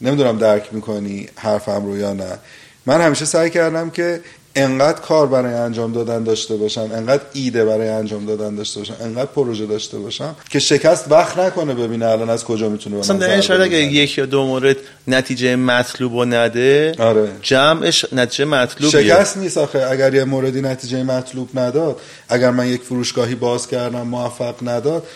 نمی‌دونم 0.00 0.38
درک 0.38 0.74
می‌کنی 0.74 1.28
حرفم 1.36 1.86
رو 1.86 1.98
یا 1.98 2.12
نه. 2.12 2.38
من 2.86 3.00
همیشه 3.00 3.24
سعی 3.24 3.50
کردم 3.50 3.90
که 3.90 4.20
انقدر 4.56 5.00
کار 5.00 5.26
برای 5.26 5.54
انجام 5.54 5.92
دادن 5.92 6.24
داشته 6.24 6.56
باشم 6.56 6.90
انقدر 6.94 7.22
ایده 7.32 7.64
برای 7.64 7.88
انجام 7.88 8.26
دادن 8.26 8.54
داشته 8.54 8.80
باشم 8.80 8.94
انقدر 9.00 9.26
پروژه 9.26 9.66
داشته 9.66 9.98
باشم 9.98 10.36
که 10.50 10.58
شکست 10.58 11.12
وقت 11.12 11.38
نکنه 11.38 11.74
ببینه 11.74 12.06
الان 12.06 12.30
از 12.30 12.44
کجا 12.44 12.68
می‌تونه 12.68 12.96
مثلا 12.96 13.16
در 13.16 13.40
شاید 13.40 13.60
اگه 13.60 13.76
یک 13.76 14.18
یا 14.18 14.26
دو 14.26 14.46
مورد 14.46 14.76
نتیجه 15.08 15.56
مطلوب 15.56 16.14
و 16.14 16.24
نده 16.24 16.94
آره. 16.98 17.28
جمعش 17.42 18.06
نتیجه 18.12 18.44
مطلوب 18.44 18.90
شکست 18.90 19.36
نیست 19.36 19.58
آخه. 19.58 19.86
اگر 19.90 20.14
یه 20.14 20.24
موردی 20.24 20.60
نتیجه 20.60 21.02
مطلوب 21.02 21.58
نداد 21.58 22.00
اگر 22.28 22.50
من 22.50 22.68
یک 22.68 22.82
فروشگاهی 22.82 23.34
باز 23.34 23.68
کردم 23.68 24.02
موفق 24.02 24.54
نداد 24.62 25.06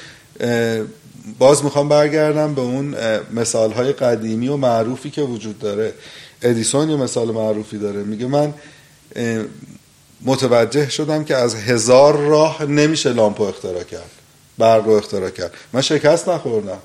باز 1.39 1.65
می‌خوام 1.65 1.89
برگردم 1.89 2.55
به 2.55 2.61
اون 2.61 2.95
مثال 3.35 3.73
های 3.73 3.93
قدیمی 3.93 4.49
و 4.49 4.57
معروفی 4.57 5.11
که 5.11 5.23
وجود 5.23 5.59
داره. 5.59 5.93
ادیسون 6.43 6.91
یه 6.91 6.97
مثال 6.97 7.31
معروفی 7.31 7.79
داره. 7.79 8.03
میگه 8.03 8.27
من 8.27 8.55
متوجه 10.25 10.89
شدم 10.89 11.25
که 11.25 11.37
از 11.37 11.55
هزار 11.55 12.17
راه 12.17 12.65
نمیشه 12.65 13.13
لامپو 13.13 13.43
اختراع 13.43 13.83
کرد. 13.83 14.11
برق 14.59 14.85
رو 14.85 14.93
اختراع 14.93 15.31
کرد. 15.31 15.55
من 15.73 15.81
شکست 15.81 16.29
نخوردم. 16.29 16.79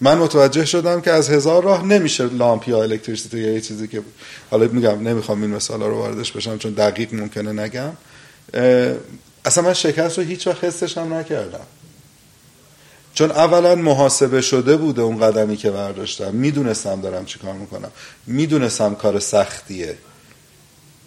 من 0.00 0.18
متوجه 0.18 0.64
شدم 0.64 1.00
که 1.00 1.10
از 1.10 1.30
هزار 1.30 1.62
راه 1.62 1.84
نمیشه 1.84 2.24
لامپ 2.24 2.68
یا 2.68 2.82
الکتریسیته 2.82 3.38
یا 3.38 3.52
یه 3.52 3.60
چیزی 3.60 3.88
که 3.88 4.02
حالا 4.50 4.66
میگم 4.66 5.08
نمی‌خوام 5.08 5.42
این 5.42 5.50
مثال 5.50 5.82
رو 5.82 5.98
واردش 5.98 6.32
بشم 6.32 6.58
چون 6.58 6.72
دقیق 6.72 7.14
ممکنه 7.14 7.52
نگم. 7.52 7.92
اصلا 9.44 9.64
من 9.64 9.72
شکست 9.72 10.18
رو 10.18 10.24
هیچ 10.24 10.46
وقت 10.46 10.64
حسش 10.64 10.98
هم 10.98 11.14
نکردم. 11.14 11.66
چون 13.14 13.30
اولا 13.30 13.74
محاسبه 13.74 14.40
شده 14.40 14.76
بوده 14.76 15.02
اون 15.02 15.20
قدمی 15.20 15.56
که 15.56 15.70
برداشتم. 15.70 16.34
می‌دونستم 16.34 17.00
دارم 17.00 17.24
چی 17.24 17.38
کار 17.38 17.54
می‌کنم. 17.54 17.90
می‌دونستم 18.26 18.94
کار 18.94 19.20
سختیه. 19.20 19.98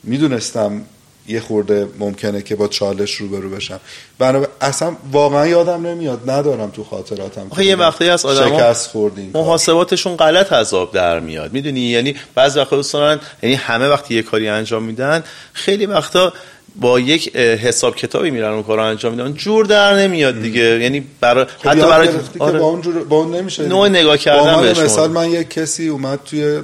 می‌دونستم 0.04 0.82
یه 1.28 1.40
خورده 1.40 1.88
ممکنه 2.00 2.42
که 2.42 2.56
با 2.56 2.68
چالش 2.68 3.16
روبرو 3.16 3.50
بشم. 3.50 3.80
بنابراین 4.20 4.48
اصلا 4.62 4.96
واقعا 5.12 5.48
یادم 5.48 5.88
نمیاد 5.88 6.30
ندارم 6.30 6.70
تو 6.70 6.84
خاطراتم 6.84 7.48
آخه 7.50 7.66
یه 7.66 7.76
وقتی 7.76 8.10
از 8.10 8.26
آدم 8.26 8.58
شکست 8.58 8.90
خوردیم. 8.90 9.32
محاسباتشون 9.34 10.16
غلط 10.16 10.54
عذاب 10.54 10.92
در 10.92 11.20
میاد. 11.20 11.54
می‌دونی؟ 11.54 11.80
یعنی 11.80 12.16
بعض 12.36 12.58
وقتا 12.58 12.76
دوستان 12.76 13.20
یعنی 13.44 13.56
همه 13.56 13.88
وقتی 13.88 14.16
یه 14.16 14.22
کاری 14.22 14.48
انجام 14.48 14.84
میدن 14.84 15.24
خیلی 15.54 15.86
وقتا 15.86 16.34
با 16.76 17.00
یک 17.00 17.38
حساب 17.38 17.96
کتابی 17.96 18.32
میرن 18.32 18.52
اون 18.54 18.64
کارو 18.64 18.84
انجام 18.84 19.12
میدن. 19.14 19.34
جور 19.34 19.66
در 19.66 19.96
نمیاد 19.96 20.42
دیگه. 20.42 20.80
یعنی 20.82 21.06
برای 21.22 21.46
خب 21.46 21.70
حتی 21.70 21.82
برای 21.82 22.10
آره. 22.40 22.60
با 22.60 22.66
اون 22.66 22.82
جور 22.82 23.04
با 23.04 23.18
اون 23.18 23.36
نمیشه. 23.36 23.68
نوع 23.68 23.88
نگاه 23.88 24.18
کردن 24.18 24.62
بهش 24.62 24.78
مثال 24.78 25.12
من 25.12 25.30
یک 25.30 25.50
کسی 25.50 25.88
اومد 25.88 26.20
توی 26.26 26.62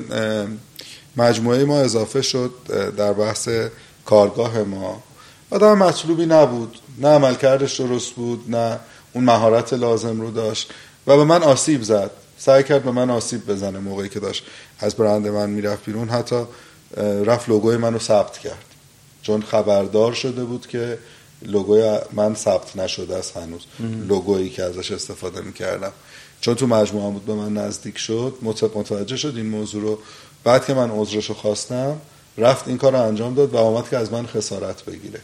مجموعه 1.18 1.66
ما 1.66 1.80
اضافه 1.80 2.22
شد 2.22 2.52
در 2.98 3.14
بحث 3.14 3.50
کارگاه 4.06 4.64
ما. 4.64 5.04
آدم 5.50 5.78
مطلوبی 5.78 6.26
نبود. 6.26 6.80
نه 6.98 7.08
عملکردش 7.08 7.80
درست 7.80 8.12
بود 8.12 8.44
نه 8.48 8.80
اون 9.14 9.24
مهارت 9.24 9.74
لازم 9.74 10.22
رو 10.22 10.32
داشت. 10.32 10.74
و 11.08 11.18
به 11.18 11.24
من 11.24 11.44
آسیب 11.44 11.84
زد. 11.84 12.12
سعی 12.38 12.64
کرد 12.64 12.84
به 12.84 12.92
من 12.92 13.10
آسیب 13.10 13.46
بزنه 13.48 13.80
موقعی 13.80 14.10
که 14.10 14.20
داشت 14.20 14.44
از 14.80 14.96
برند 14.96 15.28
من 15.28 15.50
می‌رفت 15.50 15.86
بیرون. 15.86 16.10
حتی 16.10 16.44
رفت 17.26 17.50
لوگوی 17.50 17.78
منو 17.78 18.00
ثبت 18.00 18.38
کرد. 18.38 18.66
چون 19.22 19.42
خبردار 19.42 20.14
شده 20.14 20.44
بود 20.44 20.68
که 20.68 20.98
لوگوی 21.42 22.00
من 22.14 22.36
ثبت 22.36 22.76
نشده 22.76 23.16
است 23.16 23.38
هنوز. 23.38 23.62
لوگویی 24.08 24.50
که 24.50 24.64
ازش 24.64 24.92
استفاده 24.92 25.42
می‌کردم. 25.42 25.92
چون 26.42 26.56
تو 26.56 26.68
مجموعه 26.68 27.12
بود 27.12 27.26
به 27.26 27.34
من 27.34 27.54
نزدیک 27.54 27.98
شد 27.98 28.34
متوجه 28.76 29.18
شد 29.18 29.34
این 29.36 29.46
موضوع 29.46 29.82
رو 29.82 30.00
بعد 30.46 30.66
که 30.66 30.74
من 30.74 30.92
عذرشو 30.92 31.34
خواستم 31.34 31.98
رفت 32.38 32.68
این 32.68 32.78
کار 32.78 32.92
رو 32.92 33.02
انجام 33.02 33.36
داد 33.36 33.54
و 33.54 33.58
آمد 33.58 33.90
که 33.90 33.98
از 33.98 34.12
من 34.12 34.28
خسارت 34.28 34.84
بگیره. 34.86 35.20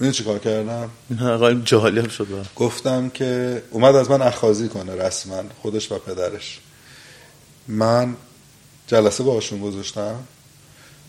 می‌دونی 0.00 0.12
چی 0.12 0.24
کار 0.24 0.38
کردم؟ 0.38 0.90
نه 1.10 1.62
جالب 1.64 2.08
شد 2.10 2.46
گفتم 2.56 3.08
که 3.08 3.62
اومد 3.70 3.96
از 3.96 4.10
من 4.10 4.22
اخازی 4.22 4.68
کنه 4.68 4.94
رسما 4.94 5.42
خودش 5.62 5.92
و 5.92 5.98
پدرش. 5.98 6.60
من 7.68 8.16
جلسه 8.86 9.22
باشون 9.24 9.60
گذاشتم. 9.60 10.14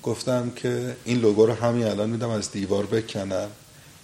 گفتم 0.03 0.51
که 0.55 0.95
این 1.05 1.19
لوگو 1.19 1.45
رو 1.45 1.53
همین 1.53 1.87
الان 1.87 2.09
میدم 2.09 2.29
از 2.29 2.51
دیوار 2.51 2.85
بکنم 2.85 3.47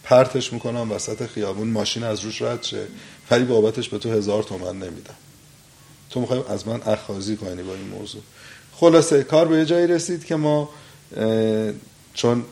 پرتش 0.04 0.54
می‌کنم 0.54 0.92
وسط 0.92 1.26
خیابون 1.26 1.68
ماشین 1.68 2.04
از 2.04 2.20
روش 2.20 2.42
رد 2.42 2.64
شه 2.64 2.88
ولی 3.32 3.44
بابتش 3.44 3.90
به 3.90 3.98
تو 3.98 4.12
هزار 4.12 4.44
تومن 4.44 4.76
نمیدم. 4.76 5.16
تو 6.10 6.20
می‌خوای 6.20 6.42
از 6.50 6.68
من 6.68 6.82
اخازی 6.82 7.38
کنی 7.38 7.64
با 7.64 7.74
این 7.74 7.88
موضوع. 7.88 8.22
خلاصه 8.76 9.24
کار 9.24 9.48
به 9.48 9.58
یه 9.58 9.66
جایی 9.66 9.88
رسید 9.88 10.26
که 10.26 10.36
ما 10.36 10.70
چون 12.14 12.46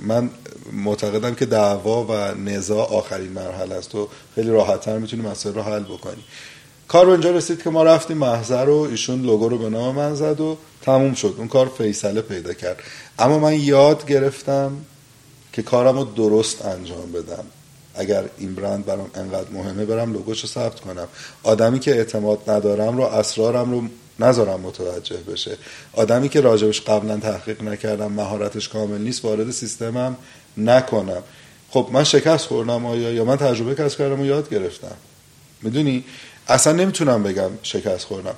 من 0.00 0.30
معتقدم 0.72 1.34
که 1.34 1.46
دعوا 1.46 2.04
و 2.04 2.34
نزاع 2.34 2.92
آخرین 2.92 3.32
مرحله 3.32 3.74
است. 3.74 3.90
تو 3.90 4.08
خیلی 4.34 4.50
راحتتر 4.50 4.98
می‌تونی 4.98 5.22
مسائل 5.22 5.54
رو 5.54 5.62
حل 5.62 5.82
بکنی. 5.82 6.24
کار 6.88 7.06
به 7.06 7.12
اینجا 7.12 7.30
رسید 7.30 7.62
که 7.62 7.70
ما 7.70 7.82
رفتیم 7.82 8.16
محضر 8.16 8.64
رو 8.64 8.76
ایشون 8.90 9.22
لوگو 9.22 9.48
رو 9.48 9.58
به 9.58 9.70
نام 9.70 9.94
من 9.94 10.14
زد 10.14 10.40
و 10.40 10.58
تموم 10.82 11.14
شد. 11.14 11.34
اون 11.38 11.48
کار 11.48 11.68
فیصله 11.68 12.20
پیدا 12.20 12.52
کرد. 12.52 12.80
اما 13.18 13.38
من 13.38 13.60
یاد 13.60 14.06
گرفتم 14.06 14.72
که 15.52 15.62
کارم 15.62 15.98
رو 15.98 16.04
درست 16.04 16.64
انجام 16.64 17.12
بدم. 17.12 17.44
اگر 17.94 18.24
این 18.38 18.54
برند 18.54 18.86
برام 18.86 19.10
انقدر 19.14 19.50
مهمه 19.50 19.84
برم 19.84 20.12
لوگوشو 20.12 20.46
ثبت 20.46 20.80
کنم. 20.80 21.08
آدمی 21.42 21.78
که 21.78 21.90
اعتماد 21.90 22.50
ندارم 22.50 22.96
رو 22.96 23.02
اسرارم 23.02 23.70
رو 23.70 23.82
نذارم 24.20 24.60
متوجه 24.60 25.16
بشه. 25.16 25.56
آدمی 25.92 26.28
که 26.28 26.40
راجبش 26.40 26.80
قبلا 26.80 27.16
تحقیق 27.16 27.62
نکردم 27.62 28.12
مهارتش 28.12 28.68
کامل 28.68 29.00
نیست 29.00 29.24
وارد 29.24 29.50
سیستمم 29.50 30.16
نکنم. 30.56 31.22
خب 31.70 31.88
من 31.92 32.04
شکست 32.04 32.46
خوردم 32.46 32.86
آیا؟ 32.86 33.12
یا 33.12 33.24
من 33.24 33.36
تجربه 33.36 33.74
کسب 33.74 33.98
کردم 33.98 34.20
و 34.20 34.26
یاد 34.26 34.50
گرفتم. 34.50 34.96
می‌دونی؟ 35.62 36.04
اصلا 36.48 36.72
نمی‌تونم 36.72 37.22
بگم 37.22 37.50
شکست 37.62 38.04
خوردم. 38.04 38.34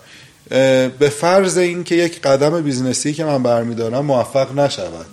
به 0.99 1.09
فرض 1.09 1.59
این 1.59 1.85
که 1.85 1.95
یک 1.95 2.21
قدم 2.21 2.63
business 2.63 3.07
ی 3.07 3.13
که 3.13 3.25
من 3.25 3.43
برمیدارم 3.43 4.05
موفق 4.05 4.59
نشود. 4.59 5.07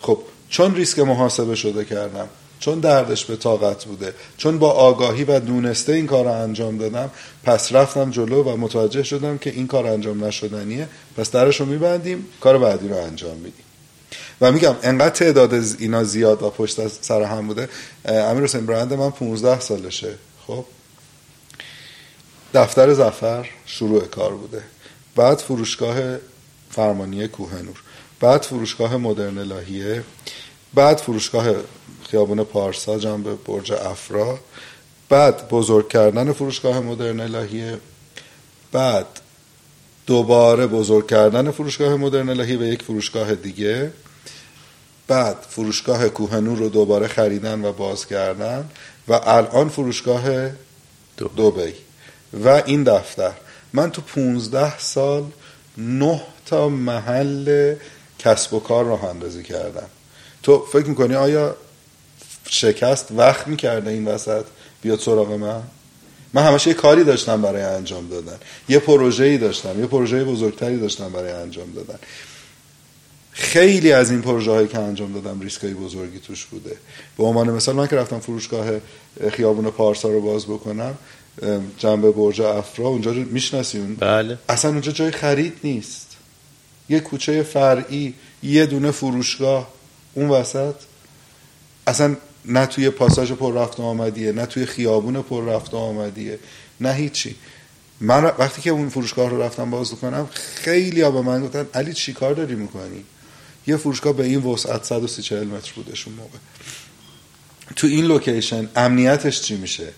خب 0.00 0.18
چون 0.48 0.74
ریسک 0.74 0.98
محاسبه 0.98 1.54
شده 1.54 1.84
کردم 1.84 2.28
چون 2.60 2.80
دردش 2.80 3.24
به 3.24 3.36
طاقت 3.36 3.84
بوده 3.84 4.14
چون 4.36 4.58
با 4.58 4.70
آگاهی 4.70 5.24
و 5.24 5.40
دونسته 5.40 5.92
این 5.92 6.06
کار 6.06 6.24
رو 6.24 6.32
انجام 6.32 6.78
دادم 6.78 7.10
پس 7.44 7.72
رفتم 7.72 8.10
جلو 8.10 8.42
و 8.42 8.56
متوجه 8.56 9.02
شدم 9.02 9.38
که 9.38 9.50
این 9.50 9.66
کار 9.66 9.86
انجام 9.86 10.24
نشدنیه 10.24 10.88
پس 11.16 11.30
درش 11.30 11.60
رو 11.60 11.66
میبندیم 11.66 12.26
کار 12.40 12.58
بعدی 12.58 12.88
رو 12.88 12.96
انجام 12.96 13.36
میدیم. 13.36 13.64
و 14.40 14.52
میگم 14.52 14.76
انقدر 14.82 15.14
تعداد 15.14 15.54
اینا 15.78 16.04
زیاد 16.04 16.42
و 16.42 16.50
پشت 16.50 16.88
سر 16.88 17.22
هم 17.22 17.46
بوده 17.46 17.68
امیر 18.04 18.44
حسین 18.44 18.66
برند 18.66 18.94
من 18.94 19.10
15 19.10 19.60
سالشه. 19.60 20.14
خب؟ 20.46 20.64
دفتر 22.54 22.94
زفر 22.94 23.48
شروع 23.66 24.00
کار 24.06 24.34
بوده. 24.34 24.62
بعد 25.16 25.38
فروشگاه 25.38 25.96
فرمانی 26.70 27.28
کوهنور 27.28 27.82
بعد 28.20 28.42
فروشگاه 28.42 28.96
مدرن 28.96 29.38
الهیه. 29.38 30.04
بعد 30.74 30.96
فروشگاه 30.98 31.46
خیابون 32.10 32.44
پارسا 32.44 32.98
جنب 32.98 33.44
برج 33.44 33.72
افرا. 33.72 34.38
بعد 35.08 35.48
بزرگ 35.48 35.88
کردن 35.88 36.32
فروشگاه 36.32 36.80
مدرن 36.80 37.20
الهیه 37.20 37.78
بعد 38.72 39.06
دوباره 40.06 40.66
بزرگ 40.66 41.06
کردن 41.06 41.50
فروشگاه 41.50 41.96
مدرن 41.96 42.28
الهی 42.28 42.56
به 42.56 42.66
یک 42.66 42.82
فروشگاه 42.82 43.34
دیگه. 43.34 43.92
بعد 45.08 45.36
فروشگاه 45.48 46.08
کوهنور 46.08 46.58
رو 46.58 46.68
دوباره 46.68 47.08
خریدن 47.08 47.64
و 47.64 47.72
باز 47.72 48.06
کردن 48.06 48.70
و 49.08 49.12
الان 49.12 49.68
فروشگاه 49.68 50.50
دوبی 51.16 51.74
و 52.44 52.48
این 52.48 52.84
دفتر. 52.84 53.32
من 53.72 53.90
تو 53.90 54.02
15 54.02 54.78
سال 54.78 55.24
نه 55.78 56.22
تا 56.46 56.68
محل 56.68 57.74
کسب 58.18 58.54
و 58.54 58.60
کار 58.60 58.84
رو 58.84 59.04
اندازی 59.04 59.42
کردم. 59.42 59.86
تو 60.42 60.66
فکر 60.72 60.86
می‌کنی 60.86 61.14
آیا 61.14 61.56
شکست 62.50 63.08
وقت 63.16 63.46
می‌کرده 63.46 63.90
این 63.90 64.08
وسط 64.08 64.44
بیاد 64.82 64.98
سراغ 65.00 65.32
من؟ 65.32 65.62
من 66.32 66.42
همش 66.42 66.66
یه 66.66 66.74
کاری 66.74 67.04
داشتم 67.04 67.42
برای 67.42 67.62
انجام 67.62 68.08
دادن. 68.08 68.36
یه 68.68 68.78
پروژه‌ای 68.78 69.38
داشتم 69.38 69.80
یه 69.80 69.86
پروژه 69.86 70.24
بزرگتری 70.24 70.80
داشتم 70.80 71.12
برای 71.12 71.32
انجام 71.32 71.72
دادن. 71.72 71.98
خیلی 73.32 73.92
از 73.92 74.10
این 74.10 74.22
پروژه 74.22 74.50
هایی 74.50 74.68
که 74.68 74.78
انجام 74.78 75.12
دادم 75.12 75.40
ریسک 75.40 75.64
های 75.64 75.74
بزرگی 75.74 76.18
توش 76.18 76.44
بوده. 76.44 76.76
به 77.18 77.24
عنوان 77.24 77.50
مثال 77.50 77.74
من 77.74 77.86
که 77.86 77.96
رفتم 77.96 78.20
فروشگاه 78.20 78.66
خیابون 79.32 79.70
پارسا 79.70 80.08
رو 80.08 80.20
باز 80.20 80.46
بکنم 80.46 80.94
جنبه 81.78 82.10
برج 82.10 82.40
افرا 82.40 82.88
اونجا 82.88 83.12
رو 83.12 83.22
می‌شناسی 83.22 83.78
بله. 83.78 84.38
اصلا 84.48 84.70
اونجا 84.70 84.92
جای 84.92 85.10
خرید 85.10 85.58
نیست. 85.64 86.06
یه 86.88 87.00
کوچه 87.00 87.42
فرعی 87.42 88.14
یه 88.42 88.66
دونه 88.66 88.90
فروشگاه. 88.90 89.68
اون 90.14 90.28
وسط 90.28 90.74
اصلا 91.86 92.16
نه 92.44 92.66
توی 92.66 92.90
پاساژ 92.90 93.32
پر 93.32 93.54
رفت 93.54 93.80
آمدیه 93.80 94.32
نه 94.32 94.46
توی 94.46 94.66
خیابون 94.66 95.22
پر 95.22 95.44
رفت 95.44 95.74
آمدیه 95.74 96.38
نه 96.80 96.92
هیچی. 96.92 97.36
من 98.00 98.24
وقتی 98.24 98.62
که 98.62 98.70
اون 98.70 98.88
فروشگاه 98.88 99.30
رو 99.30 99.42
رفتم 99.42 99.70
باز 99.70 99.90
کنم 99.90 100.28
خیلی 100.32 101.00
ها 101.00 101.10
به 101.10 101.20
من 101.20 101.46
گفتن 101.46 101.66
علی 101.74 101.92
چی 101.92 102.12
کار 102.12 102.34
داری 102.34 102.54
می‌کنی؟ 102.54 103.04
یه 103.66 103.76
فروشگاه 103.76 104.12
به 104.12 104.24
این 104.24 104.42
وسعت 104.42 104.84
130 104.84 105.34
متر 105.34 105.72
بودش 105.76 106.06
اون 106.06 106.16
موقع. 106.16 106.38
تو 107.76 107.86
این 107.86 108.04
لوکیشن 108.04 108.68
امنیتش 108.76 109.40
چی 109.40 109.56
میشه؟ 109.56 109.88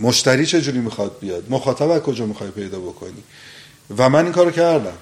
مشتری 0.00 0.46
چجوری 0.46 0.78
می‌خواد 0.78 1.18
بیاد؟ 1.20 1.50
مخاطب 1.50 1.90
از 1.90 2.02
کجا 2.02 2.26
می‌خوای 2.26 2.50
پیدا 2.50 2.78
بکنی؟ 2.78 3.22
و 3.98 4.08
من 4.08 4.24
این 4.24 4.32
کارو 4.32 4.50
کردم. 4.50 4.96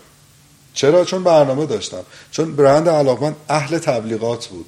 چرا؟ 0.75 1.05
چون 1.05 1.25
برنامه 1.25 1.67
داشتم. 1.67 2.03
چون 2.31 2.57
برند 2.57 2.89
علاقبند 2.89 3.37
اهل 3.49 3.79
تبلیغات 3.79 4.47
بود. 4.47 4.67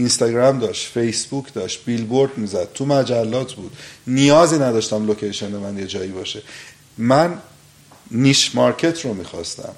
اینستاگرام 0.00 0.58
داشت 0.58 0.92
فیسبوک 0.92 1.52
داشت 1.54 1.84
بیلبورد 1.84 2.38
می‌زد 2.38 2.68
تو 2.74 2.86
مجلات 2.86 3.52
بود. 3.52 3.72
نیازی 4.06 4.56
نداشتم 4.56 5.06
location 5.06 5.48
من 5.48 5.78
یه 5.78 5.86
جایی 5.86 6.10
باشه. 6.10 6.42
من 6.98 7.38
niche 8.10 8.54
market 8.54 9.04
رو 9.04 9.14
می‌خواستم. 9.14 9.74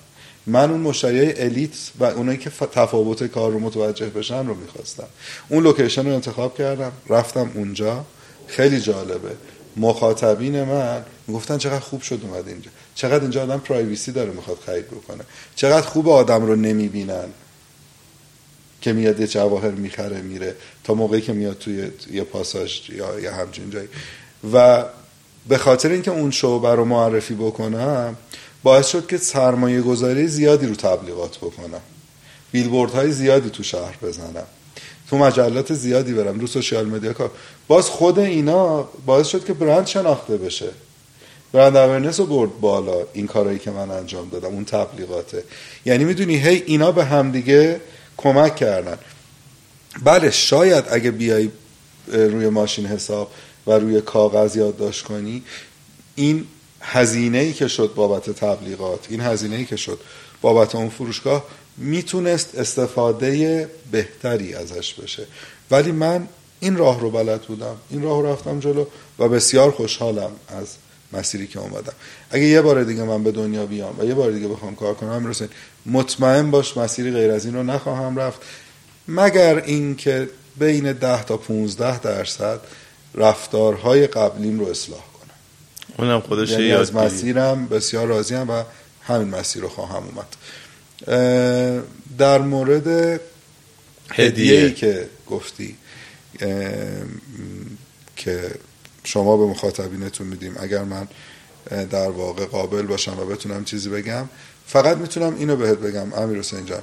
من 0.46 0.70
اون 0.70 0.80
مشتری 0.80 1.32
elite 1.32 1.70
و 1.98 2.04
اونایی 2.04 2.38
که 2.38 2.50
تفاوت 2.50 3.24
کار 3.24 3.52
رو 3.52 3.58
متوجه 3.58 4.06
بشن 4.06 4.46
رو 4.46 4.54
می‌خواستم. 4.54 5.06
اون 5.48 5.62
location 5.64 6.06
رو 6.06 6.14
انتخاب 6.14 6.58
کردم 6.58 6.92
رفتم 7.08 7.50
اونجا. 7.54 8.04
خیلی 8.46 8.80
جالبه. 8.80 9.30
مخاطبین 9.76 10.64
من 10.64 11.04
می‌گفتن 11.26 11.58
چقدر 11.58 11.80
خوب 11.80 12.02
شد 12.02 12.20
اومد 12.22 12.48
اینجا. 12.48 12.70
چقدر 12.94 13.20
اینجا 13.20 13.42
آدم 13.42 13.58
پرایویسی 13.58 14.12
داره 14.12 14.30
می‌خواد 14.30 14.58
خرید 14.66 14.86
بکنه. 14.86 15.24
چقدر 15.56 15.86
خوب 15.86 16.08
آدم 16.08 16.46
رو 16.46 16.56
نمی‌بینن. 16.56 17.28
که 18.82 18.92
میاد 18.92 19.20
یه 19.20 19.26
جواهر 19.26 19.70
می‌خره 19.70 20.20
میره 20.20 20.54
تا 20.84 20.94
موقعی 20.94 21.20
که 21.20 21.32
میاد 21.32 21.58
توی 21.58 21.90
یه 22.12 22.24
پاساژ 22.24 22.90
یا 22.90 23.20
یه 23.20 23.30
همچین 23.30 23.70
جایی. 23.70 23.88
و 24.52 24.84
به 25.48 25.58
خاطر 25.58 25.90
اینکه 25.90 26.10
اون 26.10 26.30
شعبه 26.30 26.74
رو 26.74 26.84
معرفی 26.84 27.34
بکنم 27.34 28.16
باعث 28.62 28.86
شد 28.86 29.06
که 29.06 29.18
سرمایه 29.18 29.80
گذاری 29.80 30.26
زیادی 30.26 30.66
رو 30.66 30.74
تبلیغات 30.74 31.36
بکنم. 31.36 31.80
بیلبورد 32.52 32.90
های 32.90 33.12
زیادی 33.12 33.50
تو 33.50 33.62
شهر 33.62 33.96
بزنم. 34.02 34.46
تو 35.10 35.18
مجلات 35.18 35.74
زیادی 35.74 36.12
برم. 36.12 36.40
رو 36.40 36.46
سوشیال 36.46 36.86
مدیا 36.86 37.12
کار. 37.12 37.30
باز 37.68 37.88
خود 37.88 38.18
اینا 38.18 38.88
باعث 39.06 39.26
شد 39.26 39.44
که 39.44 39.52
برند 39.52 39.86
شناخته 39.86 40.36
بشه. 40.36 40.68
برند 41.52 41.76
اورنس 41.76 42.20
رو 42.20 42.26
برد 42.26 42.60
بالا 42.60 42.96
این 43.12 43.26
کارهایی 43.26 43.58
که 43.58 43.70
من 43.70 43.90
انجام 43.90 44.28
دادم 44.28 44.48
اون 44.48 44.64
تبلیغاته. 44.64 45.44
یعنی 45.84 46.04
می‌دونی 46.04 46.36
هی 46.36 46.62
اینا 46.66 46.92
به 46.92 47.04
همدیگه 47.04 47.80
کمک 48.16 48.56
کردن. 48.56 48.98
بله 50.04 50.30
شاید 50.30 50.84
اگه 50.90 51.10
بیای 51.10 51.50
روی 52.08 52.48
ماشین 52.48 52.86
حساب 52.86 53.30
و 53.66 53.72
روی 53.72 54.00
کاغذ 54.00 54.56
یادداشت 54.56 55.04
کنی 55.04 55.42
این 56.14 56.46
هزینه 56.80 57.38
ای 57.38 57.52
که 57.52 57.68
شد 57.68 57.92
بابت 57.94 58.30
تبلیغات 58.30 59.06
این 59.08 59.20
هزینه 59.20 59.56
ای 59.56 59.64
که 59.64 59.76
شد 59.76 60.00
بابت 60.40 60.74
اون 60.74 60.88
فروشگاه 60.88 61.44
می‌تونست 61.76 62.54
استفاده 62.54 63.70
بهتری 63.90 64.54
ازش 64.54 64.94
بشه. 64.94 65.26
ولی 65.70 65.92
من 65.92 66.28
این 66.60 66.76
راه 66.76 67.00
رو 67.00 67.10
بلد 67.10 67.42
بودم. 67.42 67.76
این 67.90 68.02
راه 68.02 68.22
رو 68.22 68.32
رفتم 68.32 68.60
جلو 68.60 68.84
و 69.18 69.28
بسیار 69.28 69.70
خوشحالم 69.70 70.30
از 70.48 70.66
مسیری 71.12 71.46
که 71.46 71.58
اومدم. 71.58 71.92
اگه 72.30 72.44
یه 72.44 72.60
بار 72.60 72.84
دیگه 72.84 73.02
من 73.02 73.22
به 73.22 73.32
دنیا 73.32 73.66
بیام 73.66 74.00
و 74.00 74.04
یه 74.04 74.14
بار 74.14 74.30
دیگه 74.30 74.48
بخوام 74.48 74.76
کار 74.76 74.94
کنم 74.94 75.26
رسین 75.26 75.48
مطمئن 75.86 76.50
باش 76.50 76.76
مسیری 76.76 77.10
غیر 77.10 77.30
از 77.30 77.44
این 77.44 77.54
رو 77.54 77.62
نخواهم 77.62 78.18
رفت. 78.18 78.40
مگر 79.08 79.62
اینکه 79.64 80.28
بین 80.56 80.92
10 80.92 81.24
تا 81.24 81.36
15 81.36 81.98
درصد 81.98 82.60
رفتارهای 83.14 84.06
قبلیم 84.06 84.60
رو 84.60 84.66
اصلاح 84.66 85.00
کنم. 85.00 85.34
اونم 85.98 86.20
خودش 86.20 86.50
یعنی 86.50 86.72
از 86.72 86.94
مسیرم 86.94 87.68
بسیار 87.68 88.06
راضیم 88.06 88.50
و 88.50 88.62
همین 89.02 89.28
مسیر 89.28 89.62
رو 89.62 89.68
خواهم 89.68 90.02
اومد. 90.02 90.36
در 92.18 92.38
مورد 92.38 93.20
هدیه. 94.10 94.60
ای 94.60 94.72
که 94.72 95.08
گفتی 95.30 95.76
که 98.16 98.50
شما 99.04 99.36
به 99.36 99.44
مخاطبینتون 99.44 100.26
میدیم 100.26 100.56
اگر 100.60 100.84
من 100.84 101.08
در 101.90 102.10
واقع 102.10 102.44
قابل 102.44 102.82
باشم 102.82 103.18
و 103.18 103.24
بتونم 103.24 103.64
چیزی 103.64 103.88
بگم 103.88 104.28
فقط 104.66 104.96
می‌تونم 104.96 105.36
اینو 105.36 105.56
بهت 105.56 105.78
بگم 105.78 106.12
امیر 106.12 106.38
حسین 106.38 106.66
جان. 106.66 106.82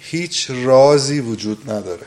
هیچ 0.00 0.50
رازی 0.50 1.20
وجود 1.20 1.70
نداره. 1.70 2.06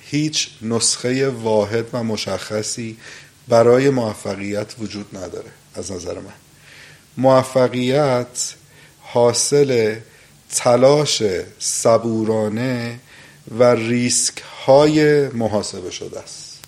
هیچ 0.00 0.50
نسخه 0.62 1.28
واحد 1.28 1.86
و 1.92 2.02
مشخصی 2.02 2.98
برای 3.48 3.90
موفقیت 3.90 4.74
وجود 4.78 5.16
نداره 5.16 5.50
از 5.74 5.92
نظر 5.92 6.14
من. 6.14 6.34
موفقیت 7.16 8.54
حاصل 9.00 9.96
تلاش 10.54 11.22
صبورانه 11.58 13.00
و 13.58 13.64
ریسک 13.64 14.42
های 14.66 15.28
محاسبه 15.28 15.90
شده 15.90 16.20
است. 16.20 16.58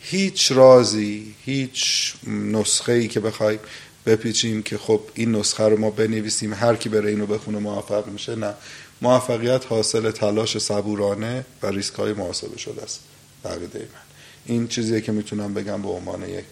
هیچ 0.00 0.52
رازی 0.52 1.34
هیچ 1.44 2.14
نسخه 2.26 2.92
ای 2.92 3.08
که 3.08 3.20
بخوای 3.20 3.58
بپیچیم 4.06 4.62
که 4.62 4.78
خب 4.78 5.00
این 5.14 5.36
نسخه 5.36 5.64
رو 5.64 5.80
ما 5.80 5.90
بنویسیم. 5.90 6.54
هر 6.54 6.76
کی 6.76 6.88
بره 6.88 7.10
اینو 7.10 7.26
بخونه 7.26 7.58
موفق 7.58 8.06
میشه. 8.06 8.34
نه. 8.34 8.54
موفقیت 9.02 9.66
حاصل 9.66 10.10
تلاش 10.10 10.58
صبورانه 10.58 11.44
و 11.62 11.66
ریسک 11.66 11.94
های 11.94 12.12
محاسبه 12.12 12.58
شده 12.58 12.82
است. 12.82 13.00
بقیده 13.44 13.78
من 13.78 14.00
این 14.46 14.68
چیزیه 14.68 15.00
که 15.00 15.12
می‌تونم 15.12 15.54
بگم 15.54 15.82
به 15.82 15.88
عنوان 15.88 16.28
یک 16.28 16.44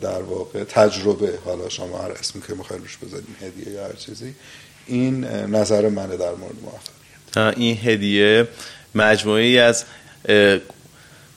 در 0.00 0.22
واقع 0.22 0.64
تجربه. 0.64 1.38
حالا 1.44 1.68
شما 1.68 1.98
هر 1.98 2.10
اسمی 2.10 2.42
که 2.42 2.54
می‌خواین 2.54 2.82
روش 2.82 2.96
بذاریم 2.96 3.36
هدیه 3.40 3.72
یا 3.72 3.84
هر 3.84 3.92
چیزی. 3.92 4.34
این 4.86 5.24
نظر 5.24 5.88
منه 5.88 6.16
در 6.16 6.34
مورد 6.34 6.54
موفقیت. 6.62 7.58
این 7.58 7.78
هدیه 7.84 8.48
مجموعی 8.94 9.58
از 9.58 9.84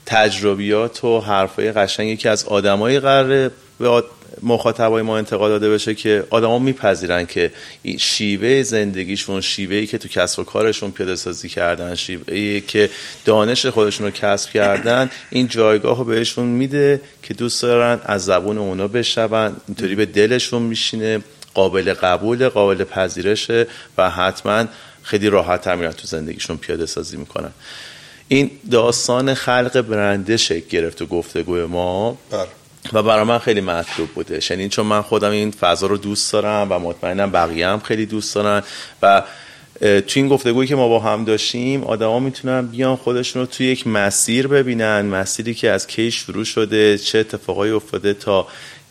تجربیات 0.06 1.04
و 1.04 1.20
حرفای 1.20 1.72
قشنگی 1.72 2.16
که 2.16 2.30
از 2.30 2.44
آدمای 2.44 3.00
قراره 3.00 3.50
به 3.78 4.02
مخاطبای 4.42 5.02
ما 5.02 5.18
انتقال 5.18 5.50
داده 5.50 5.70
بشه 5.70 5.94
که 5.94 6.24
آدما 6.30 6.58
میپذیرن 6.58 7.26
که 7.26 7.52
شیوه 7.98 8.62
زندگیشون 8.62 9.40
شیوهی 9.40 9.86
که 9.86 9.98
تو 9.98 10.08
کسب 10.08 10.38
و 10.38 10.44
کارشون 10.44 10.90
پیاده 10.90 11.16
سازی 11.16 11.48
کردن 11.48 11.94
شیوهی 11.94 12.60
که 12.60 12.90
دانش 13.24 13.66
خودشون 13.66 14.06
رو 14.06 14.12
کسب 14.12 14.50
کردن 14.50 15.10
این 15.30 15.48
جایگاه 15.48 15.98
رو 15.98 16.04
بهشون 16.04 16.46
میده 16.46 17.00
که 17.22 17.34
دوست 17.34 17.62
دارن 17.62 18.00
از 18.04 18.24
زبون 18.24 18.58
اونا 18.58 18.88
بشون 18.88 19.56
اینطوری 19.68 19.94
به 19.94 20.06
دلشون 20.06 20.62
میشینه 20.62 21.20
قابل 21.54 21.94
قبول 21.94 22.48
قابل 22.48 22.84
پذیرشه 22.84 23.66
و 23.98 24.10
حتما 24.10 24.64
خیلی 25.02 25.28
راحت 25.28 25.68
میرن 25.68 25.92
تو 25.92 26.06
زندگیشون 26.06 26.56
پیاده 26.56 26.86
سازی 26.86 27.16
می‌کنن 27.16 27.50
این 28.28 28.50
داستان 28.70 29.34
خلق 29.34 29.80
برنده 29.80 30.36
شکل 30.36 30.68
گرفت 30.68 31.02
و 31.02 31.06
گفتگو 31.06 31.66
ما 31.66 32.18
بر. 32.30 32.46
و 32.92 33.02
برای 33.02 33.24
من 33.24 33.38
خیلی 33.38 33.60
مطلوب 33.60 34.08
بوده. 34.08 34.40
یعنی 34.50 34.68
چون 34.68 34.86
من 34.86 35.02
خودم 35.02 35.30
این 35.30 35.50
فضا 35.50 35.86
رو 35.86 35.96
دوست 35.96 36.32
دارم 36.32 36.66
و 36.70 36.78
مطمئنم 36.78 37.30
بقیه 37.30 37.68
هم 37.68 37.80
خیلی 37.80 38.06
دوست 38.06 38.34
دارن 38.34 38.62
و 39.02 39.22
تو 39.80 40.12
این 40.14 40.28
گفتگویی 40.28 40.68
که 40.68 40.74
ما 40.74 40.88
با 40.88 41.00
هم 41.00 41.24
داشتیم 41.24 41.84
آدما 41.84 42.18
می‌تونن 42.18 42.66
بیان 42.66 42.96
خودشون 42.96 43.42
رو 43.42 43.46
توی 43.46 43.66
یک 43.66 43.86
مسیر 43.86 44.46
ببینن 44.46 45.00
مسیری 45.00 45.54
که 45.54 45.70
از 45.70 45.86
کی 45.86 46.10
شروع 46.10 46.44
شده 46.44 46.98
چه 46.98 47.18
اتفاقایی 47.18 47.72
افتاده 47.72 48.14
تا 48.14 48.46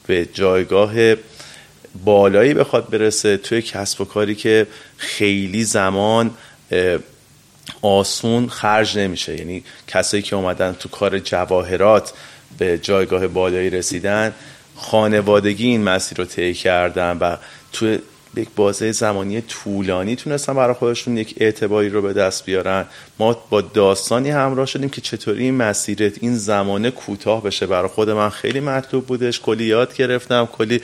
به 0.07 0.26
جایگاه 0.34 0.94
بالایی 2.06 2.53
بخواد 2.53 2.90
برسه 2.90 3.38
توی 3.38 3.61
کسب 3.61 4.02
و 4.02 4.06
کاری 4.06 4.36
که 4.36 4.68
خیلی 4.98 5.64
زمان 5.64 6.32
آسون 7.82 8.49
خرج 8.49 8.98
نمیشه. 8.98 9.38
یعنی 9.38 9.64
کسایی 9.88 10.24
که 10.24 10.36
اومدن 10.36 10.74
تو 10.74 10.90
کار 10.90 11.20
جواهرات 11.20 12.14
به 12.58 12.78
جایگاه 12.78 13.28
بالایی 13.28 13.70
رسیدن. 13.70 14.34
خانوادگی 14.76 15.66
این 15.66 15.84
مسیر 15.84 16.18
رو 16.18 16.26
طی 16.26 16.54
کردن 16.54 17.18
و 17.18 17.36
تو 17.74 17.98
یک 18.36 18.48
بازه 18.56 18.92
زمانی 18.92 19.42
طولانی 19.42 20.16
تونستن 20.16 20.54
برای 20.54 20.74
خودشون 20.74 21.18
یک 21.18 21.36
اعتباری 21.38 21.90
رو 21.90 22.02
به 22.02 22.14
دست 22.14 22.46
بیارن. 22.46 22.86
ما 23.20 23.38
با 23.50 23.62
داستانی 23.62 24.30
همراه 24.30 24.66
شدیم 24.66 24.90
که 24.90 25.02
چطوری 25.02 25.44
این 25.44 25.56
مسیر 25.56 26.14
این 26.22 26.36
زمانه 26.36 26.92
کوتاه 26.92 27.44
بشه. 27.44 27.68
برای 27.68 27.88
خود 27.88 28.10
من 28.10 28.30
خیلی 28.30 28.60
مطلوب 28.60 29.06
بودش. 29.06 29.40
کلی 29.40 29.66
یاد 29.66 29.96
گرفتم. 29.96 30.46
کلی 30.46 30.82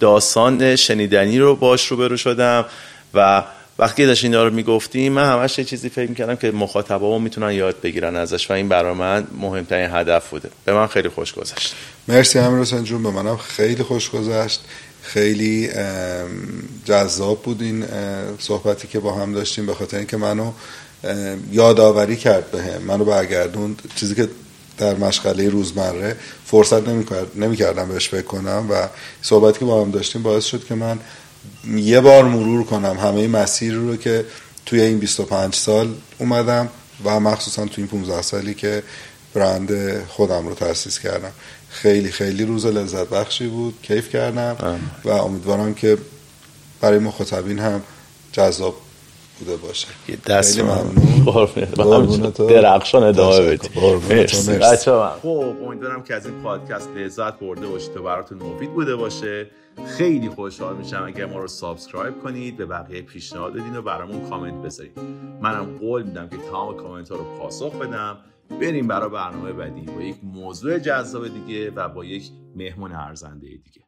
داستان 0.00 0.76
شنیدنی 0.76 1.38
رو 1.38 1.56
باش 1.56 1.86
رو 1.86 1.96
برو 1.96 2.16
شدم 2.16 2.64
و 3.14 3.42
وقتی 3.78 4.06
داشت 4.06 4.24
اینا 4.24 4.44
رو 4.44 4.54
می‌گفتیم 4.54 5.12
من 5.12 5.24
همش 5.24 5.58
یه 5.58 5.64
چیزی 5.64 5.88
فکر 5.88 6.08
می‌کردم 6.08 6.36
که 6.36 6.50
مخاطبا 6.50 7.18
می‌تونن 7.18 7.52
یاد 7.52 7.80
بگیرن 7.80 8.16
ازش 8.16 8.50
و 8.50 8.52
این 8.52 8.68
برای 8.68 8.94
من 8.94 9.26
مهمترین 9.40 9.90
هدف 9.92 10.30
بوده. 10.30 10.50
به 10.64 10.72
من 10.72 10.86
خیلی 10.86 11.08
خوش 11.08 11.32
گذشت. 11.32 11.74
مرسی 12.08 12.38
امیر 12.38 12.60
حسین 12.60 12.84
جون 12.84 13.02
به 13.02 13.10
منم 13.10 13.36
خیلی 13.36 13.82
خوش 13.82 14.10
گذشت. 14.10 14.60
خیلی 15.02 15.70
جذاب 16.84 17.42
بود 17.42 17.62
این 17.62 17.84
صحبتی 18.38 18.88
که 18.88 19.00
با 19.00 19.14
هم 19.14 19.32
داشتیم 19.32 19.66
به 19.66 19.74
خاطر 19.74 19.96
اینکه 19.96 20.16
منو 20.16 20.52
یادآوری 21.52 22.16
کرد 22.16 22.50
به 22.50 22.62
هم. 22.62 22.82
منو 22.82 23.04
برگردوند. 23.04 23.82
چیزی 23.94 24.14
که 24.14 24.28
در 24.78 24.94
مشغله 24.94 25.48
روزمره 25.48 26.16
فرصت 26.46 26.88
نمی‌کردم 27.36 27.88
بهش 27.88 28.08
فکر 28.08 28.22
کنم 28.22 28.66
و 28.70 28.88
صحبتی 29.22 29.58
که 29.58 29.64
با 29.64 29.82
هم 29.82 29.90
داشتیم 29.90 30.22
باعث 30.22 30.44
شد 30.44 30.64
که 30.64 30.74
من 30.74 30.98
یه 31.76 32.00
بار 32.00 32.24
مرور 32.24 32.64
کنم. 32.64 32.96
همه 33.02 33.28
مسیر 33.28 33.74
رو 33.74 33.96
که 33.96 34.24
توی 34.66 34.80
این 34.80 34.98
25 34.98 35.54
سال 35.54 35.88
اومدم 36.18 36.68
و 37.04 37.20
مخصوصا 37.20 37.66
توی 37.66 37.74
این 37.84 37.86
15 37.86 38.22
سالی 38.22 38.54
که 38.54 38.82
برند 39.34 40.02
خودم 40.04 40.48
رو 40.48 40.54
تاسیس 40.54 40.98
کردم. 40.98 41.32
خیلی 41.68 42.10
خیلی 42.10 42.44
روز 42.44 42.66
لذت 42.66 43.08
بخشی 43.08 43.46
بود. 43.46 43.74
کیف 43.82 44.08
کردم 44.08 44.56
و 45.04 45.10
امیدوارم 45.10 45.74
که 45.74 45.98
برای 46.80 46.98
مخاطبین 46.98 47.58
هم 47.58 47.82
جذاب 48.32 48.76
بوده 49.38 49.56
باشه. 49.56 49.86
دست 50.26 50.56
خیلی 50.56 50.68
ممنون. 50.68 52.32
درخشان 52.48 53.02
ادامه 53.02 53.40
بدید 53.40 53.70
خب 55.22 55.28
امیدوارم 55.66 56.02
که 56.02 56.14
از 56.14 56.26
این 56.26 56.42
پادکست 56.42 56.88
لذت 56.96 57.38
برده 57.38 57.66
باشید 57.66 57.96
و 57.96 58.02
براتون 58.02 58.38
مفید 58.38 58.74
بوده 58.74 58.96
باشه. 58.96 59.46
خیلی 59.86 60.28
خوشحال 60.28 60.76
میشم 60.76 61.04
اگر 61.06 61.26
ما 61.26 61.38
رو 61.38 61.48
subscribe 61.48 62.22
کنید 62.22 62.56
به 62.56 62.66
بقیه 62.66 63.02
پیشنهاد 63.02 63.52
بدین 63.52 63.76
و 63.76 63.82
برامون 63.82 64.28
کامنت 64.30 64.64
بذارید 64.64 64.98
منم 65.42 65.64
قول 65.64 66.02
میدم 66.02 66.28
که 66.28 66.36
تمام 66.36 66.76
کامنت 66.76 67.08
ها 67.08 67.16
رو 67.16 67.24
پاسخ 67.38 67.76
بدم. 67.76 68.18
بریم 68.60 68.88
برای 68.88 69.10
برنامه 69.10 69.52
بعدی 69.52 69.80
با 69.80 70.00
یک 70.02 70.16
موضوع 70.22 70.78
جذاب 70.78 71.28
دیگه 71.28 71.70
و 71.70 71.88
با 71.88 72.04
یک 72.04 72.30
مهمون 72.56 72.92
ارزنده 72.92 73.46
دیگه. 73.46 73.87